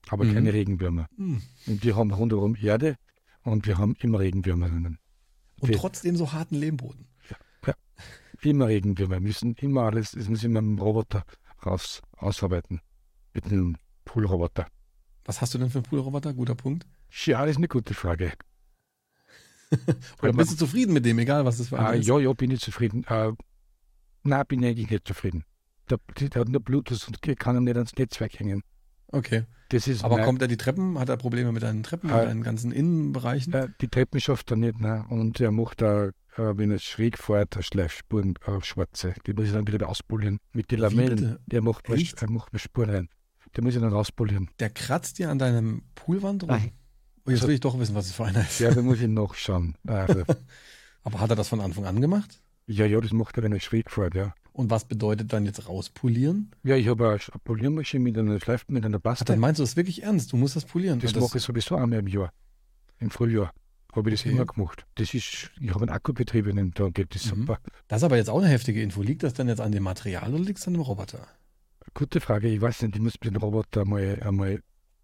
aber 0.09 0.25
Mhm. 0.25 0.35
keine 0.35 0.53
Regenwürmer. 0.53 1.07
Hm. 1.17 1.43
Und 1.67 1.85
wir 1.85 1.97
haben 1.97 2.11
rundherum 2.13 2.57
Erde 2.57 2.97
und 3.43 3.67
wir 3.67 3.79
haben 3.79 3.95
immer 4.01 4.19
Regenwürmer 4.21 4.69
drinnen. 4.69 4.99
Und 5.61 5.69
Wir- 5.69 5.77
trotzdem 5.79 6.17
so 6.17 6.33
harten 6.33 6.57
Lehmboden. 6.57 7.09
Immer 8.45 8.67
Regenwürmer. 8.67 9.15
Wir 9.15 9.21
müssen 9.21 9.55
immer 9.55 9.83
alles, 9.83 10.11
das 10.13 10.29
muss 10.29 10.43
ich 10.43 10.49
mit 10.49 10.57
dem 10.57 10.77
Roboter 10.81 11.25
raus 11.65 12.03
ausarbeiten. 12.17 12.81
Mit 13.35 13.49
dem 13.49 13.77
Poolroboter. 14.05 14.67
Was 15.25 15.41
hast 15.41 15.55
du 15.55 15.59
denn 15.59 15.71
für 15.71 15.79
einen 15.79 15.85
Poolroboter? 15.85 16.35
Guter 16.35 16.57
Punkt. 16.57 16.85
Ja, 17.25 17.43
das 17.43 17.53
ist 17.53 17.57
eine 17.59 17.69
gute 17.69 17.95
Frage. 17.95 18.33
Oder 20.23 20.33
bist 20.33 20.51
du 20.53 20.57
zufrieden 20.57 20.93
mit 20.93 21.05
dem, 21.07 21.19
egal 21.21 21.45
was 21.45 21.59
das 21.59 21.69
für 21.69 21.79
Ah, 21.79 21.91
einer 21.91 22.01
ist? 22.01 22.07
ja, 22.09 22.19
ja, 22.19 22.33
bin 22.33 22.51
ich 22.51 22.61
zufrieden. 22.61 23.05
Äh, 23.05 23.33
nein, 24.25 24.45
bin 24.49 24.61
ich 24.63 24.69
eigentlich 24.71 24.91
nicht 24.91 25.07
zufrieden. 25.07 25.45
Der, 26.19 26.29
der 26.29 26.41
hat 26.41 26.49
nur 26.49 26.61
Bluetooth 26.63 27.07
und 27.09 27.21
kann 27.39 27.57
ihm 27.57 27.65
nicht 27.65 27.77
ans 27.77 27.95
Netzwerk 27.97 28.39
hängen. 28.39 28.63
Okay. 29.09 29.45
Das 29.69 29.87
ist 29.87 30.05
Aber 30.05 30.17
mein- 30.17 30.25
kommt 30.25 30.43
er 30.43 30.49
die 30.49 30.57
Treppen? 30.57 30.99
Hat 30.99 31.09
er 31.09 31.17
Probleme 31.17 31.53
mit 31.53 31.63
deinen 31.63 31.83
Treppen, 31.83 32.09
mit 32.11 32.19
Äh, 32.19 32.25
deinen 32.27 32.43
ganzen 32.43 32.73
Innenbereichen? 32.73 33.53
Äh, 33.53 33.69
die 33.81 33.89
Treppen 33.89 34.21
schafft 34.21 34.51
er 34.51 34.57
nicht, 34.57 34.81
ne? 34.81 35.05
Und 35.09 35.41
er 35.41 35.51
macht 35.51 35.81
da, 35.83 36.07
äh, 36.09 36.13
wenn 36.37 36.71
er 36.71 36.79
schräg 36.79 37.19
fährt, 37.19 37.55
eine 37.57 37.63
Schleifspuren, 37.63 38.35
äh, 38.47 38.61
schwarze. 38.63 39.15
Die 39.27 39.33
muss 39.35 39.47
ich 39.47 39.53
dann 39.53 39.67
wieder 39.67 39.89
auspolieren. 39.89 40.39
Mit 40.53 40.71
den 40.71 40.81
Lamellen. 40.81 41.39
Der 41.47 41.63
macht 41.63 41.89
mir, 41.89 41.97
Echt? 41.97 42.21
er 42.23 42.31
macht 42.31 42.53
mir 42.53 42.59
Spuren 42.59 42.91
rein. 42.91 43.09
Der 43.57 43.63
muss 43.65 43.75
ich 43.75 43.81
dann 43.83 43.93
rauspolieren. 43.93 44.49
Der 44.61 44.71
kratzt 44.71 45.19
dir 45.19 45.31
an 45.31 45.39
deinem 45.39 45.83
Poolwand 45.95 46.43
rum? 46.45 46.51
Nein. 46.51 46.73
Oh, 47.27 47.31
jetzt 47.31 47.41
Also- 47.41 47.49
will 47.49 47.55
ich 47.55 47.61
doch 47.61 47.79
wissen, 47.79 47.95
was 47.95 48.07
es 48.07 48.13
für 48.13 48.25
einer 48.25 48.41
ist. 48.41 48.61
Ja, 48.61 48.73
da 48.75 48.81
muss 48.83 49.01
ich 49.01 49.09
nachschauen. 49.09 49.77
Also, 49.87 50.23
Aber 51.05 51.21
hat 51.21 51.31
er 51.31 51.37
das 51.37 51.49
von 51.49 51.61
Anfang 51.61 51.85
an 51.87 52.01
gemacht? 52.01 52.41
ja, 52.67 52.87
ja, 52.87 53.01
das 53.01 53.13
macht 53.13 53.37
er, 53.37 53.43
wenn 53.43 53.53
er 53.53 53.61
schräg 53.61 53.91
fährt, 53.91 54.15
ja. 54.15 54.35
Und 54.53 54.71
was 54.71 54.85
bedeutet 54.85 55.33
dann 55.33 55.47
jetzt 55.47 55.67
rauspolieren? 55.69 56.51
Ja, 56.63 56.77
ich 56.77 56.87
habe 56.89 57.09
eine 57.09 57.17
Sch- 57.19 57.31
eine 57.33 57.41
Poliermaschine 57.43 58.03
mit 58.05 58.19
einer 58.19 58.39
Schleif, 58.39 58.65
mit 58.69 58.85
einer 58.85 58.99
Ach, 58.99 59.03
Paste. 59.03 59.25
dann 59.25 59.39
meinst 59.39 59.59
du 59.59 59.63
das 59.63 59.77
wirklich 59.77 60.03
ernst? 60.03 60.33
Du 60.33 60.37
musst 60.37 60.57
das 60.57 60.65
polieren. 60.67 60.99
das 61.01 61.15
Und 61.15 61.21
mache 61.23 61.39
ich 61.39 61.45
sowieso 61.45 61.77
einmal 61.77 62.01
im 62.01 62.07
Jahr. 62.07 62.33
Im 62.99 63.11
Frühjahr 63.11 63.53
habe 63.95 64.11
ich 64.11 64.17
das 64.17 64.27
Okay. 64.27 64.35
immer 64.37 64.45
gemacht. 64.47 64.85
Das 64.97 65.15
ist, 65.15 65.51
ich 65.61 65.71
habe 65.71 65.81
einen 65.81 65.89
Akkubetrieb, 65.91 66.47
und 66.47 66.79
da 66.79 66.89
geht 66.91 67.15
das 67.15 67.25
Mhm. 67.27 67.41
super. 67.41 67.59
Das 67.89 67.99
ist 68.01 68.05
aber 68.05 68.17
jetzt 68.17 68.29
auch 68.29 68.39
eine 68.41 68.49
heftige 68.49 68.83
Info. 68.83 69.03
Liegt 69.03 69.23
das 69.23 69.33
dann 69.35 69.49
jetzt 69.49 69.61
an 69.61 69.73
dem 69.73 69.83
Material 69.83 70.33
oder 70.35 70.43
liegt 70.45 70.59
es 70.59 70.67
an 70.67 70.75
dem 70.75 70.83
Roboter? 70.83 71.27
Gute 71.95 72.21
Frage, 72.21 72.49
ich 72.49 72.61
weiß 72.61 72.83
nicht, 72.83 72.97
ich 72.97 73.03
muss 73.03 73.15
den 73.15 73.37
Roboter 73.37 73.83
einmal, 73.83 74.21
einmal 74.23 74.63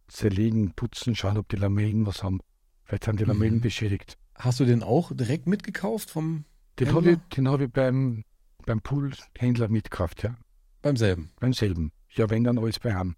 zerlegen, 0.09 0.73
putzen, 0.75 1.15
schauen, 1.15 1.37
ob 1.39 1.49
die 1.49 1.57
Lamellen 1.57 2.07
was 2.07 2.23
haben. 2.23 2.41
Vielleicht 2.85 3.05
sind 3.05 3.21
die 3.21 3.25
Lamellen 3.25 3.57
Mhm. 3.57 3.61
beschädigt. 3.63 4.17
Hast 4.35 4.61
du 4.61 4.65
den 4.65 4.83
auch 4.83 5.11
direkt 5.15 5.47
mitgekauft 5.47 6.11
vom 6.11 6.45
Den 6.79 6.95
habe 6.95 7.13
ich, 7.13 7.19
den 7.35 7.49
hab 7.49 7.61
ich 7.61 7.71
beim, 7.71 8.25
beim 8.69 8.83
Poolhändler 8.83 9.69
mitgekauft, 9.69 10.23
ja. 10.23 10.37
beim 10.83 10.97
selben? 10.97 11.33
Beim 11.41 11.55
selben. 11.55 11.93
Ja, 12.11 12.29
wenn 12.31 12.45
dann 12.45 12.59
alles 12.59 12.79
bei 12.79 12.95
einem. 12.95 13.17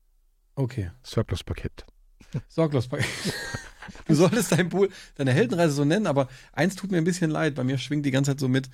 Okay. 0.54 0.90
Sorglospaket. 1.02 1.84
Sorglos. 2.48 2.88
Du 4.06 4.14
solltest 4.14 4.52
dein 4.52 4.68
Pool, 4.68 4.88
deine 5.16 5.32
Heldenreise 5.32 5.72
so 5.74 5.84
nennen, 5.84 6.06
aber 6.06 6.28
eins 6.52 6.76
tut 6.76 6.90
mir 6.92 6.98
ein 6.98 7.04
bisschen 7.04 7.30
leid. 7.30 7.56
Bei 7.56 7.64
mir 7.64 7.78
schwingt 7.78 8.06
die 8.06 8.10
ganze 8.12 8.30
Zeit 8.30 8.40
so 8.40 8.46
mit. 8.48 8.70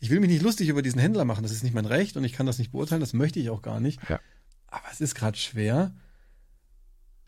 Ich 0.00 0.10
will 0.10 0.18
mich 0.18 0.28
nicht 0.30 0.42
lustig 0.42 0.68
über 0.68 0.82
diesen 0.82 1.00
Händler 1.00 1.24
machen. 1.24 1.42
Das 1.42 1.52
ist 1.52 1.62
nicht 1.62 1.74
mein 1.74 1.86
Recht 1.86 2.16
und 2.16 2.24
ich 2.24 2.32
kann 2.32 2.46
das 2.46 2.58
nicht 2.58 2.72
beurteilen. 2.72 3.00
Das 3.00 3.12
möchte 3.12 3.38
ich 3.38 3.50
auch 3.50 3.62
gar 3.62 3.78
nicht. 3.80 4.00
Ja. 4.08 4.18
Aber 4.66 4.86
es 4.90 5.00
ist 5.00 5.14
gerade 5.14 5.38
schwer. 5.38 5.94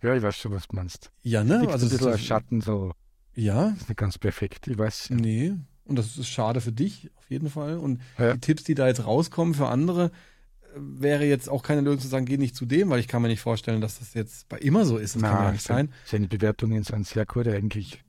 Ja, 0.02 0.14
ich 0.16 0.22
weiß 0.22 0.36
schon, 0.36 0.52
was 0.52 0.66
du 0.66 0.76
meinst. 0.76 1.12
Ja, 1.22 1.44
ne? 1.44 1.68
Also 1.68 1.86
ein 1.86 1.90
bisschen 1.90 2.10
das- 2.10 2.20
Schatten, 2.20 2.60
so. 2.60 2.92
Ja, 3.34 3.68
Ist 3.68 3.88
nicht 3.88 3.98
ganz 3.98 4.18
perfekt. 4.18 4.66
Ich 4.66 4.76
weiß. 4.76 5.10
nee. 5.10 5.54
Und 5.88 5.96
das 5.96 6.16
ist 6.18 6.28
schade 6.28 6.60
für 6.60 6.70
dich, 6.72 7.10
auf 7.16 7.28
jeden 7.30 7.48
Fall. 7.50 7.78
Und 7.78 8.00
Ja. 8.18 8.34
die 8.34 8.40
Tipps, 8.40 8.62
die 8.64 8.74
da 8.74 8.86
jetzt 8.86 9.04
rauskommen 9.06 9.54
für 9.54 9.68
andere, 9.68 10.06
äh, 10.06 10.68
wäre 10.76 11.24
jetzt 11.24 11.48
auch 11.48 11.62
keine 11.62 11.80
Lösung 11.80 12.00
zu 12.00 12.08
sagen, 12.08 12.26
geh 12.26 12.36
nicht 12.36 12.54
zu 12.54 12.66
dem, 12.66 12.90
weil 12.90 13.00
ich 13.00 13.08
kann 13.08 13.22
mir 13.22 13.28
nicht 13.28 13.40
vorstellen, 13.40 13.80
dass 13.80 13.98
das 13.98 14.14
jetzt 14.14 14.48
bei 14.48 14.58
immer 14.58 14.84
so 14.84 14.98
ist. 14.98 15.14
Das 15.16 15.22
kann 15.22 15.44
ja 15.44 15.52
nicht 15.52 15.64
sein. 15.64 15.90
seine 16.04 16.28
Bewertungen 16.28 16.84
sind 16.84 17.06
sehr 17.06 17.26
gut 17.26 17.48
eigentlich. 17.48 18.04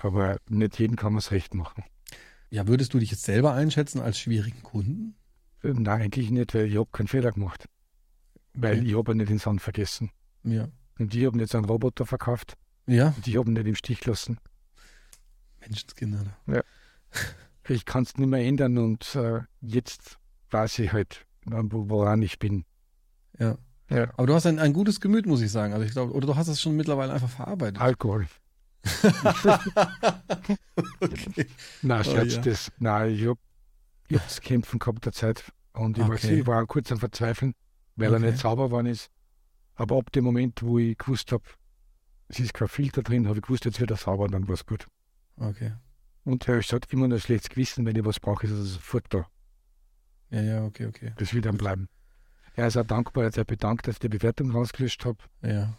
Aber 0.00 0.38
nicht 0.48 0.78
jeden 0.78 0.94
kann 0.96 1.12
man 1.12 1.18
es 1.18 1.30
recht 1.32 1.54
machen. 1.54 1.82
Ja, 2.50 2.68
würdest 2.68 2.94
du 2.94 2.98
dich 3.00 3.10
jetzt 3.10 3.24
selber 3.24 3.52
einschätzen 3.54 4.00
als 4.00 4.18
schwierigen 4.18 4.62
Kunden? 4.62 5.16
Nein, 5.62 6.02
eigentlich 6.02 6.30
nicht, 6.30 6.54
weil 6.54 6.66
ich 6.66 6.76
habe 6.76 6.88
keinen 6.92 7.08
Fehler 7.08 7.32
gemacht. 7.32 7.64
Weil 8.54 8.78
Okay. 8.78 8.88
ich 8.88 8.96
habe 8.96 9.14
nicht 9.16 9.28
den 9.30 9.38
Sand 9.38 9.60
vergessen. 9.60 10.10
Ja. 10.44 10.68
Und 10.98 11.12
die 11.12 11.26
haben 11.26 11.40
jetzt 11.40 11.54
einen 11.56 11.64
Roboter 11.64 12.06
verkauft 12.06 12.54
Ja, 12.86 13.08
und 13.16 13.26
ich 13.26 13.36
habe 13.36 13.50
ihn 13.50 13.54
nicht 13.54 13.66
im 13.66 13.74
Stich 13.74 13.98
gelassen. 14.00 14.38
Menschenskinder. 15.60 16.24
ne? 16.46 16.62
Ich 17.68 17.84
kann 17.84 18.04
es 18.04 18.16
nicht 18.16 18.28
mehr 18.28 18.44
ändern 18.44 18.78
und 18.78 19.14
äh, 19.16 19.40
jetzt 19.60 20.18
weiß 20.50 20.78
ich 20.80 20.92
halt, 20.92 21.26
wo- 21.44 21.88
woran 21.88 22.22
ich 22.22 22.38
bin. 22.38 22.64
Ja. 23.38 23.58
Ja. 23.90 24.10
Aber 24.16 24.26
du 24.26 24.34
hast 24.34 24.46
ein, 24.46 24.58
ein 24.58 24.72
gutes 24.72 25.00
Gemüt, 25.00 25.26
muss 25.26 25.40
ich 25.42 25.50
sagen. 25.52 25.72
Also 25.72 25.84
ich 25.84 25.92
glaube, 25.92 26.12
oder 26.12 26.26
du 26.26 26.36
hast 26.36 26.48
es 26.48 26.60
schon 26.60 26.76
mittlerweile 26.76 27.12
einfach 27.12 27.28
verarbeitet. 27.30 27.80
Alkohol. 27.80 28.26
okay. 31.00 31.46
Nein, 31.82 32.00
Oh, 32.00 32.04
Scherz, 32.04 32.34
ja. 32.36 32.40
das, 32.42 32.72
nein, 32.78 33.10
ich 33.14 33.26
habe 33.26 33.38
ich 34.08 34.16
hab 34.16 34.24
das 34.26 34.40
Kämpfen 34.40 34.78
gehabt 34.78 35.04
der 35.04 35.12
Zeit 35.12 35.52
und 35.72 35.98
ich, 35.98 36.06
weiß, 36.08 36.24
Okay. 36.24 36.40
ich 36.40 36.46
war 36.46 36.64
kurz 36.66 36.90
am 36.92 36.98
Verzweifeln, 36.98 37.54
weil 37.96 38.12
Okay. 38.14 38.24
er 38.24 38.30
nicht 38.30 38.40
sauber 38.40 38.66
geworden 38.66 38.86
ist. 38.86 39.10
Aber 39.74 39.96
ab 39.98 40.10
dem 40.12 40.24
Moment, 40.24 40.62
wo 40.62 40.78
ich 40.78 40.96
gewusst 40.96 41.32
habe, 41.32 41.44
es 42.28 42.38
ist 42.40 42.54
kein 42.54 42.68
Filter 42.68 43.02
drin, 43.02 43.26
habe 43.28 43.38
ich 43.38 43.42
gewusst, 43.42 43.64
jetzt 43.64 43.80
wird 43.80 43.90
er 43.90 43.96
sauber 43.96 44.24
und 44.24 44.32
dann 44.32 44.46
war 44.48 44.54
es 44.54 44.64
gut. 44.66 44.86
Okay. 45.36 45.72
Und 46.26 46.46
er 46.48 46.60
hat 46.60 46.92
immer 46.92 47.06
noch 47.08 47.16
ein 47.16 47.20
schlechtes 47.20 47.48
Gewissen, 47.50 47.86
wenn 47.86 47.94
ich 47.96 48.04
was 48.04 48.18
brauche, 48.20 48.46
ist 48.46 48.52
er 48.52 48.62
sofort 48.62 49.04
da. 49.10 49.26
Ja, 50.30 50.40
ja, 50.42 50.64
okay, 50.64 50.86
okay. 50.86 51.12
Das 51.18 51.32
will 51.32 51.40
dann 51.40 51.56
bleiben. 51.56 51.88
Er 52.56 52.66
ist 52.66 52.76
auch 52.76 52.84
dankbar, 52.84 53.22
er 53.22 53.26
hat 53.28 53.34
sich 53.34 53.44
bedankt, 53.46 53.86
dass 53.86 53.94
ich 53.94 53.98
die 54.00 54.08
Bewertung 54.08 54.50
rausgelöscht 54.50 55.04
habe. 55.04 55.18
Ja. 55.42 55.74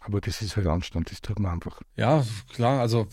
Aber 0.00 0.20
das 0.20 0.42
ist 0.42 0.56
halt 0.56 0.66
Anstand, 0.66 1.10
das 1.12 1.20
tut 1.20 1.38
man 1.38 1.52
einfach. 1.52 1.80
Ja, 1.94 2.24
klar, 2.52 2.80
also 2.80 3.06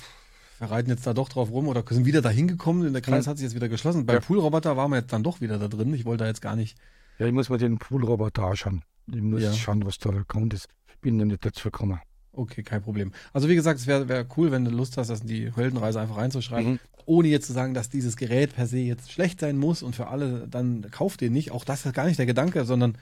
wir 0.57 0.71
reiten 0.71 0.89
jetzt 0.89 1.05
da 1.05 1.13
doch 1.13 1.29
drauf 1.29 1.51
rum 1.51 1.67
oder 1.67 1.83
sind 1.87 2.05
wieder 2.05 2.21
da 2.23 2.29
hingekommen. 2.29 2.91
Der 2.93 3.01
Kreis 3.01 3.25
Ja. 3.25 3.31
hat 3.31 3.37
sich 3.37 3.43
jetzt 3.45 3.55
wieder 3.55 3.69
geschlossen. 3.69 4.05
Beim 4.07 4.15
Ja. 4.15 4.19
Poolroboter 4.21 4.75
waren 4.75 4.89
wir 4.89 4.97
jetzt 4.97 5.13
dann 5.13 5.21
doch 5.23 5.41
wieder 5.41 5.59
da 5.59 5.67
drin. 5.67 5.93
Ich 5.93 6.05
wollte 6.05 6.23
da 6.23 6.27
jetzt 6.27 6.41
gar 6.41 6.55
nicht. 6.55 6.77
Ja, 7.19 7.27
ich 7.27 7.33
muss 7.33 7.49
mir 7.49 7.57
den 7.59 7.77
Poolroboter 7.77 8.43
anschauen. 8.43 8.83
Ich 9.07 9.21
muss 9.21 9.43
Ja. 9.43 9.53
schauen, 9.53 9.85
was 9.85 9.99
da 9.99 10.11
der 10.11 10.23
Grund 10.23 10.53
ist. 10.53 10.67
Ich 10.87 10.99
bin 10.99 11.17
noch 11.17 11.25
nicht 11.25 11.45
dazu 11.45 11.69
gekommen. 11.69 11.99
Okay, 12.37 12.63
kein 12.63 12.81
Problem. 12.81 13.13
Also 13.31 13.47
wie 13.47 13.55
gesagt, 13.55 13.79
es 13.79 13.87
wäre 13.87 14.09
wär 14.09 14.25
cool, 14.35 14.51
wenn 14.51 14.65
du 14.65 14.71
Lust 14.71 14.97
hast, 14.97 15.07
das 15.09 15.21
in 15.21 15.27
die 15.27 15.53
Heldenreise 15.55 16.01
einfach 16.01 16.17
reinzuschreiben, 16.17 16.73
Mhm. 16.73 16.79
ohne 17.05 17.27
jetzt 17.29 17.47
zu 17.47 17.53
sagen, 17.53 17.73
dass 17.73 17.89
dieses 17.89 18.17
Gerät 18.17 18.53
per 18.55 18.67
se 18.67 18.77
jetzt 18.79 19.11
schlecht 19.11 19.39
sein 19.39 19.57
muss 19.57 19.81
und 19.83 19.95
für 19.95 20.07
alle, 20.07 20.47
dann 20.49 20.89
kauft 20.91 21.21
den 21.21 21.31
nicht. 21.33 21.51
Auch 21.51 21.63
das 21.63 21.85
ist 21.85 21.93
gar 21.93 22.05
nicht 22.05 22.19
der 22.19 22.25
Gedanke, 22.25 22.65
sondern 22.65 22.97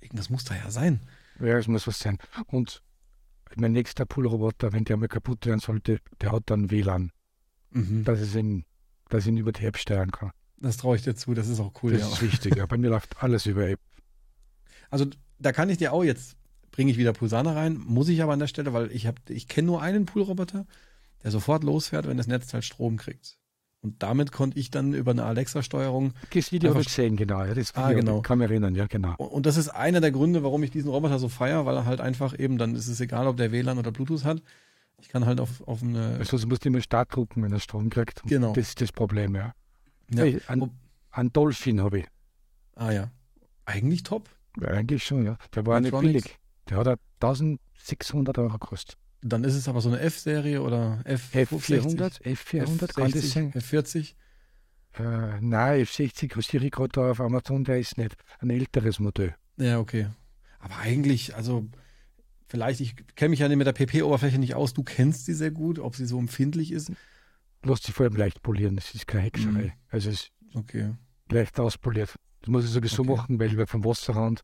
irgendwas 0.00 0.30
muss 0.30 0.44
da 0.44 0.54
ja 0.56 0.70
sein. 0.70 1.00
Ja, 1.40 1.58
es 1.58 1.68
muss 1.68 1.86
was 1.86 1.98
sein. 1.98 2.18
Und 2.46 2.82
mein 3.56 3.72
nächster 3.72 4.06
Poolroboter, 4.06 4.72
wenn 4.72 4.84
der 4.84 4.96
mal 4.96 5.08
kaputt 5.08 5.44
werden 5.46 5.60
sollte, 5.60 5.98
der 6.20 6.32
hat 6.32 6.44
dann 6.46 6.70
WLAN, 6.70 7.12
Mhm. 7.70 8.04
dass 8.04 8.20
ich 8.22 8.34
ihn, 8.34 8.64
dass 9.10 9.24
ich 9.24 9.28
ihn 9.28 9.36
über 9.36 9.52
die 9.52 9.66
App 9.66 9.76
steuern 9.76 10.10
kann. 10.10 10.30
Das 10.56 10.78
traue 10.78 10.96
ich 10.96 11.02
dir 11.02 11.14
zu, 11.14 11.34
das 11.34 11.48
ist 11.48 11.60
auch 11.60 11.72
cool. 11.82 11.92
Das 11.92 12.00
ja. 12.00 12.08
ist 12.08 12.22
wichtig. 12.22 12.56
Ja. 12.56 12.64
Bei 12.66 12.78
mir 12.78 12.88
läuft 12.88 13.22
alles 13.22 13.44
über 13.46 13.68
App. 13.68 13.80
Also 14.90 15.06
da 15.38 15.52
kann 15.52 15.68
ich 15.70 15.76
dir 15.78 15.92
auch 15.92 16.02
jetzt, 16.02 16.34
bringe 16.78 16.92
ich 16.92 16.96
wieder 16.96 17.12
Pulsana 17.12 17.54
rein, 17.54 17.76
muss 17.88 18.08
ich 18.08 18.22
aber 18.22 18.34
an 18.34 18.38
der 18.38 18.46
Stelle, 18.46 18.72
weil 18.72 18.92
ich 18.92 19.08
habe, 19.08 19.18
ich 19.30 19.48
kenne 19.48 19.66
nur 19.66 19.82
einen 19.82 20.06
Poolroboter, 20.06 20.64
der 21.24 21.30
sofort 21.32 21.64
losfährt, 21.64 22.06
wenn 22.06 22.16
das 22.16 22.28
Netzteil 22.28 22.62
Strom 22.62 22.98
kriegt. 22.98 23.36
Und 23.80 24.00
damit 24.04 24.30
konnte 24.30 24.56
ich 24.60 24.70
dann 24.70 24.94
über 24.94 25.10
eine 25.10 25.24
Alexa-Steuerung 25.24 26.12
Das 26.32 26.52
Video 26.52 26.70
habe 26.70 26.82
ich 26.82 26.86
gesehen, 26.86 27.16
genau. 27.16 27.42
Ja, 27.42 27.52
das 27.52 27.74
Ah, 27.74 27.92
genau. 27.92 28.22
Kann 28.22 28.38
mich 28.38 28.48
erinnern, 28.48 28.76
ja, 28.76 28.86
genau. 28.86 29.16
Und 29.16 29.44
das 29.44 29.56
ist 29.56 29.70
einer 29.70 30.00
der 30.00 30.12
Gründe, 30.12 30.44
warum 30.44 30.62
ich 30.62 30.70
diesen 30.70 30.88
Roboter 30.88 31.18
so 31.18 31.28
feier, 31.28 31.66
weil 31.66 31.74
er 31.74 31.84
halt 31.84 32.00
einfach 32.00 32.38
eben, 32.38 32.58
dann 32.58 32.76
ist 32.76 32.86
es 32.86 33.00
egal, 33.00 33.26
ob 33.26 33.36
der 33.36 33.50
WLAN 33.50 33.78
oder 33.78 33.90
Bluetooth 33.90 34.22
hat. 34.22 34.40
Ich 35.00 35.08
kann 35.08 35.26
halt 35.26 35.40
auf, 35.40 35.66
auf 35.66 35.82
eine. 35.82 36.14
Also, 36.20 36.38
du 36.38 36.46
musst 36.46 36.64
immer 36.64 36.80
Start 36.80 37.12
drucken, 37.12 37.42
wenn 37.42 37.52
er 37.52 37.58
Strom 37.58 37.90
kriegt. 37.90 38.22
Genau. 38.22 38.52
Das 38.52 38.68
ist 38.68 38.80
das 38.80 38.92
Problem, 38.92 39.34
ja. 39.34 39.52
Ja. 40.14 40.22
Hey, 40.22 40.40
ein, 40.46 40.70
ein 41.10 41.32
Dolphin 41.32 41.80
habe 41.80 41.98
ich. 41.98 42.06
Ah 42.76 42.92
ja. 42.92 43.10
Eigentlich 43.64 44.04
top. 44.04 44.28
Ja, 44.60 44.68
eigentlich 44.68 45.02
schon, 45.02 45.24
ja. 45.24 45.38
Der 45.56 45.66
war 45.66 45.80
nicht 45.80 45.98
billig. 45.98 46.38
Der 46.68 46.78
hat 46.78 46.86
ja 46.86 46.96
1600 47.20 48.38
Euro 48.38 48.58
gekostet. 48.58 48.96
Dann 49.20 49.42
ist 49.44 49.54
es 49.54 49.68
aber 49.68 49.80
so 49.80 49.88
eine 49.88 50.00
F-Serie 50.00 50.62
oder 50.62 51.00
F 51.04 51.34
F400, 51.34 52.22
F400, 52.22 52.94
kann 52.94 53.10
das 53.10 53.30
sein? 53.30 53.52
F40. 53.52 54.14
Äh, 54.98 55.40
nein, 55.40 55.82
F60 55.82 56.32
kostet 56.32 56.62
ich 56.62 56.70
gerade 56.70 57.00
auf 57.10 57.20
Amazon, 57.20 57.64
der 57.64 57.78
ist 57.80 57.98
nicht. 57.98 58.16
Ein 58.38 58.50
älteres 58.50 59.00
Modell. 59.00 59.34
Ja, 59.56 59.78
okay. 59.80 60.08
Aber 60.60 60.76
eigentlich, 60.78 61.34
also 61.34 61.66
vielleicht, 62.48 62.80
ich 62.80 62.94
kenne 63.16 63.30
mich 63.30 63.40
ja 63.40 63.48
mit 63.48 63.66
der 63.66 63.72
PP-Oberfläche 63.72 64.38
nicht 64.38 64.54
aus. 64.54 64.72
Du 64.72 64.82
kennst 64.82 65.26
sie 65.26 65.34
sehr 65.34 65.50
gut, 65.50 65.78
ob 65.78 65.96
sie 65.96 66.06
so 66.06 66.18
empfindlich 66.18 66.72
ist. 66.72 66.92
Lass 67.64 67.82
sich 67.82 67.94
vor 67.94 68.06
allem 68.06 68.16
leicht 68.16 68.42
polieren, 68.42 68.76
das 68.76 68.94
ist 68.94 69.06
keine 69.06 69.24
Hexerei. 69.24 69.62
Mhm. 69.62 69.72
Also 69.90 70.10
es 70.10 70.14
ist 70.22 70.32
Okay. 70.54 70.94
leicht 71.30 71.58
auspoliert. 71.58 72.14
Das 72.40 72.48
muss 72.48 72.64
ich 72.64 72.70
sowieso 72.70 73.02
Okay. 73.02 73.16
machen, 73.16 73.40
weil 73.40 73.52
über 73.52 73.66
vom 73.66 73.84
Wasserrand 73.84 74.42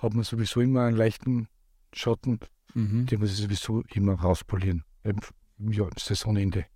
hat 0.00 0.14
man 0.14 0.24
sowieso 0.24 0.60
immer 0.60 0.84
einen 0.84 0.96
leichten 0.96 1.48
Schatten. 1.92 2.38
Mhm. 2.74 3.06
Den 3.06 3.20
muss 3.20 3.30
ich 3.32 3.36
sowieso 3.38 3.82
immer 3.94 4.14
rauspolieren. 4.14 4.84
Ja, 5.58 5.88
Saisonende. 5.98 6.66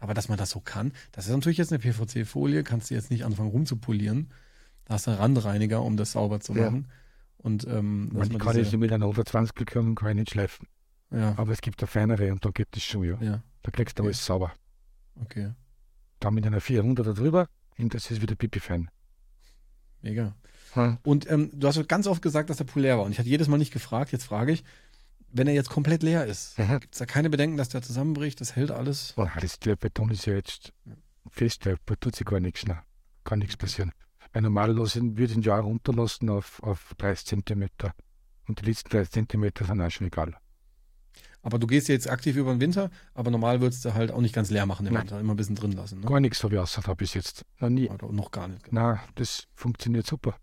Aber 0.00 0.14
dass 0.14 0.28
man 0.28 0.38
das 0.38 0.50
so 0.50 0.60
kann, 0.60 0.92
das 1.12 1.26
ist 1.26 1.32
natürlich 1.34 1.58
jetzt 1.58 1.72
eine 1.72 1.80
PVC-Folie, 1.80 2.62
kannst 2.62 2.90
du 2.90 2.94
jetzt 2.94 3.10
nicht 3.10 3.24
anfangen 3.24 3.50
rumzupolieren. 3.50 4.32
Da 4.84 4.94
hast 4.94 5.06
du 5.06 5.10
einen 5.10 5.18
Randreiniger, 5.20 5.82
um 5.82 5.96
das 5.96 6.12
sauber 6.12 6.40
zu 6.40 6.54
Ja. 6.54 6.70
machen. 6.70 6.88
Und 7.36 7.66
ähm, 7.66 8.08
Man 8.12 8.28
man 8.28 8.38
kann 8.38 8.56
diese- 8.56 8.70
jetzt 8.70 8.76
mit 8.78 8.92
einer 8.92 9.06
120 9.06 9.66
können, 9.66 9.94
kann 9.94 10.10
ich 10.10 10.14
nicht 10.16 10.30
schleifen. 10.30 10.66
ja, 11.10 11.34
Aber 11.36 11.52
es 11.52 11.60
gibt 11.60 11.80
eine 11.82 11.86
feinere 11.88 12.32
und 12.32 12.44
da 12.44 12.50
gibt 12.50 12.76
es 12.76 12.84
schon, 12.84 13.04
ja. 13.04 13.18
ja, 13.20 13.42
Da 13.62 13.70
kriegst 13.72 13.98
du 13.98 14.02
Okay. 14.02 14.08
alles 14.08 14.24
sauber. 14.24 14.52
okay, 15.20 15.52
Dann 16.20 16.34
mit 16.34 16.46
einer 16.46 16.60
400 16.60 17.16
drüber 17.18 17.48
und 17.76 17.92
das 17.94 18.10
ist 18.10 18.22
wieder 18.22 18.34
pipi 18.36 18.60
fein. 18.60 18.88
mega. 20.00 20.34
Hm. 20.74 20.98
Und 21.02 21.30
ähm, 21.30 21.50
du 21.52 21.66
hast 21.66 21.88
ganz 21.88 22.06
oft 22.06 22.22
gesagt, 22.22 22.50
dass 22.50 22.58
der 22.58 22.64
Pool 22.64 22.82
leer 22.82 22.98
war. 22.98 23.04
Und 23.04 23.12
ich 23.12 23.18
hatte 23.18 23.28
jedes 23.28 23.48
Mal 23.48 23.58
nicht 23.58 23.72
gefragt, 23.72 24.12
jetzt 24.12 24.24
frage 24.24 24.52
ich, 24.52 24.64
wenn 25.30 25.46
er 25.46 25.54
jetzt 25.54 25.70
komplett 25.70 26.02
leer 26.02 26.24
ist, 26.26 26.58
Mhm. 26.58 26.80
gibt 26.80 26.94
es 26.94 26.98
da 26.98 27.06
keine 27.06 27.30
Bedenken, 27.30 27.56
dass 27.56 27.68
der 27.68 27.82
zusammenbricht, 27.82 28.40
das 28.40 28.56
hält 28.56 28.70
alles? 28.70 29.12
Oh, 29.16 29.26
das 29.40 29.58
der 29.60 29.76
Beton 29.76 30.10
ist 30.10 30.26
ja 30.26 30.34
jetzt 30.34 30.72
fest, 31.30 31.66
da 31.66 31.74
tut 32.00 32.16
sich 32.16 32.26
gar 32.26 32.40
nichts. 32.40 32.66
Nein. 32.66 32.78
Kann 33.24 33.40
nichts 33.40 33.56
passieren. 33.56 33.92
Weil 34.32 34.42
normalerweise 34.42 35.00
würde 35.02 35.24
ich 35.24 35.34
ihn 35.36 35.42
ja 35.42 35.58
auch 35.58 35.64
runterlassen 35.64 36.30
auf, 36.30 36.62
auf 36.62 36.94
30 36.98 37.26
Zentimeter. 37.26 37.92
Und 38.46 38.60
die 38.60 38.66
letzten 38.66 38.88
30 38.90 39.10
Zentimeter 39.12 39.64
sind 39.66 39.80
auch 39.80 39.90
schon 39.90 40.06
egal. 40.06 40.34
Aber 41.42 41.58
du 41.58 41.66
gehst 41.66 41.88
jetzt 41.88 42.08
aktiv 42.10 42.36
über 42.36 42.52
den 42.52 42.60
Winter, 42.60 42.90
aber 43.14 43.30
normal 43.30 43.60
würdest 43.60 43.84
du 43.84 43.94
halt 43.94 44.10
auch 44.10 44.20
nicht 44.20 44.34
ganz 44.34 44.50
leer 44.50 44.66
machen 44.66 44.86
im 44.86 44.94
Nein. 44.94 45.02
Winter, 45.02 45.20
immer 45.20 45.34
ein 45.34 45.36
bisschen 45.36 45.54
drin 45.56 45.72
lassen. 45.72 46.00
Ne? 46.00 46.06
Gar 46.06 46.20
nichts 46.20 46.42
habe 46.42 46.54
ich 46.54 46.60
außer 46.60 46.82
da 46.82 46.94
bis 46.94 47.14
jetzt. 47.14 47.44
Noch 47.60 47.68
nie. 47.68 47.88
Oder 47.88 48.10
noch 48.12 48.30
gar 48.30 48.48
nicht. 48.48 48.72
Nein, 48.72 48.98
das 49.14 49.44
funktioniert 49.54 50.06
super. 50.06 50.36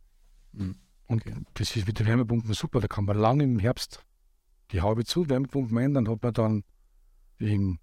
Mhm. 0.58 0.76
Und 1.08 1.22
Okay. 1.22 1.36
das 1.54 1.76
ist 1.76 1.86
mit 1.88 2.00
den 2.00 2.08
Wärmepumpen 2.08 2.54
super. 2.54 2.80
Da 2.80 2.88
kann 2.88 3.06
man 3.06 3.18
lange 3.18 3.44
im 3.44 3.60
Herbst 3.60 4.04
die 4.72 4.82
Haube 4.82 5.06
zu, 5.06 5.30
Wärmepumpen 5.30 5.78
ein, 5.78 5.94
dann 5.94 6.10
hat 6.10 6.24
man 6.24 6.34
dann 6.34 6.64
im 7.38 7.80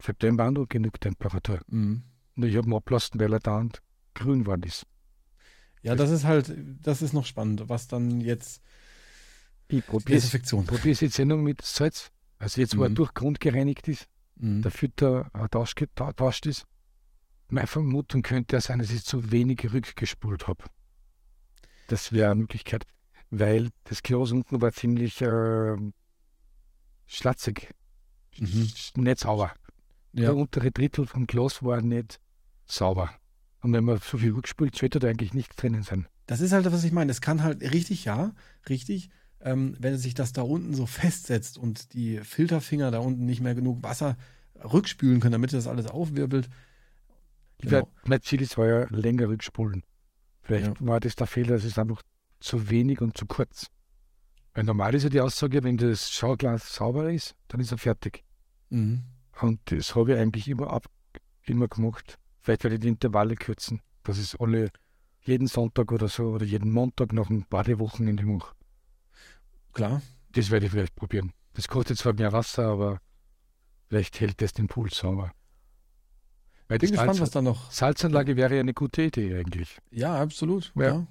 September 0.00 0.46
auch 0.46 0.50
noch 0.50 0.68
genug 0.68 1.00
Temperatur. 1.00 1.60
Mhm. 1.66 2.02
Und 2.36 2.42
ich 2.44 2.56
habe 2.56 2.68
ihn 2.68 2.74
abgelassen, 2.74 3.20
weil 3.20 3.32
er 3.32 3.40
da 3.40 3.58
und 3.58 3.80
grün 4.14 4.40
geworden 4.44 4.62
ist. 4.62 4.86
Ja, 5.82 5.94
das 5.94 6.10
ist 6.10 6.24
halt, 6.24 6.52
das 6.80 7.02
ist 7.02 7.12
noch 7.12 7.26
spannend, 7.26 7.68
was 7.68 7.86
dann 7.88 8.20
jetzt 8.22 8.62
Ich 9.68 9.84
probiere 9.86 10.16
es 10.16 10.24
Desinfektion. 10.24 10.64
probier's 10.64 11.00
jetzt 11.00 11.18
eh 11.18 11.24
noch 11.26 11.36
mit 11.36 11.60
Salz. 11.62 12.10
Also 12.38 12.60
jetzt, 12.60 12.76
wo 12.78 12.82
er 12.84 12.90
Mhm. 12.90 12.94
durch 12.96 13.12
Grund 13.14 13.40
gereinigt 13.40 13.86
ist, 13.88 14.06
Mhm. 14.36 14.62
der 14.62 14.70
Filter 14.70 15.30
äh, 15.34 15.48
tauscht, 15.48 15.82
ta- 15.94 16.12
tauscht 16.12 16.46
ist. 16.46 16.64
Meine 17.50 17.66
Vermutung 17.66 18.22
könnte 18.22 18.56
ja 18.56 18.60
sein, 18.60 18.78
dass 18.78 18.90
ich 18.90 19.04
zu 19.04 19.30
wenig 19.30 19.72
rückgespult 19.72 20.48
habe. 20.48 20.64
Das 21.88 22.12
wäre 22.12 22.30
eine 22.30 22.40
Möglichkeit, 22.40 22.84
weil 23.30 23.70
das 23.84 24.02
Glas 24.02 24.32
unten 24.32 24.60
war 24.62 24.72
ziemlich 24.72 25.20
äh, 25.20 25.76
schlatzig, 27.06 27.70
Mhm. 28.38 28.68
nicht 28.96 29.18
sauber. 29.20 29.52
Ja. 30.12 30.22
Der 30.22 30.36
untere 30.36 30.70
Drittel 30.72 31.06
vom 31.06 31.26
Glas 31.26 31.62
war 31.62 31.80
nicht 31.82 32.18
sauber. 32.66 33.10
Und 33.60 33.72
wenn 33.72 33.84
man 33.84 33.98
so 33.98 34.18
viel 34.18 34.32
rückspült, 34.32 34.74
sollte 34.76 34.98
da 34.98 35.08
eigentlich 35.08 35.34
nichts 35.34 35.54
drinnen 35.56 35.82
sein. 35.84 36.06
Das 36.26 36.40
ist 36.40 36.52
halt, 36.52 36.64
was 36.70 36.84
ich 36.84 36.92
meine. 36.92 37.10
Es 37.12 37.20
kann 37.20 37.42
halt 37.42 37.62
richtig, 37.62 38.04
ja, 38.06 38.32
richtig, 38.68 39.10
ähm, 39.40 39.76
wenn 39.78 39.96
sich 39.98 40.14
das 40.14 40.32
da 40.32 40.42
unten 40.42 40.74
so 40.74 40.86
festsetzt 40.86 41.58
und 41.58 41.92
die 41.94 42.18
Filterfinger 42.18 42.90
da 42.90 42.98
unten 42.98 43.24
nicht 43.26 43.40
mehr 43.40 43.54
genug 43.54 43.82
Wasser 43.82 44.16
rückspülen 44.64 45.20
können, 45.20 45.32
damit 45.32 45.52
das 45.52 45.66
alles 45.66 45.86
aufwirbelt. 45.86 46.48
Ich 47.58 47.68
Genau. 47.68 47.72
werde 47.72 47.88
Mercedes 48.06 48.58
war 48.58 48.66
ja 48.66 48.86
länger 48.90 49.28
rückspulen. 49.28 49.82
Vielleicht 50.44 50.84
war 50.86 51.00
das 51.00 51.16
der 51.16 51.26
Fehler, 51.26 51.56
es 51.56 51.64
ist 51.64 51.78
einfach 51.78 52.02
zu 52.38 52.68
wenig 52.70 53.00
und 53.00 53.16
zu 53.16 53.26
kurz. 53.26 53.68
Weil 54.52 54.64
normal 54.64 54.94
ist 54.94 55.02
ja 55.02 55.08
die 55.08 55.20
Aussage, 55.20 55.64
wenn 55.64 55.78
das 55.78 56.10
Schauglas 56.10 56.74
sauber 56.74 57.10
ist, 57.10 57.34
dann 57.48 57.60
ist 57.60 57.72
er 57.72 57.78
fertig. 57.78 58.22
Mhm. 58.68 59.02
Und 59.40 59.60
das 59.64 59.94
habe 59.96 60.12
ich 60.12 60.18
eigentlich 60.18 60.46
immer 60.48 60.70
ab, 60.70 60.86
immer 61.42 61.66
gemacht. 61.66 62.18
Vielleicht 62.40 62.62
werde 62.62 62.76
ich 62.76 62.82
die 62.82 62.88
Intervalle 62.88 63.34
kürzen, 63.34 63.80
dass 64.04 64.18
ich 64.18 64.38
alle 64.38 64.70
jeden 65.22 65.46
Sonntag 65.46 65.90
oder 65.90 66.08
so 66.08 66.24
oder 66.34 66.44
jeden 66.44 66.70
Montag 66.70 67.12
nach 67.12 67.30
einem 67.30 67.46
Badewochenende 67.48 68.24
mache. 68.24 68.54
Klar. 69.72 70.02
Das 70.32 70.50
werde 70.50 70.66
ich 70.66 70.72
vielleicht 70.72 70.94
probieren. 70.94 71.32
Das 71.54 71.68
kostet 71.68 71.98
zwar 71.98 72.12
mehr 72.12 72.32
Wasser, 72.32 72.66
aber 72.66 73.00
vielleicht 73.88 74.20
hält 74.20 74.40
das 74.42 74.52
den 74.52 74.68
Pool 74.68 74.90
sauber. 74.92 75.32
Weil 76.68 76.78
die 76.78 76.86
Bin 76.86 76.92
gespannt, 76.92 77.16
Salz 77.16 77.20
was 77.20 77.30
da 77.30 77.42
noch. 77.42 77.70
Salzanlage 77.70 78.36
wäre 78.36 78.54
ja 78.54 78.60
eine 78.60 78.74
gute 78.74 79.02
Idee 79.02 79.34
eigentlich. 79.36 79.78
Ja, 79.90 80.20
absolut. 80.20 80.72
Ja. 80.74 81.06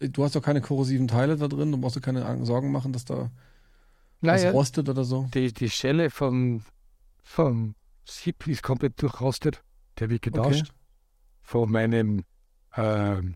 Ja. 0.00 0.08
Du 0.08 0.24
hast 0.24 0.34
doch 0.36 0.42
keine 0.42 0.60
korrosiven 0.60 1.08
Teile 1.08 1.36
da 1.36 1.48
drin, 1.48 1.72
du 1.72 1.78
brauchst 1.78 1.96
dir 1.96 2.00
keine 2.00 2.44
Sorgen 2.44 2.70
machen, 2.72 2.92
dass 2.92 3.04
da 3.04 3.30
was 4.20 4.42
Naja, 4.42 4.50
rostet 4.52 4.88
oder 4.88 5.04
so. 5.04 5.28
die, 5.34 5.52
die 5.52 5.70
Schelle 5.70 6.10
vom, 6.10 6.62
vom 7.22 7.74
Sieb 8.04 8.46
ist 8.46 8.62
komplett 8.62 9.00
durchrostet. 9.02 9.62
Der 9.98 10.08
wird 10.10 10.22
getauscht. 10.22 10.72
Von 11.42 11.70
meinem, 11.72 12.24
ähm, 12.76 13.34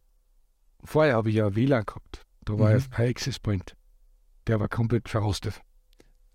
vorher 0.85 1.15
habe 1.17 1.31
ich 1.31 1.37
ja 1.37 1.55
WLAN 1.55 1.85
gehabt. 1.85 2.25
Da 2.45 2.59
war 2.59 2.71
Mhm. 2.73 2.79
ja 2.79 2.85
ein 2.99 3.09
Access 3.11 3.39
Point. 3.39 3.77
Der 4.47 4.59
war 4.61 4.69
komplett 4.69 5.09
verrostet. 5.09 5.61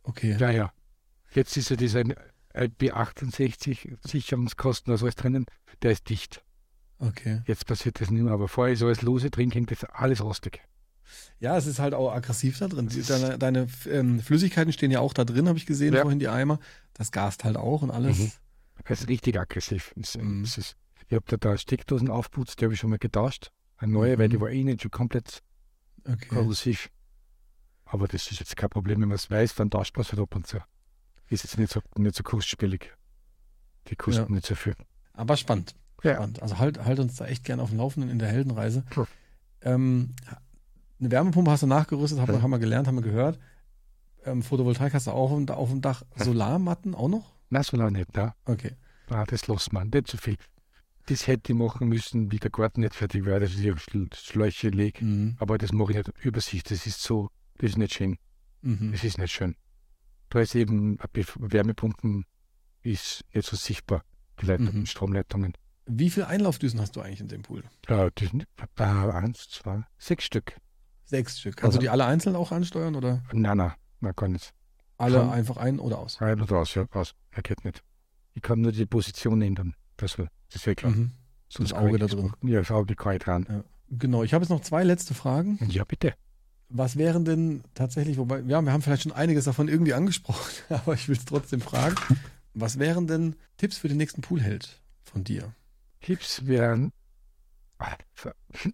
Okay. 0.03 0.36
Ja, 0.39 0.49
ja. 0.51 0.71
Jetzt 1.34 1.55
ist 1.57 1.69
ja 1.69 1.75
dieser 1.75 2.03
IP68 2.58 3.97
Sicherungskosten, 4.08 4.91
also 4.91 5.05
alles 5.05 5.16
drinnen, 5.16 5.45
der 5.82 5.91
ist 5.91 6.10
dicht. 6.10 6.43
Okay. 6.99 7.41
Jetzt 7.45 7.66
passiert 7.68 8.01
das 8.01 8.10
nicht 8.10 8.24
mehr, 8.24 8.34
aber 8.34 8.47
vorher 8.47 8.74
ist 8.74 8.82
alles 8.82 9.01
lose 9.01 9.30
drin, 9.30 9.51
hängt 9.51 9.72
das 9.72 9.84
alles 9.84 10.22
rostig. 10.24 10.62
Ja, 11.39 11.55
es 11.55 11.68
ist 11.68 11.80
halt 11.80 11.93
auch 11.93 12.12
aggressiv 12.12 12.58
da 12.60 12.68
drin. 12.68 12.89
Deine, 13.08 13.38
deine 13.38 13.68
ähm, 13.89 14.20
Flüssigkeiten 14.20 14.74
stehen 14.74 14.91
ja 14.91 14.99
auch 14.99 15.14
da 15.14 15.24
drin, 15.24 15.47
habe 15.47 15.58
ich 15.58 15.66
gesehen, 15.66 15.93
Ja. 15.93 16.01
vorhin 16.01 16.20
die 16.20 16.28
Eimer. 16.28 16.60
Das 16.93 17.12
gast 17.12 17.43
halt 17.43 17.55
auch 17.58 17.82
und 17.84 17.91
alles. 17.91 18.18
Mhm. 18.20 18.32
Das 18.86 19.01
ist 19.01 19.08
richtig 19.08 19.39
aggressiv. 19.39 19.93
Das, 19.95 20.18
Mhm. 20.18 20.43
das 20.43 20.58
ist, 20.58 20.76
ich 21.08 21.16
habe 21.16 21.24
da, 21.28 21.38
da 21.38 21.58
Steckdosen 21.58 22.10
aufputzt, 22.10 22.60
die 22.60 22.66
habe 22.66 22.74
ich 22.74 22.80
schon 22.80 22.89
mal 22.89 22.99
getauscht. 22.99 23.51
Eine 23.78 23.93
neue, 23.93 24.18
weil 24.18 24.28
die 24.30 24.38
Mhm. 24.38 24.41
war 24.41 24.49
eh 24.49 24.64
nicht 24.64 24.82
schon 24.82 24.91
komplett 24.91 25.43
Okay. 26.03 26.26
korrosiv. 26.30 26.89
Aber 27.86 28.08
das 28.08 28.30
ist 28.32 28.39
jetzt 28.39 28.58
kein 28.58 28.70
Problem, 28.70 28.99
wenn 29.01 29.10
man 29.10 29.16
es 29.16 29.30
weiß, 29.30 29.55
dann 29.55 29.70
tauscht 29.70 29.95
man 29.95 30.01
es 30.01 30.12
halt 30.12 30.20
ab 30.22 30.36
und 30.36 30.47
zu. 30.47 30.58
Ist 31.30 31.43
jetzt 31.43 31.57
nicht 31.57 31.71
so, 31.71 31.82
nicht 31.97 32.15
so 32.15 32.23
kostspielig. 32.23 32.93
Die 33.89 33.95
kosten 33.95 34.23
Ja. 34.23 34.30
nicht 34.30 34.45
so 34.45 34.55
viel. 34.55 34.75
Aber 35.13 35.36
spannend. 35.38 35.75
Ja. 36.03 36.15
spannend. 36.15 36.41
Also 36.41 36.57
halt, 36.57 36.84
halt 36.86 36.99
uns 36.99 37.15
da 37.15 37.25
echt 37.25 37.43
gern 37.43 37.59
auf 37.59 37.69
dem 37.69 37.78
Laufenden 37.80 38.09
in 38.11 38.19
der 38.19 38.30
Heldenreise. 38.30 38.84
Cool. 38.95 39.07
Ähm, 39.61 40.13
eine 40.99 41.11
Wärmepumpe 41.11 41.51
hast 41.51 41.63
du 41.63 41.67
nachgerüstet, 41.67 42.19
haben, 42.19 42.28
wir- 42.30 42.36
Ja. 42.36 42.41
haben 42.41 42.51
wir 42.51 42.59
gelernt, 42.59 42.88
haben 42.88 42.95
wir 42.95 43.01
gehört. 43.01 43.39
ähm, 44.25 44.41
Photovoltaik 44.43 44.93
hast 44.93 45.07
du 45.07 45.11
auch 45.11 45.32
auf, 45.32 45.49
auf 45.49 45.69
dem 45.69 45.82
Dach. 45.82 46.03
Solarmatten 46.17 46.93
auch 46.95 47.07
noch? 47.07 47.34
Nein, 47.49 47.63
so 47.63 47.78
lange 47.78 47.97
nicht, 47.99 48.09
da. 48.11 48.36
Okay. 48.43 48.75
Ah, 49.09 49.23
das 49.25 49.47
lässt 49.47 49.71
man, 49.71 49.88
nicht 49.89 50.07
so 50.09 50.17
viel. 50.17 50.36
Das 51.05 51.28
hätte 51.28 51.53
ich 51.53 51.57
machen 51.57 51.88
müssen, 51.88 52.30
wie 52.30 52.38
der 52.39 52.49
Garten 52.51 52.82
nicht 52.82 52.93
fertig 52.93 53.25
war, 53.25 53.39
dass 53.39 53.53
ich 53.53 53.73
Schläuche 54.15 54.67
lege. 54.69 55.05
Mhm. 55.05 55.38
Aber 55.39 55.57
das 55.57 55.71
mache 55.71 55.91
ich 55.91 55.97
nicht 55.97 56.09
Übersicht. 56.25 56.69
Das 56.71 56.86
ist 56.86 57.01
so, 57.01 57.30
das 57.59 57.69
ist 57.71 57.78
nicht 57.78 57.93
schön. 57.93 58.17
Mhm. 58.63 58.91
Das 58.91 59.05
ist 59.05 59.17
nicht 59.17 59.32
schön. 59.32 59.55
Da 60.30 60.39
ist 60.41 60.55
eben, 60.55 60.99
ein 60.99 61.25
Wärmepumpen 61.51 62.25
ist 62.82 63.23
nicht 63.34 63.47
so 63.47 63.55
sichtbar, 63.55 64.03
die 64.41 64.45
Leitungen, 64.47 64.80
Mhm. 64.80 64.86
Stromleitungen. 64.86 65.53
Wie 65.86 66.09
viele 66.09 66.28
Einlaufdüsen 66.28 66.82
hast 66.82 66.95
du 66.95 67.01
eigentlich 67.01 67.21
in 67.21 67.30
dem 67.30 67.43
Pool? 67.43 67.63
Ja, 67.88 68.09
sind 68.19 68.45
äh, 68.78 68.84
eins, 68.84 69.49
zwei, 69.49 69.84
sechs 69.97 70.25
Stück. 70.25 70.57
Sechs 71.05 71.39
Stück. 71.39 71.55
Kannst 71.55 71.75
du 71.75 71.78
Also- 71.78 71.80
die 71.80 71.89
alle 71.89 72.05
einzeln 72.05 72.36
auch 72.36 72.51
ansteuern 72.51 72.95
oder 72.95 73.23
Nein, 73.32 73.57
nein, 73.57 73.71
man 74.01 74.15
kann 74.15 74.34
nicht. 74.34 74.53
alle 74.97 75.19
Schon. 75.19 75.30
einfach 75.30 75.57
ein 75.57 75.80
oder 75.80 75.99
aus? 75.99 76.19
Rein 76.19 76.41
oder 76.41 76.57
aus, 76.57 76.75
ja, 76.75 76.86
aus. 76.91 77.13
Er 77.32 77.41
geht 77.43 77.63
nicht. 77.63 77.82
Ich 78.34 78.41
kann 78.41 78.59
nur 78.61 78.73
die 78.73 78.86
Position 78.86 79.41
ändern. 79.41 79.75
Das, 79.95 80.19
war- 80.19 80.28
das 80.49 80.57
ist 80.57 80.65
ja 80.65 80.75
klar. 80.75 80.91
Mhm. 80.91 81.13
Sonst 81.49 81.71
Das 81.71 81.78
kann 81.80 81.88
Auge 81.88 81.99
da 81.99 82.07
drin. 82.07 82.34
Ja, 82.43 82.59
das 82.59 82.71
Auge 82.71 82.95
kann 82.95 83.13
ich 83.15 83.19
dran. 83.23 83.45
Ja. 83.49 83.63
Genau, 83.89 84.23
ich 84.23 84.34
habe 84.34 84.43
jetzt 84.43 84.49
noch 84.49 84.59
zwei 84.59 84.84
letzte 84.84 85.13
Fragen. 85.13 85.57
Ja, 85.69 85.86
bitte. 85.86 86.13
Was 86.70 86.97
wären 86.97 87.24
denn 87.24 87.63
tatsächlich, 87.74 88.18
wobei, 88.18 88.39
ja, 88.41 88.61
wir 88.61 88.72
haben 88.72 88.82
vielleicht 88.82 89.03
schon 89.03 89.13
einiges 89.13 89.45
davon 89.45 89.70
irgendwie 89.70 89.93
angesprochen, 89.93 90.51
aber 90.70 90.93
ich 90.93 91.07
will 91.07 91.15
es 91.15 91.26
trotzdem 91.26 91.61
fragen. 91.61 91.95
Was 92.53 92.80
wären 92.80 93.07
denn 93.07 93.36
Tipps 93.57 93.78
für 93.78 93.88
den 93.88 93.97
nächsten 93.97 94.22
Poolheld 94.22 94.82
von 95.03 95.24
dir? 95.24 95.53
Tipps 96.01 96.45
wären, 96.45 96.91
ah, 97.78 97.95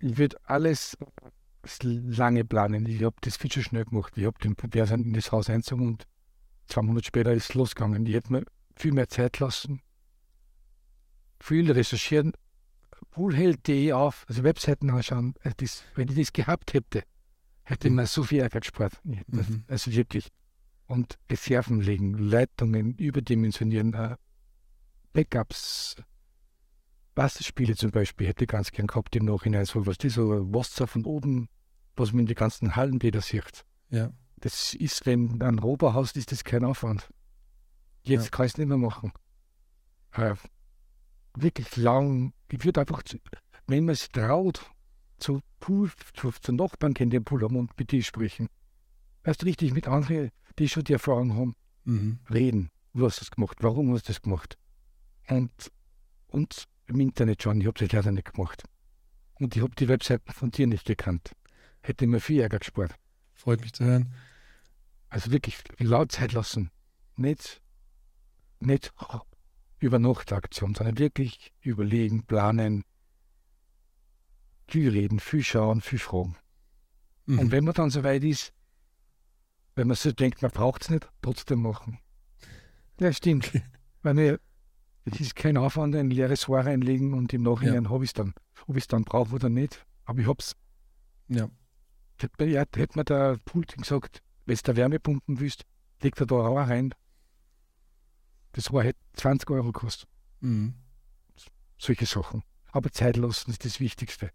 ich 0.02 0.18
würde 0.18 0.38
alles 0.46 0.98
lange 1.82 2.46
planen. 2.46 2.86
Ich 2.86 3.04
habe 3.04 3.16
das 3.22 3.38
viel 3.38 3.52
zu 3.52 3.62
schnell 3.62 3.86
gemacht. 3.86 4.14
Ich 4.18 4.26
habe 4.26 4.38
den 4.40 4.56
wir 4.58 4.86
sind 4.86 5.06
in 5.06 5.14
das 5.14 5.32
Haus 5.32 5.50
eingezogen 5.50 5.88
und 5.88 6.08
zwei 6.68 6.82
Monate 6.82 7.06
später 7.06 7.34
ist 7.34 7.50
es 7.50 7.54
losgegangen. 7.54 8.06
Ich 8.06 8.14
hätte 8.14 8.32
mir 8.32 8.44
viel 8.76 8.92
mehr 8.92 9.08
Zeit 9.08 9.40
lassen, 9.40 9.82
viel 11.40 11.72
recherchieren, 11.72 12.34
poolheld.de 13.12 13.92
auf, 13.94 14.26
also 14.28 14.44
Webseiten 14.44 14.90
anschauen. 14.90 15.36
Also 15.44 15.56
Das, 15.58 15.84
wenn 15.96 16.10
ich 16.10 16.16
das 16.16 16.34
gehabt 16.34 16.74
hätte, 16.74 17.04
hätte 17.64 17.90
mir 17.90 18.06
so 18.08 18.24
viel 18.24 18.40
Ärger 18.42 18.60
gespart. 18.60 19.00
Mhm. 19.04 19.64
Also 19.68 19.92
wirklich. 19.92 20.30
Und 20.88 21.18
Reserven 21.32 21.82
legen, 21.82 22.18
Leitungen 22.18 22.96
überdimensionieren, 22.96 23.94
äh, 23.94 24.16
Backups, 25.14 25.96
Wasserspiele 27.16 27.76
zum 27.76 27.92
Beispiel 27.92 28.28
hätte 28.28 28.44
ich 28.46 28.50
ganz 28.50 28.72
gern 28.72 28.88
gehabt 28.88 29.16
im 29.16 29.26
Nachhinein. 29.26 29.66
So 29.66 29.86
was, 29.86 29.98
so 30.02 30.54
Wasser 30.54 30.88
von 30.88 31.06
oben, 31.06 31.48
was 31.96 32.12
man 32.12 32.22
in 32.22 32.26
die 32.26 32.36
ganzen 32.36 32.76
Hallenbäder 32.76 33.22
sieht. 33.22 33.66
Ja. 33.90 34.12
Das 34.38 34.74
ist, 34.74 35.06
wenn 35.06 35.42
ein 35.42 35.60
Roberhaus 35.60 36.12
ist, 36.14 36.32
das 36.32 36.44
kein 36.44 36.66
Aufwand. 36.66 37.10
Jetzt 38.04 38.26
Ja. 38.26 38.30
kann 38.32 38.46
ich 38.48 38.54
es 38.54 38.58
nicht 38.58 38.68
mehr 38.68 38.78
machen. 38.78 39.14
Äh, 40.12 40.36
wirklich 41.36 41.76
lang. 41.78 42.34
Ich 42.52 42.66
würde 42.66 42.82
einfach, 42.82 43.04
wenn 43.68 43.86
man 43.86 43.94
es 43.94 44.10
traut, 44.10 44.70
zu 45.24 45.42
Pool, 45.60 45.90
zu, 46.14 46.32
zu 46.32 46.52
Nachbarn 46.52 46.94
kennen, 46.94 47.10
die 47.10 47.18
einen 47.18 47.26
Pool 47.26 47.44
haben 47.44 47.56
und 47.56 47.78
mit 47.80 47.92
die 47.92 48.04
sprechen. 48.04 48.50
Erst 49.24 49.46
richtig 49.46 49.74
mit 49.74 49.88
anderen, 49.88 50.30
die 50.60 50.68
schon 50.70 50.84
die 50.84 50.94
Erfahrung 50.94 51.34
haben, 51.36 51.56
Mhm. 51.86 52.20
reden. 52.30 52.70
Du 52.94 53.06
hast 53.06 53.20
das 53.20 53.32
gemacht, 53.32 53.58
warum 53.62 53.94
hast 53.94 54.08
du 54.08 54.14
das 54.14 54.22
gemacht? 54.22 54.58
Und, 55.28 55.52
und 56.28 56.66
im 56.88 57.00
Internet 57.00 57.44
schon, 57.44 57.60
ich 57.60 57.68
habe 57.68 57.80
das 57.80 57.92
leider 57.92 58.12
nicht 58.12 58.34
gemacht. 58.34 58.64
Und 59.36 59.56
ich 59.56 59.62
habe 59.62 59.76
die 59.76 59.88
Webseiten 59.88 60.32
von 60.32 60.52
dir 60.52 60.68
nicht 60.68 60.86
gekannt. 60.86 61.32
Hätte 61.82 62.08
mir 62.08 62.20
viel 62.22 62.40
Ärger 62.42 62.60
gespart. 62.60 62.96
Freut 63.34 63.62
mich 63.62 63.74
zu 63.74 63.84
hören. 63.84 64.14
Also 65.10 65.32
wirklich 65.32 65.58
laut 65.80 66.12
Zeit 66.12 66.34
lassen. 66.34 66.70
Nicht, 67.16 67.62
nicht 68.60 68.94
über 69.80 70.00
Nachtaktion, 70.00 70.76
sondern 70.76 70.98
wirklich 70.98 71.52
überlegen, 71.62 72.24
planen, 72.24 72.84
viel 74.74 74.90
reden, 74.90 75.20
viel 75.20 75.44
schauen, 75.44 75.82
viel 75.82 76.00
fragen. 76.00 76.36
Mhm. 77.28 77.38
Und 77.38 77.52
wenn 77.52 77.64
man 77.64 77.76
dann 77.76 77.92
so 77.92 78.04
weit 78.04 78.24
ist, 78.24 78.54
wenn 79.76 79.88
man 79.88 79.96
so 79.96 80.12
denkt, 80.12 80.42
man 80.42 80.50
braucht 80.50 80.82
es 80.82 80.90
nicht, 80.90 81.08
trotzdem 81.22 81.62
machen. 81.62 82.00
Ja, 83.00 83.14
stimmt. 83.14 83.50
Okay. 83.50 83.62
Weil 84.02 84.14
mir, 84.16 84.40
es 85.06 85.20
ist 85.20 85.36
kein 85.36 85.58
Aufwand, 85.58 85.96
ein 85.96 86.10
leeres 86.10 86.50
Rohr 86.50 86.62
reinlegen 86.62 87.14
und 87.14 87.32
im 87.34 87.44
Nachhinein 87.44 87.92
habe 87.92 88.04
ich 88.04 88.10
es 88.10 88.14
dann. 88.14 88.34
Ob 88.66 88.76
ich 88.76 88.86
es 88.86 88.88
dann 88.88 89.04
brauche 89.04 89.36
oder 89.36 89.48
nicht, 89.48 89.86
aber 90.06 90.22
ich 90.22 90.28
hab's. 90.28 90.56
Ja. 91.28 91.50
Hätte 92.20 92.46
ja, 92.46 92.62
hätte 92.62 92.98
mir 92.98 93.04
der 93.04 93.38
Pult 93.46 93.78
gesagt, 93.78 94.24
wenn 94.48 94.58
du 94.58 94.76
Wärmepumpen 94.76 95.40
willst, 95.40 95.66
leg 96.02 96.16
da 96.16 96.26
da 96.26 96.36
Rohr 96.36 96.64
rein. 96.64 96.96
Das 98.54 98.72
Rohr 98.72 98.84
hätte 98.84 99.00
20 99.14 99.52
Euro 99.52 99.72
gekostet. 99.72 100.10
Mhm. 100.40 100.74
Solche 101.78 102.08
Sachen. 102.08 102.42
Aber 102.72 102.92
Zeit 102.92 103.18
lassen 103.18 103.52
ist 103.52 103.66
das 103.66 103.80
Wichtigste. 103.80 104.32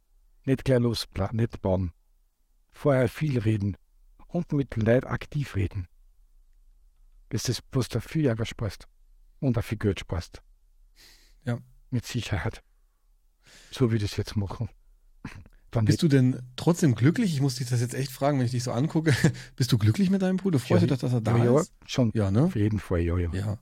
Nicht 0.49 0.65
gleich 0.65 0.81
los, 0.81 1.07
pla- 1.07 1.31
nicht 1.33 1.61
bauen. 1.61 1.93
Vorher 2.71 3.11
viel 3.11 3.39
reden 3.39 3.77
und 4.29 4.51
mit 4.55 4.77
Leuten 4.77 5.07
aktiv 5.07 5.57
reden. 5.57 5.89
Ist 7.29 7.51
das, 7.51 7.61
was 7.71 7.91
da 7.91 8.01
viel 8.01 8.25
Ärger 8.25 8.47
sparst. 8.47 8.89
Und 9.41 9.63
viel 9.63 9.77
Geld 9.77 10.01
sparst. 10.01 10.41
Ja. 11.45 11.59
Mit 11.91 12.07
Sicherheit. 12.07 12.63
So 13.71 13.93
wie 13.93 13.99
das 13.99 14.17
jetzt 14.17 14.37
machen. 14.37 14.71
Dann 15.71 15.85
Bist 15.85 16.03
du 16.03 16.09
denn 16.09 16.41
trotzdem 16.57 16.95
glücklich? 16.95 17.35
Ich 17.35 17.43
muss 17.43 17.57
dich 17.57 17.69
das 17.69 17.83
jetzt 17.83 17.93
echt 17.93 18.11
fragen, 18.11 18.39
wenn 18.39 18.47
ich 18.47 18.53
dich 18.53 18.65
so 18.65 18.73
angucke. 18.73 19.15
Bist 19.57 19.71
du 19.71 19.77
glücklich 19.77 20.09
mit 20.09 20.23
deinem? 20.23 20.39
Du 20.39 20.51
freust 20.59 20.71
Ja, 20.71 20.87
dich, 20.87 20.99
dass 20.99 21.13
er 21.13 21.21
da 21.21 21.37
ja, 21.37 21.61
ist? 21.61 21.75
schon. 21.85 22.11
Ja, 22.15 22.31
ne? 22.31 22.45
Auf 22.45 22.57
jeden 22.57 22.79
Fall, 22.81 23.01
ja, 23.01 23.19
ja. 23.19 23.31
Ja. 23.35 23.59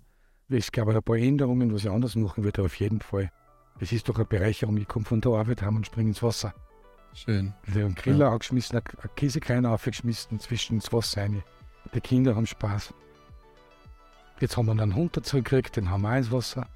Es 0.48 0.70
gab 0.70 0.86
ein 0.86 1.02
paar 1.02 1.16
Änderungen, 1.16 1.74
was 1.74 1.82
ich 1.82 1.90
anders 1.90 2.14
machen 2.14 2.44
würde, 2.44 2.62
auf 2.62 2.76
jeden 2.78 3.00
Fall. 3.00 3.32
Es 3.80 3.90
ist 3.90 4.08
doch 4.08 4.14
eine 4.14 4.24
Bereicherung. 4.24 4.76
Ich 4.76 4.86
komme 4.86 5.04
von 5.04 5.20
der 5.20 5.32
Arbeit 5.32 5.62
heim 5.62 5.74
und 5.74 5.86
springe 5.86 6.10
ins 6.10 6.22
Wasser. 6.22 6.54
Schön. 7.16 7.54
Den 7.74 7.94
Griller 7.94 8.30
angeschmissen, 8.30 8.76
eine 8.78 9.10
Käsekreiner 9.16 9.70
aufgeschmissen, 9.70 10.38
zwischen 10.38 10.74
ins 10.76 10.92
Wasser 10.92 11.22
rein. 11.22 11.42
Die 11.94 12.00
Kinder 12.00 12.36
haben 12.36 12.46
Spaß. 12.46 12.92
Jetzt 14.40 14.56
haben 14.56 14.66
wir 14.66 14.72
einen 14.72 14.94
Hund 14.94 15.16
dazu 15.16 15.36
gekriegt, 15.38 15.76
den 15.76 15.90
haben 15.90 16.02
wir 16.02 16.16
ins 16.16 16.30
Wasser. 16.30 16.66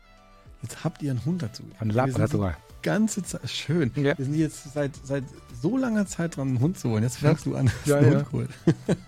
Jetzt 0.62 0.82
habt 0.82 1.02
ihr 1.02 1.10
einen 1.10 1.24
Hund 1.24 1.42
dazu. 1.42 1.62
Ein 1.78 1.88
Wir 1.88 1.94
Labrador. 1.96 2.54
die 2.78 2.82
ganze 2.82 3.22
Zeit. 3.22 3.48
Schön. 3.50 3.90
Ja. 3.96 4.16
Wir 4.16 4.24
sind 4.24 4.34
jetzt 4.34 4.72
seit, 4.72 4.92
seit 5.04 5.24
so 5.60 5.76
langer 5.76 6.06
Zeit 6.06 6.36
dran, 6.36 6.48
einen 6.48 6.60
Hund 6.60 6.78
zu 6.78 6.88
holen. 6.90 7.02
Jetzt 7.02 7.18
fängst 7.18 7.44
du 7.44 7.54
an, 7.56 7.70
Ja, 7.84 7.96
einen 7.98 8.12
ja. 8.12 8.26
Holen. 8.32 8.48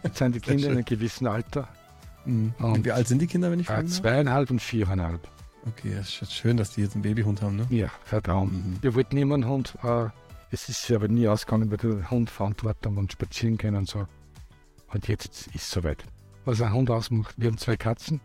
Jetzt 0.02 0.18
sind 0.18 0.34
die 0.34 0.38
Sehr 0.38 0.48
Kinder 0.54 0.66
in 0.68 0.72
einem 0.76 0.84
gewissen 0.84 1.26
Alter. 1.26 1.66
Mhm. 2.26 2.52
Und- 2.58 2.64
Und 2.64 2.84
wie 2.84 2.92
alt 2.92 3.08
sind 3.08 3.20
die 3.22 3.26
Kinder, 3.26 3.50
wenn 3.50 3.60
ich 3.60 3.66
Äh, 3.68 3.72
fragen 3.74 3.88
darf? 3.88 3.96
zweieinhalb 3.96 4.50
und 4.50 4.60
viereinhalb. 4.60 5.26
Okay, 5.66 5.92
es 5.94 6.20
ist 6.20 6.32
schön, 6.34 6.56
dass 6.56 6.72
die 6.74 6.82
jetzt 6.82 6.94
einen 6.94 7.02
Babyhund 7.02 7.40
haben, 7.40 7.56
ne? 7.56 7.66
Ja, 7.70 7.88
Vertrauen. 8.04 8.48
Mhm. 8.52 8.78
Wir 8.82 8.94
wollten 8.94 9.16
immer 9.16 9.34
einen 9.34 9.46
Hund. 9.46 9.74
Äh, 9.82 10.06
es 10.52 10.68
ist 10.68 10.90
aber 10.90 11.08
nie 11.08 11.26
ausgegangen, 11.26 11.70
weil 11.70 11.78
der 11.78 12.10
Hund 12.10 12.30
Verantwortung 12.30 12.98
und 12.98 13.12
spazieren 13.12 13.58
können 13.58 13.76
und 13.76 13.88
so. 13.88 14.06
Und 14.92 15.08
jetzt 15.08 15.46
ist 15.48 15.54
es 15.56 15.70
soweit. 15.70 16.04
Was 16.44 16.60
ein 16.60 16.72
Hund 16.72 16.90
ausmacht, 16.90 17.34
wir 17.38 17.48
haben 17.48 17.58
zwei 17.58 17.76
Katzen. 17.76 18.20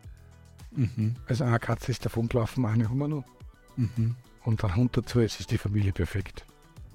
Mhm. 0.72 1.16
Also 1.28 1.46
eine 1.46 1.60
Katze 1.60 1.92
ist 1.92 2.06
davon 2.06 2.28
gelaufen, 2.28 2.66
eine 2.66 2.90
haben 2.90 2.98
wir 2.98 3.08
noch. 3.08 3.24
Mhm. 3.78 4.16
Und 4.44 4.64
ein 4.64 4.76
Hund 4.76 4.96
dazu, 4.98 5.20
es 5.22 5.40
ist 5.40 5.52
die 5.52 5.58
Familie 5.58 5.92
perfekt. 5.94 6.46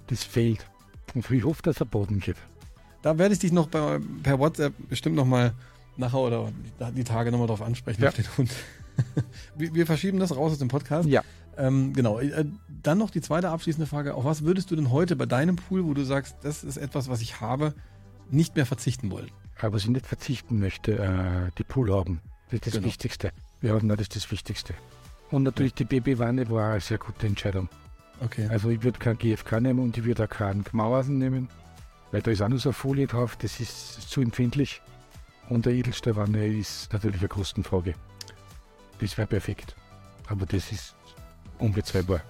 Das 0.09 0.25
fehlt. 0.25 0.67
Und 1.15 1.31
ich 1.31 1.45
hoffe, 1.45 1.63
dass 1.63 1.81
er 1.81 1.87
Boden 1.87 2.21
geht. 2.21 2.37
Da 3.03 3.19
werde 3.19 3.35
ich 3.35 3.41
dich 3.41 3.53
noch 3.53 3.69
bei, 3.69 4.01
per 4.23 4.39
WhatsApp 4.39 4.75
bestimmt 4.89 5.17
nochmal 5.17 5.55
nachher 5.97 6.19
oder 6.19 6.53
die, 6.81 6.95
die 6.97 7.05
Tage 7.05 7.31
nochmal 7.31 7.49
drauf 7.49 7.63
ansprechen, 7.63 8.03
Ja. 8.03 8.09
auf 8.09 8.15
den 8.15 8.37
Hund. 8.37 8.51
wir, 9.57 9.75
wir 9.75 9.87
verschieben 9.87 10.19
das 10.19 10.35
raus 10.35 10.53
aus 10.53 10.59
dem 10.59 10.69
Podcast. 10.69 11.09
Ja. 11.09 11.23
Ähm, 11.57 11.93
genau. 11.93 12.19
Äh, 12.19 12.45
Dann 12.83 12.99
noch 12.99 13.11
die 13.11 13.21
zweite 13.21 13.51
abschließende 13.51 13.87
Frage. 13.87 14.15
Auf 14.15 14.25
was 14.25 14.45
würdest 14.45 14.71
du 14.71 14.77
denn 14.77 14.91
heute 14.91 15.17
bei 15.17 15.27
deinem 15.27 15.57
Pool, 15.57 15.85
wo 15.85 15.95
du 15.95 16.05
sagst, 16.05 16.37
das 16.43 16.65
ist 16.65 16.77
etwas, 16.77 17.09
was 17.09 17.21
ich 17.21 17.41
habe, 17.41 17.75
nicht 18.31 18.57
mehr 18.57 18.67
verzichten 18.67 19.11
wollen? 19.11 19.31
Aber 19.61 19.75
was 19.75 19.83
ich 19.85 19.91
nicht 19.91 20.07
verzichten 20.07 20.59
möchte, 20.59 20.99
äh, 20.99 21.51
die 21.59 21.65
Pool 21.65 21.93
haben. 21.95 22.21
Das 22.47 22.55
ist 22.55 22.67
das 22.67 22.73
Genau. 22.75 22.87
Wichtigste. 22.87 23.33
Wir 23.61 23.73
haben 23.75 23.89
das 23.89 24.01
ist 24.01 24.17
das 24.17 24.31
Wichtigste. 24.31 24.75
Und 25.31 25.45
natürlich 25.45 25.75
die 25.75 25.85
Babywanne 25.85 26.49
war 26.51 26.73
eine 26.73 26.81
sehr 26.81 26.99
gute 26.99 27.27
Entscheidung. 27.27 27.69
Okay. 28.21 28.47
Also 28.49 28.69
ich 28.71 28.83
würde 28.83 28.99
kein 28.99 29.17
GFK 29.19 29.61
nehmen 29.61 29.81
und 29.81 29.97
ich 29.97 30.05
würde 30.05 30.25
auch 30.25 30.29
keinen 30.29 30.65
Gmauersen 30.65 31.19
nehmen, 31.19 31.49
weil 32.11 32.23
da 32.23 32.31
ist 32.31 32.43
auch 32.43 32.49
nur 32.49 32.59
so 32.59 32.71
eine 32.71 32.75
Folie 32.75 33.07
drauf, 33.07 33.37
das 33.37 33.61
ist 33.61 34.11
zu 34.11 34.21
empfindlich. 34.21 34.83
Und 35.49 35.67
der 35.67 35.73
Edelstahlwanne 35.75 36.47
ist 36.47 36.93
natürlich 36.93 37.21
eine 37.21 37.29
Kostenfrage. 37.29 37.95
Das 39.01 39.17
wäre 39.19 39.27
perfekt. 39.27 39.75
Aber 40.29 40.47
das 40.47 40.71
ist 40.73 40.95
unbezahlbar. 41.59 42.21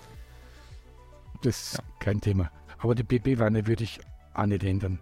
Das 1.42 1.60
ist 1.62 1.72
Ja. 1.74 1.84
kein 1.98 2.20
Thema. 2.20 2.50
Aber 2.78 2.94
die 2.94 3.02
BB-Wanne 3.02 3.66
würde 3.66 3.84
ich 3.84 4.00
auch 4.34 4.46
nicht 4.46 4.64
ändern, 4.64 4.98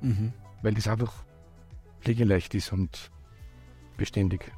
Mhm. 0.00 0.32
weil 0.62 0.74
das 0.74 0.88
einfach 0.88 1.12
pflegeleicht 2.00 2.54
ist 2.54 2.72
und 2.72 3.10
beständig. 3.96 4.50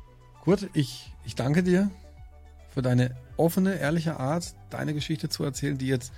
Gut, 0.44 0.68
ich, 0.74 1.12
ich 1.24 1.34
danke 1.34 1.62
dir 1.62 1.90
für 2.70 2.82
deine 2.82 3.16
offene, 3.36 3.76
ehrliche 3.78 4.18
Art, 4.18 4.54
deine 4.70 4.94
Geschichte 4.94 5.28
zu 5.28 5.44
erzählen, 5.44 5.78
die 5.78 5.86
jetzt 5.88 6.12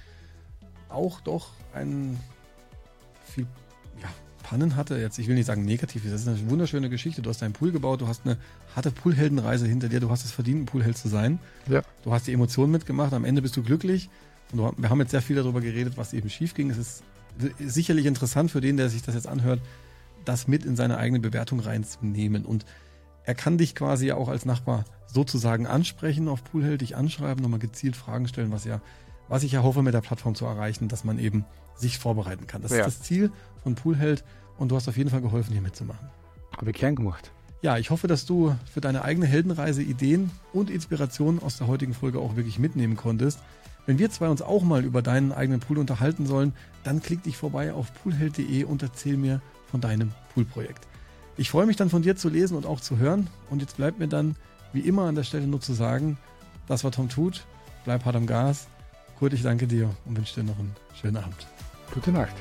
auch 0.89 1.21
doch 1.21 1.51
einen 1.73 2.19
viel 3.27 3.47
ja, 4.01 4.09
Pannen 4.45 4.77
hatte, 4.77 4.97
jetzt 4.97 5.19
ich 5.19 5.27
will 5.27 5.35
nicht 5.35 5.47
sagen 5.47 5.65
negativ, 5.65 6.05
das 6.05 6.21
ist 6.21 6.29
eine 6.29 6.51
wunderschöne 6.51 6.89
Geschichte. 6.89 7.23
Du 7.23 7.31
hast 7.31 7.43
deinen 7.43 7.55
Pool 7.55 7.73
gebaut, 7.73 8.03
du 8.03 8.07
hast 8.07 8.25
eine 8.25 8.37
harte 8.77 8.93
Poolheldenreise 8.93 9.67
hinter 9.67 9.89
dir, 9.89 9.99
du 9.99 10.11
hast 10.11 10.25
es 10.25 10.31
verdient, 10.31 10.63
ein 10.63 10.67
Poolheld 10.67 10.97
zu 10.97 11.09
sein. 11.09 11.41
Ja. 11.67 11.83
Du 12.05 12.13
hast 12.13 12.29
die 12.29 12.33
Emotionen 12.33 12.71
mitgemacht, 12.71 13.13
am 13.13 13.25
Ende 13.25 13.43
bist 13.43 13.57
du 13.57 13.63
glücklich. 13.63 14.11
Und 14.53 14.59
du, 14.59 14.73
wir 14.77 14.91
haben 14.91 15.01
jetzt 15.01 15.11
sehr 15.11 15.23
viel 15.23 15.35
darüber 15.35 15.61
geredet, 15.61 15.97
was 15.97 16.13
eben 16.13 16.31
schief 16.31 16.55
ging. 16.55 16.71
Es 16.71 16.79
ist 16.79 17.03
sicherlich 17.59 18.07
interessant 18.07 18.51
für 18.51 18.61
den, 18.61 18.77
der 18.77 18.91
sich 18.91 19.03
das 19.03 19.15
jetzt 19.15 19.27
anhört, 19.27 19.61
das 20.25 20.47
mit 20.47 20.65
in 20.65 20.77
seine 20.77 20.99
eigene 20.99 21.21
Bewertung 21.21 21.59
reinzunehmen. 21.59 22.45
Und 22.45 22.65
er 23.25 23.35
kann 23.35 23.59
dich 23.59 23.75
quasi 23.75 24.13
auch 24.13 24.29
als 24.29 24.45
Nachbar 24.45 24.85
sozusagen 25.07 25.67
ansprechen 25.67 26.29
auf 26.29 26.45
Poolheld, 26.45 26.83
dich 26.83 26.97
anschreiben, 26.97 27.43
nochmal 27.43 27.61
gezielt 27.61 27.97
Fragen 27.97 28.29
stellen, 28.29 28.53
was 28.53 28.65
ja, 28.65 28.81
was 29.29 29.43
ich 29.43 29.53
ja 29.53 29.63
hoffe, 29.63 29.83
mit 29.83 29.95
der 29.95 30.03
Plattform 30.03 30.35
zu 30.35 30.45
erreichen, 30.45 30.89
dass 30.89 31.03
man 31.03 31.19
eben 31.19 31.47
sich 31.77 31.99
vorbereiten 31.99 32.47
kann. 32.47 32.63
Das 32.63 32.73
ja. 32.73 32.85
ist 32.85 33.01
das 33.01 33.03
Ziel 33.03 33.33
von 33.65 33.75
Poolheld 33.75 34.23
und 34.57 34.71
du 34.71 34.77
hast 34.77 34.87
auf 34.89 34.97
jeden 34.97 35.11
Fall 35.11 35.21
geholfen, 35.21 35.53
hier 35.53 35.63
mitzumachen. 35.63 36.09
Habe 36.57 36.71
ich 36.71 36.77
gern 36.77 36.95
gemacht. 36.95 37.33
Ja, 37.63 37.79
ich 37.79 37.91
hoffe, 37.91 38.07
dass 38.07 38.27
du 38.27 38.55
für 38.73 38.81
deine 38.81 39.03
eigene 39.03 39.27
Heldenreise 39.27 39.83
Ideen 39.83 40.31
und 40.53 40.71
Inspirationen 40.71 41.43
aus 41.43 41.57
der 41.59 41.67
heutigen 41.67 41.95
Folge 41.95 42.21
auch 42.21 42.37
wirklich 42.37 42.59
mitnehmen 42.59 42.95
konntest. 42.97 43.41
Wenn 43.87 43.99
wir 43.99 44.11
zwei 44.11 44.29
uns 44.29 44.43
auch 44.43 44.63
mal 44.63 44.85
über 44.85 45.03
deinen 45.03 45.33
eigenen 45.33 45.61
Pool 45.61 45.79
unterhalten 45.79 46.27
sollen, 46.27 46.53
dann 46.85 47.03
klick 47.03 47.23
dich 47.23 47.37
vorbei 47.37 47.73
auf 47.73 47.93
poolheld.de 48.03 48.65
und 48.65 48.83
erzähl 48.83 49.17
mir 49.17 49.41
von 49.71 49.81
deinem 49.81 50.13
Poolprojekt. 50.35 50.87
Ich 51.37 51.51
freue 51.51 51.67
mich 51.67 51.77
dann 51.77 51.91
von 51.91 52.03
dir 52.03 52.17
zu 52.17 52.29
lesen 52.29 52.57
und 52.57 52.67
auch 52.67 52.81
zu 52.81 52.99
hören. 52.99 53.29
Und 53.51 53.61
jetzt 53.61 53.77
bleibt 53.77 53.99
mir 53.99 54.09
dann 54.09 54.37
wie 54.73 54.81
immer 54.81 55.05
an 55.05 55.15
der 55.15 55.25
Stelle 55.25 55.47
nur 55.47 55.61
zu 55.61 55.73
sagen, 55.73 56.19
das 56.69 56.85
war 56.85 56.93
Tom 56.93 57.09
Tut. 57.09 57.47
Bleib 57.85 58.05
hart 58.05 58.17
am 58.17 58.27
Gas. 58.27 58.69
Kurt, 59.19 59.33
ich 59.33 59.43
danke 59.43 59.67
dir 59.67 59.91
und 60.05 60.17
wünsche 60.17 60.41
dir 60.41 60.47
noch 60.47 60.59
einen 60.59 60.75
schönen 61.01 61.17
Abend. 61.17 61.47
Gute 61.93 62.13
Nacht. 62.13 62.35